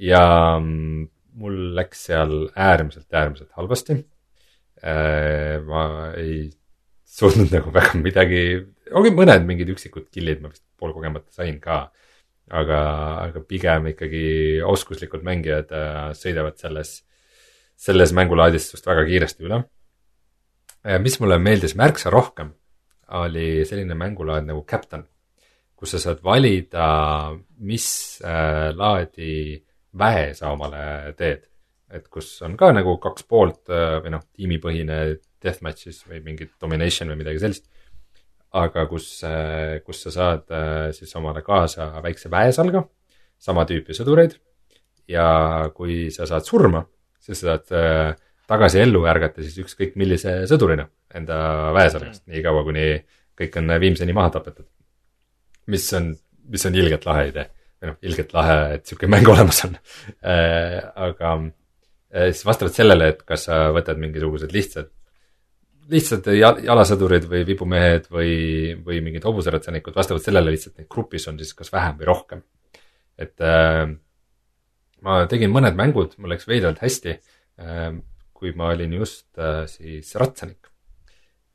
Ja 0.01 0.23
mm, 0.59 1.09
mul 1.41 1.59
läks 1.77 2.07
seal 2.09 2.35
äärmiselt, 2.57 3.09
äärmiselt 3.13 3.51
halvasti. 3.59 4.01
ma 5.67 5.83
ei 6.17 6.49
suutnud 7.05 7.51
nagu 7.57 7.73
väga 7.75 7.99
midagi, 8.01 8.45
ongi 8.97 9.11
mõned 9.13 9.45
mingid 9.45 9.69
üksikud 9.75 10.07
kill'id 10.09 10.41
ma 10.41 10.49
vist 10.49 10.65
poolkogemata 10.81 11.29
sain 11.35 11.59
ka. 11.61 11.91
aga, 12.51 12.79
aga 13.29 13.43
pigem 13.47 13.93
ikkagi 13.93 14.25
oskuslikud 14.67 15.23
mängijad 15.23 15.71
sõidavad 16.19 16.57
selles, 16.59 16.97
selles 17.77 18.15
mängulaadis 18.17 18.71
sinust 18.71 18.89
väga 18.89 19.05
kiiresti 19.07 19.47
üle 19.47 19.61
Äh, 20.81 20.97
mis 20.97 21.19
mulle 21.21 21.37
meeldis 21.39 21.75
märksa 21.77 22.09
rohkem, 22.13 22.55
oli 23.21 23.67
selline 23.69 23.93
mängulaad 23.99 24.47
nagu 24.49 24.63
Captain, 24.65 25.03
kus 25.77 25.93
sa 25.93 26.01
saad 26.01 26.23
valida, 26.25 26.87
mis 27.69 27.87
äh, 28.25 28.71
laadi 28.73 29.61
väe 29.99 30.35
sa 30.35 30.53
omale 30.55 31.15
teed. 31.19 31.47
et 31.91 32.05
kus 32.07 32.29
on 32.47 32.53
ka 32.55 32.69
nagu 32.71 32.93
kaks 33.03 33.25
poolt 33.27 33.71
äh, 33.75 33.97
või 34.05 34.13
noh, 34.15 34.23
tiimipõhine 34.31 34.99
deathmatch'is 35.43 36.05
või 36.07 36.21
mingi 36.23 36.47
domination 36.61 37.11
või 37.11 37.19
midagi 37.25 37.43
sellist. 37.43 37.67
aga 38.53 38.85
kus, 38.91 39.23
kus 39.87 40.01
sa 40.03 40.11
saad 40.11 40.49
siis 40.95 41.13
omale 41.15 41.43
kaasa 41.47 41.85
väikse 42.03 42.31
väesalga, 42.31 42.83
sama 43.39 43.63
tüüpi 43.67 43.95
sõdureid. 43.95 44.35
ja 45.09 45.71
kui 45.75 46.11
sa 46.11 46.27
saad 46.27 46.47
surma, 46.47 46.83
siis 47.19 47.43
sa 47.43 47.55
saad 47.55 48.17
tagasi 48.51 48.83
ellu 48.83 49.05
ärgata 49.07 49.43
siis 49.43 49.59
ükskõik 49.63 49.95
millise 49.99 50.45
sõdurina 50.51 50.89
enda 51.15 51.39
väesalast 51.75 52.27
mm., 52.27 52.35
niikaua 52.35 52.65
kuni 52.67 52.87
kõik 53.39 53.57
on 53.59 53.75
viimseni 53.81 54.13
maha 54.13 54.35
tapetud. 54.39 54.67
mis 55.67 55.87
on, 55.95 56.13
mis 56.51 56.67
on 56.67 56.75
ilgelt 56.75 57.07
lahe 57.07 57.29
idee 57.31 57.47
või 57.81 57.91
noh, 57.91 57.99
ilgelt 58.07 58.35
lahe, 58.37 58.59
et 58.77 58.87
sihuke 58.89 59.09
mäng 59.11 59.29
olemas 59.33 59.63
on 59.67 59.77
äh,. 59.77 60.79
aga 61.09 61.35
äh, 61.37 62.31
siis 62.31 62.45
vastavalt 62.49 62.77
sellele, 62.77 63.13
et 63.15 63.23
kas 63.29 63.49
sa 63.49 63.63
võtad 63.77 64.01
mingisugused 64.03 64.53
lihtsad, 64.55 64.93
lihtsad 65.91 66.29
jalasõdurid 66.37 67.27
või 67.31 67.43
vibumehed 67.49 68.07
või, 68.13 68.35
või 68.85 69.01
mingid 69.07 69.27
hobuseratsanikud, 69.27 69.97
vastavalt 69.97 70.27
sellele 70.27 70.55
lihtsalt 70.55 70.79
neid 70.79 70.91
grupis 70.93 71.27
on 71.31 71.41
siis 71.41 71.57
kas 71.59 71.73
vähem 71.75 71.99
või 71.99 72.11
rohkem. 72.13 72.45
et 73.19 73.41
äh, 73.43 73.89
ma 75.01 75.25
tegin 75.27 75.53
mõned 75.53 75.77
mängud, 75.77 76.15
mul 76.21 76.35
läks 76.35 76.49
veidralt 76.49 76.83
hästi 76.85 77.19
kui 78.41 78.55
ma 78.57 78.71
olin 78.73 78.97
just 78.97 79.37
siis 79.69 80.15
ratsanik. 80.17 80.71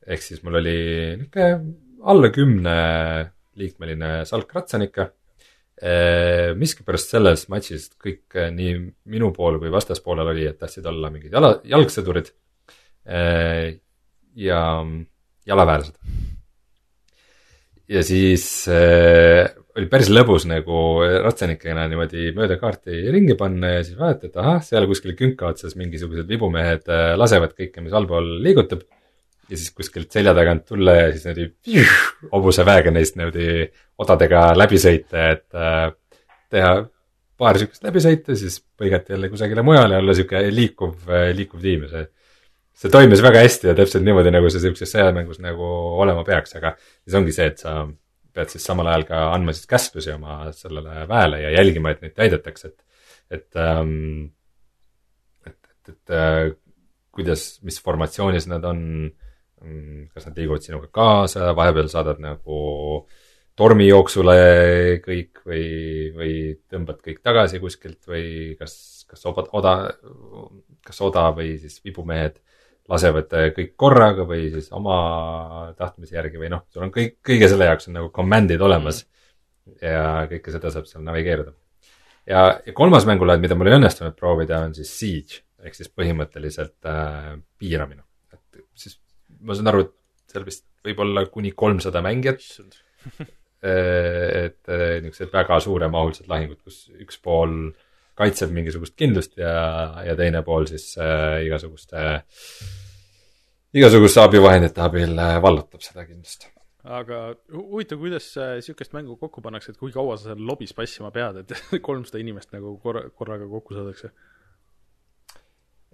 ehk 0.05 0.21
siis 0.21 0.43
mul 0.45 0.59
oli 0.61 0.77
niisugune 1.17 1.73
alla 2.05 2.29
kümne 2.29 2.75
liikmeline 3.57 4.09
salk 4.29 4.51
ratsanikke. 4.53 5.07
Äh, 5.75 6.53
miskipärast 6.55 7.11
selles 7.11 7.47
matšis 7.51 7.89
kõik 7.99 8.37
äh, 8.39 8.51
nii 8.55 8.77
minu 9.11 9.31
pool 9.35 9.59
kui 9.59 9.73
vastaspoolel 9.73 10.31
oli, 10.31 10.45
et 10.47 10.59
tahtsid 10.61 10.85
olla 10.87 11.11
mingid 11.11 11.35
jala, 11.35 11.57
jalgsõdurid 11.67 12.31
ja 14.35 14.61
jalaväelased. 15.45 15.97
ja 17.93 18.01
siis 18.01 18.45
oli 19.75 19.89
päris 19.91 20.09
lõbus 20.11 20.45
nagu 20.47 20.81
ratsanikena 21.25 21.85
niimoodi 21.91 22.29
mööda 22.35 22.57
kaarti 22.59 23.01
ringi 23.11 23.35
panna 23.39 23.73
ja 23.75 23.81
siis 23.83 23.97
vaadata, 23.99 24.29
et 24.29 24.37
ahah, 24.39 24.61
seal 24.63 24.87
kuskil 24.87 25.15
künka 25.19 25.49
otsas 25.51 25.75
mingisugused 25.79 26.29
vibumehed 26.31 26.87
äh, 26.87 27.11
lasevad 27.19 27.55
kõike, 27.57 27.83
mis 27.83 27.95
allpool 27.95 28.37
liigutab. 28.45 28.85
Ja 29.49 29.57
siis 29.57 29.71
kuskilt 29.75 30.11
selja 30.11 30.33
tagant 30.37 30.65
tulla 30.69 30.95
ja 30.97 31.11
siis 31.13 31.25
niimoodi 31.27 31.85
hobuse 32.31 32.65
väega 32.65 32.93
neist 32.93 33.17
niimoodi 33.19 33.69
odadega 34.01 34.47
läbi 34.57 34.79
sõita, 34.81 35.29
et 35.35 35.57
äh, 35.57 35.87
teha 36.53 36.75
paar 37.37 37.59
sihukest 37.59 37.83
läbisõitu, 37.83 38.35
siis 38.39 38.61
põigata 38.79 39.13
jälle 39.13 39.29
kusagile 39.29 39.63
mujale 39.65 39.97
ja 39.97 40.03
olla 40.03 40.15
sihuke 40.17 40.41
liikuv, 40.51 40.95
äh, 41.09 41.29
liikuv 41.37 41.63
tiim 41.63 41.87
ja 41.87 41.93
see 41.93 42.05
see 42.75 42.91
toimis 42.91 43.21
väga 43.23 43.39
hästi 43.39 43.69
ja 43.69 43.75
täpselt 43.77 44.03
niimoodi, 44.03 44.33
nagu 44.35 44.49
see 44.51 44.59
sihukeses 44.63 44.91
sõjamängus 44.91 45.39
nagu 45.43 45.67
olema 46.03 46.25
peaks, 46.27 46.57
aga 46.59 46.73
siis 46.75 47.15
ongi 47.15 47.35
see, 47.35 47.47
et 47.53 47.61
sa 47.63 47.85
pead 48.35 48.51
siis 48.51 48.65
samal 48.67 48.89
ajal 48.91 49.05
ka 49.07 49.21
andma 49.31 49.53
siis 49.55 49.69
käsklusi 49.71 50.11
oma 50.11 50.49
sellele 50.55 51.05
väele 51.07 51.39
ja 51.45 51.53
jälgima, 51.55 51.93
et 51.93 52.03
neid 52.03 52.15
täidetakse, 52.17 52.73
et, 52.73 53.05
et 53.37 53.61
ähm,, 53.63 54.33
et, 55.47 55.55
et, 55.55 55.93
et 55.93 56.15
äh, 56.19 56.41
kuidas, 57.15 57.47
mis 57.63 57.79
formatsioonis 57.83 58.49
nad 58.51 58.67
on, 58.67 58.81
kas 60.13 60.27
nad 60.27 60.37
liiguvad 60.39 60.65
sinuga 60.65 60.89
kaasa, 60.93 61.53
vahepeal 61.57 61.89
saadad 61.91 62.21
nagu 62.23 62.59
tormijooksule 63.55 64.39
kõik 65.05 65.43
või, 65.47 65.67
või 66.15 66.33
tõmbad 66.71 66.99
kõik 67.03 67.21
tagasi 67.23 67.61
kuskilt 67.63 68.01
või 68.09 68.55
kas, 68.59 69.05
kas 69.09 69.23
oda, 69.31 69.45
oda, 69.55 69.75
kas 70.85 70.99
oda 71.05 71.29
või 71.37 71.55
siis 71.61 71.79
vibumehed 71.85 72.41
lasevad 72.91 73.31
kõik 73.55 73.73
korraga 73.79 74.25
või 74.29 74.49
siis 74.53 74.67
oma 74.75 74.97
tahtmise 75.77 76.17
järgi 76.17 76.41
või 76.41 76.51
noh, 76.53 76.65
sul 76.73 76.85
on 76.85 76.93
kõik, 76.93 77.17
kõige 77.25 77.49
selle 77.49 77.69
jaoks 77.69 77.89
on 77.89 77.97
nagu 77.97 78.11
command'id 78.13 78.61
olemas 78.61 79.05
mm.. 79.05 79.79
ja 79.81 80.03
kõike 80.29 80.53
seda 80.53 80.73
saab 80.73 80.89
seal 80.89 81.05
navigeerida. 81.07 81.55
ja, 82.29 82.45
ja 82.65 82.75
kolmas 82.77 83.07
mängulaad, 83.09 83.41
mida 83.41 83.57
mul 83.57 83.71
ei 83.71 83.79
õnnestunud 83.79 84.17
proovida, 84.19 84.61
on 84.67 84.75
siis 84.77 84.93
Siege 84.99 85.41
ehk 85.65 85.77
siis 85.77 85.89
põhimõtteliselt 85.89 86.85
äh, 86.91 87.33
piiramine. 87.57 88.03
et 88.35 88.61
siis 88.77 88.99
ma 89.41 89.57
saan 89.57 89.71
aru, 89.71 89.87
et 89.87 90.33
seal 90.33 90.45
vist 90.47 90.65
võib 90.85 91.01
olla 91.05 91.25
kuni 91.31 91.51
kolmsada 91.57 92.03
mängijat 92.05 92.45
äh, 93.19 93.27
et 93.65 94.71
äh, 94.71 95.01
niisugused 95.01 95.33
väga 95.33 95.59
suuremahulised 95.63 96.29
lahingud, 96.31 96.61
kus 96.63 96.85
üks 96.95 97.19
pool 97.23 97.73
kaitseb 98.15 98.53
mingisugust 98.55 98.95
kindlust 98.99 99.37
ja, 99.39 99.53
ja 100.07 100.15
teine 100.15 100.41
pool 100.47 100.67
siis 100.69 100.93
äh, 101.01 101.41
igasuguste 101.47 101.99
äh,, 101.99 102.21
igasuguste 103.75 104.23
abivahendite 104.23 104.83
abil 104.83 105.17
äh, 105.19 105.37
vallutab 105.43 105.83
seda 105.83 106.05
kindlust. 106.07 106.47
aga 106.85 107.19
huvitav, 107.51 107.99
kuidas 107.99 108.29
äh, 108.37 108.87
mängu 108.93 109.17
kokku 109.19 109.41
pannakse, 109.41 109.73
et 109.73 109.81
kui 109.81 109.91
kaua 109.91 110.17
sa 110.17 110.29
seal 110.31 110.45
lobis 110.47 110.73
passima 110.73 111.11
pead, 111.11 111.41
et 111.43 111.53
kolmsada 111.87 112.21
inimest 112.21 112.53
nagu 112.55 112.77
korra, 112.83 113.09
korraga 113.09 113.47
kokku 113.51 113.75
saadakse? 113.75 114.13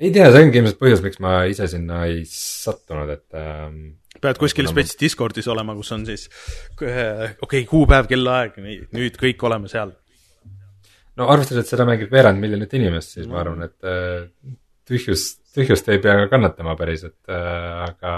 Ei 0.01 0.11
tea, 0.13 0.27
see 0.33 0.45
ongi 0.45 0.61
ilmselt 0.61 0.79
põhjus, 0.81 1.01
miks 1.05 1.19
ma 1.21 1.41
ise 1.49 1.67
sinna 1.69 2.03
ei 2.09 2.23
sattunud, 2.27 3.09
et 3.13 3.37
ähm, 3.37 3.79
pead 4.21 4.39
kuskil 4.41 4.69
spets 4.69 4.97
Discordis 4.99 5.49
olema, 5.51 5.75
kus 5.77 5.91
on 5.95 6.05
siis 6.09 6.27
okei 6.73 7.35
okay,, 7.45 7.65
kuupäev, 7.69 8.09
kellaaeg, 8.09 8.57
nüüd 8.95 9.19
kõik 9.21 9.45
oleme 9.49 9.69
seal. 9.71 9.93
No 11.19 11.27
arvestades, 11.29 11.67
et 11.67 11.73
seda 11.73 11.85
mängib 11.85 12.11
veerand 12.13 12.41
miljonit 12.41 12.73
inimest, 12.77 13.17
siis 13.17 13.27
ma 13.29 13.41
arvan, 13.43 13.65
et 13.67 13.87
äh, 13.87 14.25
tühjust, 14.87 15.41
tühjust 15.53 15.89
ei 15.91 15.99
pea 16.01 16.25
kannatama 16.31 16.77
päris, 16.79 17.03
et 17.09 17.33
äh, 17.33 17.83
aga, 17.89 18.15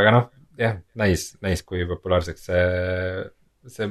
aga 0.00 0.14
noh, 0.16 0.28
jah, 0.60 0.76
näis, 0.98 1.30
näis, 1.44 1.62
kui 1.64 1.86
populaarseks 1.88 2.50
see, 2.50 2.66
see 3.70 3.90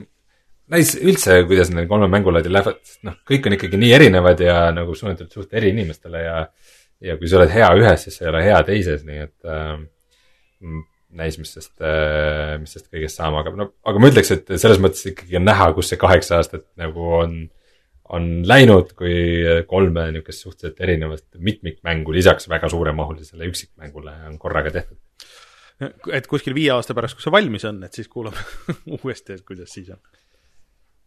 näis 0.74 0.95
üldse, 0.99 1.39
kuidas 1.47 1.72
neil 1.74 1.88
kolme 1.89 2.09
mängulaadi 2.11 2.51
lähevad, 2.51 2.82
noh, 3.07 3.15
kõik 3.28 3.47
on 3.47 3.55
ikkagi 3.57 3.80
nii 3.80 3.93
erinevad 3.95 4.41
ja 4.43 4.57
nagu 4.76 4.95
suunatud 4.97 5.32
suht 5.32 5.53
eri 5.55 5.72
inimestele 5.76 6.24
ja 6.26 6.41
ja 7.03 7.18
kui 7.18 7.30
sa 7.30 7.38
oled 7.41 7.51
hea 7.53 7.68
ühes, 7.78 8.07
siis 8.07 8.18
sa 8.18 8.26
ei 8.26 8.32
ole 8.32 8.43
hea 8.45 8.61
teises, 8.65 9.03
nii 9.05 9.20
et 9.22 9.49
äh, 9.53 9.76
näis, 11.18 11.38
mis 11.41 11.53
sest 11.53 11.76
äh,, 11.84 12.55
mis 12.61 12.74
sest 12.76 12.89
kõigest 12.91 13.20
saama 13.20 13.41
hakkab, 13.41 13.57
no 13.59 13.70
aga 13.88 14.01
ma 14.01 14.09
ütleks, 14.11 14.34
et 14.36 14.49
selles 14.57 14.82
mõttes 14.84 15.05
ikkagi 15.11 15.38
on 15.39 15.45
näha, 15.47 15.70
kus 15.78 15.91
see 15.91 16.01
kaheksa 16.01 16.39
aastat 16.41 16.65
nagu 16.80 17.09
on, 17.20 17.38
on 18.18 18.30
läinud, 18.47 18.93
kui 18.97 19.15
kolme 19.70 20.07
niisugust 20.15 20.45
suhteliselt 20.45 20.84
erinevat 20.84 21.26
mitmikmängu 21.49 22.15
lisaks 22.15 22.49
väga 22.51 22.70
suuremahulisele 22.74 23.49
üksikmängule 23.51 24.15
on 24.30 24.39
korraga 24.41 24.74
tehtud. 24.80 24.99
et 26.13 26.28
kuskil 26.28 26.55
viie 26.57 26.72
aasta 26.74 26.97
pärast, 26.97 27.18
kui 27.18 27.26
see 27.26 27.36
valmis 27.36 27.68
on, 27.70 27.84
et 27.86 27.93
siis 27.93 28.09
kuulame 28.11 28.41
uuesti, 28.99 29.38
et 29.38 29.45
kuidas 29.47 29.74
siis 29.78 29.93
on. 29.93 30.01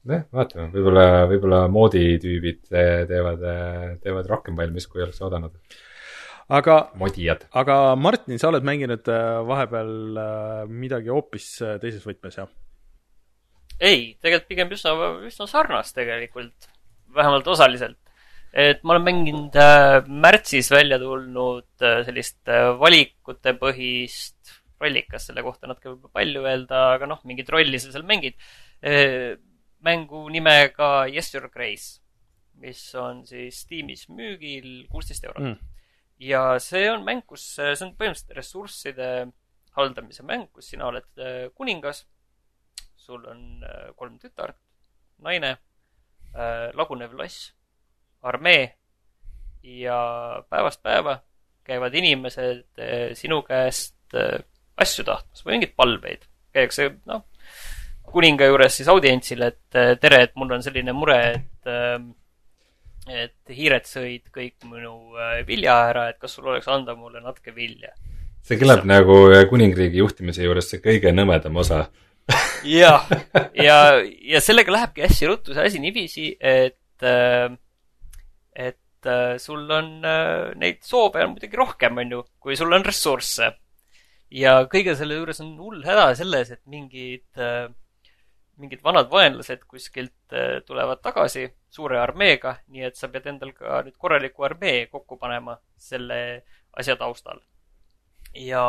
jah, 0.09 0.25
vaatame, 0.33 0.69
võib-olla, 0.73 1.07
võib-olla 1.31 1.61
mooditüübid 1.73 2.63
te- 2.71 3.07
teevad, 3.11 3.47
teevad 4.05 4.29
rohkem 4.31 4.59
valmis, 4.59 4.89
kui 4.89 5.03
oleks 5.05 5.21
oodanud. 5.21 5.57
aga, 6.49 6.77
modijad. 6.99 7.47
aga 7.53 7.95
Martin, 7.97 8.39
sa 8.41 8.49
oled 8.49 8.67
mänginud 8.67 9.09
äh, 9.13 9.41
vahepeal 9.47 10.21
äh, 10.25 10.65
midagi 10.67 11.13
hoopis 11.13 11.53
äh, 11.63 11.79
teises 11.83 12.07
võtmes, 12.07 12.39
jah? 12.41 12.49
ei, 13.79 14.15
tegelikult 14.21 14.49
pigem 14.49 14.73
üsna, 14.77 14.95
üsna 15.29 15.49
sarnast 15.51 15.97
tegelikult, 15.97 16.71
vähemalt 17.15 17.47
osaliselt. 17.49 17.99
et 18.53 18.81
ma 18.83 18.97
olen 18.97 19.07
mänginud 19.07 19.61
märtsis 20.09 20.73
välja 20.73 20.99
tulnud 20.99 21.69
sellist 22.09 22.41
äh, 22.49 22.73
valikutepõhist 22.81 24.57
rollikas, 24.81 25.29
selle 25.29 25.45
kohta 25.45 25.69
natuke 25.69 25.93
võib-olla 25.93 26.17
palju 26.17 26.43
öelda, 26.49 26.83
aga 26.97 27.09
noh, 27.11 27.21
mingit 27.29 27.51
rolli 27.53 27.79
sa 27.79 27.93
seal 27.93 28.07
mängid. 28.09 28.39
Mängu 29.81 30.29
nimega 30.29 31.07
Yes 31.09 31.35
Your 31.35 31.49
Grace, 31.53 32.01
mis 32.61 32.83
on 32.95 33.25
siis 33.27 33.63
Steamis 33.65 34.09
müügil 34.09 34.87
kuusteist 34.91 35.25
eurot 35.25 35.45
Mm. 35.45 35.59
ja 36.21 36.59
see 36.59 36.91
on 36.91 37.05
mäng, 37.05 37.25
kus, 37.27 37.45
see 37.57 37.73
on 37.87 37.95
põhimõtteliselt 37.97 38.37
ressursside 38.37 39.31
haldamise 39.77 40.23
mäng, 40.23 40.51
kus 40.53 40.71
sina 40.71 40.91
oled 40.91 41.09
äh, 41.19 41.49
kuningas 41.55 42.07
sul 42.97 43.25
on 43.27 43.65
äh, 43.65 43.95
kolm 43.97 44.19
tütart, 44.19 44.57
naine, 45.19 45.57
lagunev 46.79 47.11
loss, 47.19 47.51
armee 48.23 48.69
ja 49.67 50.43
päevast 50.49 50.83
päeva 50.83 51.17
käivad 51.65 51.95
inimesed 51.95 52.65
äh, 52.79 53.13
sinu 53.15 53.43
käest 53.47 54.15
äh, 54.15 54.41
asju 54.81 55.05
tahtmas 55.05 55.45
või 55.45 55.57
mingeid 55.57 55.75
palveid. 55.77 56.27
käiakse, 56.53 56.89
noh, 57.07 57.25
kuninga 58.13 58.49
juures 58.51 58.81
siis 58.81 58.89
audientsil, 58.93 59.43
et 59.47 59.79
äh, 59.79 59.97
tere, 60.01 60.25
et 60.27 60.37
mul 60.39 60.57
on 60.57 60.65
selline 60.65 60.95
mure, 60.97 61.19
et 61.35 61.71
ähm, 61.71 62.13
et 63.11 63.55
hiired 63.57 63.87
sõid 63.89 64.29
kõik 64.35 64.69
minu 64.69 65.17
äh, 65.19 65.41
vilja 65.49 65.79
ära, 65.91 66.11
et 66.11 66.19
kas 66.21 66.37
sul 66.37 66.51
oleks 66.51 66.69
anda 66.71 66.95
mulle 66.95 67.23
natuke 67.25 67.55
vilja 67.57 67.95
see 68.47 68.59
kõlab 68.61 68.87
nagu 68.89 69.17
kuningriigi 69.51 70.01
juhtimise 70.01 70.45
juures 70.45 70.71
see 70.71 70.83
kõige 70.83 71.13
nõmedam 71.15 71.59
osa. 71.61 71.87
jah, 72.67 73.09
ja, 73.69 73.79
ja 74.03 74.43
sellega 74.43 74.75
lähebki 74.75 75.05
hästi 75.05 75.31
ruttu 75.31 75.57
see 75.57 75.67
asi 75.67 75.83
niiviisi, 75.83 76.29
et, 76.39 76.79
et 78.57 79.11
äh, 79.11 79.35
sul 79.43 79.65
on 79.67 79.91
äh, 80.07 80.53
neid 80.61 80.81
soove 80.87 81.25
on 81.25 81.35
muidugi 81.35 81.59
rohkem, 81.59 81.99
on 82.03 82.17
ju, 82.17 82.23
kui 82.43 82.57
sul 82.59 82.73
on 82.77 82.87
ressursse. 82.87 83.53
ja 84.31 84.61
kõige 84.71 84.95
selle 84.97 85.19
juures 85.19 85.43
on 85.43 85.57
hull 85.59 85.85
häda 85.85 86.13
selles, 86.19 86.53
et 86.55 86.63
mingid, 86.71 87.27
mingid 88.61 88.83
vanad 88.85 89.11
vaenlased 89.11 89.65
kuskilt 89.69 90.35
äh, 90.37 90.61
tulevad 90.67 91.03
tagasi 91.03 91.47
suure 91.73 92.01
armeega, 92.01 92.57
nii 92.69 92.87
et 92.89 92.99
sa 92.99 93.09
pead 93.13 93.29
endal 93.33 93.53
ka 93.57 93.81
nüüd 93.87 93.97
korraliku 93.99 94.47
armee 94.49 94.87
kokku 94.93 95.19
panema 95.21 95.59
selle 95.77 96.21
asja 96.79 96.97
taustal. 97.01 97.41
ja 98.35 98.63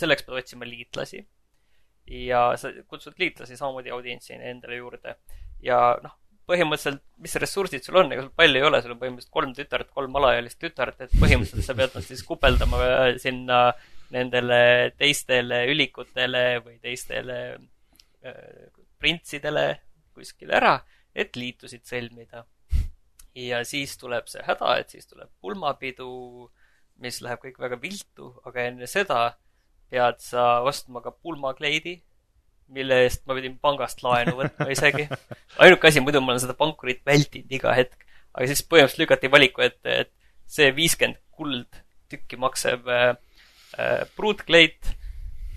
selleks 0.00 0.24
pead 0.24 0.38
otsima 0.40 0.64
liitlasi 0.64 1.18
ja 2.08 2.52
sa 2.56 2.70
kutsud 2.88 3.18
liitlasi 3.20 3.56
samamoodi 3.56 3.90
audientsi 3.90 4.32
endale 4.34 4.76
juurde. 4.76 5.16
ja 5.62 5.78
noh, 6.02 6.14
põhimõtteliselt, 6.48 7.02
mis 7.24 7.34
ressursid 7.40 7.84
sul 7.84 7.96
on, 8.02 8.12
ega 8.12 8.24
sul 8.26 8.32
palju 8.36 8.60
ei 8.60 8.66
ole, 8.68 8.80
sul 8.82 8.92
on 8.94 9.00
põhimõtteliselt 9.00 9.32
kolm 9.32 9.54
tütart, 9.56 9.90
kolm 9.96 10.16
alaealist 10.20 10.58
tütart, 10.60 11.00
et 11.00 11.14
põhimõtteliselt 11.20 11.68
sa 11.68 11.76
pead 11.78 11.96
nad 11.96 12.04
siis 12.04 12.24
kupeldama 12.28 12.80
äh, 12.84 13.04
sinna 13.22 13.60
nendele 14.14 14.92
teistele 14.98 15.64
ülikutele 15.72 16.44
või 16.64 16.76
teistele 16.82 17.38
äh, 18.24 18.68
printsidele 19.04 19.68
kuskile 20.16 20.56
ära, 20.56 20.78
et 21.14 21.36
liitusid 21.36 21.84
sõlmida. 21.86 22.46
ja 23.34 23.64
siis 23.66 23.96
tuleb 23.98 24.28
see 24.30 24.42
häda, 24.46 24.76
et 24.80 24.92
siis 24.94 25.08
tuleb 25.10 25.28
pulmapidu, 25.42 26.08
mis 27.02 27.20
läheb 27.20 27.42
kõik 27.42 27.58
väga 27.58 27.78
viltu, 27.82 28.30
aga 28.46 28.68
enne 28.70 28.86
seda 28.90 29.34
pead 29.90 30.20
sa 30.22 30.62
ostma 30.66 31.02
ka 31.04 31.12
pulmakleidi, 31.12 31.98
mille 32.74 33.02
eest 33.04 33.24
ma 33.28 33.36
pidin 33.36 33.58
pangast 33.60 34.00
laenu 34.06 34.36
võtma 34.38 34.70
isegi. 34.72 35.08
ainuke 35.62 35.90
asi, 35.90 36.02
muidu 36.02 36.22
ma 36.22 36.32
olen 36.32 36.42
seda 36.46 36.56
pankurit 36.58 37.02
vältinud 37.06 37.52
iga 37.52 37.74
hetk, 37.76 38.06
aga 38.32 38.48
siis 38.50 38.64
põhimõtteliselt 38.64 39.04
lükati 39.04 39.30
valiku 39.34 39.66
ette, 39.66 39.98
et 40.06 40.12
see 40.46 40.70
viiskümmend 40.76 41.20
kuld 41.34 41.82
tükki 42.12 42.38
maksab 42.40 42.88
äh, 42.88 43.16
äh, 43.78 44.02
pruutkleit 44.16 44.94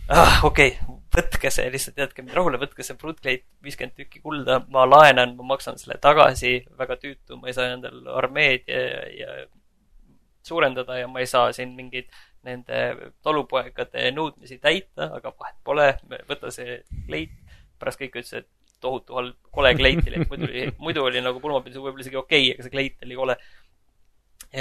ah,. 0.10 0.44
okei 0.48 0.76
okay,, 0.76 0.98
võtke 1.18 1.52
see 1.54 1.68
lihtsalt, 1.74 2.00
jätke 2.00 2.24
mind 2.24 2.38
rahule, 2.38 2.60
võtke 2.62 2.86
see 2.86 2.98
pruutkleit, 3.00 3.46
viiskümmend 3.66 3.98
tükki 3.98 4.22
kulda, 4.24 4.62
ma 4.74 4.86
laenan, 4.88 5.36
ma 5.38 5.54
maksan 5.56 5.80
selle 5.82 5.98
tagasi, 6.02 6.60
väga 6.80 6.98
tüütu, 7.02 7.40
ma 7.42 7.50
ei 7.50 7.58
saa 7.58 7.74
endal 7.74 8.04
armeed 8.18 8.70
ja, 8.70 8.82
ja 9.18 9.38
suurendada 10.48 10.98
ja 11.00 11.08
ma 11.12 11.24
ei 11.24 11.30
saa 11.30 11.52
siin 11.56 11.74
mingeid 11.78 12.12
nende 12.48 13.12
talupoegade 13.26 14.12
nõudmisi 14.16 14.60
täita, 14.64 15.10
aga 15.18 15.34
vahet 15.34 15.58
pole, 15.68 15.90
võta 16.30 16.54
see 16.54 16.82
kleit. 17.08 17.34
pärast 17.78 18.00
kõik 18.02 18.16
ütlesid, 18.18 18.46
et 18.46 18.82
tohutu 18.82 19.18
halb, 19.18 19.36
kole 19.54 19.74
kleit 19.78 20.08
oli, 20.10 20.24
muidu 20.30 20.48
oli, 20.48 20.64
muidu 20.82 21.04
oli 21.06 21.22
nagu 21.22 21.42
pulmapidu 21.42 21.82
võib-olla 21.82 22.06
isegi 22.06 22.18
okei 22.18 22.48
okay,, 22.48 22.54
aga 22.56 22.66
see 22.66 22.74
kleit 22.74 23.06
oli 23.06 23.18
kole. 23.20 23.36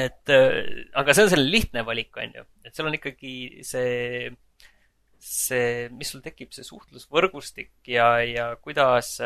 et 0.04 0.32
äh, 0.34 0.58
aga 1.00 1.14
see 1.14 1.24
on 1.24 1.32
selline 1.32 1.52
lihtne 1.52 1.84
valik, 1.86 2.16
on 2.20 2.34
ju, 2.40 2.44
et 2.66 2.76
seal 2.76 2.90
on 2.90 2.98
ikkagi 2.98 3.34
see, 3.64 4.32
see, 5.22 5.86
mis 5.94 6.10
sul 6.12 6.22
tekib, 6.24 6.52
see 6.54 6.66
suhtlusvõrgustik 6.66 7.88
ja, 7.90 8.16
ja 8.24 8.50
kuidas 8.62 9.16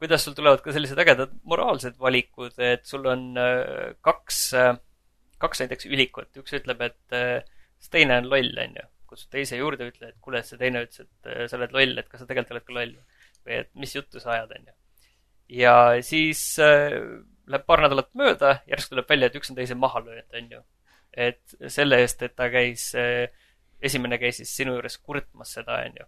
kuidas 0.00 0.24
sul 0.24 0.36
tulevad 0.36 0.62
ka 0.64 0.72
sellised 0.72 0.98
ägedad 1.02 1.32
moraalsed 1.44 1.98
valikud, 2.00 2.54
et 2.64 2.86
sul 2.88 3.04
on 3.10 3.34
kaks 4.00 4.38
kaks 5.40 5.62
näiteks 5.64 5.88
ülikut, 5.88 6.30
üks 6.40 6.54
ütleb, 6.56 6.80
et 6.84 7.18
see 7.80 7.94
teine 7.96 8.20
on 8.20 8.28
loll, 8.30 8.52
onju. 8.64 8.86
kutsud 9.10 9.32
teise 9.34 9.58
juurde, 9.58 9.88
ütle, 9.90 10.12
et 10.12 10.18
kuule, 10.22 10.42
see 10.46 10.58
teine 10.60 10.84
ütles, 10.84 11.02
et 11.02 11.30
äh, 11.32 11.46
sa 11.50 11.58
oled 11.58 11.72
loll, 11.74 11.96
et 11.98 12.06
kas 12.06 12.22
sa 12.22 12.28
tegelikult 12.28 12.54
oled 12.54 12.66
ka 12.68 12.76
loll. 12.76 12.94
või 13.40 13.56
et 13.56 13.70
mis 13.80 13.94
juttu 13.96 14.20
sa 14.20 14.34
ajad, 14.36 14.52
onju. 14.58 14.74
ja 15.56 15.74
siis 16.06 16.42
äh, 16.62 16.94
läheb 17.50 17.64
paar 17.66 17.82
nädalat 17.86 18.12
mööda, 18.14 18.58
järsku 18.70 18.94
tuleb 18.94 19.08
välja, 19.10 19.30
et 19.30 19.38
üks 19.40 19.50
on 19.50 19.58
teise 19.58 19.74
maha 19.74 20.04
löönud, 20.04 20.28
onju. 20.42 20.62
et 21.26 21.56
selle 21.66 22.02
eest, 22.04 22.22
et 22.22 22.36
ta 22.38 22.50
käis 22.52 22.90
äh,, 22.94 23.32
esimene 23.82 24.18
käis 24.20 24.40
siis 24.40 24.52
sinu 24.60 24.76
juures 24.76 24.98
kurtmas 24.98 25.54
seda, 25.56 25.80
onju. 25.86 26.06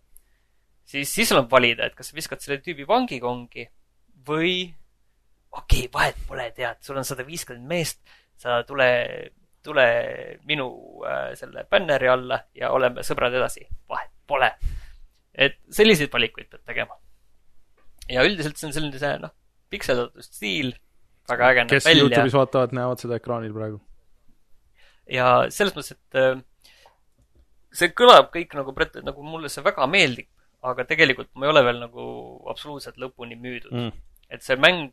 siis, 0.85 1.15
siis 1.15 1.29
sul 1.29 1.43
on 1.43 1.51
valida, 1.51 1.87
et 1.87 1.95
kas 1.99 2.13
sa 2.13 2.17
viskad 2.17 2.43
selle 2.45 2.61
tüübi 2.65 2.87
vangikongi 2.89 3.69
või 4.29 4.57
okei 5.53 5.87
okay,, 5.87 5.93
vahet 5.93 6.27
pole, 6.29 6.49
tead, 6.57 6.81
sul 6.85 6.99
on 7.01 7.07
sada 7.09 7.27
viiskümmend 7.27 7.69
meest 7.69 8.03
sa 8.43 8.63
tule, 8.67 8.89
tule 9.65 9.87
minu 10.49 10.69
äh, 11.07 11.33
selle 11.39 11.67
bänneri 11.71 12.11
alla 12.11 12.41
ja 12.59 12.73
oleme 12.75 13.05
sõbrad 13.07 13.35
edasi. 13.39 13.67
vahet 13.89 14.11
pole. 14.27 14.51
et 15.33 15.59
selliseid 15.73 16.13
valikuid 16.13 16.51
pead 16.51 16.65
tegema. 16.67 16.97
ja 18.09 18.25
üldiselt 18.27 18.59
see 18.59 18.69
on 18.69 18.77
selline 18.77 18.99
see 19.01 19.19
noh, 19.23 19.35
pikseldatud 19.73 20.27
stiil, 20.27 20.73
väga 21.31 21.51
äge 21.53 21.65
näeb 21.65 21.77
kes 21.77 21.89
välja 21.89 22.07
Youtube'is 22.09 22.37
vaatavad, 22.37 22.75
näevad 22.77 23.05
seda 23.05 23.19
ekraanil 23.21 23.55
praegu. 23.57 23.81
ja 25.19 25.29
selles 25.51 25.77
mõttes, 25.77 25.95
et 25.97 26.21
äh, 26.21 26.43
see 27.73 27.93
kõlab 27.97 28.31
kõik 28.35 28.55
nagu, 28.59 28.75
nagu 29.03 29.27
mulle 29.27 29.49
see 29.53 29.65
väga 29.65 29.87
meeldib, 29.91 30.29
aga 30.63 30.85
tegelikult 30.89 31.31
ma 31.35 31.47
ei 31.47 31.53
ole 31.55 31.65
veel 31.67 31.81
nagu 31.83 32.05
absoluutselt 32.51 33.01
lõpuni 33.01 33.39
müüdud 33.41 33.73
Mm. 33.73 33.93
et 34.31 34.43
see 34.43 34.57
mäng, 34.57 34.93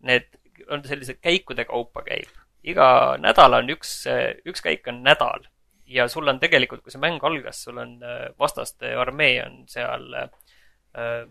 need 0.00 0.26
on 0.68 0.82
sellise 0.84 1.14
käikude 1.14 1.64
kaupa 1.64 2.02
käib. 2.02 2.28
iga 2.64 3.16
nädal 3.20 3.54
on 3.54 3.70
üks, 3.70 4.02
üks 4.44 4.60
käik 4.60 4.88
on 4.90 5.02
nädal 5.02 5.46
ja 5.88 6.08
sul 6.08 6.28
on 6.28 6.40
tegelikult, 6.40 6.82
kui 6.84 6.92
see 6.92 7.00
mäng 7.02 7.22
algas, 7.24 7.62
sul 7.64 7.80
on 7.80 7.96
äh, 8.04 8.28
vastaste 8.40 8.92
armee 9.00 9.38
on 9.44 9.62
seal 9.70 10.04
äh, 10.18 11.22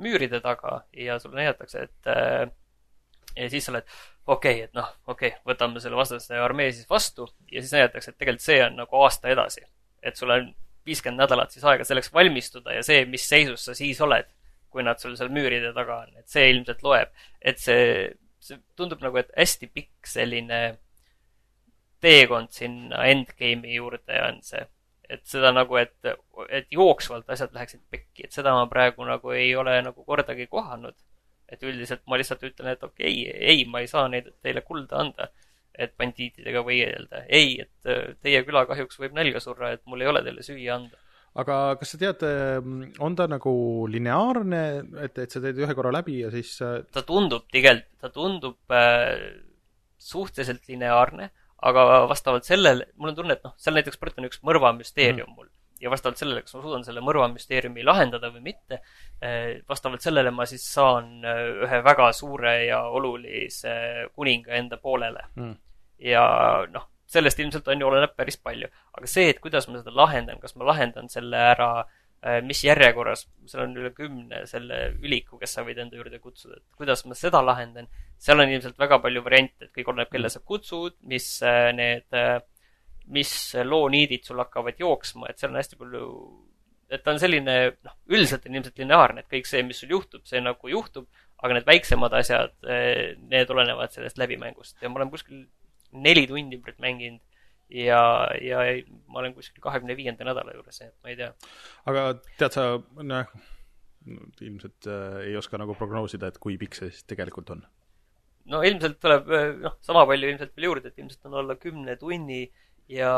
müüride 0.00 0.40
taga 0.40 0.80
ja 0.96 1.18
sulle 1.20 1.42
näidatakse, 1.42 1.84
et 1.88 2.10
äh, 2.10 2.48
ja 3.36 3.50
siis 3.50 3.66
sa 3.66 3.74
oled, 3.74 3.86
okei 4.26 4.54
okay,, 4.54 4.64
et 4.68 4.74
noh, 4.76 4.88
okei 5.06 5.32
okay,, 5.34 5.42
võtame 5.46 5.82
selle 5.82 5.98
vastaste 5.98 6.38
armee 6.38 6.72
siis 6.72 6.88
vastu 6.90 7.28
ja 7.50 7.62
siis 7.62 7.74
näidatakse, 7.76 8.12
et 8.12 8.18
tegelikult 8.18 8.46
see 8.46 8.58
on 8.64 8.76
nagu 8.82 9.02
aasta 9.04 9.30
edasi. 9.32 9.64
et 10.02 10.16
sul 10.16 10.30
on 10.32 10.50
viiskümmend 10.86 11.20
nädalat 11.20 11.52
siis 11.52 11.64
aega 11.64 11.84
selleks 11.84 12.12
valmistuda 12.14 12.74
ja 12.78 12.84
see, 12.86 13.04
mis 13.06 13.26
seisus 13.28 13.64
sa 13.68 13.74
siis 13.76 14.00
oled, 14.00 14.28
kui 14.70 14.84
nad 14.86 15.00
sul 15.02 15.16
seal 15.18 15.32
müüride 15.34 15.72
taga 15.76 16.02
on, 16.04 16.14
et 16.18 16.28
see 16.30 16.48
ilmselt 16.50 16.82
loeb. 16.86 17.12
et 17.40 17.58
see, 17.58 18.10
see 18.40 18.60
tundub 18.78 19.02
nagu, 19.04 19.20
et 19.20 19.32
hästi 19.36 19.70
pikk 19.74 20.08
selline 20.08 20.60
teekond 22.00 22.52
sinna 22.54 23.04
endgame'i 23.12 23.76
juurde 23.76 24.22
on 24.28 24.40
see. 24.46 24.62
et 25.10 25.24
seda 25.26 25.50
nagu, 25.50 25.74
et, 25.76 25.94
et 26.54 26.68
jooksvalt 26.70 27.30
asjad 27.34 27.54
läheksid 27.54 27.82
pekki, 27.90 28.28
et 28.28 28.36
seda 28.36 28.52
ma 28.54 28.68
praegu 28.70 29.02
nagu 29.04 29.32
ei 29.34 29.48
ole 29.58 29.74
nagu 29.82 30.04
kordagi 30.06 30.46
kohanud. 30.46 30.94
Et 31.50 31.62
üldiselt 31.66 32.02
ma 32.06 32.18
lihtsalt 32.20 32.42
ütlen, 32.46 32.72
et 32.74 32.82
okei 32.86 33.12
okay,, 33.26 33.36
ei, 33.52 33.64
ma 33.66 33.82
ei 33.82 33.90
saa 33.90 34.08
neid 34.08 34.30
teile 34.42 34.62
kulda 34.66 35.04
anda, 35.04 35.28
et 35.74 35.94
bandiitidega 35.98 36.62
võidelda. 36.66 37.24
ei, 37.28 37.60
et 37.64 37.90
äh, 37.90 38.16
teie 38.22 38.42
küla 38.46 38.66
kahjuks 38.70 39.00
võib 39.02 39.16
nälga 39.16 39.42
surra, 39.42 39.74
et 39.76 39.84
mul 39.86 40.02
ei 40.02 40.10
ole 40.12 40.24
teile 40.26 40.46
süüa 40.46 40.76
anda 40.78 40.98
aga 41.38 41.56
kas 41.78 41.94
sa 41.94 42.00
tead, 42.00 42.24
on 42.98 43.16
ta 43.18 43.26
nagu 43.30 43.52
lineaarne, 43.90 44.62
et, 45.06 45.20
et 45.22 45.30
sa 45.30 45.42
teed 45.42 45.60
ühe 45.62 45.76
korra 45.78 45.92
läbi 45.94 46.20
ja 46.24 46.30
siis 46.34 46.56
äh, 46.66 46.80
ta 46.94 47.04
tundub 47.06 47.46
tegelikult, 47.52 48.00
ta 48.02 48.10
tundub 48.14 48.74
äh, 48.74 49.14
suhteliselt 50.00 50.66
lineaarne, 50.70 51.30
aga 51.70 51.86
vastavalt 52.10 52.48
sellele, 52.48 52.88
mul 52.96 53.12
on 53.12 53.18
tunne, 53.18 53.36
et 53.36 53.46
noh, 53.46 53.54
seal 53.60 53.76
näiteks 53.76 54.00
Bert 54.00 54.18
on 54.18 54.26
üks 54.30 54.42
mõrvamüsteerium 54.46 55.28
mm. 55.28 55.36
mul 55.36 55.50
ja 55.80 55.90
vastavalt 55.90 56.20
sellele, 56.20 56.42
kas 56.44 56.54
ma 56.56 56.62
suudan 56.64 56.84
selle 56.84 57.02
mõrvamüsteeriumi 57.04 57.84
lahendada 57.86 58.30
või 58.34 58.44
mitte, 58.50 58.80
äh, 59.24 59.60
vastavalt 59.68 60.04
sellele 60.04 60.32
ma 60.34 60.46
siis 60.48 60.66
saan 60.74 61.24
äh, 61.24 61.42
ühe 61.66 61.80
väga 61.86 62.10
suure 62.16 62.54
ja 62.66 62.82
olulise 62.88 63.74
kuninga 64.14 64.58
enda 64.60 64.80
poolele 64.82 65.24
mm. 65.34 65.54
ja 66.04 66.26
noh, 66.72 66.90
sellest 67.10 67.40
ilmselt 67.42 67.70
on 67.72 67.80
ju, 67.80 67.88
oleneb 67.88 68.12
päris 68.16 68.38
palju. 68.38 68.68
aga 68.96 69.08
see, 69.10 69.30
et 69.32 69.40
kuidas 69.42 69.68
ma 69.68 69.80
seda 69.80 69.94
lahendan, 69.94 70.38
kas 70.42 70.54
ma 70.56 70.68
lahendan 70.68 71.08
selle 71.12 71.40
ära 71.54 71.70
äh, 71.80 72.38
mis 72.44 72.62
järjekorras, 72.64 73.26
seal 73.48 73.64
on 73.64 73.74
üle 73.80 73.94
kümne 73.96 74.44
selle 74.50 74.82
üliku, 75.00 75.40
kes 75.40 75.56
sa 75.56 75.66
võid 75.66 75.80
enda 75.82 75.98
juurde 75.98 76.20
kutsuda, 76.20 76.60
et 76.60 76.78
kuidas 76.78 77.06
ma 77.08 77.18
seda 77.18 77.42
lahendan, 77.44 77.88
seal 78.20 78.42
on 78.42 78.52
ilmselt 78.52 78.78
väga 78.78 79.00
palju 79.00 79.24
variante, 79.24 79.66
et 79.66 79.74
kõik 79.74 79.94
oleneb, 79.94 80.12
kelle 80.12 80.30
sa 80.32 80.44
kutsud, 80.44 81.00
mis 81.08 81.32
need, 81.76 82.06
äh, 82.12 82.38
mis 83.10 83.32
looniidid 83.66 84.26
sul 84.26 84.40
hakkavad 84.42 84.78
jooksma, 84.80 85.30
et 85.30 85.40
seal 85.40 85.52
on 85.52 85.60
hästi 85.60 85.78
palju, 85.80 86.04
et 86.90 87.02
ta 87.04 87.14
on 87.14 87.22
selline, 87.22 87.56
noh, 87.86 87.96
üldiselt 88.10 88.46
on 88.46 88.58
ilmselt 88.58 88.82
lineaarne, 88.82 89.24
et 89.24 89.32
kõik 89.32 89.48
see, 89.50 89.62
mis 89.66 89.80
sul 89.82 89.94
juhtub, 89.96 90.22
see 90.28 90.42
nagu 90.42 90.70
juhtub, 90.70 91.08
aga 91.40 91.56
need 91.56 91.68
väiksemad 91.68 92.14
asjad, 92.18 92.54
need 93.32 93.50
olenevad 93.50 93.94
sellest 93.94 94.20
läbimängust 94.20 94.82
ja 94.82 94.90
ma 94.92 95.00
olen 95.00 95.12
kuskil 95.12 95.46
neli 95.90 96.26
tundi 96.28 96.60
mänginud 96.78 97.22
ja, 97.70 98.02
ja 98.42 98.60
ma 99.06 99.22
olen 99.22 99.34
kuskil 99.34 99.62
kahekümne 99.62 99.96
viienda 99.98 100.26
nädala 100.26 100.54
juures, 100.54 100.80
et 100.84 100.94
ma 101.02 101.12
ei 101.12 101.18
tea. 101.18 101.30
aga 101.90 102.06
tead 102.38 102.56
sa, 102.56 102.66
noh, 103.02 103.34
ilmselt 104.40 104.88
äh, 104.90 105.20
ei 105.28 105.36
oska 105.38 105.60
nagu 105.60 105.76
prognoosida, 105.78 106.30
et 106.30 106.40
kui 106.42 106.58
pikk 106.60 106.78
see 106.78 106.90
siis 106.92 107.06
tegelikult 107.10 107.54
on? 107.54 107.62
no 108.50 108.62
ilmselt 108.66 108.98
tuleb, 109.02 109.30
äh, 109.36 109.52
noh, 109.66 109.78
sama 109.86 110.06
palju 110.10 110.32
ilmselt 110.32 110.56
veel 110.56 110.70
juurde, 110.70 110.90
et 110.90 111.02
ilmselt 111.02 111.30
on 111.30 111.38
alla 111.42 111.56
kümne 111.60 111.96
tunni 112.00 112.42
ja, 112.90 113.12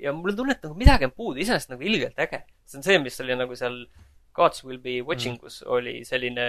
ja 0.00 0.14
mul 0.16 0.32
on 0.32 0.38
tunne, 0.38 0.56
et 0.56 0.64
nagu 0.64 0.78
midagi 0.78 1.08
on 1.08 1.14
puudu, 1.16 1.42
iseenesest 1.42 1.74
nagu 1.74 1.84
ilgelt 1.86 2.18
äge. 2.22 2.42
see 2.66 2.80
on 2.80 2.86
see, 2.86 2.98
mis 3.02 3.20
oli 3.24 3.36
nagu 3.38 3.56
seal 3.58 3.84
Gods 4.32 4.64
will 4.64 4.80
be 4.80 5.00
watching 5.04 5.36
us 5.44 5.60
mm. 5.60 5.72
oli 5.76 5.94
selline 6.08 6.46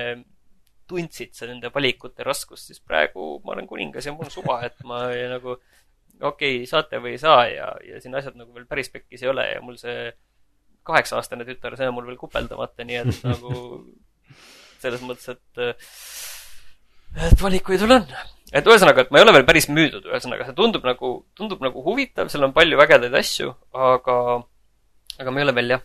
tundsid 0.88 1.34
sa 1.36 1.48
nende 1.50 1.72
valikute 1.74 2.24
raskust, 2.28 2.70
siis 2.70 2.84
praegu 2.84 3.38
ma 3.44 3.56
olen 3.56 3.68
kuningas 3.68 4.08
ja 4.08 4.14
mul 4.16 4.28
on 4.28 4.34
suva, 4.34 4.62
et 4.68 4.80
ma 4.88 5.06
ja 5.22 5.30
nagu 5.36 5.56
okei 5.56 6.60
okay,, 6.62 6.68
saate 6.70 7.02
või 7.04 7.16
ei 7.18 7.22
saa 7.22 7.48
ja, 7.52 7.72
ja 7.88 8.00
siin 8.04 8.16
asjad 8.16 8.38
nagu 8.40 8.56
veel 8.56 8.68
päris 8.70 8.92
pekkis 8.94 9.26
ei 9.26 9.32
ole 9.32 9.48
ja 9.52 9.64
mul 9.64 9.80
see 9.82 10.12
kaheksa-aastane 10.88 11.48
tütar, 11.48 11.78
see 11.80 11.88
on 11.88 11.96
mul 11.96 12.08
veel 12.10 12.20
kupeldamata, 12.20 12.86
nii 12.88 13.00
et 13.02 13.28
nagu 13.28 13.52
selles 14.84 15.04
mõttes, 15.04 15.36
et 15.36 15.64
et 17.30 17.44
valikuid 17.44 17.84
veel 17.84 18.00
on. 18.00 18.08
Et 18.54 18.70
ühesõnaga, 18.70 19.04
et 19.04 19.12
ma 19.12 19.20
ei 19.20 19.26
ole 19.26 19.34
veel 19.38 19.48
päris 19.48 19.68
müüdud, 19.72 20.06
ühesõnaga 20.12 20.48
see 20.48 20.58
tundub 20.58 20.86
nagu, 20.86 21.14
tundub 21.38 21.64
nagu 21.66 21.84
huvitav, 21.86 22.30
seal 22.32 22.46
on 22.48 22.54
palju 22.56 22.82
ägedaid 22.86 23.16
asju, 23.18 23.54
aga 23.74 24.18
aga 25.20 25.34
ma 25.34 25.42
ei 25.42 25.48
ole 25.48 25.56
veel 25.58 25.76
jah, 25.76 25.84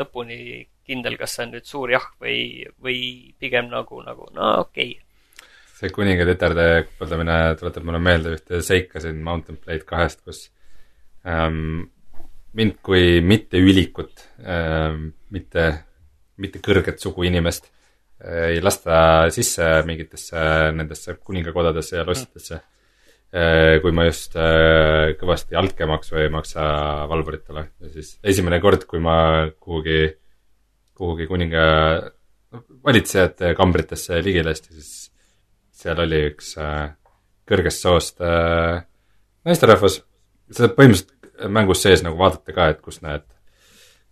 lõpuni 0.00 0.38
kindel, 0.84 1.16
kas 1.20 1.36
see 1.36 1.46
on 1.46 1.54
nüüd 1.54 1.68
suur 1.68 1.92
jah 1.94 2.04
või, 2.22 2.66
või 2.82 2.98
pigem 3.40 3.70
nagu, 3.72 4.02
nagu 4.04 4.28
no 4.36 4.50
okei 4.64 4.96
okay. 4.96 5.46
see 5.78 5.92
kuninga 5.94 6.26
tütarde 6.28 6.66
kupeldamine 6.90 7.38
tuletab 7.60 7.86
mulle 7.86 8.02
meelde 8.02 8.34
ühte 8.36 8.60
seika 8.66 9.02
siin 9.02 9.22
Mountain 9.24 9.60
Blade 9.62 9.86
kahest, 9.88 10.24
kus 10.26 10.48
ähm, 11.26 11.86
mind 12.58 12.80
kui 12.84 13.20
mitte 13.24 13.62
ülikut 13.62 14.26
ähm,, 14.42 15.12
mitte, 15.34 15.70
mitte 16.42 16.62
kõrget 16.64 17.00
sugu 17.02 17.26
inimest 17.30 17.70
ei 18.24 18.60
lasta 18.64 19.30
sisse 19.34 19.66
mingitesse 19.86 20.38
nendesse 20.76 21.16
kuningakodadesse 21.20 21.98
ja 21.98 22.06
lossidesse 22.08 22.54
äh,. 23.34 23.80
kui 23.82 23.92
ma 23.92 24.06
just 24.06 24.36
äh, 24.38 25.14
kõvasti 25.20 25.58
altkäemaksu 25.58 26.20
ei 26.22 26.28
maksa 26.32 26.64
valvuritele 27.10 27.66
siis 27.92 28.18
esimene 28.22 28.60
kord, 28.62 28.86
kui 28.88 29.02
ma 29.02 29.16
kuhugi 29.58 30.14
kuhugi 30.94 31.26
kuninga 31.26 31.64
valitsejate 32.86 33.54
kambritesse 33.58 34.20
ligi 34.22 34.42
lasti, 34.46 34.74
siis 34.78 35.10
seal 35.74 36.00
oli 36.04 36.20
üks 36.30 36.54
äh, 36.62 36.92
kõrgest 37.48 37.82
soost 37.84 38.22
äh, 38.24 38.84
naisterahvas. 39.44 40.00
seda 40.54 40.70
põhimõtteliselt 40.76 41.50
mängus 41.50 41.82
sees 41.82 42.04
nagu 42.04 42.18
vaadata 42.18 42.54
ka, 42.54 42.68
et 42.70 42.80
kus 42.84 43.00
need, 43.02 43.24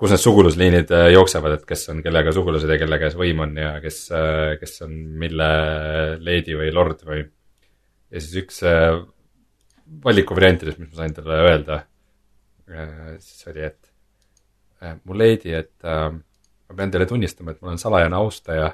kus 0.02 0.10
need 0.10 0.22
sugulusliinid 0.22 0.90
äh, 0.96 1.08
jooksevad, 1.14 1.56
et 1.58 1.64
kes 1.68 1.86
on 1.92 2.02
kellega 2.02 2.34
sugulased 2.34 2.70
ja 2.74 2.78
kelle 2.80 2.98
käes 2.98 3.14
võim 3.18 3.44
on 3.44 3.54
ja 3.60 3.76
kes 3.84 4.02
äh,, 4.18 4.56
kes 4.58 4.82
on 4.86 4.96
mille 5.22 5.48
leedi 6.18 6.58
või 6.58 6.72
lord 6.74 7.06
või. 7.06 7.22
ja 8.10 8.22
siis 8.22 8.42
üks 8.42 8.62
äh, 8.66 8.98
valikuvariantidest, 10.02 10.82
mis 10.82 10.90
ma 10.92 11.02
sain 11.02 11.14
talle 11.16 11.40
öelda 11.46 11.82
siis 13.20 13.48
oli, 13.50 13.66
et 13.66 13.90
mu 15.04 15.16
leedi, 15.18 15.50
et 15.52 15.84
ma 15.84 16.76
pean 16.78 16.92
teile 16.94 17.04
tunnistama, 17.10 17.52
et 17.52 17.60
ma 17.60 17.68
olen 17.68 17.80
salajane 17.82 18.16
austaja 18.16 18.70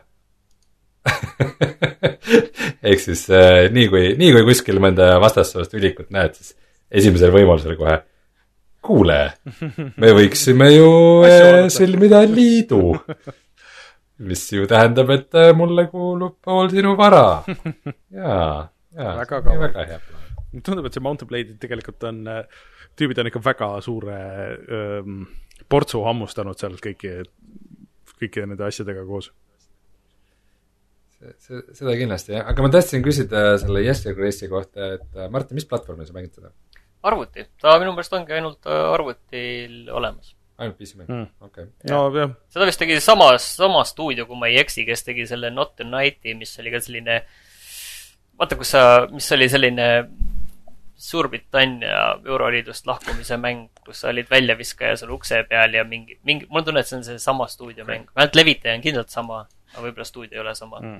ehk 2.88 3.02
siis 3.02 3.24
äh, 3.34 3.66
nii 3.74 3.88
kui, 3.90 4.04
nii 4.18 4.32
kui 4.36 4.44
kuskil 4.48 4.80
mõnda 4.82 5.16
vastassoost 5.22 5.74
ülikut 5.78 6.12
näed, 6.14 6.36
siis 6.38 6.54
esimesel 7.00 7.32
võimalusel 7.34 7.76
kohe, 7.78 7.98
kuule, 8.84 9.18
me 10.02 10.12
võiksime 10.16 10.70
ju 10.72 10.90
äh, 11.26 11.66
sõlmida 11.72 12.22
liidu. 12.28 12.94
mis 14.28 14.44
ju 14.52 14.66
tähendab, 14.70 15.10
et 15.14 15.34
äh, 15.38 15.52
mulle 15.56 15.86
kuulub 15.92 16.38
pool 16.44 16.70
sinu 16.72 16.94
vara. 16.98 17.42
jaa, 18.20 18.68
jaa, 18.96 19.16
väga 19.22 19.42
hea 19.44 20.00
plaan. 20.02 20.62
tundub, 20.62 20.86
et 20.88 20.96
see 20.96 21.04
Mountain 21.04 21.30
Blade 21.30 21.58
tegelikult 21.62 22.08
on, 22.08 22.22
tüübid 22.98 23.20
on 23.20 23.30
ikka 23.30 23.42
väga 23.44 23.74
suure 23.84 24.22
öö, 24.58 25.02
portsu 25.68 26.00
hammustanud 26.06 26.58
seal 26.58 26.78
kõiki 26.82 27.20
kõikide 28.18 28.48
nende 28.48 28.66
asjadega 28.66 29.04
koos. 29.06 29.30
seda 31.44 31.94
kindlasti 31.98 32.34
jah, 32.34 32.46
aga 32.50 32.62
ma 32.64 32.70
tahtsin 32.70 33.02
küsida 33.02 33.44
selle 33.58 33.82
Yesterday 33.82 34.28
Race'i 34.28 34.50
kohta, 34.50 34.92
et 34.96 35.22
Martin, 35.34 35.58
mis 35.58 35.66
platvormil 35.66 36.06
sa 36.06 36.14
mängid 36.14 36.38
seda? 36.38 36.52
Arvuti, 37.06 37.46
ta 37.62 37.76
minu 37.78 37.94
meelest 37.94 38.16
ongi 38.18 38.34
ainult 38.34 38.66
äh, 38.66 38.84
arvutil 38.94 39.90
olemas. 39.94 40.34
ainult 40.58 40.78
PC 40.78 40.98
mäng 40.98 41.10
mm., 41.10 41.26
okei 41.40 41.68
okay.. 41.68 41.90
no 41.92 42.08
jah. 42.14 42.32
seda 42.50 42.66
vist 42.66 42.80
tegi 42.82 42.98
sama, 43.04 43.30
sama 43.42 43.84
stuudio, 43.86 44.26
kui 44.26 44.38
ma 44.38 44.50
ei 44.50 44.58
eksi, 44.62 44.86
kes 44.88 45.06
tegi 45.06 45.28
selle 45.30 45.52
Not 45.54 45.76
the 45.78 45.86
Night'i, 45.86 46.34
mis 46.38 46.56
oli 46.62 46.74
ka 46.74 46.82
selline 46.82 47.20
vaata, 48.38 48.58
kus 48.58 48.74
sa, 48.74 48.82
mis 49.12 49.30
oli 49.34 49.48
selline 49.50 49.88
Suurbritannia 50.98 51.98
Euroliidust 52.26 52.88
lahkumise 52.90 53.36
mäng, 53.38 53.68
kus 53.86 54.00
sa 54.02 54.08
olid 54.10 54.26
väljaviskaja 54.30 54.96
seal 54.98 55.12
ukse 55.14 55.44
peal 55.46 55.76
ja 55.76 55.84
mingi, 55.86 56.16
mingi, 56.26 56.48
mul 56.50 56.64
on 56.64 56.66
tunne, 56.66 56.82
et 56.82 56.90
see 56.90 56.98
on 56.98 57.04
seesama 57.06 57.46
stuudiomäng. 57.46 58.08
vähemalt 58.16 58.34
levitaja 58.34 58.74
on 58.74 58.82
kindlalt 58.82 59.14
sama, 59.14 59.44
aga 59.74 59.84
võib-olla 59.84 60.08
stuudio 60.08 60.40
ei 60.40 60.42
ole 60.42 60.56
sama 60.58 60.80
mm.. 60.82 60.98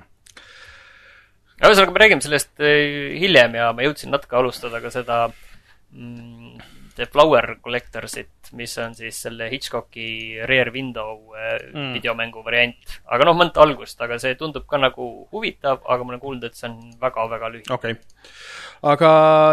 ühesõnaga, 1.59 1.91
me 1.91 2.03
räägime 2.05 2.23
sellest 2.23 2.63
äh, 2.63 3.19
hiljem 3.19 3.59
ja 3.59 3.73
ma 3.75 3.83
jõudsin 3.83 4.15
natuke 4.15 4.39
alustada 4.39 4.79
ka 4.79 4.93
seda 4.93 5.19
mm, 5.27 5.48
The 5.89 7.05
Flower 7.09 7.55
Collectorsit, 7.63 8.51
mis 8.59 8.75
on 8.77 8.93
siis 8.93 9.17
selle 9.23 9.47
Hitchcocki 9.49 10.37
Rear 10.45 10.69
Window 10.73 11.31
äh, 11.33 11.55
mm. 11.71 11.93
videomängu 11.95 12.43
variant. 12.45 12.93
aga 13.09 13.25
noh, 13.25 13.37
mõnda 13.39 13.63
algust, 13.63 14.01
aga 14.03 14.19
see 14.21 14.35
tundub 14.37 14.67
ka 14.69 14.77
nagu 14.77 15.07
huvitav, 15.31 15.81
aga 15.87 16.05
ma 16.05 16.13
olen 16.13 16.21
kuulnud, 16.21 16.45
et 16.45 16.59
see 16.59 16.69
on 16.69 16.77
väga-väga 17.01 17.51
lühike. 17.55 17.73
okei 17.73 17.95
okay 17.97 18.89
aga 18.89 19.09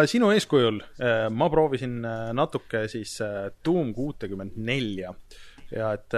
sinu 0.07 0.29
eeskujul 0.35 0.83
äh, 0.83 1.27
ma 1.33 1.49
proovisin 1.51 1.97
äh, 2.05 2.29
natuke 2.37 2.85
siis 2.91 3.17
Doom 3.65 3.95
kuutekümmet 3.97 4.55
nelja 4.61 5.15
ja 5.73 5.95
et 5.97 6.15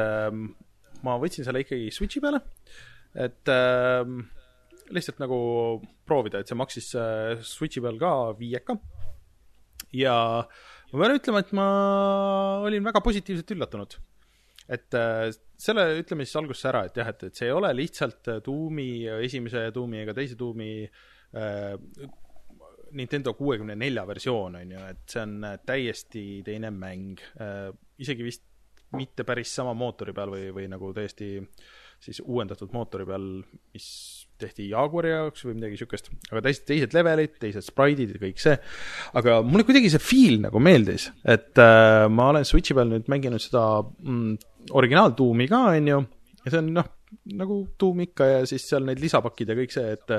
ma 1.04 1.14
võtsin 1.22 1.46
selle 1.46 1.62
ikkagi 1.62 1.92
Switchi 1.94 2.20
peale, 2.20 2.42
et 3.16 3.48
lihtsalt 4.92 5.22
nagu 5.22 5.38
proovida, 6.04 6.42
et 6.42 6.50
see 6.50 6.58
maksis 6.58 6.90
Switchi 7.48 7.80
peal 7.80 7.96
ka 8.00 8.12
viieka. 8.36 8.76
Ja 9.96 10.14
ma 10.92 11.00
pean 11.02 11.16
ütlema, 11.16 11.42
et 11.44 11.50
ma 11.56 11.66
olin 12.66 12.84
väga 12.84 13.02
positiivselt 13.04 13.56
üllatunud. 13.56 13.98
et 14.68 14.96
selle 15.58 15.84
ütleme 15.96 16.26
siis 16.26 16.36
alguses 16.36 16.66
ära, 16.68 16.84
et 16.88 16.98
jah, 17.00 17.08
et, 17.08 17.22
et 17.30 17.38
see 17.38 17.48
ei 17.48 17.56
ole 17.56 17.70
lihtsalt 17.76 18.28
Doomi 18.44 19.06
esimese 19.24 19.70
Doomi 19.74 20.02
ega 20.02 20.14
teise 20.16 20.36
Doomi 20.38 20.72
Nintendo 22.98 23.34
kuuekümne 23.36 23.76
nelja 23.76 24.04
versioon, 24.08 24.56
on 24.60 24.70
ju, 24.72 24.84
et 24.92 25.02
see 25.12 25.24
on 25.24 25.48
täiesti 25.66 26.24
teine 26.44 26.70
mäng 26.72 27.20
äh,. 27.40 27.72
isegi 28.00 28.24
vist 28.24 28.44
mitte 28.96 29.24
päris 29.28 29.52
sama 29.54 29.74
mootori 29.76 30.14
peal 30.16 30.32
või, 30.32 30.48
või 30.54 30.68
nagu 30.70 30.92
täiesti 30.96 31.34
siis 32.00 32.22
uuendatud 32.24 32.72
mootori 32.72 33.04
peal, 33.08 33.26
mis 33.74 33.88
tehti 34.42 34.68
Jaguari 34.72 35.12
jaoks 35.12 35.46
või 35.46 35.56
midagi 35.58 35.80
siukest, 35.80 36.10
aga 36.30 36.42
täiesti 36.46 36.68
teised 36.72 36.94
levelid, 36.96 37.38
teised 37.42 37.66
spraidid 37.66 38.14
ja 38.14 38.22
kõik 38.22 38.42
see. 38.42 38.58
aga 39.20 39.40
mulle 39.46 39.66
kuidagi 39.68 39.90
see 39.92 40.02
feel 40.02 40.38
nagu 40.44 40.62
meeldis, 40.62 41.08
et 41.26 41.58
äh, 41.62 42.04
ma 42.12 42.30
olen 42.32 42.46
Switchi 42.48 42.76
peal 42.78 42.90
nüüd 42.92 43.10
mänginud 43.10 43.42
seda 43.42 43.64
mm, 43.82 44.38
originaal 44.78 45.16
Doomi 45.18 45.48
ka, 45.50 45.64
on 45.74 45.90
ju, 45.92 46.04
ja 46.44 46.52
see 46.52 46.62
on 46.62 46.72
noh, 46.76 46.94
nagu 47.38 47.58
tuum 47.80 48.02
ikka 48.04 48.26
ja 48.28 48.40
siis 48.48 48.66
seal 48.68 48.84
need 48.86 49.00
lisapakid 49.00 49.48
ja 49.48 49.56
kõik 49.56 49.72
see, 49.72 49.94
et 49.96 50.12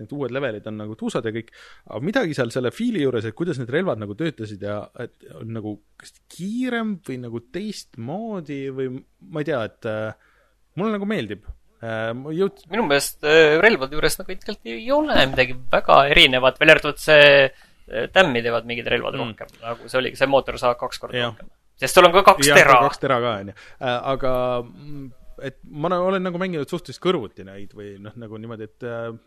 need 0.00 0.12
uued 0.12 0.34
levelid 0.34 0.66
on 0.68 0.78
nagu 0.82 0.96
tuusad 1.00 1.24
ja 1.24 1.32
kõik, 1.34 1.50
aga 1.88 2.00
midagi 2.04 2.36
seal 2.36 2.52
selle 2.54 2.72
feel'i 2.74 3.04
juures, 3.04 3.24
et 3.28 3.36
kuidas 3.36 3.60
need 3.60 3.72
relvad 3.72 4.02
nagu 4.02 4.16
töötasid 4.18 4.64
ja 4.64 4.82
et 5.00 5.26
on 5.40 5.54
nagu 5.56 5.76
kas 6.00 6.14
kiirem 6.32 6.98
või 7.06 7.18
nagu 7.24 7.42
teistmoodi 7.54 8.62
või 8.76 8.90
ma 8.94 9.44
ei 9.44 9.50
tea, 9.50 9.62
et 9.70 9.90
äh, 9.90 10.32
mulle 10.78 10.98
nagu 10.98 11.08
meeldib 11.08 11.46
äh,. 11.48 11.60
Jõud... 11.84 12.64
minu 12.72 12.86
meelest 12.88 13.26
äh, 13.26 13.56
relvade 13.62 13.96
juures 13.96 14.16
nagu 14.20 14.30
tegelikult 14.30 14.70
ei 14.70 14.86
ole 14.94 15.26
midagi 15.32 15.56
väga 15.72 15.98
erinevat, 16.12 16.60
välja 16.60 16.78
arvatud 16.78 17.02
see 17.02 17.26
äh, 17.44 18.06
tämmi 18.14 18.44
teevad 18.44 18.68
mingid 18.68 18.88
relvad 18.92 19.18
mm. 19.18 19.34
rohkem, 19.34 19.58
nagu 19.64 19.90
see 19.90 20.00
oligi, 20.00 20.20
see 20.20 20.30
mootor 20.30 20.60
saab 20.60 20.78
kaks 20.80 21.02
korda 21.02 21.18
ja. 21.18 21.28
rohkem. 21.32 21.50
sest 21.80 21.98
sul 21.98 22.08
on 22.08 22.14
ka 22.14 22.24
kaks 22.30 22.48
ja, 22.48 22.56
tera. 22.60 22.78
kaks 22.86 23.02
tera 23.02 23.20
ka, 23.24 23.34
on 23.42 23.52
ju. 23.52 23.56
Äh, 23.80 23.98
aga 24.14 24.34
mm, 24.62 25.10
et 25.42 25.58
ma 25.64 25.90
olen 25.96 26.22
nagu 26.24 26.38
mänginud 26.40 26.70
suhteliselt 26.70 27.02
kõrvuti 27.04 27.46
neid 27.46 27.74
või 27.76 27.94
noh, 28.02 28.14
nagu 28.20 28.38
niimoodi, 28.40 28.68
et, 28.68 28.86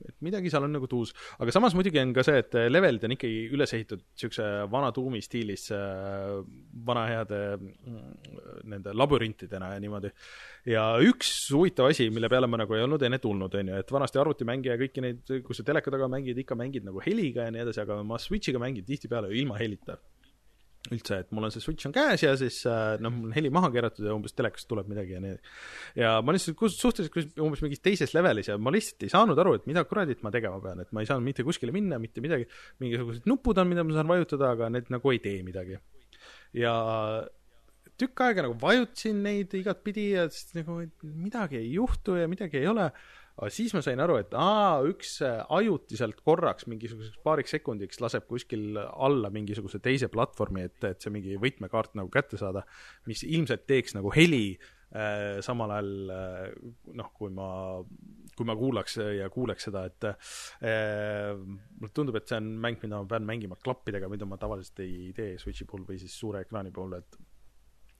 et 0.09 0.15
midagi 0.25 0.51
seal 0.53 0.67
on 0.67 0.75
nagu 0.77 0.89
tuus. 0.89 1.13
aga 1.39 1.53
samas 1.55 1.75
muidugi 1.77 2.01
on 2.01 2.13
ka 2.15 2.25
see, 2.27 2.41
et 2.43 2.57
levelid 2.69 3.07
on 3.07 3.15
ikkagi 3.17 3.47
üles 3.55 3.73
ehitatud 3.77 4.03
niisuguse 4.05 4.47
vana 4.71 4.91
tuumi 4.95 5.21
stiilis 5.23 5.67
äh, 5.75 6.37
vana 6.87 7.05
heade 7.11 7.41
mm, 7.57 8.11
nende 8.73 8.95
labürintidena 8.95 9.73
ja 9.75 9.83
niimoodi. 9.83 10.11
ja 10.73 10.85
üks 11.03 11.31
huvitav 11.55 11.91
asi, 11.91 12.09
mille 12.13 12.31
peale 12.31 12.49
ma 12.49 12.61
nagu 12.63 12.77
ei 12.77 12.85
olnud 12.85 13.03
enne 13.07 13.21
tulnud, 13.23 13.57
on 13.61 13.73
ju, 13.73 13.81
et 13.83 13.95
vanasti 13.97 14.21
arvutimänge 14.21 14.73
ja 14.73 14.79
kõiki 14.79 15.03
neid, 15.03 15.23
kui 15.45 15.57
sa 15.57 15.65
teleka 15.67 15.93
taga 15.93 16.09
mängid, 16.11 16.37
ikka 16.43 16.57
mängid 16.59 16.87
nagu 16.87 17.03
heliga 17.05 17.47
ja 17.47 17.55
nii 17.55 17.65
edasi, 17.67 17.83
aga 17.83 18.01
ma 18.07 18.19
Switch'iga 18.21 18.61
mängin 18.61 18.85
tihtipeale 18.87 19.31
ilma 19.35 19.59
helita 19.59 19.97
üldse, 20.93 21.19
et 21.23 21.31
mul 21.35 21.47
on 21.47 21.53
see 21.53 21.63
Switch 21.63 21.87
on 21.89 21.93
käes 21.95 22.23
ja 22.23 22.33
siis 22.39 22.59
äh, 22.69 22.95
noh, 23.03 23.13
mul 23.13 23.29
on 23.29 23.35
heli 23.35 23.51
maha 23.53 23.69
keeratud 23.73 24.07
ja 24.07 24.15
umbes 24.15 24.35
telekast 24.37 24.69
tuleb 24.69 24.89
midagi 24.91 25.15
ja 25.17 25.21
nii. 25.23 25.35
ja 25.99 26.13
ma 26.25 26.35
lihtsalt 26.35 26.61
suhteliselt 26.75 27.41
umbes 27.43 27.63
mingis 27.65 27.83
teises 27.83 28.13
levelis 28.17 28.51
ja 28.51 28.57
ma 28.61 28.73
lihtsalt 28.73 29.07
ei 29.07 29.13
saanud 29.13 29.39
aru, 29.43 29.57
et 29.59 29.67
mida 29.69 29.83
kuradit 29.89 30.23
ma 30.25 30.33
tegema 30.33 30.61
pean, 30.63 30.83
et 30.83 30.93
ma 30.95 31.03
ei 31.03 31.09
saanud 31.09 31.27
mitte 31.27 31.45
kuskile 31.47 31.75
minna, 31.75 31.99
mitte 32.01 32.23
midagi. 32.23 32.47
mingisugused 32.83 33.27
nupud 33.29 33.59
on, 33.61 33.71
mida 33.71 33.85
ma 33.87 33.97
saan 33.97 34.11
vajutada, 34.11 34.53
aga 34.57 34.71
need 34.73 34.93
nagu 34.93 35.13
ei 35.13 35.21
tee 35.23 35.41
midagi. 35.47 35.81
ja 36.57 36.73
tükk 37.97 38.23
aega 38.27 38.45
nagu 38.45 38.57
vajutasin 38.61 39.23
neid 39.25 39.53
igatpidi 39.57 40.11
ja 40.13 40.27
siis 40.33 40.53
nagu 40.57 40.79
midagi 41.03 41.59
ei 41.59 41.71
juhtu 41.75 42.17
ja 42.19 42.27
midagi 42.29 42.61
ei 42.61 42.69
ole 42.69 42.91
aga 43.37 43.49
siis 43.53 43.73
ma 43.75 43.83
sain 43.85 44.01
aru, 44.01 44.17
et 44.21 44.33
aa, 44.37 44.81
üks 44.89 45.19
äh, 45.25 45.43
ajutiselt 45.59 46.23
korraks 46.25 46.65
mingisuguseks 46.69 47.21
paariks 47.25 47.53
sekundiks 47.53 48.01
laseb 48.01 48.25
kuskil 48.29 48.79
alla 48.79 49.29
mingisuguse 49.33 49.81
teise 49.83 50.09
platvormi, 50.13 50.65
et, 50.65 50.79
et 50.89 51.03
see 51.03 51.13
mingi 51.13 51.37
võtmekaart 51.41 51.97
nagu 51.99 52.09
kätte 52.13 52.39
saada, 52.41 52.65
mis 53.09 53.21
ilmselt 53.27 53.67
teeks 53.69 53.93
nagu 53.97 54.11
heli 54.15 54.57
äh, 54.57 55.37
samal 55.45 55.75
ajal 55.75 56.13
äh, 56.15 56.41
noh, 56.97 57.13
kui 57.17 57.29
ma, 57.33 57.49
kui 58.37 58.49
ma 58.49 58.57
kuulaks 58.57 58.97
ja 59.19 59.29
kuuleks 59.33 59.69
seda, 59.69 59.85
et 59.91 60.09
äh, 60.09 61.37
mulle 61.37 61.93
tundub, 61.93 62.17
et 62.17 62.29
see 62.29 62.41
on 62.41 62.49
mäng, 62.63 62.81
mida 62.81 63.03
ma 63.03 63.11
pean 63.13 63.29
mängima 63.29 63.59
klappidega, 63.61 64.09
mida 64.09 64.29
ma 64.29 64.41
tavaliselt 64.41 64.81
ei 64.85 65.11
tee 65.17 65.35
Switchi 65.41 65.69
puhul 65.69 65.85
või 65.89 66.01
siis 66.01 66.17
suure 66.17 66.41
ekraani 66.45 66.73
puhul, 66.73 66.97
et 66.97 67.21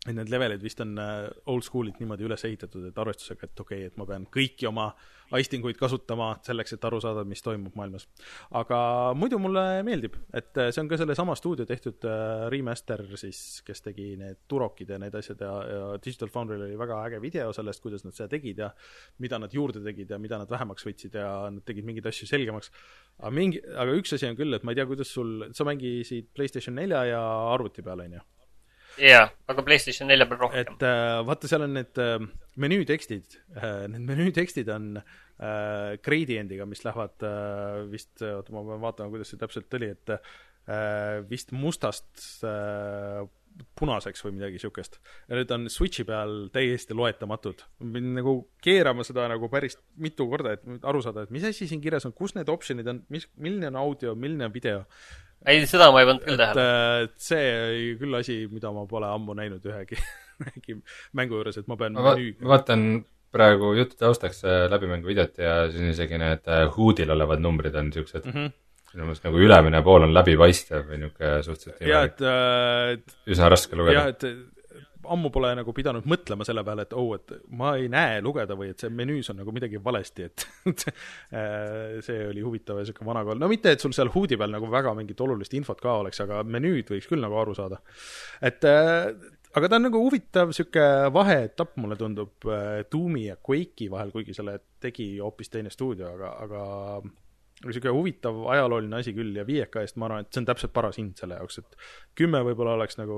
et 0.07 0.15
need 0.15 0.31
levelid 0.31 0.63
vist 0.63 0.79
on 0.84 0.95
äh, 1.01 1.27
old 1.51 1.65
school'ilt 1.67 1.99
niimoodi 2.01 2.25
üles 2.27 2.43
ehitatud, 2.47 2.85
et 2.89 2.99
arvestusega, 3.01 3.49
et 3.49 3.63
okei 3.63 3.81
okay,, 3.84 3.91
et 3.91 3.97
ma 3.99 4.07
pean 4.07 4.27
kõiki 4.31 4.67
oma 4.69 4.88
aistinguid 5.35 5.75
kasutama 5.79 6.29
selleks, 6.45 6.75
et 6.77 6.85
aru 6.88 6.99
saada, 7.03 7.25
mis 7.27 7.43
toimub 7.43 7.75
maailmas. 7.75 8.07
aga 8.55 8.79
muidu 9.19 9.39
mulle 9.43 9.63
meeldib, 9.88 10.15
et 10.31 10.55
äh, 10.57 10.69
see 10.71 10.84
on 10.84 10.91
ka 10.91 10.99
sellesama 11.01 11.35
stuudio 11.35 11.67
tehtud 11.67 12.07
äh, 12.07 12.45
remaster 12.53 13.03
siis, 13.19 13.41
kes 13.67 13.84
tegi 13.84 14.13
need 14.19 14.45
Turokid 14.47 14.93
ja 14.95 15.01
need 15.01 15.15
asjad 15.19 15.43
ja, 15.43 15.51
ja 15.67 15.89
Digital 16.03 16.31
Foundry'l 16.31 16.63
oli 16.69 16.79
väga 16.79 17.01
äge 17.09 17.21
video 17.23 17.51
sellest, 17.55 17.84
kuidas 17.84 18.07
nad 18.07 18.15
seda 18.15 18.29
tegid 18.31 18.63
ja 18.63 18.71
mida 19.23 19.41
nad 19.41 19.53
juurde 19.53 19.84
tegid 19.84 20.15
ja 20.15 20.21
mida 20.21 20.39
nad 20.39 20.51
vähemaks 20.51 20.88
võtsid 20.88 21.19
ja 21.19 21.27
nad 21.51 21.65
tegid 21.67 21.88
mingeid 21.88 22.07
asju 22.07 22.29
selgemaks. 22.31 22.71
aga 23.19 23.35
mingi, 23.35 23.61
aga 23.75 23.99
üks 23.99 24.15
asi 24.15 24.29
on 24.29 24.39
küll, 24.39 24.55
et 24.55 24.63
ma 24.63 24.71
ei 24.71 24.79
tea, 24.79 24.88
kuidas 24.88 25.11
sul, 25.11 25.49
sa 25.51 25.67
mängisid 25.67 26.31
PlayStation 26.35 26.77
nelja 26.77 27.03
ja 27.11 27.21
arvuti 27.51 27.84
peal, 27.84 28.07
on 28.07 28.19
ju 28.19 28.25
jaa, 29.01 29.29
aga 29.51 29.63
PlayStation 29.65 30.09
nelja 30.09 30.27
peal 30.29 30.41
rohkem. 30.45 30.65
et 30.65 30.85
äh, 30.87 31.21
vaata, 31.27 31.49
seal 31.51 31.65
on 31.67 31.73
need 31.77 32.01
äh, 32.01 32.17
menüütekstid 32.59 33.39
äh,, 33.55 33.85
need 33.91 34.05
menüütekstid 34.09 34.69
on 34.73 34.97
äh, 34.99 35.97
gradient'iga, 36.03 36.67
mis 36.69 36.83
lähevad 36.85 37.25
äh, 37.27 37.81
vist, 37.91 38.15
oota, 38.21 38.55
ma 38.55 38.65
pean 38.69 38.85
vaatama, 38.85 39.13
kuidas 39.13 39.33
see 39.33 39.41
täpselt 39.41 39.79
oli, 39.79 39.91
et 39.97 40.15
äh, 40.15 41.19
vist 41.29 41.53
mustast 41.55 42.45
äh, 42.47 43.25
punaseks 43.77 44.21
või 44.25 44.35
midagi 44.37 44.59
siukest. 44.61 44.99
ja 45.29 45.37
need 45.37 45.51
on 45.53 45.69
Switchi 45.71 46.05
peal 46.05 46.49
täiesti 46.53 46.93
loetamatud. 46.97 47.63
ma 47.79 47.93
pidin 47.93 48.17
nagu 48.19 48.35
keerama 48.63 49.05
seda 49.07 49.27
nagu 49.31 49.49
päris 49.49 49.77
mitu 49.97 50.27
korda, 50.29 50.57
et 50.57 50.85
aru 50.85 51.01
saada, 51.05 51.25
et 51.25 51.33
mis 51.33 51.45
asi 51.47 51.67
siin 51.69 51.81
kirjas 51.81 52.05
on, 52.05 52.13
kus 52.17 52.35
need 52.37 52.49
optsioonid 52.49 52.87
on, 52.93 53.01
mis, 53.13 53.27
milline 53.37 53.71
on 53.71 53.79
audio, 53.81 54.15
milline 54.15 54.45
on 54.45 54.53
video 54.53 54.83
ei, 55.45 55.65
seda 55.69 55.91
ma 55.93 56.01
ei 56.01 56.09
pannud 56.09 56.26
küll 56.26 56.39
tähele. 56.39 56.69
et 57.05 57.14
see 57.22 57.51
oli 57.57 57.91
küll 58.01 58.19
asi, 58.19 58.39
mida 58.51 58.72
ma 58.76 58.88
pole 58.89 59.09
ammu 59.11 59.35
näinud 59.38 59.68
ühegi, 59.69 59.99
ühegi 60.45 60.80
mängu 61.18 61.39
juures, 61.39 61.59
et 61.61 61.69
ma 61.69 61.77
pean 61.80 61.97
ma 61.97 62.09
va 62.09 62.15
vaatan 62.53 62.88
praegu 63.34 63.73
jutu 63.77 63.97
taustaks 63.99 64.43
äh, 64.47 64.65
läbimänguvideot 64.72 65.41
ja 65.43 65.57
siin 65.72 65.91
isegi 65.91 66.19
need 66.22 66.47
äh, 66.47 66.65
HUD-il 66.73 67.11
olevad 67.14 67.43
numbrid 67.43 67.76
on 67.76 67.89
niisugused 67.91 68.26
mm 68.26 68.34
-hmm. 68.34 68.53
minu 68.93 69.09
meelest 69.09 69.27
nagu 69.27 69.41
ülemine 69.47 69.81
pool 69.84 70.07
on 70.07 70.14
läbipaistev 70.15 70.88
või 70.91 71.01
niisugune 71.03 71.43
suhteliselt 71.43 71.89
jaa, 71.91 72.03
et 72.07 72.23
äh, 72.23 73.18
üsna 73.35 73.49
raske 73.51 73.76
lugeda. 73.76 73.99
jah, 73.99 74.07
et 74.15 74.56
ammu 75.13 75.31
pole 75.34 75.53
nagu 75.59 75.73
pidanud 75.75 76.07
mõtlema 76.09 76.45
selle 76.47 76.63
peale, 76.67 76.88
et 76.88 76.95
oh, 76.97 77.13
et 77.17 77.35
ma 77.59 77.75
ei 77.79 77.88
näe 77.91 78.19
lugeda 78.25 78.57
või 78.59 78.71
et 78.73 78.84
see 78.84 78.91
menüüs 78.93 79.31
on 79.34 79.41
nagu 79.41 79.53
midagi 79.55 79.81
valesti, 79.84 80.27
et 80.29 80.47
äh, 80.67 81.97
see 82.05 82.27
oli 82.29 82.43
huvitav 82.45 82.79
ja 82.79 82.85
niisugune 82.85 83.11
vana 83.11 83.23
kool, 83.27 83.39
no 83.41 83.49
mitte, 83.51 83.73
et 83.73 83.84
sul 83.84 83.95
seal 83.95 84.11
HUD-i 84.13 84.39
peal 84.39 84.53
nagu 84.53 84.69
väga 84.71 84.93
mingit 84.97 85.21
olulist 85.25 85.55
infot 85.57 85.81
ka 85.84 85.99
oleks, 86.03 86.21
aga 86.25 86.43
menüüd 86.47 86.93
võiks 86.93 87.09
küll 87.09 87.23
nagu 87.23 87.39
aru 87.39 87.55
saada. 87.57 87.81
et 88.41 88.67
äh, 88.67 89.11
aga 89.57 89.69
ta 89.69 89.79
on 89.79 89.88
nagu 89.88 90.01
huvitav 90.03 90.51
niisugune 90.51 91.11
vaheetapp, 91.15 91.77
mulle 91.81 91.97
tundub, 91.99 92.35
äh, 92.51 92.84
Doomi 92.91 93.27
ja 93.27 93.38
Quake'i 93.38 93.89
vahel, 93.91 94.11
kuigi 94.13 94.35
selle 94.38 94.59
tegi 94.84 95.15
hoopis 95.19 95.53
teine 95.53 95.71
stuudio, 95.73 96.11
aga, 96.17 96.34
aga 96.45 96.65
niisugune 97.65 97.93
huvitav 97.95 98.41
ajalooline 98.53 98.99
asi 99.01 99.13
küll 99.17 99.35
ja 99.38 99.45
viieka 99.47 99.81
eest 99.81 99.97
ma 99.97 100.09
arvan, 100.09 100.25
et 100.25 100.34
see 100.34 100.43
on 100.43 100.49
täpselt 100.49 100.73
paras 100.75 100.99
hind 101.01 101.17
selle 101.19 101.39
jaoks, 101.39 101.61
et 101.63 101.79
kümme 102.17 102.43
võib-olla 102.45 102.75
oleks 102.77 102.99
nagu 102.99 103.17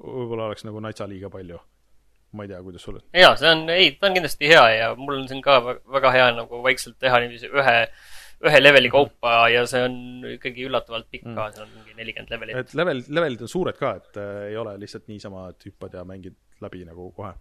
võib-olla 0.00 0.48
oleks 0.50 0.64
nagu 0.66 0.80
natsa 0.82 1.08
liiga 1.10 1.30
palju. 1.32 1.58
ma 2.30 2.44
ei 2.46 2.50
tea, 2.52 2.60
kuidas 2.62 2.84
sul 2.86 3.00
on? 3.00 3.04
jaa, 3.16 3.34
see 3.38 3.50
on, 3.50 3.64
ei, 3.74 3.90
ta 3.98 4.06
on 4.06 4.14
kindlasti 4.14 4.50
hea 4.52 4.62
ja 4.76 4.88
mul 4.98 5.16
on 5.18 5.28
siin 5.28 5.42
ka 5.42 5.58
väga 5.66 6.12
hea 6.14 6.28
nagu 6.36 6.62
vaikselt 6.62 6.98
teha 7.02 7.18
niiviisi 7.24 7.50
ühe, 7.50 7.76
ühe 8.46 8.60
leveli 8.62 8.86
mhm. 8.86 8.94
kaupa 8.94 9.32
mm. 9.32 9.54
ja 9.56 9.64
see 9.70 9.82
on 9.88 9.96
ikkagi 10.36 10.68
üllatavalt 10.68 11.10
pikk 11.10 11.26
ka 11.26 11.34
mm., 11.34 11.56
seal 11.56 11.66
on 11.66 11.74
mingi 11.74 11.98
nelikümmend 11.98 12.34
levelit. 12.36 12.60
et 12.62 12.74
level, 12.78 13.02
levelid 13.18 13.44
on 13.46 13.50
suured 13.50 13.78
ka, 13.80 13.94
et 13.98 14.20
äh, 14.22 14.32
ei 14.52 14.58
ole 14.62 14.76
lihtsalt 14.80 15.10
niisama, 15.10 15.48
et 15.50 15.68
hüppad 15.70 15.98
ja 15.98 16.06
mängid 16.06 16.38
läbi 16.62 16.84
nagu 16.86 17.10
kohe. 17.16 17.34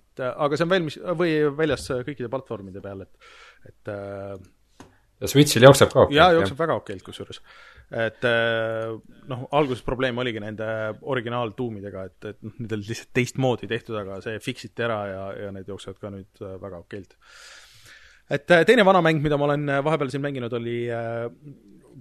et 0.00 0.24
äh, 0.24 0.32
aga 0.46 0.56
see 0.56 0.68
on 0.68 0.72
valmis, 0.72 0.98
või 1.20 1.36
väljas 1.60 1.90
kõikide 2.08 2.32
platvormide 2.32 2.84
peal, 2.84 3.04
et, 3.04 3.32
et 3.68 3.92
äh, 3.92 4.38
ja 5.20 5.30
Switch'il 5.30 5.68
jookseb 5.68 5.92
ka 5.92 6.06
okeilt? 6.06 6.16
jaa, 6.16 6.32
jookseb 6.38 6.64
väga 6.64 6.80
okeilt 6.80 7.04
kusjuures 7.06 7.44
et 7.92 8.24
äh, 8.24 8.94
noh, 9.28 9.44
alguses 9.52 9.84
probleem 9.84 10.16
oligi 10.18 10.40
nende 10.42 10.66
originaaltuumidega, 11.02 12.06
et, 12.08 12.30
et 12.32 12.40
noh, 12.46 12.54
need 12.62 12.72
olid 12.78 12.88
lihtsalt 12.88 13.12
teistmoodi 13.16 13.68
tehtud, 13.70 13.98
aga 14.00 14.20
see 14.24 14.40
fix 14.44 14.68
iti 14.70 14.86
ära 14.86 15.02
ja, 15.10 15.26
ja 15.46 15.52
need 15.54 15.68
jooksevad 15.68 16.00
ka 16.00 16.14
nüüd 16.14 16.42
äh, 16.42 16.56
väga 16.62 16.80
okeilt. 16.80 17.14
et 18.32 18.56
äh, 18.56 18.64
teine 18.64 18.86
vana 18.88 19.04
mäng, 19.04 19.20
mida 19.24 19.38
ma 19.40 19.50
olen 19.50 19.68
vahepeal 19.84 20.12
siin 20.12 20.24
mänginud, 20.24 20.56
oli 20.56 20.78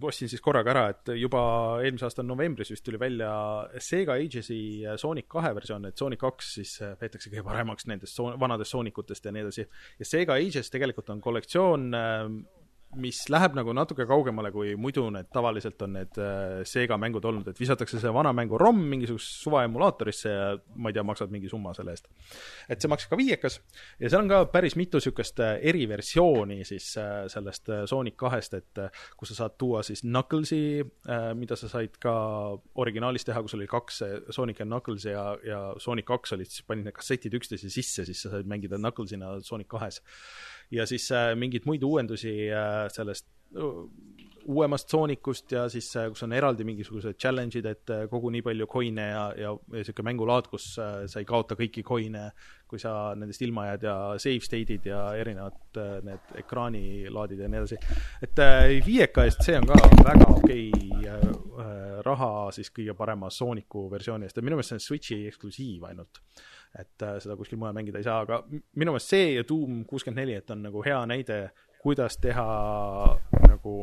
ostsin 0.03 0.27
siis 0.31 0.41
korraga 0.41 0.71
ära, 0.71 0.87
et 0.89 1.11
juba 1.19 1.43
eelmise 1.83 2.07
aasta 2.07 2.23
novembris 2.25 2.71
vist 2.73 2.83
tuli 2.83 2.97
välja 2.99 3.29
Sega 3.83 4.15
Agesi 4.17 4.57
Sonic 4.99 5.27
kahe 5.31 5.51
versioon, 5.55 5.85
et 5.91 5.99
Sonic 5.99 6.23
kaks 6.23 6.49
siis 6.57 6.73
peetakse 6.99 7.29
kõige 7.29 7.45
paremaks 7.45 7.85
nendest 7.91 8.17
vanadest 8.41 8.73
Soonicutest 8.73 9.29
ja 9.29 9.35
nii 9.35 9.45
edasi. 9.45 9.67
ja 9.99 10.09
Sega 10.09 10.39
Ages 10.41 10.73
tegelikult 10.73 11.13
on 11.13 11.21
kollektsioon 11.21 11.87
mis 12.99 13.19
läheb 13.31 13.55
nagu 13.57 13.73
natuke 13.75 14.05
kaugemale, 14.09 14.51
kui 14.53 14.73
muidu 14.79 15.05
need 15.13 15.29
tavaliselt 15.33 15.81
on 15.85 15.95
need 15.97 16.19
äh, 16.21 16.61
Sega 16.67 16.97
mängud 17.01 17.25
olnud, 17.25 17.47
et 17.49 17.59
visatakse 17.59 17.99
see 18.01 18.13
vana 18.13 18.33
mängu 18.35 18.59
ROM 18.61 18.79
mingisugusesse 18.91 19.43
suvaemulaatorisse 19.45 20.33
ja 20.33 20.47
ma 20.75 20.91
ei 20.91 20.97
tea, 20.97 21.05
maksad 21.07 21.33
mingi 21.33 21.51
summa 21.51 21.73
selle 21.77 21.95
eest. 21.95 22.09
et 22.69 22.81
see 22.81 22.91
maksab 22.91 23.13
ka 23.13 23.19
viiekas 23.19 23.59
ja 24.01 24.11
seal 24.11 24.23
on 24.23 24.31
ka 24.31 24.43
päris 24.53 24.77
mitu 24.79 25.01
niisugust 25.01 25.41
äh, 25.43 25.55
eriversiooni 25.71 26.61
siis 26.67 26.91
äh, 27.01 27.25
sellest 27.31 27.71
Sonic 27.89 28.17
kahest, 28.19 28.57
et 28.59 28.81
kus 29.17 29.33
sa 29.33 29.43
saad 29.43 29.57
tuua 29.59 29.83
siis 29.85 30.03
Knucklesi, 30.03 30.83
mida 31.37 31.55
sa 31.59 31.69
said 31.71 31.95
ka 32.01 32.13
originaalis 32.79 33.25
teha, 33.27 33.41
kus 33.45 33.55
oli 33.57 33.67
kaks 33.69 34.01
Sonic 34.35 34.61
ja 34.61 34.67
Knuckles 34.67 35.05
ja, 35.07 35.23
ja 35.45 35.61
Sonic 35.81 36.07
kaks 36.09 36.35
olid, 36.35 36.49
siis 36.51 36.65
panid 36.67 36.87
need 36.87 36.95
kassetid 36.97 37.33
üksteise 37.37 37.71
sisse, 37.73 38.05
siis 38.07 38.21
sa 38.25 38.33
said 38.33 38.49
mängida 38.49 38.79
Knucklesina 38.81 39.37
Sonic 39.45 39.69
kahes 39.71 40.01
ja 40.73 40.87
siis 40.89 41.09
äh, 41.13 41.31
mingeid 41.37 41.69
muid 41.69 41.83
uuendusi 41.85 42.33
äh, 42.49 42.87
sellest 42.93 43.29
uuemast 44.45 44.89
Soonikust 44.89 45.51
ja 45.51 45.67
siis 45.69 45.95
äh, 45.97 46.09
kus 46.11 46.23
on 46.25 46.33
eraldi 46.33 46.65
mingisugused 46.67 47.15
challenge'id, 47.19 47.67
et 47.69 47.93
äh, 47.93 48.03
kogu 48.11 48.31
nii 48.33 48.43
palju 48.45 48.67
coin'e 48.69 49.05
ja, 49.07 49.23
ja, 49.37 49.51
ja 49.53 49.77
niisugune 49.77 50.09
mängulaad, 50.09 50.49
kus 50.51 50.73
äh, 50.81 51.03
sa 51.11 51.21
ei 51.21 51.27
kaota 51.27 51.55
kõiki 51.59 51.83
coin'e, 51.87 52.25
kui 52.67 52.81
sa 52.81 53.13
nendest 53.17 53.43
ilma 53.45 53.67
jääd 53.69 53.85
ja 53.87 53.95
save 54.21 54.43
state'id 54.43 54.87
ja 54.89 55.03
erinevad 55.19 55.79
need 56.07 56.33
ekraanilaadid 56.41 57.43
ja 57.43 57.51
nii 57.51 57.61
edasi. 57.61 57.77
et 58.25 58.41
viieka 58.85 59.27
eest 59.27 59.43
see 59.45 59.59
on 59.59 59.67
ka 59.69 59.77
väga 60.01 60.29
okei 60.33 60.65
okay, 60.73 61.69
raha 62.03 62.31
siis 62.55 62.71
kõige 62.73 62.95
parema 62.97 63.29
Sooniku 63.31 63.85
versiooni 63.91 64.27
eest 64.27 64.37
ja 64.37 64.45
minu 64.45 64.57
meelest 64.57 64.73
see 64.73 64.81
on 64.81 64.87
Switchi 64.87 65.19
eksklusiiv 65.29 65.85
ainult. 65.91 66.23
Et 66.79 67.03
seda 67.21 67.35
kuskil 67.37 67.59
mujal 67.61 67.75
mängida 67.77 67.99
ei 68.01 68.07
saa, 68.07 68.23
aga 68.25 68.39
minu 68.49 68.95
meelest 68.95 69.11
see 69.13 69.33
ja 69.35 69.43
Doom 69.49 69.83
kuuskümmend 69.89 70.23
neli, 70.23 70.39
et 70.39 70.49
on 70.49 70.63
nagu 70.65 70.81
hea 70.85 71.01
näide 71.09 71.37
kuidas 71.83 72.17
teha 72.17 72.47
nagu 73.47 73.75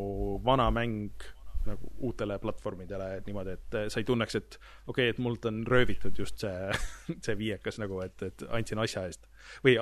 vana 0.44 0.70
mäng 0.70 1.26
nagu 1.66 1.92
uutele 1.98 2.38
platvormidele 2.40 3.08
niimoodi, 3.26 3.52
et 3.52 3.76
sa 3.92 4.00
ei 4.00 4.06
tunneks, 4.08 4.36
et 4.38 4.56
okei 4.86 4.86
okay,, 4.86 5.08
et 5.12 5.18
mult 5.20 5.44
on 5.44 5.60
röövitud 5.68 6.16
just 6.18 6.40
see, 6.40 6.70
see 7.24 7.36
viiekas 7.38 7.76
nagu, 7.82 8.00
et, 8.00 8.22
et 8.24 8.44
andsin 8.48 8.80
asja 8.80 9.04
eest. 9.08 9.28
või 9.64 9.76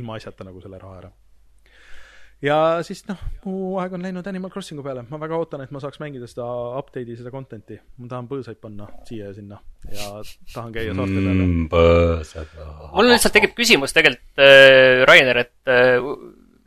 ilma 0.00 0.18
asjata 0.18 0.46
nagu 0.48 0.62
selle 0.64 0.82
raha 0.82 1.02
ära. 1.04 1.12
Ja 2.44 2.56
siis 2.86 3.02
noh, 3.08 3.20
mu 3.44 3.76
aeg 3.82 3.94
on 3.96 4.04
läinud 4.04 4.26
Animal 4.30 4.52
Crossingu 4.52 4.84
peale, 4.84 5.04
ma 5.10 5.20
väga 5.20 5.38
ootan, 5.40 5.64
et 5.64 5.72
ma 5.74 5.82
saaks 5.82 6.00
mängida 6.02 6.28
seda 6.30 6.46
update'i, 6.80 7.18
seda 7.18 7.32
content'i. 7.34 7.78
ma 8.00 8.10
tahan 8.10 8.28
põõsaid 8.30 8.60
panna 8.62 8.88
siia 9.08 9.28
ja 9.28 9.36
sinna 9.36 9.60
ja 9.90 10.10
tahan 10.54 10.74
käia 10.74 10.94
saarte 10.96 11.20
peal 11.20 11.30
mm,. 11.36 11.68
põõsad. 11.72 12.58
mul 12.96 13.12
lihtsalt 13.12 13.36
tekib 13.36 13.56
küsimus 13.58 13.96
tegelikult 13.96 14.44
äh,, 14.44 15.04
Rainer, 15.08 15.44
et 15.44 15.72
äh, 15.72 15.96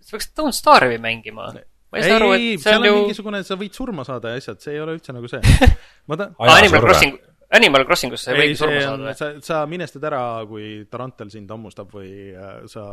sa 0.01 0.17
peaksid 0.17 0.33
Don't 0.37 0.57
Starve'i 0.57 1.01
mängima. 1.01 1.51
ma 1.53 1.99
ei 1.99 2.05
saa 2.05 2.17
aru, 2.21 2.31
et 2.37 2.61
see 2.61 2.77
on 2.77 2.87
ju 2.87 2.95
mingisugune, 3.01 3.43
sa 3.45 3.57
võid 3.59 3.77
surma 3.77 4.05
saada 4.07 4.33
ja 4.33 4.41
asjad, 4.41 4.61
see 4.61 4.77
ei 4.77 4.81
ole 4.81 4.97
üldse 4.97 5.13
nagu 5.13 5.29
see. 5.29 5.41
ma 6.09 6.17
ta-. 6.19 6.31
Animal 6.53 6.85
Crossing, 6.85 7.17
Animal 7.53 7.85
Crossingus 7.89 8.25
sa 8.25 8.33
ei 8.33 8.43
võigi 8.43 8.59
surma 8.61 8.81
saada 8.81 9.07
või? 9.07 9.15
sa, 9.17 9.31
sa 9.45 9.63
minestad 9.69 10.05
ära, 10.09 10.23
kui 10.49 10.83
tarantel 10.89 11.33
sind 11.33 11.49
hammustab 11.53 11.93
või 11.93 12.33
äh, 12.33 12.61
sa 12.69 12.85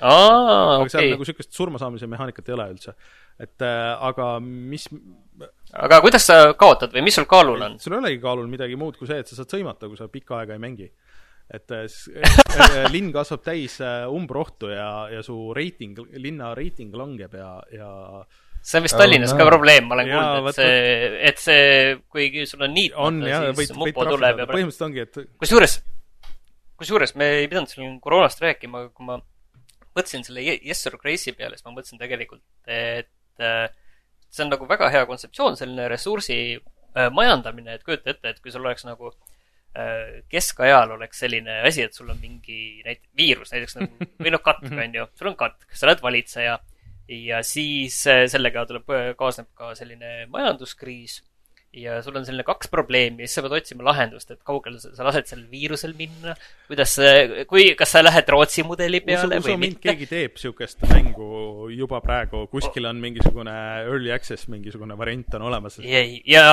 aa, 0.00 0.78
okei. 0.80 0.92
seal 0.94 1.10
nagu 1.14 1.26
niisugust 1.26 1.56
surmasaamise 1.56 2.08
mehaanikat 2.10 2.48
ei 2.48 2.56
ole 2.56 2.68
üldse. 2.74 2.96
et 3.40 3.66
äh, 3.66 3.92
aga 4.10 4.32
mis 4.40 4.88
aga 5.72 6.00
kuidas 6.04 6.26
sa 6.28 6.40
kaotad 6.58 6.92
või 6.96 7.06
mis 7.08 7.16
sul 7.20 7.28
kaalul 7.30 7.62
on? 7.68 7.78
sul 7.80 7.96
ei 7.96 8.02
olegi 8.04 8.20
kaalul 8.22 8.50
midagi 8.50 8.76
muud 8.80 8.98
kui 9.00 9.08
see, 9.10 9.20
et 9.22 9.30
sa 9.30 9.38
saad 9.38 9.56
sõimata, 9.56 9.88
kui 9.88 10.00
sa 10.00 10.10
pikka 10.12 10.40
aega 10.40 10.56
ei 10.56 10.62
mängi 10.62 10.90
et 11.50 11.72
äh, 11.74 11.84
äh, 11.84 12.84
linn 12.92 13.10
kasvab 13.14 13.42
täis 13.42 13.80
äh, 13.82 14.04
umbrohtu 14.06 14.70
ja, 14.70 15.08
ja 15.10 15.22
su 15.26 15.34
reiting, 15.56 15.98
linna 16.14 16.52
reiting 16.54 16.94
langeb 16.94 17.34
ja, 17.34 17.56
ja 17.74 17.88
see 18.62 18.78
on 18.78 18.86
vist 18.86 18.98
Tallinnas 19.00 19.34
ka 19.34 19.46
probleem, 19.48 19.88
ma 19.88 19.96
olen 19.96 20.12
kuulnud, 20.12 20.50
et 20.52 20.60
see, 20.60 21.08
et 21.30 21.42
see, 21.42 21.96
kui 22.12 22.46
sul 22.46 22.66
on 22.66 22.74
niitmata, 22.76 23.40
siis 23.58 23.74
mupo 23.74 24.06
tuleb 24.06 24.44
ja 24.44 24.46
põhimõtteliselt 24.50 24.86
ongi, 24.86 25.06
et 25.08 25.20
kusjuures, 25.42 25.76
kusjuures 26.78 27.16
me 27.18 27.32
ei 27.40 27.50
pidanud 27.50 27.72
siin 27.72 27.98
koroonast 28.04 28.44
rääkima, 28.44 28.84
aga 28.84 28.94
kui 28.94 29.08
ma 29.08 29.18
mõtlesin 29.96 30.26
selle 30.26 30.44
Yes 30.44 30.86
or 30.90 30.98
Grace'i 31.00 31.34
peale, 31.36 31.58
siis 31.58 31.66
ma 31.66 31.74
mõtlesin 31.76 32.00
tegelikult, 32.00 32.44
et 32.70 33.10
see 33.40 34.44
on 34.44 34.50
nagu 34.52 34.66
väga 34.68 34.90
hea 34.92 35.06
kontseptsioon, 35.08 35.56
selline 35.58 35.88
ressursi 35.90 36.36
majandamine, 37.14 37.74
et 37.74 37.84
kujuta 37.86 38.12
ette, 38.12 38.34
et 38.34 38.40
kui 38.42 38.52
sul 38.52 38.66
oleks 38.66 38.84
nagu 38.84 39.08
äh, 39.08 39.30
Äh, 39.70 40.24
keskajal 40.26 40.90
oleks 40.96 41.20
selline 41.22 41.60
asi, 41.62 41.84
et 41.86 41.94
sul 41.94 42.08
on 42.10 42.18
mingi 42.18 42.80
näit-, 42.82 43.04
viirus 43.14 43.52
näiteks 43.54 43.76
nagu, 43.78 44.06
või 44.24 44.32
noh, 44.34 44.42
katk 44.42 44.66
on 44.66 44.96
ju, 44.96 45.04
sul 45.14 45.30
on 45.30 45.36
katk, 45.38 45.68
sa 45.70 45.86
oled 45.86 46.02
valitseja. 46.02 46.56
Ja 47.10 47.38
siis 47.46 48.00
äh, 48.10 48.24
sellega 48.30 48.64
tuleb, 48.66 48.90
kaasneb 49.18 49.46
ka 49.58 49.70
selline 49.78 50.26
majanduskriis 50.30 51.20
ja 51.70 52.00
sul 52.02 52.16
on 52.18 52.24
selline 52.26 52.42
kaks 52.46 52.70
probleemi, 52.70 53.26
siis 53.26 53.38
sa 53.38 53.44
pead 53.44 53.54
otsima 53.60 53.84
lahendust, 53.86 54.32
et 54.34 54.40
kaugele 54.46 54.80
sa, 54.82 54.90
sa 54.96 55.04
lased 55.06 55.28
sellel 55.30 55.46
viirusel 55.52 55.92
minna, 55.98 56.34
kuidas, 56.66 56.96
kui, 57.50 57.68
kas 57.78 57.94
sa 57.94 58.02
lähed 58.02 58.32
Rootsi 58.34 58.64
mudeli 58.66 59.02
peale 59.04 59.38
usu, 59.38 59.44
usu 59.44 59.52
või 59.52 59.60
mitte. 59.68 59.84
keegi 59.86 60.08
teeb 60.10 60.34
niisugust 60.34 60.82
mängu 60.90 61.68
juba 61.76 62.00
praegu, 62.02 62.42
kuskil 62.50 62.90
on 62.90 62.98
mingisugune 63.02 63.54
early 63.84 64.10
access, 64.14 64.48
mingisugune 64.50 64.98
variant 64.98 65.38
on 65.38 65.46
olemas. 65.46 65.78
ja, 65.84 66.02
ja, 66.26 66.44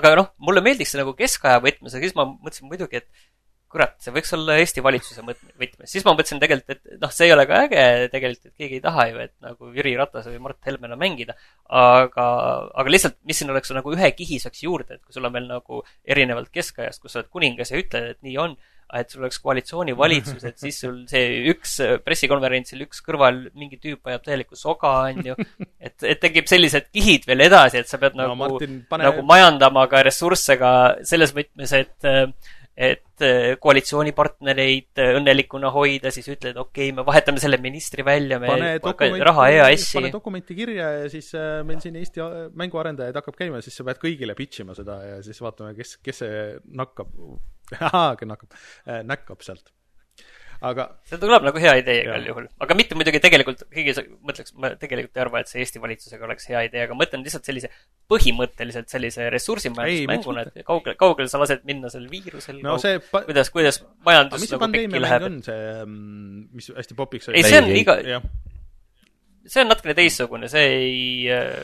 aga 0.00 0.14
noh, 0.22 0.32
mulle 0.40 0.64
meeldiks 0.64 0.94
see 0.94 1.02
nagu 1.02 1.12
keskaja 1.18 1.60
võtmes, 1.64 1.92
aga 1.92 2.08
siis 2.08 2.16
ma 2.16 2.30
mõtlesin 2.32 2.72
muidugi, 2.72 3.02
et 3.02 3.28
kurat, 3.72 3.94
see 4.02 4.12
võiks 4.14 4.34
olla 4.36 4.58
Eesti 4.60 4.84
valitsuse 4.84 5.24
võtmes. 5.24 5.88
siis 5.90 6.04
ma 6.06 6.14
mõtlesin 6.14 6.42
tegelikult, 6.42 6.74
et 6.76 7.00
noh, 7.02 7.12
see 7.14 7.28
ei 7.28 7.34
ole 7.34 7.46
ka 7.48 7.62
äge 7.66 7.84
tegelikult, 8.12 8.50
et 8.50 8.64
keegi 8.64 8.78
ei 8.78 8.84
taha 8.84 9.06
ju, 9.10 9.22
et 9.24 9.34
nagu 9.44 9.72
Jüri 9.76 9.94
Ratas 9.98 10.28
või 10.28 10.42
Mart 10.44 10.60
Helmena 10.68 10.98
mängida. 11.00 11.36
aga, 11.68 12.26
aga 12.82 12.92
lihtsalt, 12.92 13.18
mis 13.28 13.40
siin 13.40 13.52
oleks 13.52 13.72
nagu 13.72 13.94
ühe 13.96 14.12
kihi 14.18 14.40
saaks 14.42 14.66
juurde, 14.66 14.98
et 14.98 15.04
kui 15.04 15.16
sul 15.16 15.24
on 15.28 15.34
veel 15.34 15.48
nagu 15.48 15.80
erinevalt 16.04 16.52
keskajast, 16.52 17.00
kus 17.02 17.16
sa 17.16 17.22
oled 17.22 17.32
kuningas 17.32 17.72
ja 17.72 17.80
ütled, 17.80 18.12
et 18.12 18.22
nii 18.26 18.36
on, 18.42 18.56
et 18.92 19.12
sul 19.12 19.24
oleks 19.24 19.40
koalitsioonivalitsus, 19.40 20.42
et 20.44 20.58
siis 20.60 20.78
sul 20.84 20.98
see 21.08 21.42
üks 21.52 21.78
pressikonverentsil 22.04 22.84
üks 22.84 23.00
kõrval 23.06 23.46
mingi 23.56 23.78
tüüp 23.80 24.10
ajab 24.10 24.26
täielikku 24.26 24.58
soga, 24.58 24.92
on 25.08 25.22
ju. 25.32 25.36
et, 25.80 25.96
et 26.04 26.20
tekib 26.20 26.50
sellised 26.50 26.90
kihid 26.92 27.24
veel 27.28 27.46
edasi, 27.48 27.80
et 27.80 27.88
sa 27.88 28.00
pead 28.02 28.18
no, 28.18 28.28
nagu, 28.28 28.40
Martin, 28.42 28.82
pane... 28.90 29.08
nagu 29.08 29.24
majandama 29.28 29.86
ka 29.88 30.04
ressursse 30.04 30.58
ka 30.60 30.72
selles 31.08 31.32
võtmes, 31.36 31.72
et 31.78 32.10
et 32.72 33.24
äh, 33.24 33.54
koalitsioonipartnereid 33.60 35.00
äh, 35.02 35.10
õnnelikuna 35.18 35.68
hoida, 35.74 36.12
siis 36.14 36.30
ütled, 36.32 36.56
okei 36.56 36.88
okay,, 36.88 36.96
me 36.96 37.04
vahetame 37.04 37.42
selle 37.42 37.58
ministri 37.60 38.04
välja, 38.06 38.38
me 38.40 38.48
pane 38.48 39.20
raha 39.20 39.48
EAS-i. 39.52 39.98
pane 39.98 40.12
dokumenti 40.14 40.56
kirja 40.56 40.88
ja 41.02 41.10
siis 41.12 41.28
äh, 41.36 41.60
meil 41.68 41.82
siin 41.84 41.98
Eesti 42.00 42.24
mänguarendajaid 42.56 43.20
hakkab 43.20 43.36
käima, 43.36 43.60
siis 43.64 43.76
sa 43.76 43.84
pead 43.88 44.00
kõigile 44.00 44.36
pitch 44.38 44.64
ima 44.64 44.76
seda 44.78 44.98
ja 45.04 45.20
siis 45.26 45.42
vaatame, 45.44 45.76
kes, 45.76 45.98
kes 46.04 46.24
see 46.24 46.42
nakkab, 46.80 47.12
nakkab, 48.32 48.58
näkkab 49.08 49.44
sealt 49.44 49.68
aga 50.62 50.86
see 51.08 51.18
tuleb 51.20 51.44
nagu 51.46 51.60
hea 51.62 51.72
idee 51.80 51.96
igal 52.04 52.26
juhul. 52.28 52.46
aga 52.62 52.76
mitte 52.78 52.96
muidugi 52.98 53.20
tegelikult, 53.22 53.64
keegi 53.72 53.94
mõtleks, 54.22 54.54
ma 54.60 54.72
tegelikult 54.78 55.18
ei 55.18 55.24
arva, 55.24 55.42
et 55.42 55.50
see 55.50 55.62
Eesti 55.64 55.82
valitsusega 55.82 56.26
oleks 56.28 56.46
hea 56.50 56.62
idee, 56.68 56.84
aga 56.86 56.96
mõtlen 56.98 57.24
lihtsalt 57.26 57.48
sellise 57.48 57.70
põhimõtteliselt 58.12 58.92
sellise 58.92 59.26
ressursimajandusmänguna, 59.34 60.46
et 60.46 60.66
kaugele, 60.68 60.96
kaugele 61.00 61.32
sa 61.32 61.42
lased 61.42 61.66
minna 61.68 61.90
sel 61.92 62.06
viirusel 62.10 62.62
no, 62.64 62.78
see 62.82 63.02
pa... 63.08 63.24
kuidas, 63.26 63.50
kuidas 63.54 63.82
majandus 64.06 64.46
nagu 64.54 64.70
pekki 64.76 65.02
läheb. 65.02 65.28
on 65.28 65.38
see, 65.46 65.68
mm, 65.82 66.48
mis 66.54 66.72
hästi 66.78 66.98
popiks 66.98 67.30
oli? 67.32 67.42
ei, 67.42 67.48
see 67.48 67.62
on 67.62 67.70
iga, 67.82 67.98
see 69.46 69.64
on 69.64 69.72
natukene 69.74 69.98
teistsugune, 69.98 70.50
see 70.52 70.66
ei 70.78 71.06
äh, 71.34 71.62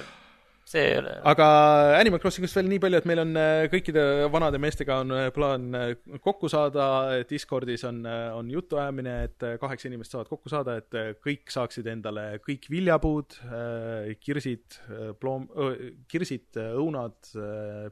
see 0.68 0.84
ei 0.84 0.96
ole. 1.00 1.12
aga 1.30 1.46
Animal 1.98 2.20
Crossingust 2.22 2.58
veel 2.58 2.68
nii 2.70 2.80
palju, 2.82 3.00
et 3.00 3.08
meil 3.08 3.22
on 3.22 3.34
äh, 3.40 3.66
kõikide 3.72 4.04
vanade 4.32 4.60
meestega 4.62 5.00
on 5.02 5.14
äh, 5.16 5.28
plaan 5.34 5.68
äh, 5.76 5.92
kokku 6.24 6.50
saada, 6.52 6.88
Discordis 7.28 7.86
on, 7.88 8.02
on 8.36 8.50
jutuajamine, 8.52 9.14
et 9.28 9.46
kaheksa 9.60 9.88
inimest 9.90 10.14
saavad 10.14 10.30
kokku 10.30 10.52
saada, 10.52 10.78
et 10.82 11.20
kõik 11.24 11.52
saaksid 11.52 11.88
endale 11.90 12.26
kõik 12.44 12.68
viljapuud, 12.72 13.38
kirsid, 14.22 14.78
ploom-, 15.20 15.48
kirsid, 16.10 16.58
õunad, 16.58 17.32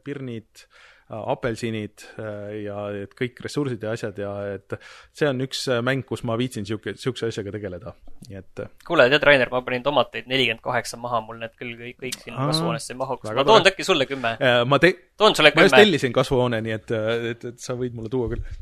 pirnid 0.04 0.66
apelsinid 1.06 2.02
äh, 2.18 2.64
ja 2.64 2.76
et 3.04 3.12
kõik 3.14 3.38
ressursid 3.44 3.82
ja 3.82 3.92
asjad 3.94 4.16
ja 4.18 4.32
et 4.56 4.74
see 5.14 5.28
on 5.30 5.44
üks 5.44 5.62
äh, 5.70 5.78
mäng, 5.86 6.02
kus 6.08 6.24
ma 6.26 6.34
viitsin 6.38 6.66
niisugune, 6.66 6.96
niisuguse 6.96 7.30
asjaga 7.30 7.54
tegeleda, 7.54 7.94
nii 8.26 8.40
et. 8.40 8.62
Äh, 8.64 8.72
kuule, 8.88 9.06
tead, 9.12 9.26
Rainer, 9.28 9.52
ma 9.52 9.62
panin 9.66 9.86
tomateid 9.86 10.26
nelikümmend 10.30 10.64
kaheksa 10.64 10.98
maha, 10.98 11.22
mul 11.26 11.38
need 11.44 11.54
küll 11.60 11.76
kõik, 11.78 12.00
kõik 12.02 12.20
sinna 12.24 12.48
kasvuhoonesse 12.50 12.94
ei 12.94 13.00
mahuks. 13.04 13.30
ma 13.38 13.46
toon 13.46 13.70
äkki 13.70 13.86
sulle 13.86 14.08
kümme. 14.10 14.34
ma 14.66 14.80
te-, 14.82 14.96
toon 15.18 15.38
sulle 15.38 15.54
kümme. 15.54 15.62
ma 15.62 15.70
just 15.70 15.78
tellisin 15.78 16.16
kasvuhoone, 16.16 16.62
nii 16.66 16.78
et, 16.80 16.96
et, 17.30 17.50
et 17.52 17.62
sa 17.62 17.78
võid 17.78 17.94
mulle 17.94 18.10
tuua 18.10 18.32
küll. 18.34 18.56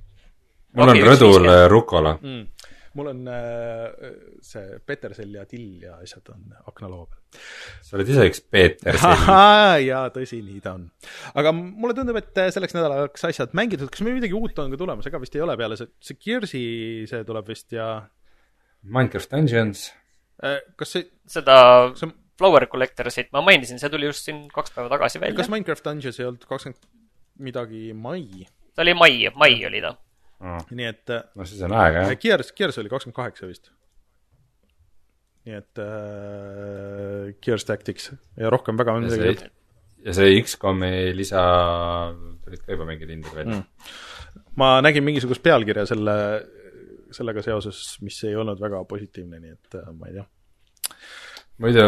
mul 0.77 0.95
on 0.97 1.05
rõdul 1.09 1.53
rukola 1.73 2.19
mm 2.21 2.73
mul 2.95 3.11
on 3.11 3.29
äh, 3.29 3.35
see 4.43 4.79
petersell 4.87 5.35
ja 5.35 5.45
till 5.51 5.83
ja 5.83 5.97
asjad 6.03 6.31
on 6.35 6.45
aknaloo 6.71 7.07
peal. 7.11 7.24
Sa 7.85 7.98
oled 7.98 8.11
ise 8.11 8.27
üks 8.31 8.43
petersell. 8.51 9.27
jaa, 9.89 10.06
tõsi, 10.15 10.40
nii 10.44 10.62
ta 10.65 10.74
on. 10.78 10.89
aga 11.40 11.52
mulle 11.55 11.94
tundub, 11.97 12.19
et 12.20 12.43
selleks 12.56 12.77
nädalaks 12.77 13.28
asjad 13.28 13.55
mängitud, 13.56 13.90
kas 13.93 14.05
meil 14.06 14.19
midagi 14.19 14.36
uut 14.39 14.59
on 14.62 14.74
ka 14.74 14.81
tulemas, 14.81 15.09
ega 15.11 15.20
vist 15.23 15.36
ei 15.39 15.44
ole 15.44 15.56
peale 15.61 15.78
see, 15.81 15.90
see 16.05 16.20
Gears'i, 16.20 16.65
see 17.11 17.23
tuleb 17.28 17.48
vist 17.52 17.74
ja 17.77 17.89
Minecraft 18.85 19.32
Dungeons. 19.32 19.89
Äh, 20.44 20.61
kas 20.77 20.97
see 20.97 21.06
seda 21.31 21.56
see 21.98 22.11
Flower 22.39 22.66
Collectorsit 22.66 23.31
ma 23.35 23.44
mainisin, 23.47 23.78
see 23.78 23.93
tuli 23.93 24.09
just 24.09 24.27
siin 24.27 24.44
kaks 24.52 24.74
päeva 24.74 24.90
tagasi 24.93 25.23
välja 25.23 25.39
kas. 25.39 25.51
Minecraft 25.52 25.86
Dungeons 25.86 26.19
ei 26.20 26.28
olnud 26.28 26.48
kakskümmend 26.51 26.90
midagi 27.44 27.93
mai, 27.94 28.47
ta 28.74 28.82
oli 28.85 28.94
mai, 28.98 29.15
mai 29.39 29.55
oli 29.69 29.82
ta. 29.85 29.94
nii 30.70 30.89
et 30.90 31.15
äh, 31.15 31.24
no 31.39 31.47
siis 31.48 31.62
on 31.65 31.73
aega 31.78 32.09
jah. 32.09 32.19
Gears, 32.20 32.52
Gears 32.59 32.81
oli 32.82 32.90
kakskümmend 32.93 33.16
kaheksa 33.20 33.48
vist. 33.48 33.70
Nii 35.45 35.59
et 35.59 35.81
äh, 35.83 37.35
Gears 37.45 37.66
Tactics 37.69 38.11
ja 38.41 38.51
rohkem 38.53 38.79
väga 38.81 38.97
ja 38.97 39.05
midagi 39.05 39.29
olnud., 39.29 39.45
ja 40.05 40.15
see 40.16 40.39
X-komi 40.43 40.93
lisa, 41.16 41.43
tulid 42.45 42.65
ka 42.65 42.77
juba 42.77 42.89
mingid 42.89 43.12
hinded 43.12 43.37
välja 43.37 43.59
mm.. 43.59 43.93
ma 44.61 44.77
nägin 44.85 45.05
mingisugust 45.07 45.45
pealkirja 45.45 45.87
selle, 45.89 46.16
sellega 47.15 47.45
seoses, 47.45 47.83
mis 48.05 48.19
ei 48.29 48.37
olnud 48.37 48.61
väga 48.61 48.83
positiivne, 48.89 49.41
nii 49.41 49.57
et 49.57 49.79
äh, 49.81 49.93
ma 49.93 50.11
ei 50.11 50.19
tea. 50.19 50.27
muidu 51.65 51.87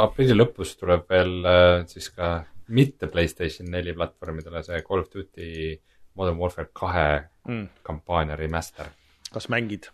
aprilli 0.00 0.36
lõpus 0.36 0.76
tuleb 0.80 1.08
veel 1.10 1.36
äh, 1.44 1.74
siis 1.90 2.12
ka 2.14 2.40
mitte 2.70 3.08
Playstation 3.10 3.72
neli 3.72 3.96
platvormidele 3.96 4.62
see 4.62 4.84
Call 4.86 5.02
of 5.02 5.10
Duty 5.12 5.74
Modern 6.14 6.38
Warfare 6.38 6.68
kahe 6.74 7.10
Mm. 7.48 7.68
kampaania 7.82 8.36
remaster. 8.36 8.86
kas 9.32 9.48
mängid? 9.48 9.88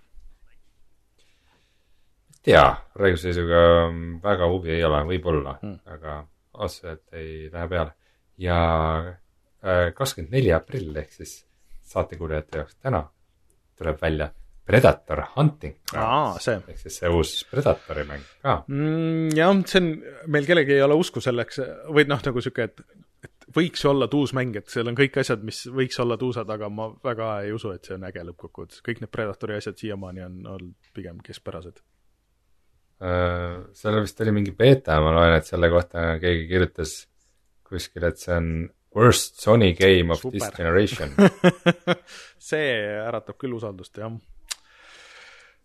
tea, 2.47 2.65
praeguse 2.95 3.29
seisuga 3.29 3.61
mm, 3.91 4.17
väga 4.25 4.49
huvi 4.53 4.73
ei 4.79 4.85
ole, 4.87 5.03
võib-olla 5.11 5.59
Mm. 5.63 5.79
aga 5.97 6.17
otseselt 6.55 7.13
ei 7.13 7.51
lähe 7.53 7.69
peale. 7.69 7.93
ja 8.39 8.57
kakskümmend 9.95 10.35
neli 10.37 10.53
aprill 10.53 10.97
ehk 11.01 11.13
siis 11.13 11.39
saatekuulajate 11.89 12.59
jaoks 12.61 12.77
täna 12.83 13.01
tuleb 13.79 13.97
välja 14.03 14.29
Predator 14.67 15.23
Hunting 15.37 15.75
aa, 15.95 16.37
see. 16.43 16.59
ehk 16.69 16.79
siis 16.83 16.99
see 17.01 17.11
uus 17.13 17.33
Predatori 17.51 18.05
mäng 18.09 18.23
ka. 18.43 18.59
mm,. 18.69 19.33
jah, 19.39 19.53
see 19.67 19.81
on, 19.83 19.91
meil 20.35 20.47
kellelgi 20.49 20.77
ei 20.77 20.85
ole 20.85 20.99
usku 20.99 21.23
selleks 21.25 21.61
või 21.89 22.07
noh, 22.11 22.23
nagu 22.27 22.43
sihuke, 22.43 22.67
et, 22.71 22.83
et 23.27 23.49
võiks 23.57 23.85
ju 23.85 23.93
olla 23.93 24.09
tuus 24.13 24.35
mäng, 24.37 24.57
et 24.59 24.69
seal 24.73 24.91
on 24.91 24.99
kõik 24.99 25.21
asjad, 25.23 25.45
mis 25.47 25.65
võiks 25.71 25.99
olla 26.03 26.19
tuusad, 26.21 26.51
aga 26.51 26.71
ma 26.73 26.89
väga 27.05 27.31
ei 27.47 27.55
usu, 27.57 27.73
et 27.77 27.87
see 27.87 27.95
on 27.97 28.09
äge 28.09 28.25
lõppkokkuvõttes. 28.27 28.83
kõik 28.87 29.03
need 29.05 29.13
Predatori 29.15 29.59
asjad 29.61 29.79
siiamaani 29.79 30.27
on 30.27 30.41
olnud 30.57 30.93
pigem 30.99 31.23
keskpärased. 31.25 31.79
Äh, 32.97 33.59
seal 33.77 34.01
vist 34.01 34.21
oli 34.25 34.33
mingi 34.33 34.55
beeta, 34.57 34.97
ma 35.05 35.13
loen, 35.13 35.35
et 35.37 35.49
selle 35.49 35.69
kohta 35.73 36.15
keegi 36.23 36.47
kirjutas 36.49 36.95
kuskil, 37.67 38.07
et 38.09 38.23
see 38.23 38.33
on 38.33 38.49
worst 38.97 39.43
Sony 39.43 39.75
game 39.77 40.15
of 40.15 40.23
Super. 40.23 40.39
this 40.39 40.57
generation. 40.57 41.13
see 42.51 42.73
äratab 43.03 43.37
küll 43.43 43.57
usaldust, 43.59 44.01
jah. 44.01 44.17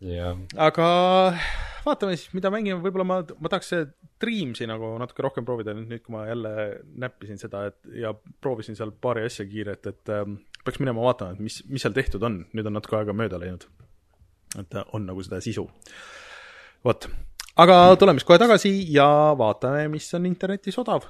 jah, 0.04 0.42
aga 0.60 0.88
vaatame 1.86 2.18
siis, 2.18 2.34
mida 2.36 2.52
mängime, 2.54 2.82
võib-olla 2.84 3.08
ma, 3.08 3.20
ma 3.24 3.52
tahaks 3.54 3.72
Dreamsi 4.22 4.68
nagu 4.70 4.92
natuke 5.02 5.24
rohkem 5.26 5.48
proovida 5.48 5.74
nüüd, 5.78 6.04
kui 6.04 6.14
ma 6.18 6.28
jälle 6.28 6.54
näppisin 7.06 7.40
seda, 7.42 7.64
et 7.72 7.96
ja 8.02 8.12
proovisin 8.44 8.76
seal 8.78 8.92
paari 8.92 9.24
asja 9.30 9.48
kiirelt, 9.48 9.88
et 9.88 10.12
ähm, 10.14 10.42
peaks 10.66 10.82
minema 10.84 11.06
vaatama, 11.08 11.38
et 11.38 11.46
mis, 11.48 11.62
mis 11.72 11.86
seal 11.86 11.96
tehtud 11.96 12.28
on, 12.28 12.42
nüüd 12.52 12.68
on 12.68 12.76
natuke 12.78 13.00
aega 13.00 13.16
mööda 13.16 13.40
läinud. 13.42 13.70
et 14.60 14.76
äh, 14.76 14.84
on 14.92 15.08
nagu 15.08 15.24
seda 15.24 15.40
sisu. 15.42 15.70
vot, 16.86 17.08
aga 17.62 17.96
tuleme 18.00 18.20
siis 18.20 18.28
kohe 18.28 18.40
tagasi 18.42 18.72
ja 18.94 19.08
vaatame, 19.38 19.88
mis 19.94 20.14
on 20.18 20.26
internetis 20.26 20.80
odav. 20.82 21.10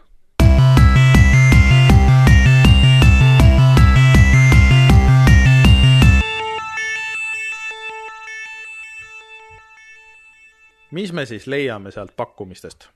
mis 10.92 11.14
me 11.16 11.24
siis 11.26 11.46
leiame 11.48 11.92
sealt 11.92 12.12
pakkumistest? 12.20 12.90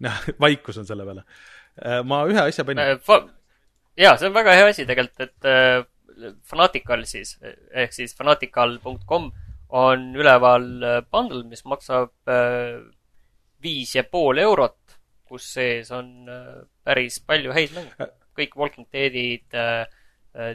noh, 0.00 0.22
vaikus 0.40 0.78
on 0.80 0.86
selle 0.88 1.04
peale. 1.04 1.26
ma 2.08 2.22
ühe 2.30 2.40
asja 2.40 2.64
panin, 2.64 2.96
jaa, 4.00 4.16
see 4.16 4.30
on 4.30 4.34
väga 4.34 4.56
hea 4.56 4.72
asi 4.72 4.88
tegelikult, 4.88 5.28
et 5.28 5.50
äh, 5.52 5.84
Fanatical 6.48 7.04
siis, 7.04 7.34
ehk 7.76 7.92
siis 7.92 8.14
fanatical.com 8.16 9.30
on 9.68 10.14
üleval 10.14 10.68
äh, 10.82 11.00
bundle, 11.10 11.44
mis 11.48 11.64
maksab 11.66 12.12
äh, 12.30 12.78
viis 13.62 13.94
ja 13.96 14.04
pool 14.06 14.38
eurot, 14.38 14.98
kus 15.26 15.48
sees 15.56 15.90
on 15.94 16.28
äh, 16.30 16.62
päris 16.86 17.18
palju 17.26 17.54
häid 17.56 17.74
mänge. 17.74 18.10
kõik 18.36 18.52
Walking 18.60 18.84
Deadid 18.92 19.48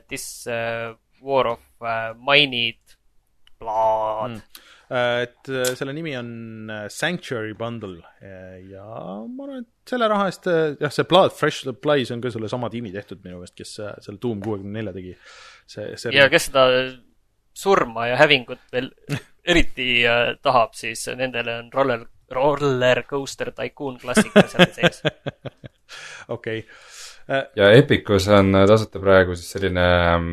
This 0.06 0.46
War 0.46 1.48
of 1.50 1.64
Mine'id, 2.22 2.94
Blood 3.58 4.36
mm., 4.36 4.68
et 4.92 5.50
selle 5.80 5.96
nimi 5.96 6.12
on 6.20 6.70
Sanctuary 6.92 7.56
Bundle 7.58 8.04
ja 8.68 8.84
ma 9.24 9.48
arvan, 9.48 9.64
et 9.64 9.90
selle 9.90 10.10
raha 10.12 10.28
eest, 10.30 10.46
jah, 10.78 10.94
see 10.94 11.08
Blood 11.10 11.34
Fresh 11.34 11.66
Supplies 11.66 12.12
on 12.14 12.22
ka 12.22 12.30
sellesama 12.30 12.70
tiimi 12.70 12.92
tehtud 12.94 13.24
minu 13.24 13.40
meelest, 13.40 13.56
kes 13.58 13.74
selle 13.80 14.22
Doom 14.22 14.44
kuuekümne 14.46 14.78
nelja 14.78 14.94
tegi. 14.94 15.16
see, 15.66 15.96
see 15.98 16.16
ja 16.16 16.30
kes 16.32 16.50
seda 16.50 16.66
surma 17.54 18.08
ja 18.12 18.18
hävingut 18.22 18.64
veel 18.74 18.92
eriti 19.48 20.04
äh, 20.08 20.36
tahab, 20.42 20.76
siis 20.78 21.08
nendele 21.18 21.58
on 21.64 21.72
roller, 21.74 22.06
roller 22.32 23.04
coaster 23.10 23.52
tycoon 23.56 24.00
klassika 24.02 24.46
seal 24.48 24.72
sees. 24.76 25.02
okei, 26.36 26.62
ja 27.58 27.72
Epicus 27.76 28.28
on 28.32 28.54
tasuta 28.68 29.02
praegu 29.02 29.36
siis 29.36 29.52
selline 29.58 29.88
ähm, 30.14 30.30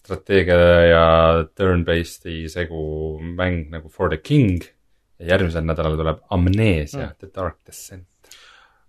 strateegia 0.00 0.58
ja 0.88 1.06
turn-based'i 1.54 2.44
segu 2.50 2.82
mäng 3.20 3.68
nagu 3.72 3.90
For 3.92 4.10
the 4.10 4.20
King 4.22 4.62
ja 5.20 5.34
järgmisel 5.34 5.66
nädalal 5.66 5.98
tuleb 6.00 6.22
Amnesia 6.30 7.10
mm., 7.10 7.18
The 7.18 7.30
Dark 7.34 7.60
Descent. 7.66 8.06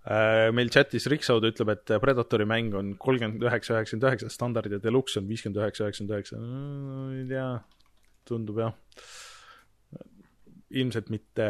Äh, 0.02 0.50
meil 0.56 0.72
chatis 0.74 1.06
Riksaud 1.12 1.46
ütleb, 1.46 1.70
et 1.76 1.92
Predatori 2.02 2.48
mäng 2.50 2.74
on 2.74 2.96
kolmkümmend 2.98 3.44
üheksa, 3.46 3.76
üheksakümmend 3.76 4.08
üheksa, 4.10 4.32
standard 4.34 4.74
ja 4.74 4.80
deluxe 4.82 5.22
on 5.22 5.28
viiskümmend 5.30 5.62
üheksa, 5.62 5.86
üheksakümmend 5.86 6.16
üheksa. 6.16 6.40
ei 7.20 7.28
tea, 7.30 7.48
tundub 8.26 8.64
jah. 8.64 8.74
ilmselt 10.72 11.12
mitte, 11.14 11.48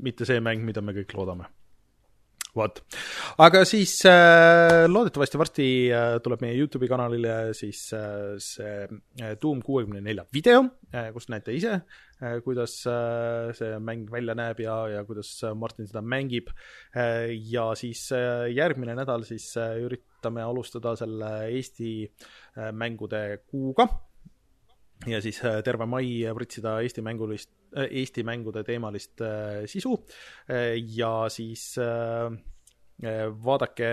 mitte 0.00 0.24
see 0.24 0.40
mäng, 0.40 0.64
mida 0.64 0.80
me 0.80 0.94
kõik 0.96 1.12
loodame. 1.18 1.50
vot, 2.56 2.80
aga 3.42 3.62
siis 3.68 3.94
äh, 4.08 4.84
loodetavasti 4.90 5.40
varsti 5.40 5.68
äh, 5.94 6.16
tuleb 6.24 6.42
meie 6.44 6.56
Youtube'i 6.58 6.90
kanalile 6.90 7.54
siis 7.56 7.84
äh, 7.96 8.36
see 8.42 8.86
äh, 8.86 9.34
Doom 9.40 9.62
kuuekümne 9.66 10.02
nelja 10.04 10.26
video 10.34 10.64
äh,, 10.92 11.10
kus 11.14 11.30
näete 11.32 11.54
ise 11.56 11.76
äh,, 11.78 12.40
kuidas 12.44 12.80
äh, 12.90 13.52
see 13.56 13.78
mäng 13.78 14.08
välja 14.12 14.36
näeb 14.38 14.62
ja, 14.64 14.76
ja 14.96 15.04
kuidas 15.08 15.32
äh, 15.44 15.54
Martin 15.54 15.88
seda 15.90 16.02
mängib 16.02 16.50
äh,. 16.94 17.30
ja 17.52 17.70
siis 17.78 18.08
äh, 18.16 18.50
järgmine 18.54 18.98
nädal 18.98 19.26
siis 19.28 19.52
äh, 19.60 19.78
üritame 19.84 20.44
alustada 20.46 20.96
selle 20.98 21.32
Eesti 21.48 21.92
äh, 22.06 22.72
mängude 22.72 23.42
kuuga 23.46 23.88
ja 25.08 25.20
siis 25.24 25.40
äh, 25.44 25.60
terve 25.64 25.86
mai 25.88 26.08
pritsida 26.36 26.80
Eesti 26.84 27.04
mängulist, 27.04 27.50
Eesti 27.86 28.24
mängude 28.26 28.64
teemalist 28.66 29.22
äh, 29.24 29.62
sisu 29.70 29.94
äh, 30.50 30.74
ja 30.96 31.28
siis 31.32 31.72
äh, 31.80 32.28
äh, 33.04 33.28
vaadake 33.30 33.92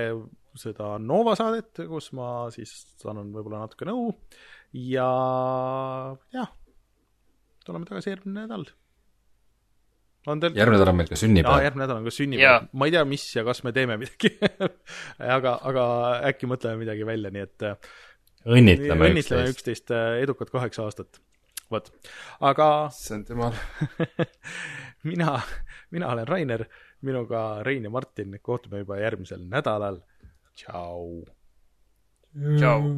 seda 0.57 0.95
Nova 0.99 1.35
saadet, 1.37 1.85
kus 1.87 2.11
ma 2.17 2.49
siis 2.53 2.73
annan 3.05 3.29
võib-olla 3.35 3.63
natuke 3.65 3.87
nõu 3.87 4.09
ja 4.73 5.07
jah, 6.33 6.51
tuleme 7.65 7.87
tagasi 7.87 8.11
järgmine 8.11 8.43
nädal. 8.45 8.65
on 10.27 10.41
teil? 10.43 10.57
järgmine 10.57 10.79
nädal 10.79 10.91
on 10.91 10.99
meil 10.99 11.11
ka 11.11 11.19
sünnipäev. 11.19 11.63
järgmine 11.67 11.85
nädal 11.85 12.01
on 12.01 12.09
ka 12.09 12.15
sünnipäev, 12.17 12.67
ma 12.73 12.89
ei 12.89 12.95
tea, 12.97 13.05
mis 13.07 13.29
ja 13.35 13.45
kas 13.47 13.63
me 13.63 13.73
teeme 13.75 13.99
midagi 14.01 14.33
aga, 15.37 15.55
aga 15.71 15.85
äkki 16.31 16.49
mõtleme 16.49 16.83
midagi 16.83 17.07
välja, 17.07 17.31
nii 17.33 17.45
et 17.47 17.67
äh, 17.69 17.95
õnnitleme 18.47 19.09
õnnitleme 19.11 19.47
üksteist. 19.51 19.55
üksteist 19.55 19.93
äh, 19.95 20.19
edukat 20.23 20.51
kaheksa 20.53 20.87
aastat. 20.87 21.21
vot, 21.71 21.91
aga 22.39 22.67
issand 22.93 23.29
jumal. 23.29 23.55
mina, 25.09 25.39
mina 25.91 26.11
olen 26.13 26.27
Rainer, 26.27 26.65
minuga 27.01 27.63
Rein 27.63 27.83
ja 27.83 27.89
Martin, 27.93 28.39
kohtume 28.41 28.83
juba 28.83 28.99
järgmisel 29.03 29.43
nädalal. 29.47 30.01
tšau. 30.55 31.25
tšau. 32.57 32.93